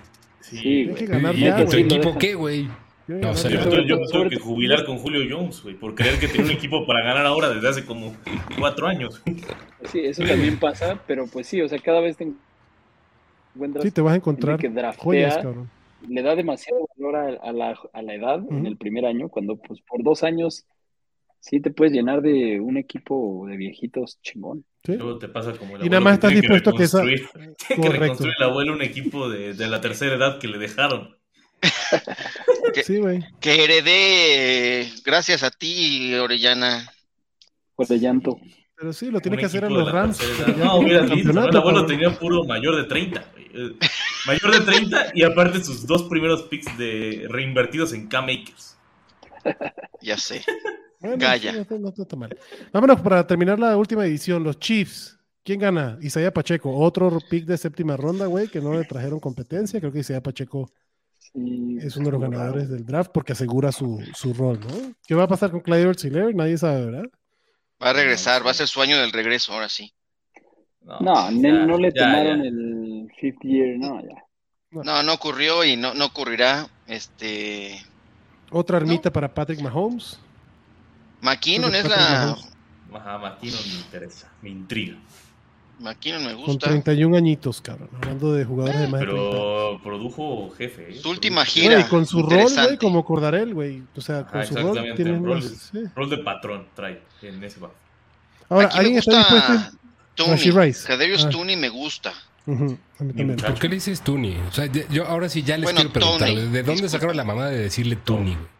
Sí, 0.40 0.84
güey. 0.84 0.94
que 0.94 1.06
ganar 1.06 1.34
¿Y, 1.34 1.40
ya, 1.40 1.56
tu 1.56 1.64
güey. 1.72 1.82
equipo 1.82 2.16
qué, 2.16 2.34
güey? 2.36 2.68
Yo 3.06 3.16
No, 3.16 3.31
o 3.31 3.35
sea, 3.35 3.51
Yo, 3.51 3.59
me 3.59 3.66
tuve 3.66 4.06
sobre 4.09 4.31
que 4.31 4.39
jubilar 4.39 4.85
con 4.85 4.98
Julio 4.98 5.20
Jones, 5.28 5.62
güey, 5.62 5.74
por 5.74 5.94
creer 5.94 6.18
que 6.18 6.28
tenía 6.28 6.47
un 6.47 6.51
equipo 6.52 6.86
para 6.86 7.02
ganar 7.05 7.26
ahora 7.26 7.51
desde 7.51 7.68
hace 7.68 7.85
como 7.85 8.16
cuatro 8.59 8.86
años. 8.86 9.22
Sí, 9.85 10.01
eso 10.01 10.22
también 10.24 10.59
pasa, 10.59 11.02
pero 11.06 11.26
pues 11.26 11.47
sí, 11.47 11.60
o 11.60 11.68
sea, 11.68 11.78
cada 11.78 12.01
vez 12.01 12.16
te 12.16 12.24
encuentras 13.55 13.85
Sí, 13.85 13.90
te 13.90 14.01
vas 14.01 14.14
a 14.14 14.16
encontrar 14.16 14.59
que 14.59 14.68
draftea, 14.70 15.02
joyas, 15.05 15.39
cabrón. 15.39 15.70
le 16.01 16.22
da 16.22 16.35
demasiado 16.35 16.86
valor 16.97 17.16
a, 17.16 17.48
a 17.48 17.52
la, 17.52 17.78
a 17.93 18.02
la 18.02 18.14
edad 18.14 18.40
en 18.51 18.66
el 18.66 18.76
primer 18.78 19.05
año, 19.06 19.28
cuando 19.28 19.56
pues 19.56 19.81
por 19.82 20.02
dos 20.02 20.22
años 20.22 20.66
sí 21.40 21.60
te 21.60 21.70
puedes 21.70 21.93
llenar 21.93 22.22
de 22.22 22.59
un 22.60 22.78
equipo 22.78 23.47
de 23.47 23.56
viejitos 23.59 24.18
chingón. 24.22 24.64
Sí. 24.85 24.97
Luego 24.97 25.18
te 25.18 25.28
pasa 25.28 25.52
como 25.52 25.76
el 25.76 25.85
Y 25.85 25.90
nada 25.90 26.01
más 26.01 26.12
que 26.12 26.14
estás 26.14 26.31
tiene 26.31 26.40
dispuesto 26.40 26.70
a 26.70 26.74
que 26.74 26.85
esa. 26.85 27.02
Tiene 27.68 27.82
que 27.82 27.89
reconstruir 27.90 28.35
el 28.39 28.44
abuelo 28.44 28.72
un 28.72 28.82
equipo 28.82 29.28
de, 29.28 29.55
de 29.55 29.68
la 29.68 29.81
tercera 29.81 30.14
edad 30.14 30.39
que 30.39 30.48
le 30.48 30.59
dejaron. 30.59 31.16
Sí, 32.85 32.99
güey. 32.99 33.20
Que 33.41 33.65
heredé 33.65 34.81
eh, 34.82 34.93
gracias 35.05 35.43
a 35.43 35.51
ti, 35.51 36.15
Orellana. 36.15 36.91
Por 37.77 37.86
de 37.86 37.99
llanto. 37.99 38.39
Pero 38.77 38.93
sí, 38.93 39.11
lo 39.11 39.20
tiene 39.20 39.36
Un 39.36 39.41
que 39.41 39.47
hacer 39.47 39.65
a 39.65 39.70
los 39.70 39.86
la 39.86 39.93
Rams. 39.93 40.19
No, 40.59 40.77
hubiera 40.78 41.05
el 41.05 41.24
¿no? 41.35 41.41
abuelo 41.43 41.86
tenía 41.86 42.11
puro 42.19 42.45
mayor 42.45 42.77
de 42.77 42.85
30. 42.85 43.24
güey. 43.32 43.45
Eh, 43.55 43.77
Mayor 44.27 44.53
de 44.53 44.61
30 44.73 45.07
y 45.15 45.23
aparte 45.23 45.62
sus 45.62 45.86
dos 45.86 46.05
primeros 46.05 46.43
picks 46.45 46.77
de 46.78 47.27
reinvertidos 47.28 47.93
en 47.93 48.09
K-Makers. 48.09 48.77
Ya 50.01 50.16
sé. 50.19 50.43
Bueno, 50.99 51.16
Gaya. 51.19 51.51
sí, 51.51 51.57
no 51.57 51.62
está- 51.62 51.78
no 51.78 51.89
está 51.91 52.05
tan 52.07 52.19
mal. 52.19 52.36
Vámonos 52.73 53.01
para 53.03 53.27
terminar 53.27 53.59
la 53.61 53.77
última 53.77 54.07
edición. 54.07 54.43
Los 54.43 54.59
Chiefs. 54.59 55.19
¿Quién 55.45 55.61
gana? 55.61 55.99
Isaiah 56.01 56.32
Pacheco. 56.32 56.74
Otro 56.74 57.19
pick 57.28 57.45
de 57.45 57.59
séptima 57.59 57.97
ronda, 57.99 58.24
güey, 58.27 58.49
que 58.49 58.61
no 58.62 58.73
le 58.73 58.85
trajeron 58.86 59.20
competencia. 59.20 59.78
Creo 59.78 59.93
que 59.93 59.99
Isaiah 60.01 60.23
Pacheco 60.23 60.70
Es 61.35 61.97
uno 61.97 62.06
de 62.06 62.12
los 62.12 62.20
ganadores 62.20 62.69
del 62.69 62.86
draft 62.86 63.11
porque 63.12 63.32
asegura 63.32 63.73
su, 63.73 64.01
su 64.15 64.32
rol, 64.35 64.61
¿no? 64.61 64.94
¿Qué 65.06 65.15
va 65.15 65.24
a 65.24 65.28
pasar 65.28 65.51
con 65.51 65.61
Clyde 65.61 65.93
Hiller? 66.02 66.35
Nadie 66.35 66.56
sabe, 66.56 66.86
¿verdad? 66.86 67.05
Va 67.82 67.90
a 67.90 67.93
regresar, 67.93 68.47
va 68.47 68.52
a 68.52 68.55
ser 68.55 68.69
su 68.69 68.81
año 68.81 68.98
del 69.01 69.11
regreso, 69.11 69.52
ahora 69.52 69.69
sí. 69.69 69.93
No, 71.01 71.31
ne- 71.31 71.48
ya, 71.52 71.66
no 71.66 71.77
le 71.78 71.93
ya, 71.93 72.02
tomaron 72.05 72.43
ya. 72.43 72.48
el 72.48 73.12
fifth 73.20 73.43
year, 73.43 73.78
no, 73.78 74.01
ya. 74.01 74.24
No, 74.70 75.02
no 75.02 75.12
ocurrió 75.15 75.65
y 75.65 75.77
no, 75.77 75.94
no 75.94 76.06
ocurrirá. 76.06 76.69
Este. 76.86 77.81
Otra 78.51 78.77
ermita 78.77 79.12
para 79.12 79.32
Patrick 79.32 79.61
Mahomes. 79.61 80.19
McKinnon 81.20 81.74
es 81.74 81.82
Patrick 81.82 81.98
la. 81.98 82.20
Mahomes. 82.27 82.55
Ajá, 82.93 83.19
no 83.19 83.36
me 83.40 83.74
interesa, 83.77 84.32
me 84.40 84.51
intriga. 84.51 84.97
McKinnon 85.80 86.24
me 86.24 86.34
Con 86.34 86.44
gusta. 86.44 86.68
31 86.68 87.16
añitos, 87.16 87.60
cabrón. 87.60 87.88
Hablando 87.96 88.32
de 88.32 88.44
jugadores 88.44 88.80
de 88.80 88.88
más 88.88 89.01
de 89.01 89.06
30. 89.06 89.22
Pero 89.30 89.80
produjo 89.82 90.51
jefe. 90.56 90.92
¿eh? 90.92 90.98
Su 91.01 91.10
última 91.10 91.44
gira. 91.44 91.74
Güey, 91.78 91.88
con 91.88 92.06
su 92.06 92.22
rol, 92.22 92.51
güey, 92.52 92.78
como 92.78 93.05
Cordarel, 93.05 93.55
güey. 93.55 93.82
O 93.96 94.01
sea, 94.01 94.24
con 94.24 94.40
Ajá, 94.40 94.46
su 94.46 94.55
rol 94.55 94.62
exactamente, 94.78 95.02
tiene 95.05 95.18
rol 95.18 95.40
de- 95.40 95.48
sí. 95.48 95.78
Rol 95.94 96.10
de 96.10 96.18
patrón 96.18 96.66
trae 96.74 97.02
en 97.22 97.42
ese 97.44 97.60
bajo. 97.60 97.74
Ahora, 98.48 98.66
Aquí 98.66 98.74
me 98.74 98.80
¿alguien 98.80 98.98
está 98.98 99.16
gusta 99.18 99.34
dispuesto? 99.34 99.78
Tooney. 100.14 100.32
Rashid 100.36 100.56
Rice. 100.59 100.86
Kadarius 100.86 101.24
Ah. 101.24 101.30
Tooney 101.30 101.56
me 101.56 101.68
gusta. 101.68 102.12
A 102.46 102.51
mí 102.52 102.76
también. 102.96 103.36
¿Por 103.36 103.55
qué 103.59 103.68
le 103.68 103.74
dices 103.76 104.02
Tuni? 104.02 104.36
O 104.48 104.52
sea, 104.52 104.66
yo 104.66 105.06
ahora 105.06 105.28
sí 105.30 105.42
ya 105.42 105.56
les 105.56 105.64
Bueno, 105.64 105.78
quiero 105.80 105.92
preguntar, 105.94 106.28
Tony, 106.28 106.40
¿de 106.40 106.46
dónde 106.62 106.72
disculpa. 106.72 106.88
sacaron 106.90 107.16
la 107.16 107.24
mamada 107.24 107.51
de 107.51 107.59
decirle 107.59 107.96
Tuni, 107.96 108.34
güey? 108.34 108.53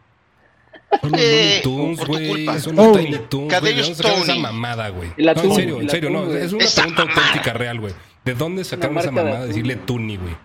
Son 1.01 1.11
los 1.11 1.21
Eh, 1.21 1.59
Tunes, 1.63 2.05
güey. 2.05 2.45
Son 2.59 2.75
los 2.75 2.91
Tony. 2.91 3.05
Tiny 3.05 3.17
Tunes, 3.17 3.29
güey. 3.29 3.41
¿De 3.41 3.47
Kadarius 3.47 3.87
dónde 3.87 3.95
sacaron 3.95 4.21
esa 4.23 4.35
mamada, 4.35 4.89
güey? 4.89 5.09
No, 5.17 5.31
en 5.31 5.55
serio, 5.55 5.81
en 5.81 5.89
serio, 5.89 6.09
no. 6.09 6.33
Es 6.33 6.53
una 6.53 6.65
pregunta 6.65 7.05
mamada. 7.05 7.27
auténtica 7.27 7.53
real, 7.53 7.79
güey. 7.79 7.93
¿De 8.23 8.33
dónde 8.33 8.63
sacaron 8.63 8.97
esa 8.97 9.11
mamada 9.11 9.41
de 9.41 9.47
decirle 9.47 9.75
Tuni, 9.75 10.17
güey? 10.17 10.35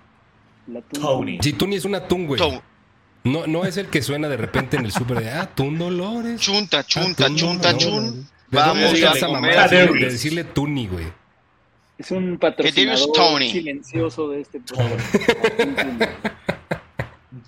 Tony. 0.93 1.39
Si 1.41 1.53
Tuni 1.53 1.77
es 1.77 1.85
un 1.85 1.95
atún, 1.95 2.27
güey. 2.27 2.41
No, 3.23 3.47
no 3.47 3.65
es 3.65 3.77
el 3.77 3.87
que 3.89 4.01
suena 4.03 4.29
de 4.29 4.37
repente 4.37 4.77
en 4.79 4.85
el 4.87 4.93
súper 4.93 5.21
de 5.21 5.31
Atún 5.31 5.79
Dolores. 5.79 6.41
Chunta, 6.41 6.85
chunta, 6.85 7.25
Atún 7.25 7.37
chunta, 7.37 7.77
chun. 7.77 8.27
¿De 8.51 8.57
Vamos 8.57 8.95
a 9.03 9.13
esa 9.13 9.29
mamada 9.29 9.69
de 9.69 9.87
de 9.87 10.11
decirle 10.11 10.45
Tuni, 10.45 10.87
güey? 10.89 11.07
Es 11.99 12.11
un 12.13 12.39
patrocinador 12.39 13.43
silencioso 13.43 14.31
de 14.31 14.41
este 14.41 14.61
programa. 14.61 14.97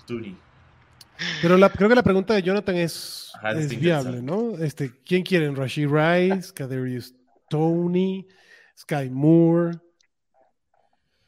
Tuni. 0.05 0.35
Pero 1.41 1.57
la, 1.57 1.69
creo 1.69 1.89
que 1.89 1.95
la 1.95 2.03
pregunta 2.03 2.33
de 2.33 2.41
Jonathan 2.41 2.75
es, 2.77 3.31
Ajá, 3.35 3.51
es 3.51 3.77
viable, 3.79 4.21
¿no? 4.21 4.57
Este, 4.57 4.91
¿Quién 5.05 5.23
quieren? 5.23 5.55
Rashid 5.55 5.87
Rice, 5.87 6.53
Kadarius 6.53 7.13
Tony, 7.49 8.27
Sky 8.77 9.09
Moore. 9.09 9.77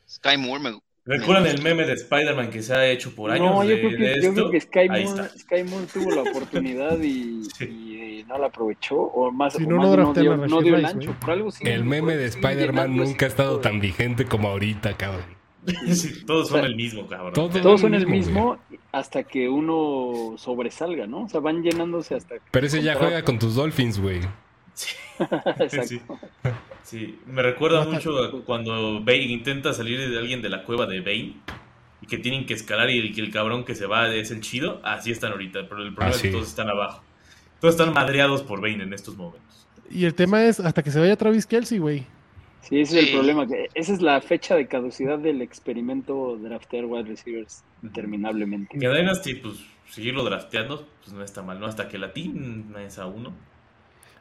Sky 0.07 0.37
Moore 0.37 0.63
me 0.63 0.79
¿Recuerdan 1.07 1.45
el 1.45 1.61
meme 1.61 1.85
de 1.85 1.93
Spider-Man 1.93 2.49
que 2.49 2.63
se 2.63 2.73
ha 2.73 2.87
hecho 2.87 3.13
por 3.13 3.29
años? 3.29 3.45
No, 3.45 3.63
yo 3.63 3.69
de- 3.75 3.79
creo 3.79 3.89
que, 3.91 3.97
de 3.97 4.21
yo 4.23 4.33
creo 4.33 4.49
que 4.49 4.61
Sky 4.61 4.87
Moore, 4.87 5.03
está. 5.03 5.29
Sky 5.37 5.63
Moore 5.63 5.85
tuvo 5.93 6.11
la 6.15 6.21
oportunidad 6.23 6.97
y, 6.99 7.43
Sí. 7.57 7.65
y, 7.65 7.95
eh, 8.21 8.25
no 8.27 8.39
la 8.39 8.47
aprovechó. 8.47 8.95
O 9.01 9.31
más, 9.31 9.53
Si 9.53 9.63
o 9.63 9.67
no, 9.67 9.75
más 9.77 9.85
no 9.85 9.91
draftean 9.91 10.23
dio, 10.25 10.47
no 10.47 10.61
dio 10.63 10.75
el 10.77 10.85
ancho. 10.85 11.09
güey. 11.09 11.19
Por 11.19 11.29
algo 11.31 11.51
sí, 11.51 11.63
El 11.67 11.83
meme 11.83 12.13
por 12.13 12.21
de 12.21 12.25
Spider-Man 12.25 12.95
nunca 12.97 13.25
ha 13.25 13.29
estado 13.29 13.59
tan 13.59 13.79
vigente 13.79 14.25
como 14.25 14.47
ahorita, 14.47 14.97
cabrón. 14.97 15.34
Sí, 15.93 16.23
todos 16.25 16.49
son 16.49 16.63
el 16.65 16.75
mismo, 16.75 17.07
cabrón. 17.07 17.33
Todos- 17.33 17.61
Todos 17.61 17.81
son 17.81 17.93
el 17.95 18.07
mismo, 18.07 18.57
hasta 18.91 19.23
que 19.23 19.49
uno 19.49 20.35
sobresalga, 20.37 21.07
¿no? 21.07 21.23
O 21.23 21.29
sea, 21.29 21.39
van 21.39 21.61
llenándose 21.63 22.15
hasta 22.15 22.35
que... 22.35 22.41
Pero 22.51 22.67
ese 22.67 22.81
ya 22.81 22.95
juega 22.95 23.23
con 23.23 23.39
tus 23.39 23.55
Dolphins, 23.55 23.99
güey. 23.99 24.19
Exacto. 25.19 25.85
Sí. 25.87 26.01
Sí, 26.83 27.19
me 27.25 27.41
recuerda 27.41 27.83
mucho 27.85 28.17
a 28.23 28.31
cuando 28.43 28.99
Bane 28.99 29.23
intenta 29.23 29.73
salir 29.73 29.99
de 30.09 30.19
alguien 30.19 30.41
de 30.41 30.49
la 30.49 30.63
cueva 30.63 30.85
de 30.85 30.99
Bane 30.99 31.33
y 32.01 32.07
que 32.07 32.17
tienen 32.17 32.45
que 32.45 32.53
escalar 32.53 32.89
y 32.91 32.99
el, 32.99 33.15
que 33.15 33.21
el 33.21 33.31
cabrón 33.31 33.63
que 33.65 33.73
se 33.73 33.85
va 33.87 34.07
es 34.13 34.29
el 34.31 34.41
chido. 34.41 34.81
Así 34.83 35.09
están 35.11 35.31
ahorita, 35.31 35.61
pero 35.67 35.81
el 35.81 35.93
problema 35.95 36.07
Ah, 36.13 36.15
es 36.15 36.21
que 36.21 36.27
sí. 36.27 36.33
todos 36.33 36.47
están 36.47 36.69
abajo. 36.69 37.01
Todos 37.59 37.73
están 37.75 37.93
madreados 37.93 38.43
por 38.43 38.61
Bane 38.61 38.83
en 38.83 38.93
estos 38.93 39.15
momentos. 39.15 39.67
Y 39.89 40.05
el 40.05 40.13
tema 40.13 40.43
es 40.43 40.59
hasta 40.59 40.83
que 40.83 40.91
se 40.91 40.99
vaya 40.99 41.15
Travis 41.15 41.45
Kelsey, 41.47 41.79
güey. 41.79 42.05
Sí, 42.67 42.81
ese 42.81 42.99
es 42.99 43.07
el 43.07 43.13
problema. 43.13 43.47
que 43.47 43.69
Esa 43.75 43.93
es 43.93 44.01
la 44.01 44.19
fecha 44.21 44.55
de 44.55 44.67
caducidad 44.67 45.19
del 45.19 45.41
experimento 45.41 46.37
draftear 46.37 46.85
wide 46.85 47.07
receivers 47.07 47.63
interminablemente. 47.83 48.77
Que 48.77 48.89
Dynasty, 48.89 49.35
pues 49.35 49.55
seguirlo 49.87 50.23
drafteando, 50.23 50.87
pues 51.03 51.13
no 51.13 51.23
está 51.23 51.43
mal, 51.43 51.59
¿no? 51.59 51.67
Hasta 51.67 51.87
que 51.87 51.97
la 51.97 52.11
team 52.11 52.73
es 52.77 52.97
a 52.97 53.05
uno. 53.05 53.33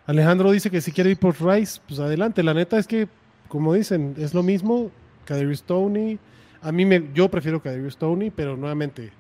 Alejandro 0.07 0.51
dice 0.53 0.71
que 0.71 0.83
si 0.83 0.93
quiere 0.93 1.11
ir 1.11 1.19
por 1.19 1.35
Rice, 1.41 1.81
pues 1.87 1.99
adelante. 2.01 2.43
La 2.43 2.53
neta 2.53 2.79
es 2.79 2.87
que, 2.87 3.09
como 3.49 3.73
dicen, 3.73 4.15
es 4.19 4.35
lo 4.35 4.43
mismo. 4.43 4.91
Kadarius 5.25 5.63
Tony. 5.63 6.19
A 6.61 6.71
mí 6.71 6.85
me, 6.85 7.11
yo 7.15 7.31
prefiero 7.31 7.63
Kadarius 7.63 7.97
Tony, 7.97 8.31
pero 8.31 8.57
nuevamente, 8.57 9.11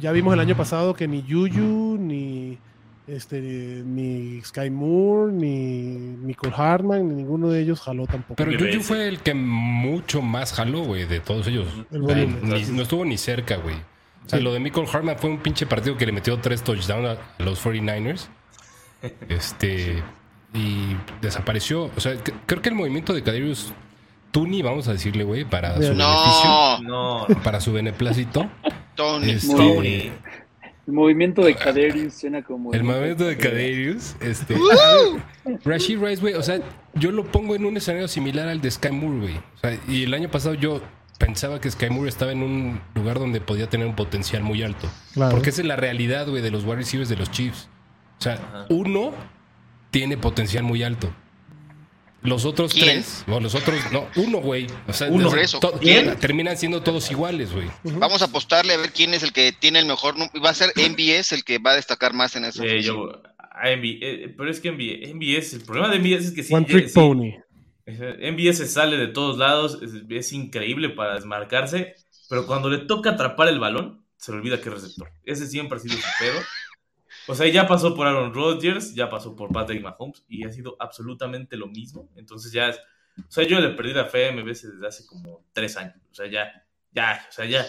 ya 0.00 0.12
vimos 0.12 0.34
el 0.34 0.40
año 0.40 0.56
pasado 0.56 0.94
que 0.94 1.06
ni 1.06 1.22
Juju, 1.22 1.96
ni 1.98 2.58
este, 3.06 3.40
ni 3.40 4.40
Sky 4.42 4.70
Moore, 4.70 5.32
ni 5.32 5.96
Nicole 6.24 6.52
Hartman, 6.56 7.08
ni 7.08 7.14
ninguno 7.16 7.48
de 7.48 7.60
ellos 7.60 7.80
jaló 7.80 8.06
tampoco. 8.06 8.34
Pero 8.36 8.50
veces. 8.52 8.86
fue 8.86 9.08
el 9.08 9.20
que 9.20 9.34
mucho 9.34 10.22
más 10.22 10.52
jaló, 10.52 10.82
güey, 10.84 11.04
de 11.06 11.20
todos 11.20 11.46
ellos. 11.48 11.66
El 11.90 12.02
O 12.02 12.06
sea, 12.08 12.16
volumen. 12.16 12.40
ni- 12.42 12.62
no 12.76 12.82
estuvo 12.82 13.04
ni 13.04 13.16
cerca, 13.18 13.56
güey. 13.56 13.76
O 14.24 14.28
sea, 14.28 14.38
Sí. 14.38 14.44
lo 14.44 14.52
de 14.52 14.60
Michael 14.60 14.86
Hartman 14.92 15.16
fue 15.18 15.30
un 15.30 15.38
pinche 15.38 15.66
partido 15.66 15.96
que 15.96 16.06
le 16.06 16.12
metió 16.12 16.38
tres 16.38 16.62
touchdowns 16.62 17.18
a 17.38 17.42
los 17.42 17.58
49ers. 17.58 18.28
Este. 19.28 20.02
Y 20.54 20.94
desapareció. 21.20 21.90
O 21.96 22.00
sea, 22.00 22.14
creo 22.46 22.60
que 22.62 22.68
el 22.68 22.74
movimiento 22.74 23.14
de 23.14 23.22
Kadarius 23.22 23.72
Tuni, 24.30 24.62
vamos 24.62 24.86
a 24.88 24.92
decirle, 24.92 25.24
güey, 25.24 25.44
para 25.44 25.74
su 25.74 25.80
Bien. 25.80 25.96
beneficio, 25.98 26.50
No, 26.82 27.26
No, 27.28 27.42
para 27.42 27.60
su 27.60 27.72
beneplácito. 27.72 28.48
Tony. 28.94 29.30
Este, 29.30 29.54
Tony. 29.56 30.12
El 30.86 30.94
movimiento 30.94 31.44
de 31.44 31.54
Kadarius 31.54 32.14
suena 32.14 32.42
como... 32.42 32.72
El 32.72 32.82
movimiento 32.82 33.24
de 33.24 33.36
Kadarius, 33.36 34.16
este. 34.20 34.56
Rashid 35.64 35.98
Rice, 35.98 36.20
güey, 36.20 36.34
o 36.34 36.42
sea, 36.42 36.60
yo 36.94 37.12
lo 37.12 37.24
pongo 37.24 37.54
en 37.54 37.64
un 37.64 37.76
escenario 37.76 38.08
similar 38.08 38.48
al 38.48 38.60
de 38.60 38.70
Sky 38.70 38.90
Moore, 38.90 39.20
güey. 39.20 39.36
O 39.36 39.58
sea, 39.60 39.78
y 39.86 40.02
el 40.02 40.12
año 40.12 40.28
pasado 40.28 40.54
yo 40.54 40.80
pensaba 41.18 41.60
que 41.60 41.70
Sky 41.70 41.88
Moore 41.88 42.08
estaba 42.08 42.32
en 42.32 42.42
un 42.42 42.80
lugar 42.96 43.20
donde 43.20 43.40
podía 43.40 43.70
tener 43.70 43.86
un 43.86 43.94
potencial 43.94 44.42
muy 44.42 44.62
alto. 44.64 44.88
Claro. 45.14 45.30
Porque 45.32 45.50
esa 45.50 45.60
es 45.60 45.68
la 45.68 45.76
realidad, 45.76 46.26
güey, 46.28 46.42
de 46.42 46.50
los 46.50 46.64
wide 46.64 46.76
receivers 46.76 47.08
de 47.08 47.16
los 47.16 47.30
Chiefs. 47.30 47.68
O 48.18 48.22
sea, 48.22 48.34
Ajá. 48.34 48.66
uno 48.68 49.12
tiene 49.92 50.16
potencial 50.16 50.64
muy 50.64 50.82
alto. 50.82 51.14
Los 52.22 52.44
otros 52.44 52.72
¿Quién? 52.72 52.86
tres, 52.86 53.24
o 53.26 53.40
los 53.40 53.54
otros, 53.54 53.80
no, 53.90 54.08
uno, 54.14 54.38
güey. 54.38 54.68
O 54.86 54.92
sea, 54.92 55.08
Uno. 55.08 55.28
terminan 56.20 56.56
siendo 56.56 56.80
todos 56.80 57.10
iguales, 57.10 57.52
güey. 57.52 57.68
Vamos 57.82 58.22
a 58.22 58.26
apostarle 58.26 58.74
a 58.74 58.76
ver 58.76 58.92
quién 58.92 59.12
es 59.12 59.24
el 59.24 59.32
que 59.32 59.52
tiene 59.52 59.80
el 59.80 59.86
mejor. 59.86 60.14
Va 60.44 60.50
a 60.50 60.54
ser 60.54 60.72
MBS 60.76 61.32
el 61.32 61.44
que 61.44 61.58
va 61.58 61.72
a 61.72 61.76
destacar 61.76 62.14
más 62.14 62.36
en 62.36 62.44
eso. 62.44 62.62
Eh, 62.62 62.80
yo, 62.80 63.10
a 63.38 63.70
MB, 63.76 63.84
eh, 63.84 64.34
pero 64.36 64.50
es 64.50 64.60
que 64.60 64.70
MB, 64.70 65.14
MBS, 65.14 65.54
el 65.54 65.62
problema 65.62 65.88
de 65.88 65.98
MBS 65.98 66.26
es 66.26 66.30
que 66.32 66.44
sí, 66.44 66.54
One 66.54 66.66
eh, 66.68 66.72
Trick 66.72 66.88
sí, 66.88 66.94
Pony. 66.94 67.32
MBS 67.86 68.58
se 68.58 68.68
sale 68.68 68.96
de 68.96 69.08
todos 69.08 69.36
lados, 69.38 69.78
es, 69.82 69.90
es 70.08 70.32
increíble 70.32 70.90
para 70.90 71.14
desmarcarse, 71.14 71.94
pero 72.28 72.46
cuando 72.46 72.70
le 72.70 72.78
toca 72.78 73.10
atrapar 73.10 73.48
el 73.48 73.58
balón, 73.58 74.04
se 74.16 74.30
le 74.30 74.38
olvida 74.38 74.60
que 74.60 74.68
es 74.68 74.74
receptor. 74.76 75.10
Ese 75.24 75.48
siempre 75.48 75.78
ha 75.78 75.80
sido 75.80 75.96
su 75.96 76.08
pedo. 76.20 76.38
O 77.32 77.34
sea, 77.34 77.48
ya 77.48 77.66
pasó 77.66 77.94
por 77.94 78.06
Aaron 78.06 78.32
Rodgers, 78.34 78.94
ya 78.94 79.08
pasó 79.08 79.34
por 79.34 79.50
Patrick 79.52 79.82
Mahomes 79.82 80.22
y 80.28 80.46
ha 80.46 80.52
sido 80.52 80.76
absolutamente 80.78 81.56
lo 81.56 81.66
mismo. 81.66 82.08
Entonces 82.16 82.52
ya 82.52 82.68
es, 82.68 82.76
o 83.18 83.30
sea, 83.30 83.44
yo 83.44 83.60
le 83.60 83.70
perdí 83.70 83.92
la 83.92 84.04
fe 84.06 84.28
a 84.28 84.32
MBS 84.32 84.62
desde 84.74 84.86
hace 84.86 85.06
como 85.06 85.44
tres 85.52 85.76
años. 85.76 85.96
O 86.10 86.14
sea, 86.14 86.26
ya, 86.30 86.50
ya, 86.92 87.26
o 87.28 87.32
sea, 87.32 87.44
ya, 87.46 87.66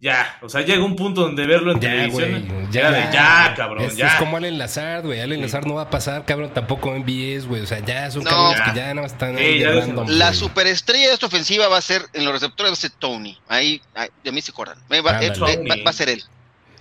ya. 0.00 0.38
O 0.42 0.48
sea, 0.48 0.60
llega 0.62 0.84
un 0.84 0.96
punto 0.96 1.22
donde 1.22 1.46
verlo 1.46 1.72
en 1.72 1.80
Ya, 1.80 1.90
televisión. 1.90 2.68
Ya, 2.70 2.90
de 2.90 3.12
ya, 3.12 3.54
cabrón, 3.56 3.84
Es, 3.84 3.96
ya. 3.96 4.08
es 4.08 4.14
como 4.16 4.36
Allen 4.36 4.58
Lazard, 4.58 5.04
güey. 5.06 5.20
Allen 5.20 5.38
Sí. 5.38 5.42
Lazard 5.42 5.66
no 5.66 5.74
va 5.74 5.82
a 5.82 5.90
pasar, 5.90 6.24
cabrón, 6.26 6.50
tampoco 6.52 6.94
en 6.94 7.04
BS, 7.04 7.46
güey. 7.46 7.62
O 7.62 7.66
sea, 7.66 7.78
ya 7.78 8.10
son 8.10 8.24
No. 8.24 8.30
cabrones 8.30 8.58
Ya. 8.58 8.64
que 8.72 8.78
ya 8.78 8.82
nada 8.88 9.02
más 9.02 9.12
están 9.12 9.38
Sí, 9.38 9.58
ya 9.60 9.70
random, 9.72 10.06
La 10.08 10.34
superestrella 10.34 11.08
de 11.08 11.14
esta 11.14 11.26
ofensiva 11.26 11.68
va 11.68 11.78
a 11.78 11.82
ser, 11.82 12.02
en 12.12 12.24
los 12.24 12.32
receptores 12.34 12.70
va 12.72 12.74
a 12.74 12.76
ser 12.76 12.90
Tony. 12.90 13.38
Ahí, 13.48 13.80
ahí 13.94 14.08
de 14.22 14.32
mí 14.32 14.40
se 14.42 14.50
acuerdan. 14.50 14.78
Eh, 14.90 15.00
va 15.00 15.90
a 15.90 15.92
ser 15.92 16.08
él. 16.10 16.22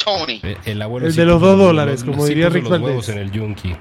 Tony. 0.03 0.39
Eh, 0.43 0.57
El 0.65 0.81
abuelo 0.81 1.07
El 1.07 1.13
sí 1.13 1.19
de 1.19 1.25
los 1.25 1.41
dos 1.41 1.57
dólares, 1.57 2.03
como 2.03 2.23
sí 2.23 2.30
diría 2.30 2.49
Rick 2.49 2.63
los 2.63 2.71
Valdés. 2.71 2.88
huevos 2.89 3.09
en 3.09 3.17
el 3.19 3.31
Yunky. 3.31 3.75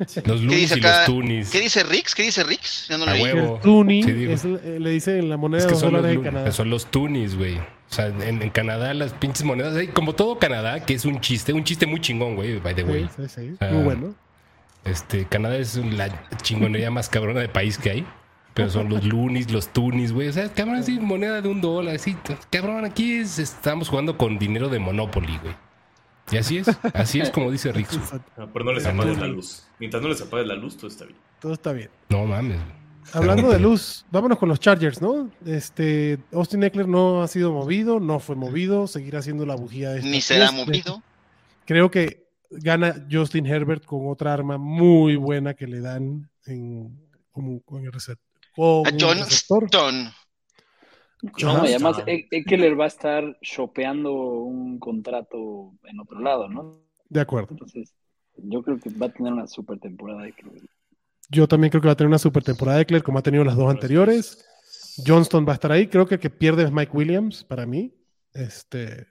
Los 0.24 0.40
¿Qué 0.40 0.56
dice 0.56 0.78
y 0.78 0.80
los 0.80 0.90
acá? 0.90 1.04
Tunis. 1.04 1.50
¿Qué 1.50 1.60
dice 1.60 1.82
Rix? 1.82 2.14
¿Qué 2.14 2.22
dice 2.22 2.42
Rix? 2.42 2.88
Ya 2.88 2.96
no. 2.96 3.04
El 3.12 3.60
Toonie 3.60 4.02
Sí, 4.02 4.12
digo. 4.12 4.32
es, 4.32 4.44
le 4.46 4.90
dicen 4.90 5.28
la 5.28 5.36
moneda 5.36 5.58
Es 5.58 5.64
de 5.64 5.68
que 5.68 5.72
dos 5.74 5.80
son 5.82 5.92
los, 5.92 6.00
dólares 6.02 6.18
de 6.18 6.24
Canadá. 6.30 6.52
son 6.52 6.70
los 6.70 6.86
Tunis, 6.86 7.36
güey. 7.36 7.58
O 7.58 7.62
sea, 7.88 8.06
en, 8.06 8.40
en 8.40 8.48
Canadá 8.48 8.94
las 8.94 9.12
pinches 9.12 9.44
monedas, 9.44 9.76
eh, 9.76 9.90
como 9.90 10.14
todo 10.14 10.38
Canadá, 10.38 10.86
que 10.86 10.94
es 10.94 11.04
un 11.04 11.20
chiste, 11.20 11.52
un 11.52 11.64
chiste 11.64 11.84
muy 11.86 12.00
chingón, 12.00 12.34
güey, 12.34 12.58
by 12.60 12.74
the 12.74 12.82
way. 12.84 13.10
Sí, 13.14 13.24
sí, 13.28 13.56
sí. 13.58 13.64
Muy 13.72 13.82
bueno. 13.84 14.14
Este, 14.86 15.26
Canadá 15.26 15.58
es 15.58 15.76
la 15.76 16.08
chingonería 16.40 16.90
más 16.90 17.10
cabrona 17.10 17.40
de 17.40 17.50
país 17.50 17.76
que 17.76 17.90
hay. 17.90 18.06
Pero 18.54 18.68
son 18.70 18.88
los 18.88 19.04
lunis, 19.04 19.50
los 19.52 19.68
tunis, 19.72 20.12
güey. 20.12 20.28
O 20.28 20.32
sea, 20.32 20.52
cabrón, 20.52 20.76
así 20.76 20.98
moneda 20.98 21.40
de 21.40 21.48
un 21.48 21.60
dólar, 21.60 21.94
así. 21.96 22.16
Cabrón, 22.50 22.84
aquí 22.84 23.12
es, 23.14 23.38
estamos 23.38 23.88
jugando 23.88 24.18
con 24.18 24.38
dinero 24.38 24.68
de 24.68 24.78
Monopoly, 24.78 25.38
güey. 25.42 25.54
Y 26.32 26.36
así 26.36 26.58
es, 26.58 26.68
así 26.94 27.20
es 27.20 27.30
como 27.30 27.50
dice 27.50 27.72
Rixu. 27.72 27.98
No, 28.36 28.52
pero 28.52 28.64
no 28.64 28.72
les 28.72 28.86
apagues 28.86 29.18
la 29.18 29.26
luz. 29.26 29.66
Mientras 29.78 30.02
no 30.02 30.08
les 30.08 30.20
apagues 30.22 30.46
la 30.46 30.54
luz, 30.54 30.76
todo 30.76 30.88
está 30.88 31.04
bien. 31.04 31.18
Todo 31.40 31.52
está 31.54 31.72
bien. 31.72 31.90
No 32.08 32.24
mames. 32.26 32.56
güey. 32.56 32.80
Hablando 33.12 33.50
de 33.50 33.58
luz, 33.58 34.04
vámonos 34.12 34.38
con 34.38 34.48
los 34.48 34.60
Chargers, 34.60 35.00
¿no? 35.02 35.30
Este, 35.44 36.18
Austin 36.32 36.62
Eckler 36.62 36.86
no 36.86 37.22
ha 37.22 37.28
sido 37.28 37.52
movido, 37.52 37.98
no 37.98 38.20
fue 38.20 38.36
movido, 38.36 38.86
seguirá 38.86 39.22
siendo 39.22 39.44
la 39.46 39.56
bujía 39.56 39.90
de 39.90 40.02
Ni 40.02 40.20
será 40.20 40.52
movido. 40.52 41.02
Creo 41.64 41.90
que 41.90 42.26
gana 42.50 42.94
Justin 43.10 43.46
Herbert 43.46 43.84
con 43.84 44.08
otra 44.08 44.32
arma 44.32 44.58
muy 44.58 45.16
buena 45.16 45.54
que 45.54 45.66
le 45.66 45.80
dan 45.80 46.30
en, 46.46 47.00
como, 47.32 47.60
con 47.62 47.84
el 47.84 47.90
recep- 47.90 48.18
como 48.60 48.86
A 48.86 48.90
John 48.98 49.18
receptor. 49.18 49.64
Stone. 49.64 50.10
No, 51.42 51.64
y 51.66 51.68
además. 51.70 52.02
E- 52.06 52.26
Eckler 52.30 52.78
va 52.78 52.84
a 52.84 52.88
estar 52.88 53.36
shopeando 53.42 54.12
un 54.12 54.78
contrato 54.78 55.72
en 55.84 56.00
otro 56.00 56.20
lado, 56.20 56.48
¿no? 56.48 56.80
De 57.08 57.20
acuerdo. 57.20 57.48
Entonces, 57.50 57.94
yo 58.36 58.62
creo 58.62 58.78
que 58.80 58.90
va 58.90 59.06
a 59.06 59.12
tener 59.12 59.32
una 59.32 59.46
super 59.46 59.78
temporada. 59.78 60.26
Eckler. 60.26 60.62
yo 61.28 61.46
también 61.46 61.70
creo 61.70 61.82
que 61.82 61.88
va 61.88 61.92
a 61.92 61.96
tener 61.96 62.08
una 62.08 62.18
super 62.18 62.42
temporada 62.42 62.78
de 62.78 62.82
Eckler 62.84 63.02
como 63.02 63.18
ha 63.18 63.22
tenido 63.22 63.44
las 63.44 63.56
dos 63.56 63.70
anteriores. 63.70 64.46
Johnston 65.06 65.46
va 65.46 65.52
a 65.52 65.54
estar 65.54 65.72
ahí. 65.72 65.86
Creo 65.88 66.06
que 66.06 66.14
el 66.14 66.20
que 66.20 66.30
pierde 66.30 66.64
es 66.64 66.72
Mike 66.72 66.92
Williams 66.94 67.44
para 67.44 67.66
mí. 67.66 67.94
Este 68.32 69.06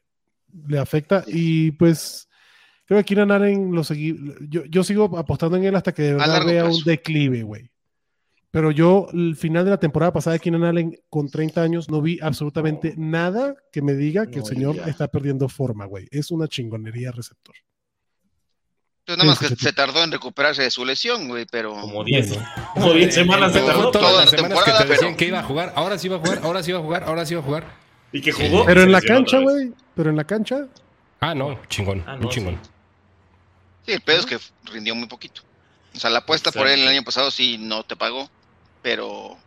le 0.68 0.80
afecta. 0.80 1.24
Y 1.28 1.72
pues 1.72 2.28
creo 2.86 3.00
que 3.00 3.06
Keenan 3.06 3.32
Allen 3.32 3.72
lo 3.72 3.84
seguí. 3.84 4.16
Yo, 4.50 4.66
yo 4.66 4.84
sigo 4.84 5.16
apostando 5.18 5.58
en 5.58 5.66
él 5.66 5.76
hasta 5.76 5.94
que 5.94 6.02
de 6.02 6.14
verdad 6.16 6.46
vea 6.46 6.66
un 6.66 6.84
declive, 6.84 7.44
güey. 7.44 7.70
Pero 8.52 8.72
yo, 8.72 9.08
el 9.14 9.36
final 9.36 9.66
de 9.66 9.72
la 9.72 9.80
temporada 9.80 10.12
pasada 10.12 10.34
de 10.34 10.40
Keenan 10.40 10.64
Allen 10.64 11.00
con 11.10 11.30
30 11.30 11.62
años, 11.62 11.90
no 11.90 12.02
vi 12.02 12.20
absolutamente 12.22 12.96
nada 12.98 13.56
que 13.72 13.82
me 13.82 13.94
diga 13.94 14.28
que 14.28 14.40
el 14.40 14.46
señor 14.46 14.78
está 14.88 15.08
perdiendo 15.08 15.48
forma, 15.50 15.86
güey. 15.86 16.08
Es 16.10 16.32
una 16.32 16.48
chingonería 16.48 17.12
receptor. 17.12 17.56
Pues 19.06 19.18
nada 19.18 19.30
más 19.30 19.40
que 19.40 19.56
se 19.56 19.74
tardó 19.74 20.04
en 20.04 20.12
recuperarse 20.12 20.62
de 20.62 20.70
su 20.70 20.86
lesión, 20.86 21.28
güey, 21.28 21.46
pero. 21.50 21.74
Como 21.74 22.04
10. 22.04 22.38
Como 22.76 22.94
10 22.94 23.14
semanas 23.14 23.54
se 23.54 23.62
tardó. 23.62 23.90
Todas 23.90 24.16
las 24.16 24.30
semanas 24.30 24.64
que 24.64 24.72
te 24.72 24.86
decían 24.86 25.16
que 25.16 25.26
iba 25.26 25.40
a 25.40 25.44
jugar, 25.44 25.74
ahora 25.76 25.98
sí 25.98 26.08
iba 26.08 26.18
a 26.18 26.20
jugar, 26.20 26.40
ahora 26.44 26.62
sí 26.62 26.70
iba 26.70 26.80
a 26.80 26.84
jugar, 26.84 27.04
ahora 27.04 27.26
sí 27.26 27.34
iba 27.34 27.42
a 27.42 27.46
jugar. 27.46 27.76
¿Y 28.12 28.22
que 28.22 28.32
jugó? 28.32 28.66
Pero 28.66 28.84
en 28.84 28.92
la 28.92 29.02
cancha, 29.02 29.40
güey. 29.40 29.74
Pero 29.96 30.10
en 30.10 30.16
la 30.16 30.24
cancha. 30.24 30.68
Ah, 31.20 31.36
no, 31.36 31.60
chingón, 31.68 32.04
ah, 32.08 32.18
muy 32.18 32.30
chingón. 32.30 32.60
Sí. 33.86 33.94
el 33.94 34.02
pedo 34.02 34.20
es 34.20 34.26
que 34.26 34.38
rindió 34.72 34.96
muy 34.96 35.08
poquito. 35.08 35.42
O 35.96 36.00
sea, 36.00 36.10
la 36.10 36.20
apuesta 36.20 36.52
por 36.52 36.68
él 36.68 36.82
el 36.82 36.88
año 36.88 37.04
pasado 37.04 37.32
sí 37.32 37.58
no 37.58 37.84
te 37.84 37.96
pagó, 37.96 38.30
pero 38.82 39.38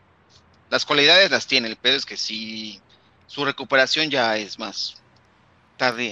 las 0.70 0.84
cualidades 0.84 1.30
las 1.30 1.46
tiene. 1.46 1.68
El 1.68 1.76
pedo 1.76 1.96
es 1.96 2.06
que 2.06 2.16
sí, 2.16 2.80
su 3.26 3.44
recuperación 3.44 4.10
ya 4.10 4.36
es 4.36 4.58
más 4.58 5.02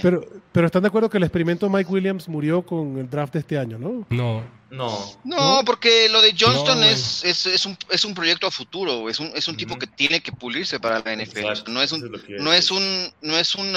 pero, 0.03 0.27
pero 0.53 0.67
están 0.67 0.83
de 0.83 0.89
acuerdo 0.89 1.09
que 1.09 1.19
el 1.19 1.23
experimento 1.23 1.69
Mike 1.69 1.91
Williams 1.91 2.29
murió 2.29 2.63
con 2.63 2.99
el 2.99 3.09
draft 3.09 3.35
de 3.35 3.41
este 3.41 3.59
año, 3.59 3.79
¿no? 3.79 4.07
No. 4.11 4.43
No. 4.71 4.99
No, 5.25 5.63
porque 5.65 6.09
lo 6.09 6.21
de 6.23 6.35
Johnston 6.39 6.83
es, 6.85 7.25
es, 7.25 7.67
un, 7.67 7.77
es 7.91 8.05
un 8.05 8.15
proyecto 8.15 8.47
a 8.47 8.51
futuro, 8.51 9.09
es 9.09 9.19
un, 9.19 9.33
es 9.35 9.49
un 9.49 9.57
tipo 9.57 9.77
que 9.79 9.87
tiene 9.87 10.21
que 10.21 10.33
pulirse 10.33 10.79
para 10.79 11.01
la 11.01 11.17
NFL. 11.17 11.71
no 11.71 11.83
es 11.83 11.93
un, 11.93 12.11
no 12.39 12.53
es 12.53 12.71
un, 12.71 13.13
no 13.21 13.37
es 13.37 13.55
un 13.55 13.77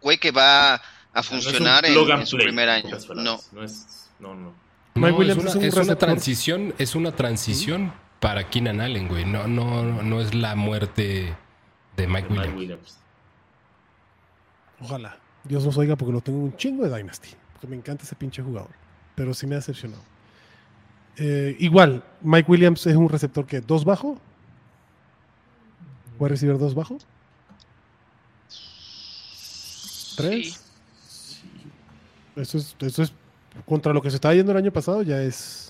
güey 0.00 0.18
que 0.18 0.30
va 0.30 0.80
a 1.12 1.22
funcionar 1.22 1.84
en, 1.84 2.26
su 2.26 2.36
primer 2.36 2.68
año. 2.68 2.96
No. 3.16 3.40
No 3.52 3.64
es, 3.64 4.08
no, 4.20 4.34
no. 4.34 4.54
Mike 4.94 5.12
Williams 5.12 5.56
es, 5.56 5.74
una, 5.74 5.96
transición, 5.96 6.74
es 6.78 6.94
una 6.94 7.12
transición 7.12 7.92
para 8.20 8.48
Keenan 8.48 8.80
Allen, 8.80 9.08
güey. 9.08 9.24
No, 9.24 9.48
no, 9.48 10.02
no 10.02 10.20
es 10.20 10.34
la 10.34 10.54
muerte 10.54 11.34
de 11.96 12.06
Mike, 12.06 12.28
Williams. 12.54 12.98
Ojalá. 14.80 15.18
Dios 15.44 15.64
nos 15.64 15.76
oiga 15.78 15.96
porque 15.96 16.12
lo 16.12 16.20
tengo 16.20 16.38
un 16.38 16.56
chingo 16.56 16.84
de 16.86 16.96
Dynasty. 16.96 17.30
Porque 17.54 17.66
me 17.66 17.76
encanta 17.76 18.04
ese 18.04 18.14
pinche 18.14 18.42
jugador. 18.42 18.70
Pero 19.14 19.34
sí 19.34 19.46
me 19.46 19.54
ha 19.54 19.58
decepcionado. 19.58 20.02
Eh, 21.16 21.56
igual, 21.58 22.04
Mike 22.20 22.50
Williams 22.50 22.86
es 22.86 22.94
un 22.94 23.08
receptor 23.08 23.46
que 23.46 23.60
dos 23.60 23.84
bajo. 23.84 24.18
¿Puede 26.18 26.30
recibir 26.30 26.58
dos 26.58 26.74
bajo? 26.74 26.98
¿Tres? 30.16 30.62
Eso 32.36 32.58
es, 32.58 32.76
eso 32.78 33.02
es 33.02 33.12
contra 33.64 33.92
lo 33.92 34.02
que 34.02 34.10
se 34.10 34.16
estaba 34.16 34.34
yendo 34.34 34.52
el 34.52 34.58
año 34.58 34.70
pasado, 34.70 35.02
ya 35.02 35.22
es 35.22 35.69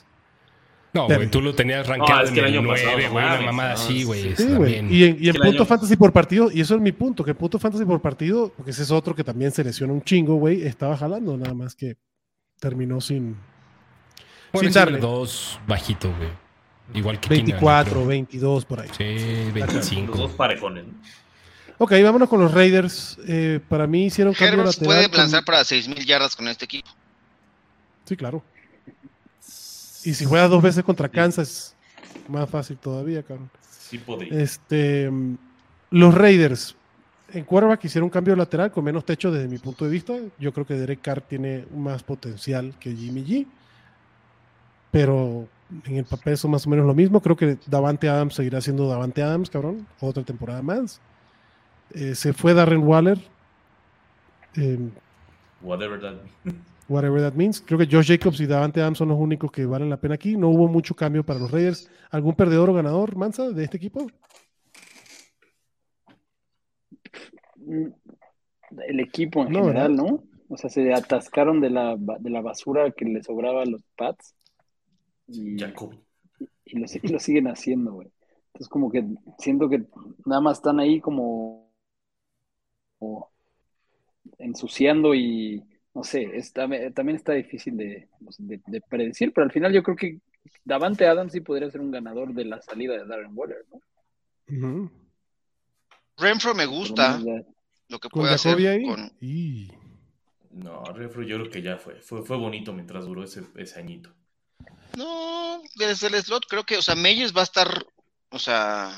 no, 0.92 1.06
güey, 1.06 1.30
tú 1.30 1.40
lo 1.40 1.54
tenías 1.54 1.86
rankeado 1.86 2.28
en 2.28 2.38
el 2.38 2.62
9, 2.62 3.08
güey, 3.10 3.24
una 3.24 3.40
mamada 3.40 3.72
así, 3.74 4.02
güey. 4.04 4.34
Sí, 4.36 4.54
güey. 4.54 4.74
Y 4.92 5.04
en, 5.04 5.16
y 5.20 5.28
en 5.28 5.36
punto 5.36 5.64
fantasy 5.64 5.96
por 5.96 6.12
partido, 6.12 6.50
y 6.52 6.60
eso 6.60 6.74
es 6.74 6.80
mi 6.80 6.92
punto, 6.92 7.24
que 7.24 7.34
punto 7.34 7.58
fantasy 7.58 7.84
por 7.84 8.00
partido, 8.00 8.52
porque 8.56 8.72
ese 8.72 8.82
es 8.82 8.90
otro 8.90 9.14
que 9.14 9.22
también 9.22 9.52
se 9.52 9.62
lesiona 9.62 9.92
un 9.92 10.02
chingo, 10.02 10.34
güey, 10.34 10.62
estaba 10.62 10.96
jalando, 10.96 11.36
nada 11.36 11.54
más 11.54 11.74
que 11.74 11.96
terminó 12.58 13.00
sin. 13.00 13.36
sin 14.54 14.72
darle. 14.72 14.98
dos 14.98 15.60
bajito, 15.66 16.12
güey. 16.16 16.30
Igual 16.92 17.20
que 17.20 17.28
24, 17.28 18.06
22 18.06 18.64
por 18.64 18.80
ahí. 18.80 18.88
Sí, 18.96 19.50
25. 19.52 20.08
Los 20.08 20.18
dos 20.18 20.32
parejones. 20.32 20.86
Ok, 21.78 21.92
vámonos 22.02 22.28
con 22.28 22.40
los 22.40 22.52
Raiders. 22.52 23.18
Eh, 23.26 23.60
para 23.68 23.86
mí 23.86 24.06
hicieron 24.06 24.34
cambio 24.34 24.64
lateral. 24.64 24.86
puede 24.86 25.08
lanzar 25.16 25.44
para 25.44 25.60
6.000 25.60 26.04
yardas 26.04 26.36
con 26.36 26.48
este 26.48 26.64
equipo. 26.64 26.90
Sí, 28.04 28.16
claro. 28.16 28.42
Y 30.04 30.14
si 30.14 30.24
juega 30.24 30.48
dos 30.48 30.62
veces 30.62 30.84
contra 30.84 31.08
Kansas, 31.08 31.76
más 32.28 32.48
fácil 32.48 32.76
todavía, 32.78 33.22
cabrón. 33.22 33.50
Sí 33.68 33.98
podría. 33.98 34.40
Este, 34.40 35.10
los 35.90 36.14
Raiders, 36.14 36.76
en 37.32 37.44
quarterback 37.44 37.84
hicieron 37.84 38.06
un 38.06 38.10
cambio 38.10 38.34
lateral 38.36 38.70
con 38.70 38.84
menos 38.84 39.04
techo 39.04 39.30
desde 39.30 39.48
mi 39.48 39.58
punto 39.58 39.84
de 39.84 39.90
vista. 39.90 40.14
Yo 40.38 40.52
creo 40.52 40.66
que 40.66 40.74
Derek 40.74 41.00
Carr 41.00 41.20
tiene 41.20 41.66
más 41.74 42.02
potencial 42.02 42.74
que 42.78 42.94
Jimmy 42.94 43.24
G. 43.24 43.46
Pero 44.90 45.48
en 45.84 45.96
el 45.96 46.04
papel 46.04 46.36
son 46.36 46.50
más 46.50 46.66
o 46.66 46.70
menos 46.70 46.86
lo 46.86 46.94
mismo. 46.94 47.20
Creo 47.20 47.36
que 47.36 47.58
Davante 47.66 48.08
Adams 48.08 48.34
seguirá 48.34 48.60
siendo 48.60 48.88
Davante 48.88 49.22
Adams, 49.22 49.50
cabrón. 49.50 49.86
Otra 50.00 50.24
temporada 50.24 50.62
más. 50.62 51.00
Eh, 51.94 52.14
se 52.14 52.32
fue 52.32 52.54
Darren 52.54 52.82
Waller. 52.82 53.18
Whatever 55.62 56.00
that 56.00 56.14
whatever 56.90 57.20
that 57.20 57.34
means. 57.34 57.60
Creo 57.60 57.78
que 57.78 57.86
Josh 57.86 58.08
Jacobs 58.08 58.40
y 58.40 58.46
Davante 58.46 58.80
Adams 58.80 58.98
son 58.98 59.08
los 59.08 59.18
únicos 59.18 59.50
que 59.50 59.64
valen 59.64 59.88
la 59.88 60.00
pena 60.00 60.16
aquí. 60.16 60.36
No 60.36 60.48
hubo 60.48 60.68
mucho 60.68 60.94
cambio 60.94 61.24
para 61.24 61.38
los 61.38 61.50
Raiders. 61.50 61.88
¿Algún 62.10 62.34
perdedor 62.34 62.68
o 62.68 62.74
ganador, 62.74 63.16
Mansa, 63.16 63.50
de 63.50 63.64
este 63.64 63.76
equipo? 63.76 64.06
El 67.66 69.00
equipo 69.00 69.42
en 69.42 69.54
general, 69.54 69.94
¿no? 69.94 70.24
O 70.48 70.56
sea, 70.56 70.68
se 70.68 70.92
atascaron 70.92 71.60
de 71.60 71.70
la, 71.70 71.96
de 71.96 72.30
la 72.30 72.40
basura 72.40 72.90
que 72.90 73.04
le 73.04 73.22
sobraba 73.22 73.62
a 73.62 73.66
los 73.66 73.82
Pats. 73.96 74.34
Y, 75.28 75.54
y, 75.54 76.78
lo, 76.78 76.86
y 77.02 77.08
lo 77.08 77.18
siguen 77.20 77.46
haciendo, 77.46 77.92
güey. 77.92 78.10
Entonces, 78.48 78.68
como 78.68 78.90
que 78.90 79.04
siento 79.38 79.68
que 79.68 79.84
nada 80.26 80.40
más 80.40 80.58
están 80.58 80.80
ahí 80.80 81.00
como 81.00 81.70
ensuciando 84.38 85.14
y 85.14 85.64
no 85.94 86.04
sé, 86.04 86.30
también 86.54 87.16
está 87.16 87.32
difícil 87.32 88.06
pues, 88.22 88.36
de, 88.38 88.80
predecir, 88.88 89.32
pero 89.32 89.44
al 89.44 89.52
final 89.52 89.72
yo 89.72 89.82
creo 89.82 89.96
que 89.96 90.20
Davante 90.64 91.06
Adams 91.06 91.32
sí 91.32 91.40
podría 91.40 91.70
ser 91.70 91.80
un 91.80 91.90
ganador 91.90 92.32
de 92.32 92.44
la 92.44 92.62
salida 92.62 92.96
de 92.96 93.06
Darren 93.06 93.32
Waller, 93.34 93.64
¿no? 93.70 94.90
Renfro 96.16 96.54
me 96.54 96.66
gusta 96.66 97.20
lo 97.88 97.98
que 97.98 98.08
puede 98.08 98.34
hacer 98.34 98.56
con... 98.84 99.12
No, 100.52 100.82
Renfro 100.84 101.22
yo 101.22 101.38
creo 101.38 101.50
que 101.50 101.62
ya 101.62 101.76
fue. 101.76 102.00
fue. 102.00 102.24
Fue 102.24 102.36
bonito 102.36 102.72
mientras 102.72 103.04
duró 103.04 103.22
ese, 103.22 103.44
ese 103.56 103.78
añito. 103.78 104.12
No, 104.96 105.62
desde 105.76 106.08
el 106.08 106.14
slot 106.14 106.46
creo 106.48 106.64
que, 106.64 106.76
o 106.76 106.82
sea, 106.82 106.96
Meyers 106.96 107.34
va 107.34 107.42
a 107.42 107.44
estar, 107.44 107.68
o 108.30 108.38
sea, 108.38 108.90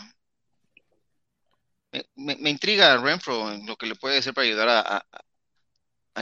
me, 2.16 2.51
intriga 2.51 2.97
Renfro 2.97 3.52
en 3.52 3.66
lo 3.66 3.77
que 3.77 3.86
le 3.86 3.94
puede 3.97 4.19
hacer 4.19 4.32
para 4.32 4.47
ayudar 4.47 4.69
a, 4.70 4.97
a 4.97 5.05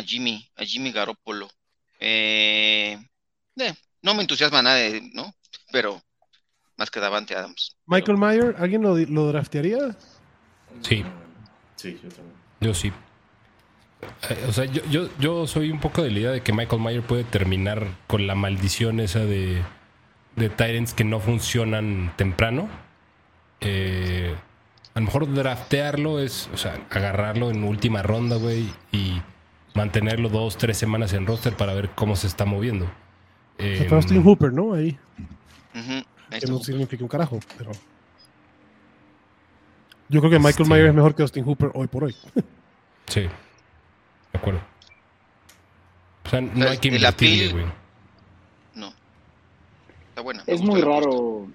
Jimmy, 0.03 0.49
a 0.57 0.65
Jimmy 0.65 0.93
Garoppolo. 0.93 1.49
Eh, 1.99 2.99
eh, 3.57 3.75
no 4.03 4.15
me 4.15 4.23
entusiasma 4.23 4.63
nada, 4.63 4.81
¿no? 5.13 5.35
Pero 5.71 6.01
más 6.77 6.91
que 6.91 7.01
Davante 7.01 7.35
Adams. 7.35 7.77
Michael 7.87 8.17
Mayer, 8.17 8.57
¿alguien 8.59 8.83
lo, 8.83 8.97
lo 8.97 9.27
draftearía? 9.29 9.97
Sí. 10.81 11.05
Sí, 11.77 11.99
yo 12.03 12.09
también. 12.09 12.37
Yo 12.61 12.75
sí. 12.75 12.93
Eh, 14.31 14.45
o 14.49 14.53
sea, 14.53 14.65
yo, 14.65 14.83
yo, 14.91 15.09
yo, 15.19 15.47
soy 15.47 15.71
un 15.71 15.81
poco 15.81 16.03
de 16.03 16.11
la 16.11 16.19
idea 16.19 16.31
de 16.31 16.43
que 16.43 16.53
Michael 16.53 16.81
Mayer 16.81 17.03
puede 17.03 17.25
terminar 17.25 17.87
con 18.07 18.27
la 18.27 18.35
maldición 18.35 19.01
esa 19.01 19.21
de, 19.21 19.63
de 20.37 20.49
Tyrants 20.49 20.95
que 20.95 21.05
no 21.05 21.21
funcionan 21.21 22.15
temprano. 22.17 22.69
a 23.61 24.99
lo 24.99 25.05
mejor 25.05 25.33
draftearlo 25.33 26.19
es, 26.21 26.49
o 26.55 26.57
sea, 26.57 26.81
agarrarlo 26.91 27.51
en 27.51 27.65
última 27.65 28.03
ronda, 28.03 28.37
güey, 28.37 28.73
y 28.91 29.21
mantenerlo 29.75 30.29
dos, 30.29 30.57
tres 30.57 30.79
semanas 30.79 31.13
en 31.13 31.27
roster 31.27 31.57
para 31.57 31.75
ver 31.75 31.91
cómo 31.91 32.17
se 32.17 32.27
está 32.27 32.45
moviendo. 32.45 32.91
Eh, 33.59 33.87
Austin 33.91 34.23
Hooper, 34.25 34.53
¿no? 34.53 34.73
Ahí. 34.73 34.99
Que 35.73 36.47
no 36.47 36.59
significa 36.61 37.03
un 37.03 37.09
carajo, 37.09 37.41
pero. 37.59 37.73
Yo 40.09 40.21
creo 40.21 40.31
que 40.31 40.39
Michael 40.39 40.69
Mayer 40.69 40.87
es 40.87 40.95
mejor 40.95 41.15
que 41.15 41.23
Austin 41.23 41.45
Hooper 41.45 41.71
hoy 41.75 41.87
por 41.87 42.05
hoy. 42.05 42.17
sí. 43.07 43.21
De 43.21 44.39
acuerdo. 44.39 44.61
O 46.25 46.29
sea, 46.29 46.41
no 46.41 46.69
hay 46.69 46.79
que 46.79 46.89
invertirle, 46.89 47.53
güey. 47.53 47.65
No. 48.75 48.93
Está 50.09 50.23
buena. 50.23 50.43
Es 50.47 50.63
muy 50.63 50.81
raro. 50.81 51.49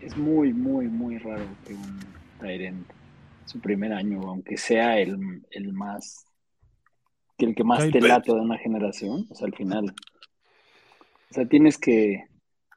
Es 0.00 0.16
muy, 0.16 0.52
muy, 0.52 0.88
muy 0.88 1.18
raro 1.18 1.44
que 1.66 1.74
un 1.74 2.00
Tyrant 2.40 2.86
su 3.46 3.60
primer 3.60 3.92
año, 3.92 4.20
aunque 4.28 4.56
sea 4.56 4.98
el, 4.98 5.42
el 5.50 5.72
más 5.72 6.25
que 7.36 7.46
el 7.46 7.54
que 7.54 7.64
más 7.64 7.90
te 7.90 8.00
late 8.00 8.32
de 8.32 8.40
una 8.40 8.58
generación, 8.58 9.26
o 9.30 9.34
sea, 9.34 9.46
al 9.46 9.54
final. 9.54 9.94
O 11.30 11.34
sea, 11.34 11.46
tienes 11.46 11.76
que, 11.78 12.24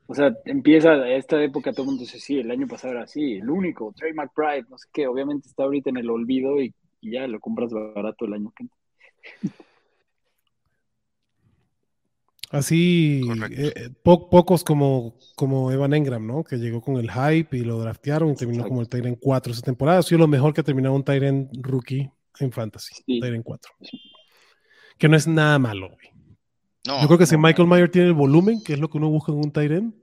o 0.08 0.14
sea, 0.16 0.36
empieza 0.46 1.08
esta 1.10 1.42
época, 1.42 1.72
todo 1.72 1.84
el 1.84 1.88
mundo 1.90 2.02
dice, 2.02 2.20
sí, 2.20 2.40
el 2.40 2.52
año 2.52 2.68
pasado 2.68 2.94
era 2.94 3.04
así, 3.04 3.36
el 3.36 3.50
único, 3.50 3.94
Trey 3.96 4.14
McBride, 4.14 4.66
no 4.70 4.78
sé 4.78 4.88
qué, 4.92 5.08
obviamente 5.08 5.48
está 5.48 5.64
ahorita 5.64 5.90
en 5.92 5.98
el 5.98 6.10
olvido 6.10 6.60
y, 6.62 6.74
ya 7.02 7.26
lo 7.28 7.40
compras 7.40 7.72
barato 7.72 8.26
el 8.26 8.34
año 8.34 8.52
que 8.58 8.66
Así, 12.52 13.22
Correcto. 13.26 13.62
eh, 13.62 13.74
eh, 13.76 13.90
po- 14.04 14.30
pocos 14.30 14.64
como, 14.64 15.16
como 15.36 15.72
Evan 15.72 15.94
Engram, 15.94 16.26
¿no? 16.26 16.44
Que 16.44 16.58
llegó 16.58 16.82
con 16.82 16.98
el 16.98 17.12
hype 17.12 17.56
y 17.56 17.62
lo 17.62 17.78
draftearon 17.80 18.32
y 18.32 18.36
terminó 18.36 18.62
Exacto. 18.62 18.70
como 18.70 18.82
el 18.82 18.90
Tyrant 18.90 19.20
4 19.22 19.54
esa 19.54 19.62
temporada. 19.62 20.00
Ha 20.00 20.04
sido 20.04 20.18
lo 20.20 20.28
mejor 20.28 20.54
que 20.54 20.62
ha 20.62 20.64
terminado 20.64 20.96
un 20.96 21.04
Tyrant 21.04 21.52
rookie 21.62 22.10
en 22.40 22.52
Fantasy. 22.52 22.96
Sí. 23.06 23.20
Tyrant 23.20 23.44
4. 23.46 23.72
Que 25.00 25.10
no 25.10 25.18
es 25.18 25.28
nada 25.28 25.58
malo, 25.58 25.90
güey. 25.90 26.10
No, 26.86 27.02
Yo 27.02 27.08
creo 27.08 27.18
que 27.18 27.26
si 27.26 27.38
Michael 27.38 27.68
Mayer 27.68 27.90
tiene 27.90 28.10
el 28.10 28.14
volumen, 28.14 28.64
que 28.64 28.74
es 28.74 28.80
lo 28.80 28.90
que 28.90 28.98
uno 29.00 29.10
busca 29.10 29.32
en 29.32 29.40
un 29.40 29.52
Tyrant, 29.52 29.96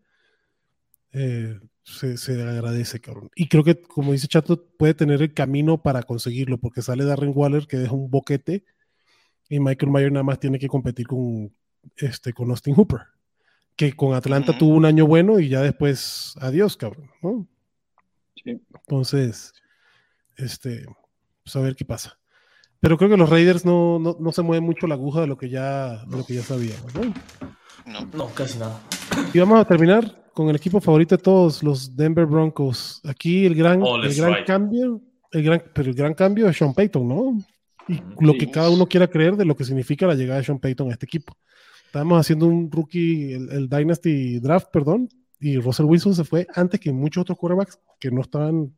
eh, 1.13 1.59
se, 1.85 2.17
se 2.17 2.43
agradece, 2.43 3.01
cabrón. 3.01 3.31
Y 3.37 3.49
creo 3.49 3.63
que, 3.63 3.81
como 3.81 4.13
dice 4.13 4.27
Chato, 4.27 4.67
puede 4.77 4.95
tener 4.95 5.23
el 5.23 5.33
camino 5.33 5.81
para 5.81 6.03
conseguirlo, 6.03 6.59
porque 6.59 6.83
sale 6.83 7.05
Darren 7.05 7.33
Waller, 7.35 7.67
que 7.67 7.77
deja 7.77 7.93
un 7.93 8.11
boquete, 8.11 8.65
y 9.49 9.61
Michael 9.61 9.93
Mayer 9.93 10.13
nada 10.13 10.25
más 10.25 10.41
tiene 10.41 10.59
que 10.59 10.69
competir 10.69 11.07
con, 11.07 11.55
este, 11.97 12.33
con 12.33 12.51
Austin 12.51 12.75
Hooper, 12.75 13.03
que 13.77 13.93
con 13.93 14.15
Atlanta 14.15 14.57
tuvo 14.59 14.75
un 14.75 14.85
año 14.85 15.07
bueno 15.07 15.39
y 15.39 15.49
ya 15.49 15.63
después, 15.63 16.35
adiós, 16.41 16.77
cabrón. 16.77 17.11
¿no? 17.23 17.47
Sí. 18.43 18.61
Entonces, 18.75 19.53
este, 20.37 20.87
pues 21.43 21.57
a 21.57 21.61
ver 21.61 21.77
qué 21.77 21.85
pasa. 21.85 22.19
Pero 22.81 22.99
creo 22.99 23.11
que 23.11 23.17
los 23.17 23.31
Raiders 23.31 23.65
no, 23.65 23.99
no, 23.99 24.17
no 24.19 24.33
se 24.33 24.43
mueven 24.43 24.65
mucho 24.65 24.87
la 24.87 24.95
aguja 24.95 25.23
de 25.23 25.27
lo 25.27 25.37
que 25.37 25.49
ya, 25.49 26.05
de 26.05 26.17
lo 26.17 26.25
que 26.25 26.35
ya 26.35 26.43
sabíamos, 26.43 26.95
¿no? 26.95 27.03
no. 27.87 28.07
No, 28.15 28.27
casi 28.35 28.59
nada. 28.59 28.81
Y 29.33 29.39
vamos 29.39 29.61
a 29.61 29.65
terminar 29.65 30.25
con 30.35 30.49
el 30.51 30.57
equipo 30.57 30.81
favorito 30.81 31.17
de 31.17 31.23
todos, 31.23 31.63
los 31.63 31.97
Denver 31.97 32.27
Broncos. 32.27 33.01
Aquí 33.05 33.47
el 33.47 33.55
gran, 33.55 33.81
Oh, 33.83 34.03
el 34.03 34.15
gran 34.15 34.45
cambio, 34.45 35.01
el 35.33 35.43
gran, 35.43 35.63
pero 35.75 35.89
el 35.89 35.95
gran 35.95 36.15
cambio 36.15 36.49
es 36.49 36.57
Sean 36.57 36.75
Payton, 36.75 37.09
¿no? 37.09 37.39
Y 37.89 38.03
lo 38.21 38.35
que 38.35 38.51
cada 38.51 38.69
uno 38.69 38.87
quiera 38.87 39.07
creer 39.07 39.37
de 39.37 39.45
lo 39.45 39.57
que 39.57 39.65
significa 39.65 40.07
la 40.07 40.15
llegada 40.15 40.41
de 40.41 40.45
Sean 40.45 40.59
Payton 40.59 40.91
a 40.91 40.93
este 40.93 41.07
equipo. 41.07 41.37
Estábamos 41.87 42.21
haciendo 42.21 42.47
un 42.47 42.71
rookie, 42.71 43.33
el, 43.33 43.51
el 43.51 43.69
Dynasty 43.69 44.41
Draft, 44.41 44.69
perdón, 44.73 45.09
y 45.41 45.59
Russell 45.59 45.87
Wilson 45.87 46.15
se 46.15 46.25
fue 46.25 46.47
antes 46.55 46.81
que 46.81 46.93
muchos 46.93 47.23
otros 47.23 47.39
quarterbacks 47.39 47.79
que 47.99 48.11
no 48.11 48.21
estaban 48.21 48.77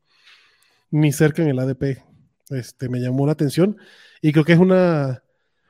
ni 0.90 1.12
cerca 1.12 1.42
en 1.42 1.48
el 1.48 1.58
ADP. 1.58 1.98
Este, 2.50 2.88
me 2.88 3.00
llamó 3.00 3.26
la 3.26 3.32
atención 3.32 3.76
y 4.22 4.32
creo 4.32 4.44
que 4.44 4.52
es 4.52 4.58
una, 4.58 5.22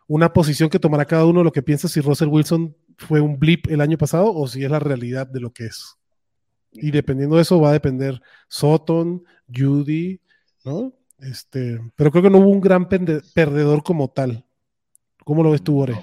una 0.06 0.32
posición 0.32 0.70
que 0.70 0.78
tomará 0.78 1.04
cada 1.04 1.26
uno 1.26 1.44
lo 1.44 1.52
que 1.52 1.62
piensa 1.62 1.88
si 1.88 2.00
Russell 2.00 2.28
Wilson 2.28 2.76
fue 2.96 3.20
un 3.20 3.38
blip 3.38 3.66
el 3.68 3.80
año 3.80 3.98
pasado 3.98 4.32
o 4.32 4.46
si 4.46 4.64
es 4.64 4.70
la 4.70 4.78
realidad 4.78 5.26
de 5.26 5.40
lo 5.40 5.52
que 5.52 5.66
es. 5.66 5.96
Y 6.72 6.90
dependiendo 6.90 7.36
de 7.36 7.42
eso 7.42 7.60
va 7.60 7.70
a 7.70 7.72
depender 7.72 8.20
Sutton, 8.48 9.24
Judy, 9.52 10.20
¿no? 10.64 10.92
Este, 11.18 11.80
pero 11.96 12.10
creo 12.10 12.22
que 12.22 12.30
no 12.30 12.38
hubo 12.38 12.50
un 12.50 12.60
gran 12.60 12.88
perdedor 12.88 13.82
como 13.82 14.08
tal. 14.08 14.44
¿Cómo 15.24 15.42
lo 15.42 15.50
ves 15.50 15.62
tú, 15.62 15.80
Ore? 15.80 15.94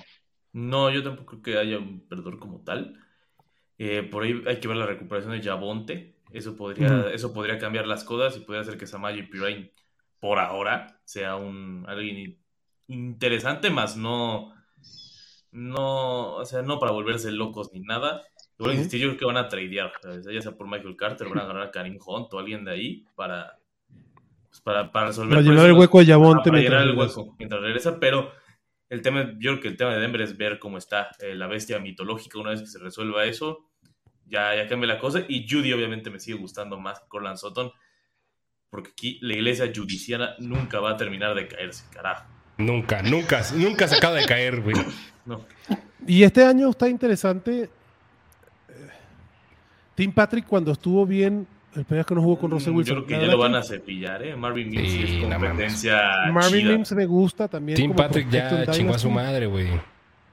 No, 0.51 0.91
yo 0.91 1.03
tampoco 1.03 1.41
creo 1.41 1.41
que 1.41 1.57
haya 1.57 1.77
un 1.77 2.01
perdedor 2.07 2.39
como 2.39 2.61
tal. 2.61 2.99
Eh, 3.77 4.03
por 4.03 4.23
ahí 4.23 4.41
hay 4.47 4.59
que 4.59 4.67
ver 4.67 4.77
la 4.77 4.85
recuperación 4.85 5.33
de 5.33 5.41
Jabonte. 5.41 6.15
Eso 6.31 6.55
podría, 6.55 7.09
eso 7.13 7.33
podría 7.33 7.57
cambiar 7.57 7.87
las 7.87 8.03
cosas 8.03 8.35
y 8.37 8.41
podría 8.41 8.61
hacer 8.61 8.77
que 8.77 8.87
Samaje 8.87 9.23
Pirine 9.23 9.71
por 10.25 10.39
ahora 10.39 10.99
sea 11.03 11.35
un 11.35 11.85
alguien 11.87 12.39
interesante, 12.87 13.69
más 13.69 13.95
no, 13.95 14.55
no, 15.51 16.37
o 16.37 16.45
sea, 16.45 16.63
no 16.63 16.79
para 16.79 16.93
volverse 16.93 17.31
locos 17.31 17.69
ni 17.73 17.81
nada. 17.81 18.23
Yo 18.57 18.65
creo 18.89 19.17
que 19.17 19.25
van 19.25 19.37
a 19.37 19.47
tradear, 19.47 19.91
¿sabes? 20.01 20.25
ya 20.25 20.41
sea 20.41 20.57
por 20.57 20.67
Michael 20.67 20.95
Carter, 20.95 21.29
van 21.29 21.37
a 21.37 21.41
agarrar 21.43 21.67
a 21.67 21.71
Karim 21.71 21.99
Hunt 22.03 22.33
o 22.33 22.39
alguien 22.39 22.65
de 22.65 22.71
ahí 22.71 23.05
para, 23.13 23.59
pues, 24.49 24.61
para, 24.61 24.91
para 24.91 25.09
resolver 25.09 25.37
Para 25.37 25.47
llenar 25.47 25.67
el 25.67 25.73
hueco 25.73 25.99
de 25.99 26.05
Yabonte 26.05 26.49
para 26.49 26.59
llenar 26.59 26.81
el 26.81 26.97
hueco 26.97 27.35
mientras 27.37 27.61
regresa, 27.61 27.99
pero 27.99 28.31
el 28.89 29.03
tema, 29.03 29.31
yo 29.37 29.51
creo 29.51 29.61
que 29.61 29.67
el 29.67 29.77
tema 29.77 29.93
de 29.93 29.99
Denver 29.99 30.21
es 30.21 30.35
ver 30.37 30.57
cómo 30.57 30.79
está 30.79 31.09
eh, 31.19 31.35
la 31.35 31.45
bestia 31.45 31.77
mitológica 31.77 32.39
una 32.39 32.49
vez 32.49 32.61
que 32.61 32.67
se 32.67 32.79
resuelva 32.79 33.25
eso, 33.25 33.69
ya, 34.25 34.55
ya 34.55 34.67
cambia 34.67 34.87
la 34.87 34.97
cosa, 34.97 35.23
y 35.27 35.47
Judy 35.47 35.71
obviamente 35.71 36.09
me 36.09 36.19
sigue 36.19 36.39
gustando 36.39 36.79
más 36.79 36.99
que 36.99 37.07
Corland 37.09 37.37
Sutton, 37.37 37.71
porque 38.75 38.91
aquí 38.91 39.17
la 39.21 39.33
iglesia 39.33 39.71
judiciana 39.73 40.35
nunca 40.39 40.79
va 40.79 40.91
a 40.91 40.97
terminar 40.97 41.33
de 41.33 41.47
caerse, 41.47 41.85
carajo. 41.91 42.25
Nunca, 42.57 43.01
nunca, 43.01 43.41
nunca 43.55 43.87
se 43.87 43.95
acaba 43.95 44.15
de 44.15 44.25
caer, 44.25 44.61
güey. 44.61 44.75
No. 45.25 45.41
Y 46.05 46.21
este 46.21 46.43
año 46.43 46.69
está 46.69 46.87
interesante. 46.87 47.63
eh, 47.63 47.69
Tim 49.95 50.11
Patrick 50.11 50.45
cuando 50.45 50.71
estuvo 50.71 51.03
bien, 51.05 51.47
el 51.75 51.83
vez 51.83 52.05
que 52.05 52.13
no 52.13 52.21
jugó 52.21 52.37
con 52.37 52.51
Russell 52.51 52.73
Mm, 52.73 52.77
Wilson. 52.77 52.95
Yo 52.97 53.05
creo 53.07 53.19
que 53.19 53.25
ya 53.25 53.31
lo 53.31 53.39
van 53.39 53.55
a 53.55 53.63
cepillar, 53.63 54.21
¿eh? 54.23 54.35
Marvin 54.35 54.69
Mims 54.69 54.91
Sí, 54.91 55.03
es 55.03 55.23
competencia 55.23 56.01
Marvin 56.31 56.59
chida. 56.61 56.71
Mims 56.73 56.91
me 56.91 57.05
gusta 57.07 57.47
también. 57.47 57.75
Tim 57.75 57.91
como 57.91 57.97
Patrick 58.07 58.29
ya 58.29 58.67
chingó 58.67 58.93
a 58.93 58.99
su 58.99 59.09
madre, 59.09 59.47
güey. 59.47 59.67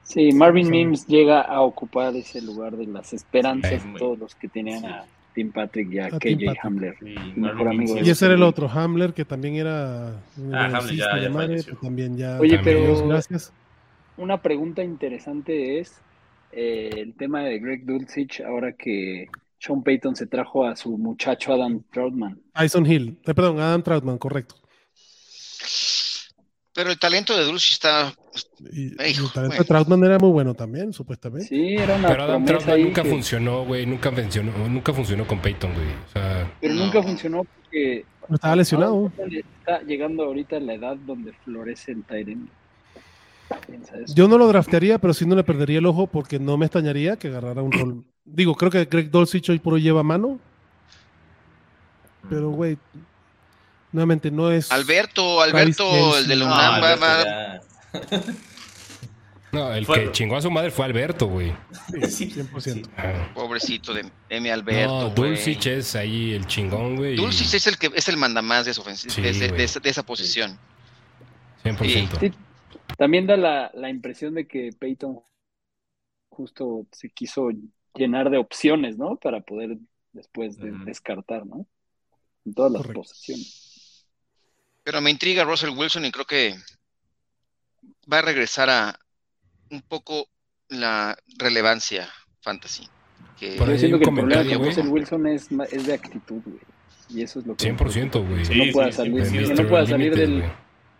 Sí, 0.03 0.31
Marvin 0.31 0.65
Sí. 0.65 0.71
Mims 0.71 1.07
llega 1.07 1.41
a 1.41 1.61
ocupar 1.61 2.15
ese 2.15 2.39
lugar 2.41 2.73
de 2.77 2.85
las 2.85 3.13
esperanzas 3.13 3.81
Sí, 3.81 3.93
todos 3.97 4.19
los 4.19 4.35
que 4.35 4.47
tenían 4.47 4.85
a 4.85 5.05
Tim 5.33 5.51
Patrick 5.51 5.91
y 5.91 5.99
a, 5.99 6.09
KJ 6.09 6.13
Patrick. 6.45 6.57
Hamler. 6.63 6.95
Sí, 6.99 7.15
mejor 7.35 7.67
amigo 7.67 7.95
Y 7.97 7.99
es- 8.01 8.07
ese 8.09 8.25
era 8.25 8.35
el 8.35 8.43
otro, 8.43 8.69
Hamler, 8.69 9.13
que 9.13 9.25
también 9.25 9.55
era 9.55 10.21
un 10.37 10.53
Ah, 10.55 10.65
Hamler 10.65 10.95
ya- 10.95 11.19
ya 11.19 11.29
madre, 11.29 11.63
pues 11.63 11.79
también 11.81 12.17
ya. 12.17 12.39
Oye, 12.39 12.55
También. 12.55 12.63
pero 12.63 12.79
Dios, 12.95 13.07
gracias. 13.07 13.53
una 14.17 14.41
pregunta 14.41 14.83
interesante 14.83 15.79
es 15.79 15.99
eh, 16.51 16.91
el 16.97 17.15
tema 17.15 17.41
de 17.43 17.57
Greg 17.59 17.83
Dulcich 17.85 18.39
ahora 18.41 18.73
que 18.73 19.27
Sean 19.57 19.81
Payton 19.81 20.15
se 20.15 20.27
trajo 20.27 20.65
a 20.67 20.75
su 20.75 20.97
muchacho 20.99 21.51
Adam 21.53 21.81
Troutman. 21.91 22.39
Tyson 22.53 22.85
Hill, 22.85 23.17
eh, 23.25 23.33
perdón, 23.33 23.59
Adam 23.59 23.81
Troutman, 23.81 24.17
correcto. 24.19 24.55
Pero 26.75 26.91
el 26.91 26.99
talento 26.99 27.35
de 27.37 27.43
Dulce 27.45 27.73
está. 27.73 28.13
Y, 28.71 28.81
y 28.81 29.09
Hijo, 29.09 29.25
el 29.25 29.31
talento 29.31 29.39
de 29.39 29.47
bueno. 29.47 29.63
Troutman 29.65 30.03
era 30.03 30.17
muy 30.19 30.29
bueno 30.31 30.53
también, 30.53 30.93
supuestamente. 30.93 31.47
Sí, 31.47 31.75
era 31.75 31.95
una 31.95 32.07
Pero 32.07 32.23
Adam 32.23 32.45
Troutman 32.45 32.81
nunca 32.81 33.03
que- 33.03 33.09
funcionó, 33.09 33.65
güey. 33.65 33.85
Nunca 33.85 34.11
funcionó, 34.11 34.51
nunca 34.69 34.93
funcionó 34.93 35.27
con 35.27 35.39
Peyton, 35.39 35.73
güey. 35.73 35.85
O 35.87 36.11
sea, 36.13 36.51
pero 36.61 36.73
No. 36.73 36.85
nunca 36.85 37.03
funcionó 37.03 37.43
porque 37.43 38.05
Estaba 38.31 38.55
lesionado. 38.55 39.11
está 39.17 39.81
llegando 39.83 40.23
ahorita 40.23 40.59
la 40.59 40.73
edad 40.73 40.95
donde 40.97 41.33
florece 41.43 41.91
el 41.91 42.03
Tyrant. 42.03 42.49
Yo 44.15 44.27
no 44.27 44.37
lo 44.37 44.47
draftearía, 44.47 44.97
pero 44.97 45.13
sí 45.13 45.25
no 45.25 45.35
le 45.35 45.43
perdería 45.43 45.77
el 45.79 45.85
ojo 45.85 46.07
porque 46.07 46.39
no 46.39 46.57
me 46.57 46.65
extrañaría 46.65 47.17
que 47.17 47.27
agarrara 47.27 47.61
un 47.61 47.71
rol. 47.71 48.03
Digo, 48.25 48.55
creo 48.55 48.71
que 48.71 48.85
Greg 48.85 49.11
Dulcich 49.11 49.49
hoy 49.49 49.59
por 49.59 49.73
hoy 49.73 49.81
lleva 49.81 50.01
mano, 50.01 50.39
pero 52.29 52.49
güey, 52.51 52.77
nuevamente 53.91 54.31
no 54.31 54.49
es. 54.49 54.71
Alberto, 54.71 55.41
Alberto, 55.41 56.17
el 56.17 56.27
de 56.27 56.35
la 56.37 56.45
No, 56.45 56.51
va- 56.51 56.95
va- 56.95 57.61
no, 59.51 59.71
el 59.73 59.85
Fue- 59.85 60.05
que 60.05 60.11
chingó 60.11 60.35
a 60.35 60.41
su 60.41 60.49
madre 60.49 60.71
fue 60.71 60.85
Alberto, 60.85 61.27
güey. 61.27 61.53
Sí, 62.09 62.29
100%. 62.31 62.89
Ah. 62.97 63.31
pobrecito 63.35 63.93
de 63.93 64.09
Emi 64.29 64.49
Alberto. 64.49 64.87
No, 65.09 65.11
güey. 65.11 65.29
Dulcich 65.31 65.67
es 65.67 65.95
ahí 65.95 66.33
el 66.33 66.47
chingón, 66.47 66.95
güey. 66.95 67.15
Dulcich 67.15 67.53
es 67.53 67.67
el 67.67 67.77
que 67.77 67.91
es 67.93 68.07
el 68.09 68.17
mandamás 68.17 68.65
de 68.65 68.71
esa, 68.71 68.95
Sí, 68.95 69.21
de, 69.21 69.31
de 69.33 69.63
esa, 69.63 69.79
de 69.79 69.89
esa 69.89 70.03
posición. 70.03 70.57
100%. 71.63 72.19
Sí, 72.19 72.31
también 72.97 73.27
da 73.27 73.37
la, 73.37 73.71
la 73.75 73.89
impresión 73.89 74.33
de 74.33 74.47
que 74.47 74.71
Peyton 74.77 75.19
justo 76.29 76.87
se 76.91 77.09
quiso 77.11 77.49
llenar 77.93 78.31
de 78.31 78.37
opciones, 78.39 78.97
¿no? 78.97 79.17
Para 79.17 79.41
poder 79.41 79.77
después 80.13 80.57
de- 80.57 80.71
descartar, 80.85 81.45
¿no? 81.45 81.67
En 82.45 82.53
todas 82.55 82.71
las 82.71 82.81
Correcto. 82.81 83.01
posiciones. 83.01 84.05
Pero 84.83 84.99
me 84.99 85.11
intriga 85.11 85.43
Russell 85.43 85.69
Wilson 85.77 86.05
y 86.05 86.11
creo 86.11 86.25
que 86.25 86.55
va 88.11 88.19
a 88.19 88.21
regresar 88.21 88.69
a 88.69 88.99
un 89.69 89.81
poco 89.81 90.27
la 90.69 91.17
relevancia 91.37 92.07
fantasy. 92.41 92.87
Que 93.39 93.55
Por 93.57 93.67
Yo 93.67 93.73
ahí 93.73 93.93
un 93.93 93.99
que 93.99 94.09
el 94.09 94.15
problema 94.15 94.75
con 94.75 94.87
Wilson 94.89 95.27
es, 95.27 95.47
es 95.71 95.85
de 95.87 95.93
actitud, 95.93 96.41
güey. 96.45 96.59
Y 97.09 97.21
eso 97.21 97.39
es 97.39 97.45
lo 97.45 97.55
que... 97.55 97.71
me 97.71 97.77
100%, 97.77 97.77
preocupa, 97.77 98.19
güey. 98.19 98.43
Que 98.43 98.55
no 98.55 98.63
Sí, 98.65 98.71
pueda 98.71 98.91
sí, 98.91 98.97
salir, 98.97 99.25
sí, 99.25 99.37
que 99.37 99.45
sí, 99.45 99.53
no 99.53 99.67
pueda 99.67 99.85
salir 99.85 100.15
del, 100.15 100.43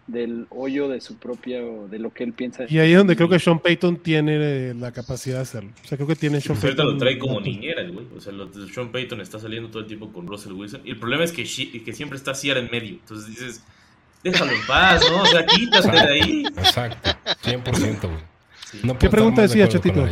del 0.07 0.47
hoyo 0.49 0.89
de 0.89 0.99
su 1.01 1.17
propia, 1.17 1.61
de 1.61 1.99
lo 1.99 2.11
que 2.13 2.23
él 2.23 2.33
piensa. 2.33 2.65
Y 2.67 2.79
ahí 2.79 2.91
es 2.91 2.97
donde 2.97 3.15
creo 3.15 3.29
que 3.29 3.39
Sean 3.39 3.59
Payton 3.59 3.97
tiene 4.03 4.35
eh, 4.69 4.73
la 4.73 4.91
capacidad 4.91 5.37
de 5.37 5.41
hacerlo. 5.43 5.71
O 5.83 5.87
sea, 5.87 5.97
creo 5.97 6.07
que 6.07 6.15
tiene 6.15 6.41
Sean 6.41 6.55
Pues 6.55 6.63
ahorita 6.65 6.83
Payton. 6.83 6.93
lo 6.93 6.99
trae 6.99 7.17
como 7.17 7.39
niñera 7.39 7.83
güey. 7.89 8.05
O 8.15 8.19
sea, 8.19 8.33
lo 8.33 8.47
de 8.47 8.71
Sean 8.71 8.91
Payton 8.91 9.21
está 9.21 9.39
saliendo 9.39 9.69
todo 9.69 9.81
el 9.81 9.87
tiempo 9.87 10.11
con 10.11 10.27
Russell 10.27 10.53
Wilson. 10.53 10.81
Y 10.85 10.91
el 10.91 10.99
problema 10.99 11.23
es 11.23 11.31
que, 11.31 11.43
Shi- 11.43 11.83
que 11.83 11.93
siempre 11.93 12.17
está 12.17 12.33
Sierra 12.35 12.59
en 12.59 12.69
medio. 12.71 12.95
Entonces 12.95 13.27
dices, 13.29 13.63
déjalo 14.23 14.51
en 14.51 14.65
paz, 14.67 15.03
¿no? 15.09 15.21
O 15.21 15.25
sea, 15.25 15.45
quítate 15.45 15.91
de 15.91 15.99
ahí. 15.99 16.43
Exacto, 16.57 17.11
100%, 17.43 18.01
güey. 18.01 18.13
Sí. 18.65 18.79
No 18.83 18.87
puedo 18.93 18.99
¿Qué 18.99 19.09
pregunta 19.09 19.41
decía, 19.43 19.67
Chetito? 19.67 20.07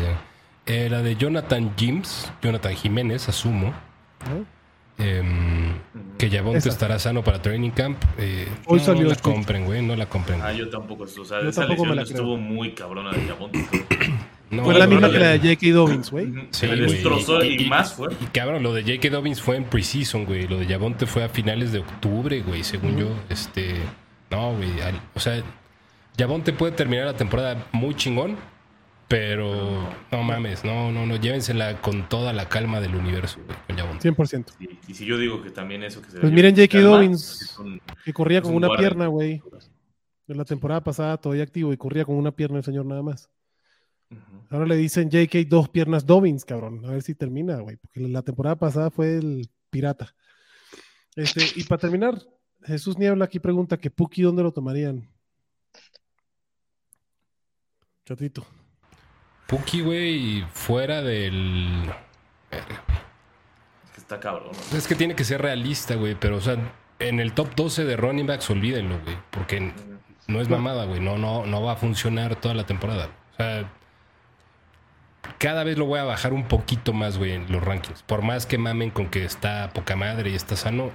Eh, 0.67 0.87
la 0.89 1.01
de 1.01 1.15
Jonathan 1.15 1.73
Jims, 1.75 2.31
Jonathan 2.41 2.75
Jiménez, 2.75 3.27
asumo. 3.29 3.73
¿no? 4.29 4.45
em, 5.03 5.73
que 6.19 6.29
Yabonte 6.29 6.59
Esa. 6.59 6.69
estará 6.69 6.99
sano 6.99 7.23
para 7.23 7.41
Training 7.41 7.71
Camp. 7.71 7.97
Eh, 8.19 8.47
Hoy 8.67 8.77
no 8.79 8.85
salió 8.85 9.03
la 9.07 9.13
el 9.13 9.17
tweet. 9.21 9.33
compren, 9.33 9.65
güey, 9.65 9.81
no 9.81 9.95
la 9.95 10.05
compren. 10.07 10.39
Ah, 10.43 10.53
yo 10.53 10.69
tampoco. 10.69 11.05
O 11.05 11.07
sea, 11.07 11.41
Yo 11.41 11.49
esa 11.49 11.61
tampoco 11.65 11.85
me 11.85 11.95
lesión 11.95 11.95
la 11.95 12.03
creo. 12.03 12.15
estuvo 12.17 12.37
muy 12.37 12.73
cabrona 12.73 13.11
de 13.11 13.21
Jabonte. 13.27 13.65
No, 14.51 14.65
Fue 14.65 14.73
la 14.77 14.85
no, 14.85 14.91
misma 14.91 15.07
no, 15.07 15.13
que 15.13 15.19
no. 15.19 15.25
la 15.25 15.31
de 15.31 15.39
J.K. 15.39 15.67
Dobbins, 15.73 16.11
güey. 16.11 16.27
Sí, 16.51 16.67
Le 16.67 16.75
güey. 16.75 16.91
destrozó 16.91 17.43
y, 17.43 17.65
más 17.69 17.93
fue. 17.93 18.09
Y 18.21 18.25
cabrón, 18.25 18.61
lo 18.61 18.73
de 18.73 18.81
J.K. 18.83 19.09
Dobbins 19.09 19.41
fue 19.41 19.55
en 19.55 19.63
preseason, 19.63 20.25
güey. 20.25 20.47
Lo 20.47 20.57
de 20.57 20.67
Yabonte 20.67 21.05
fue 21.07 21.23
a 21.23 21.29
finales 21.29 21.71
de 21.71 21.79
octubre, 21.79 22.41
güey, 22.41 22.63
según 22.63 22.97
yo. 22.97 23.07
Este. 23.29 23.77
No, 24.31 24.55
güey. 24.55 24.71
O 25.13 25.19
sea, 25.19 25.43
Yabonte 26.17 26.53
puede 26.53 26.71
terminar 26.71 27.05
la 27.05 27.15
temporada 27.15 27.67
muy 27.71 27.95
chingón. 27.95 28.37
Pero 29.07 29.89
no 30.09 30.23
mames, 30.23 30.63
no, 30.63 30.89
no, 30.89 31.05
no, 31.05 31.17
llévensela 31.17 31.81
con 31.81 32.07
toda 32.07 32.31
la 32.31 32.47
calma 32.47 32.79
del 32.79 32.95
universo, 32.95 33.41
güey, 33.45 33.77
100%. 33.99 34.53
y 34.87 34.93
si 34.93 35.05
yo 35.05 35.17
digo 35.17 35.43
que 35.43 35.51
también 35.51 35.83
eso 35.83 36.01
que 36.01 36.11
se 36.11 36.19
Pues 36.21 36.31
miren 36.31 36.55
J.K. 36.55 36.79
Dobbins, 36.79 37.59
que 38.05 38.13
corría 38.13 38.41
con 38.41 38.55
una 38.55 38.69
pierna, 38.77 39.07
güey. 39.07 39.41
En 40.29 40.37
la 40.37 40.45
temporada 40.45 40.81
pasada 40.81 41.17
todavía 41.17 41.43
activo 41.43 41.73
y 41.73 41.77
corría 41.77 42.05
con 42.05 42.15
una 42.15 42.31
pierna 42.31 42.59
el 42.59 42.63
señor 42.63 42.85
nada 42.85 43.03
más. 43.03 43.29
Ahora 44.49 44.65
le 44.65 44.77
dicen 44.77 45.09
J.K. 45.11 45.39
dos 45.49 45.67
piernas 45.67 46.05
Dobbins, 46.05 46.45
cabrón. 46.45 46.85
A 46.85 46.91
ver 46.91 47.01
si 47.01 47.13
termina, 47.13 47.59
güey. 47.59 47.75
Porque 47.75 47.99
la 47.99 48.21
temporada 48.21 48.55
pasada 48.55 48.91
fue 48.91 49.17
el 49.17 49.49
pirata. 49.69 50.15
Este, 51.17 51.41
y 51.57 51.65
para 51.65 51.81
terminar, 51.81 52.21
Jesús 52.63 52.97
Niebla 52.97 53.25
aquí 53.25 53.39
pregunta 53.39 53.77
que 53.77 53.89
Puki, 53.89 54.21
¿dónde 54.21 54.43
lo 54.43 54.51
tomarían? 54.51 55.09
Chatito. 58.05 58.45
Puki, 59.47 59.81
güey, 59.81 60.45
fuera 60.53 61.01
del. 61.01 61.91
Está 63.97 64.19
cabrón. 64.19 64.51
Es 64.73 64.87
que 64.87 64.95
tiene 64.95 65.15
que 65.15 65.23
ser 65.23 65.41
realista, 65.41 65.95
güey. 65.95 66.15
Pero, 66.15 66.37
o 66.37 66.41
sea, 66.41 66.57
en 66.99 67.19
el 67.19 67.33
top 67.33 67.53
12 67.55 67.85
de 67.85 67.97
running 67.97 68.27
backs, 68.27 68.49
olvídenlo, 68.49 68.99
güey. 69.01 69.17
Porque 69.29 69.73
no 70.27 70.39
es 70.41 70.49
mamada, 70.49 70.85
güey. 70.85 70.99
No, 70.99 71.17
no, 71.17 71.45
no 71.45 71.61
va 71.61 71.73
a 71.73 71.75
funcionar 71.75 72.39
toda 72.39 72.53
la 72.53 72.65
temporada. 72.65 73.09
O 73.33 73.35
sea, 73.37 73.71
cada 75.37 75.63
vez 75.63 75.77
lo 75.77 75.85
voy 75.85 75.99
a 75.99 76.03
bajar 76.03 76.33
un 76.33 76.47
poquito 76.47 76.93
más, 76.93 77.17
güey, 77.17 77.31
en 77.31 77.51
los 77.51 77.63
rankings. 77.63 78.03
Por 78.03 78.21
más 78.21 78.45
que 78.45 78.57
mamen 78.57 78.91
con 78.91 79.09
que 79.09 79.25
está 79.25 79.71
poca 79.73 79.95
madre 79.95 80.29
y 80.29 80.35
está 80.35 80.55
sano. 80.55 80.91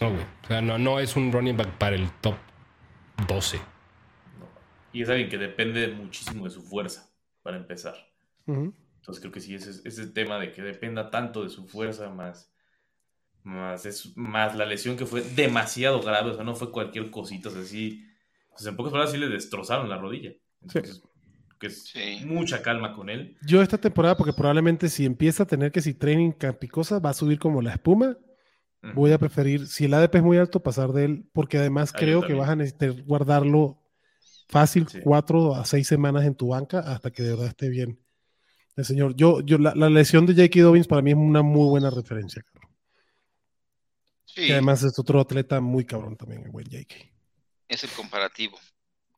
Güey. 0.00 0.12
O 0.12 0.46
sea, 0.46 0.60
no, 0.60 0.78
no 0.78 1.00
es 1.00 1.16
un 1.16 1.32
running 1.32 1.56
back 1.56 1.78
para 1.78 1.96
el 1.96 2.10
top 2.20 2.36
12. 3.26 3.60
Y 4.92 5.02
es 5.02 5.08
alguien 5.08 5.28
que 5.28 5.38
depende 5.38 5.88
muchísimo 5.88 6.44
de 6.44 6.50
su 6.50 6.62
fuerza, 6.62 7.10
para 7.42 7.56
empezar. 7.56 7.94
Entonces 8.46 9.20
creo 9.20 9.32
que 9.32 9.40
sí, 9.40 9.54
ese, 9.54 9.70
ese 9.86 10.06
tema 10.06 10.38
de 10.38 10.52
que 10.52 10.62
dependa 10.62 11.10
tanto 11.10 11.44
de 11.44 11.50
su 11.50 11.66
fuerza, 11.66 12.08
más, 12.08 12.52
más, 13.42 13.84
es, 13.84 14.16
más 14.16 14.56
la 14.56 14.64
lesión 14.64 14.96
que 14.96 15.06
fue 15.06 15.20
demasiado 15.20 16.00
grave, 16.00 16.30
o 16.30 16.34
sea, 16.34 16.44
no 16.44 16.54
fue 16.54 16.72
cualquier 16.72 17.10
cosita, 17.10 17.50
o 17.50 17.52
sea, 17.52 17.62
sí, 17.62 18.06
pues 18.50 18.66
en 18.66 18.76
pocas 18.76 18.92
palabras 18.92 19.12
sí 19.12 19.18
le 19.18 19.28
destrozaron 19.28 19.88
la 19.88 19.98
rodilla. 19.98 20.32
Entonces, 20.62 21.02
que 21.58 21.66
es 21.66 21.94
mucha 22.24 22.62
calma 22.62 22.94
con 22.94 23.10
él. 23.10 23.36
Yo 23.42 23.62
esta 23.62 23.78
temporada, 23.78 24.16
porque 24.16 24.32
probablemente 24.32 24.88
si 24.88 25.04
empieza 25.04 25.42
a 25.42 25.46
tener 25.46 25.72
que 25.72 25.80
si 25.80 25.94
training 25.94 26.32
campicosa, 26.32 26.98
va 26.98 27.10
a 27.10 27.14
subir 27.14 27.38
como 27.38 27.62
la 27.62 27.72
espuma. 27.72 28.16
Voy 28.94 29.12
a 29.12 29.18
preferir, 29.18 29.66
si 29.66 29.86
el 29.86 29.94
ADP 29.94 30.16
es 30.16 30.22
muy 30.22 30.38
alto, 30.38 30.62
pasar 30.62 30.92
de 30.92 31.04
él, 31.04 31.28
porque 31.32 31.58
además 31.58 31.92
ah, 31.92 31.98
creo 31.98 32.22
que 32.22 32.34
vas 32.34 32.48
a 32.48 32.56
necesitar 32.56 32.92
guardarlo 33.02 33.82
fácil 34.48 34.86
cuatro 35.02 35.54
a 35.54 35.64
seis 35.64 35.86
semanas 35.86 36.24
en 36.24 36.34
tu 36.34 36.48
banca 36.48 36.78
hasta 36.80 37.10
que 37.10 37.22
de 37.22 37.30
verdad 37.30 37.48
esté 37.48 37.68
bien. 37.68 37.98
El 38.76 38.84
señor, 38.84 39.16
yo, 39.16 39.40
yo 39.40 39.58
la, 39.58 39.74
lesión 39.90 40.24
de 40.26 40.34
J.K. 40.34 40.60
Dobbins 40.62 40.86
para 40.86 41.02
mí 41.02 41.10
es 41.10 41.16
una 41.16 41.42
muy 41.42 41.68
buena 41.68 41.90
referencia. 41.90 42.44
Y 44.36 44.52
además 44.52 44.84
es 44.84 44.96
otro 44.96 45.20
atleta 45.20 45.60
muy 45.60 45.84
cabrón 45.84 46.16
también, 46.16 46.44
el 46.44 46.50
buen 46.50 46.66
J.K. 46.66 46.94
Es 47.66 47.82
el 47.82 47.90
comparativo. 47.90 48.56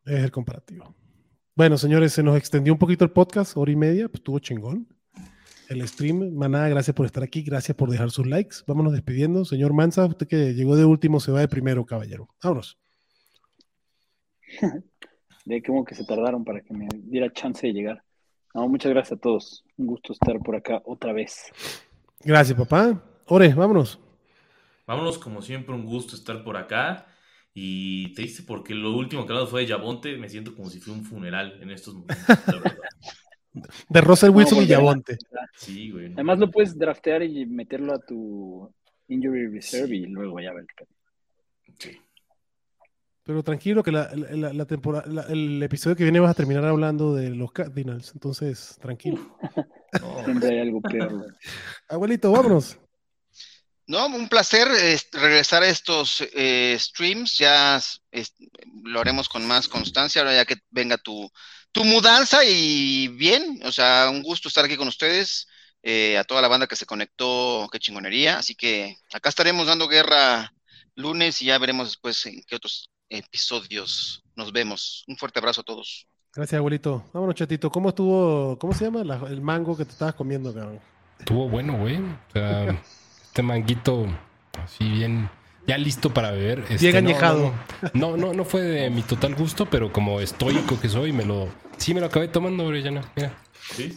Es 0.07 0.21
el 0.21 0.31
comparativo. 0.31 0.95
Bueno, 1.55 1.77
señores, 1.77 2.15
se 2.15 2.23
nos 2.23 2.39
extendió 2.39 2.73
un 2.73 2.79
poquito 2.79 3.05
el 3.05 3.11
podcast, 3.11 3.55
hora 3.57 3.71
y 3.71 3.77
media, 3.77 4.09
pues 4.09 4.21
estuvo 4.21 4.39
chingón. 4.39 4.89
El 5.71 5.87
stream, 5.87 6.35
Manada, 6.35 6.69
gracias 6.69 6.97
por 6.97 7.07
estar 7.07 7.23
aquí, 7.23 7.43
gracias 7.43 7.77
por 7.77 7.89
dejar 7.89 8.11
sus 8.11 8.27
likes. 8.27 8.57
Vámonos 8.67 8.93
despidiendo. 8.93 9.45
Señor 9.45 9.73
Manza, 9.73 10.05
usted 10.05 10.27
que 10.27 10.53
llegó 10.53 10.75
de 10.75 10.85
último 10.85 11.21
se 11.21 11.31
va 11.31 11.39
de 11.39 11.47
primero, 11.47 11.87
caballero. 11.87 12.29
Vámonos. 12.43 12.77
De 15.45 15.63
cómo 15.63 15.85
que 15.85 15.95
se 15.95 16.05
tardaron 16.05 16.45
para 16.45 16.61
que 16.61 16.75
me 16.75 16.89
diera 16.93 17.33
chance 17.33 17.67
de 17.67 17.73
llegar. 17.73 18.03
No, 18.53 18.69
muchas 18.69 18.91
gracias 18.91 19.17
a 19.17 19.21
todos. 19.21 19.65
Un 19.79 19.87
gusto 19.87 20.13
estar 20.13 20.39
por 20.41 20.55
acá 20.55 20.83
otra 20.85 21.13
vez. 21.13 21.53
Gracias, 22.21 22.59
papá. 22.59 23.03
Ore, 23.27 23.55
vámonos. 23.55 24.01
Vámonos, 24.87 25.19
como 25.19 25.41
siempre, 25.41 25.75
un 25.75 25.87
gusto 25.87 26.15
estar 26.17 26.45
por 26.45 26.57
acá. 26.57 27.07
Y 27.55 28.13
triste 28.15 28.43
porque 28.43 28.75
lo 28.75 28.95
último 28.95 29.25
que 29.25 29.33
hablamos 29.33 29.51
fue 29.51 29.63
de 29.63 29.69
Yabonte. 29.69 30.17
Me 30.19 30.29
siento 30.29 30.55
como 30.55 30.69
si 30.69 30.81
fuera 30.81 30.99
un 30.99 31.07
funeral 31.07 31.59
en 31.63 31.71
estos 31.71 31.95
momentos. 31.95 32.27
de 33.53 34.01
Russell 34.01 34.31
Wilson 34.31 34.63
y 34.63 34.67
Yabonte. 34.67 35.19
Sí, 35.57 35.91
güey. 35.91 36.13
Además 36.13 36.39
lo 36.39 36.51
puedes 36.51 36.79
draftear 36.79 37.23
y 37.23 37.47
meterlo 37.47 37.95
a 37.95 37.99
tu 37.99 38.73
Injury 39.09 39.49
Reserve 39.49 39.97
y 39.97 40.07
luego 40.07 40.41
ya 40.41 40.53
ver. 40.53 40.67
Sí. 41.79 42.01
Pero 43.23 43.43
tranquilo 43.43 43.83
que 43.83 43.93
la, 43.93 44.11
la, 44.13 44.65
temporada, 44.65 45.27
el 45.29 45.63
episodio 45.63 45.95
que 45.95 46.03
viene 46.03 46.21
vas 46.21 46.31
a 46.31 46.35
terminar 46.35 46.65
hablando 46.65 47.15
de 47.15 47.31
los 47.31 47.53
Cardinals, 47.53 48.13
entonces 48.15 48.77
tranquilo. 48.81 49.37
Siempre 50.25 50.49
hay 50.49 50.61
algo 50.61 50.81
peor. 50.81 51.37
Abuelito, 51.89 52.33
vámonos. 52.33 52.79
No, 53.87 54.07
un 54.07 54.29
placer 54.29 54.69
regresar 55.13 55.63
a 55.63 55.69
estos 55.69 56.25
eh, 56.35 56.77
streams. 56.79 57.39
Ya 57.39 57.81
lo 58.85 59.01
haremos 59.01 59.29
con 59.29 59.47
más 59.47 59.69
constancia, 59.69 60.23
ahora 60.23 60.35
ya 60.35 60.45
que 60.45 60.57
venga 60.71 60.97
tu, 60.97 61.31
tu 61.73 61.85
mudanza 61.85 62.45
y 62.45 63.09
bien, 63.09 63.61
o 63.65 63.73
sea, 63.73 64.09
un 64.11 64.23
gusto 64.23 64.49
estar 64.49 64.65
aquí 64.65 64.77
con 64.77 64.89
ustedes, 64.89 65.49
eh, 65.83 66.19
a 66.19 66.25
toda 66.25 66.43
la 66.43 66.49
banda 66.49 66.67
que 66.67 66.77
se 66.77 66.87
conectó, 66.87 67.69
qué 67.73 67.79
chingonería. 67.79 68.39
Así 68.39 68.55
que 68.55 68.97
acá 69.13 69.29
estaremos 69.29 69.67
dando 69.67 69.89
guerra 69.89 70.53
lunes 70.95 71.41
y 71.43 71.47
ya 71.47 71.59
veremos 71.59 71.89
después 71.89 72.25
en 72.27 72.43
qué 72.47 72.57
otros 72.57 72.91
episodios 73.09 74.23
nos 74.37 74.53
vemos. 74.53 75.05
Un 75.07 75.17
fuerte 75.17 75.39
abrazo 75.39 75.63
a 75.63 75.65
todos. 75.65 76.07
Gracias, 76.35 76.59
abuelito. 76.59 77.05
Vámonos, 77.13 77.35
chatito. 77.35 77.71
¿Cómo 77.71 77.89
estuvo, 77.89 78.59
cómo 78.59 78.73
se 78.73 78.85
llama 78.85 79.01
el 79.29 79.41
mango 79.41 79.77
que 79.77 79.85
te 79.85 79.93
estabas 79.93 80.15
comiendo, 80.15 80.55
cabrón? 80.55 80.81
Estuvo 81.19 81.49
bueno, 81.49 81.77
güey. 81.77 81.99
O 81.99 82.33
sea 82.33 82.83
este 83.31 83.43
manguito 83.43 84.07
así 84.63 84.85
bien, 84.85 85.31
ya 85.71 85.79
listo 85.79 86.13
para 86.13 86.33
beber. 86.33 86.65
Este, 86.69 86.91
bien 86.91 86.97
añejado. 86.97 87.53
No, 87.95 88.17
no, 88.17 88.35
no, 88.35 88.45
fue 88.45 88.63
de 88.63 88.91
mi 88.91 89.03
total 89.03 89.37
gusto, 89.37 89.67
pero 89.67 89.93
como 89.93 90.21
estoico 90.21 90.81
que 90.81 90.89
soy, 90.89 91.13
me 91.13 91.25
lo, 91.25 91.49
sí 91.77 91.95
me 91.95 92.01
lo 92.01 92.07
acabé 92.07 92.27
tomando, 92.27 92.65
Orellana. 92.65 93.05
Mira. 93.15 93.33
Sí. 93.77 93.97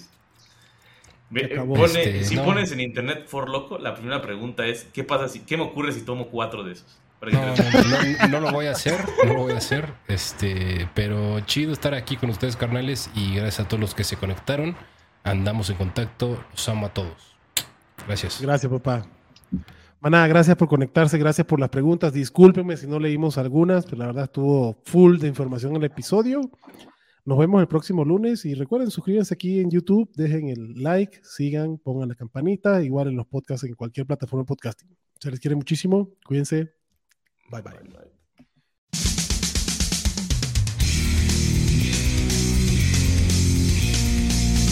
Este, 1.33 2.25
si 2.25 2.37
pones 2.37 2.71
en 2.71 2.79
internet 2.79 3.25
for 3.27 3.49
loco, 3.49 3.79
la 3.79 3.95
primera 3.95 4.21
pregunta 4.21 4.67
es 4.67 4.83
¿qué 4.93 5.03
pasa 5.03 5.27
si, 5.27 5.39
qué 5.39 5.57
me 5.57 5.63
ocurre 5.63 5.91
si 5.91 6.01
tomo 6.01 6.27
cuatro 6.27 6.63
de 6.63 6.73
esos? 6.73 6.99
No, 7.23 8.27
no, 8.27 8.39
lo 8.39 8.51
voy 8.51 8.67
a 8.67 8.71
hacer, 8.71 9.03
no 9.25 9.33
lo 9.33 9.39
voy 9.39 9.53
a 9.53 9.57
hacer. 9.57 9.93
Este, 10.07 10.87
pero 10.93 11.39
chido 11.39 11.73
estar 11.73 11.95
aquí 11.95 12.17
con 12.17 12.29
ustedes, 12.29 12.55
carnales, 12.55 13.09
y 13.15 13.33
gracias 13.33 13.61
a 13.61 13.67
todos 13.67 13.81
los 13.81 13.95
que 13.95 14.03
se 14.03 14.15
conectaron. 14.17 14.75
Andamos 15.23 15.71
en 15.71 15.77
contacto, 15.77 16.43
los 16.51 16.69
amo 16.69 16.85
a 16.85 16.93
todos. 16.93 17.35
Gracias. 18.05 18.41
Gracias, 18.41 18.71
papá. 18.71 19.07
Maná, 20.03 20.27
gracias 20.27 20.57
por 20.57 20.67
conectarse, 20.67 21.17
gracias 21.17 21.47
por 21.47 21.61
las 21.61 21.69
preguntas. 21.69 22.11
Discúlpenme 22.11 22.75
si 22.75 22.87
no 22.87 22.99
leímos 22.99 23.37
algunas, 23.37 23.85
pero 23.85 23.99
la 23.99 24.07
verdad 24.07 24.25
estuvo 24.25 24.75
full 24.83 25.17
de 25.17 25.29
información 25.29 25.77
el 25.77 25.85
episodio. 25.85 26.41
Nos 27.23 27.37
vemos 27.37 27.61
el 27.61 27.69
próximo 27.69 28.03
lunes 28.03 28.43
y 28.43 28.53
recuerden 28.53 28.91
suscríbanse 28.91 29.33
aquí 29.33 29.61
en 29.61 29.71
YouTube, 29.71 30.11
dejen 30.13 30.49
el 30.49 30.83
like, 30.83 31.21
sigan, 31.23 31.77
pongan 31.77 32.09
la 32.09 32.15
campanita, 32.15 32.83
igual 32.83 33.07
en 33.07 33.15
los 33.15 33.27
podcasts, 33.27 33.65
en 33.65 33.75
cualquier 33.75 34.05
plataforma 34.05 34.41
de 34.41 34.47
podcasting. 34.47 34.89
Se 35.21 35.31
les 35.31 35.39
quiere 35.39 35.55
muchísimo, 35.55 36.09
cuídense. 36.25 36.73
bye. 37.49 37.61
bye. 37.61 37.71
bye. 37.71 38.12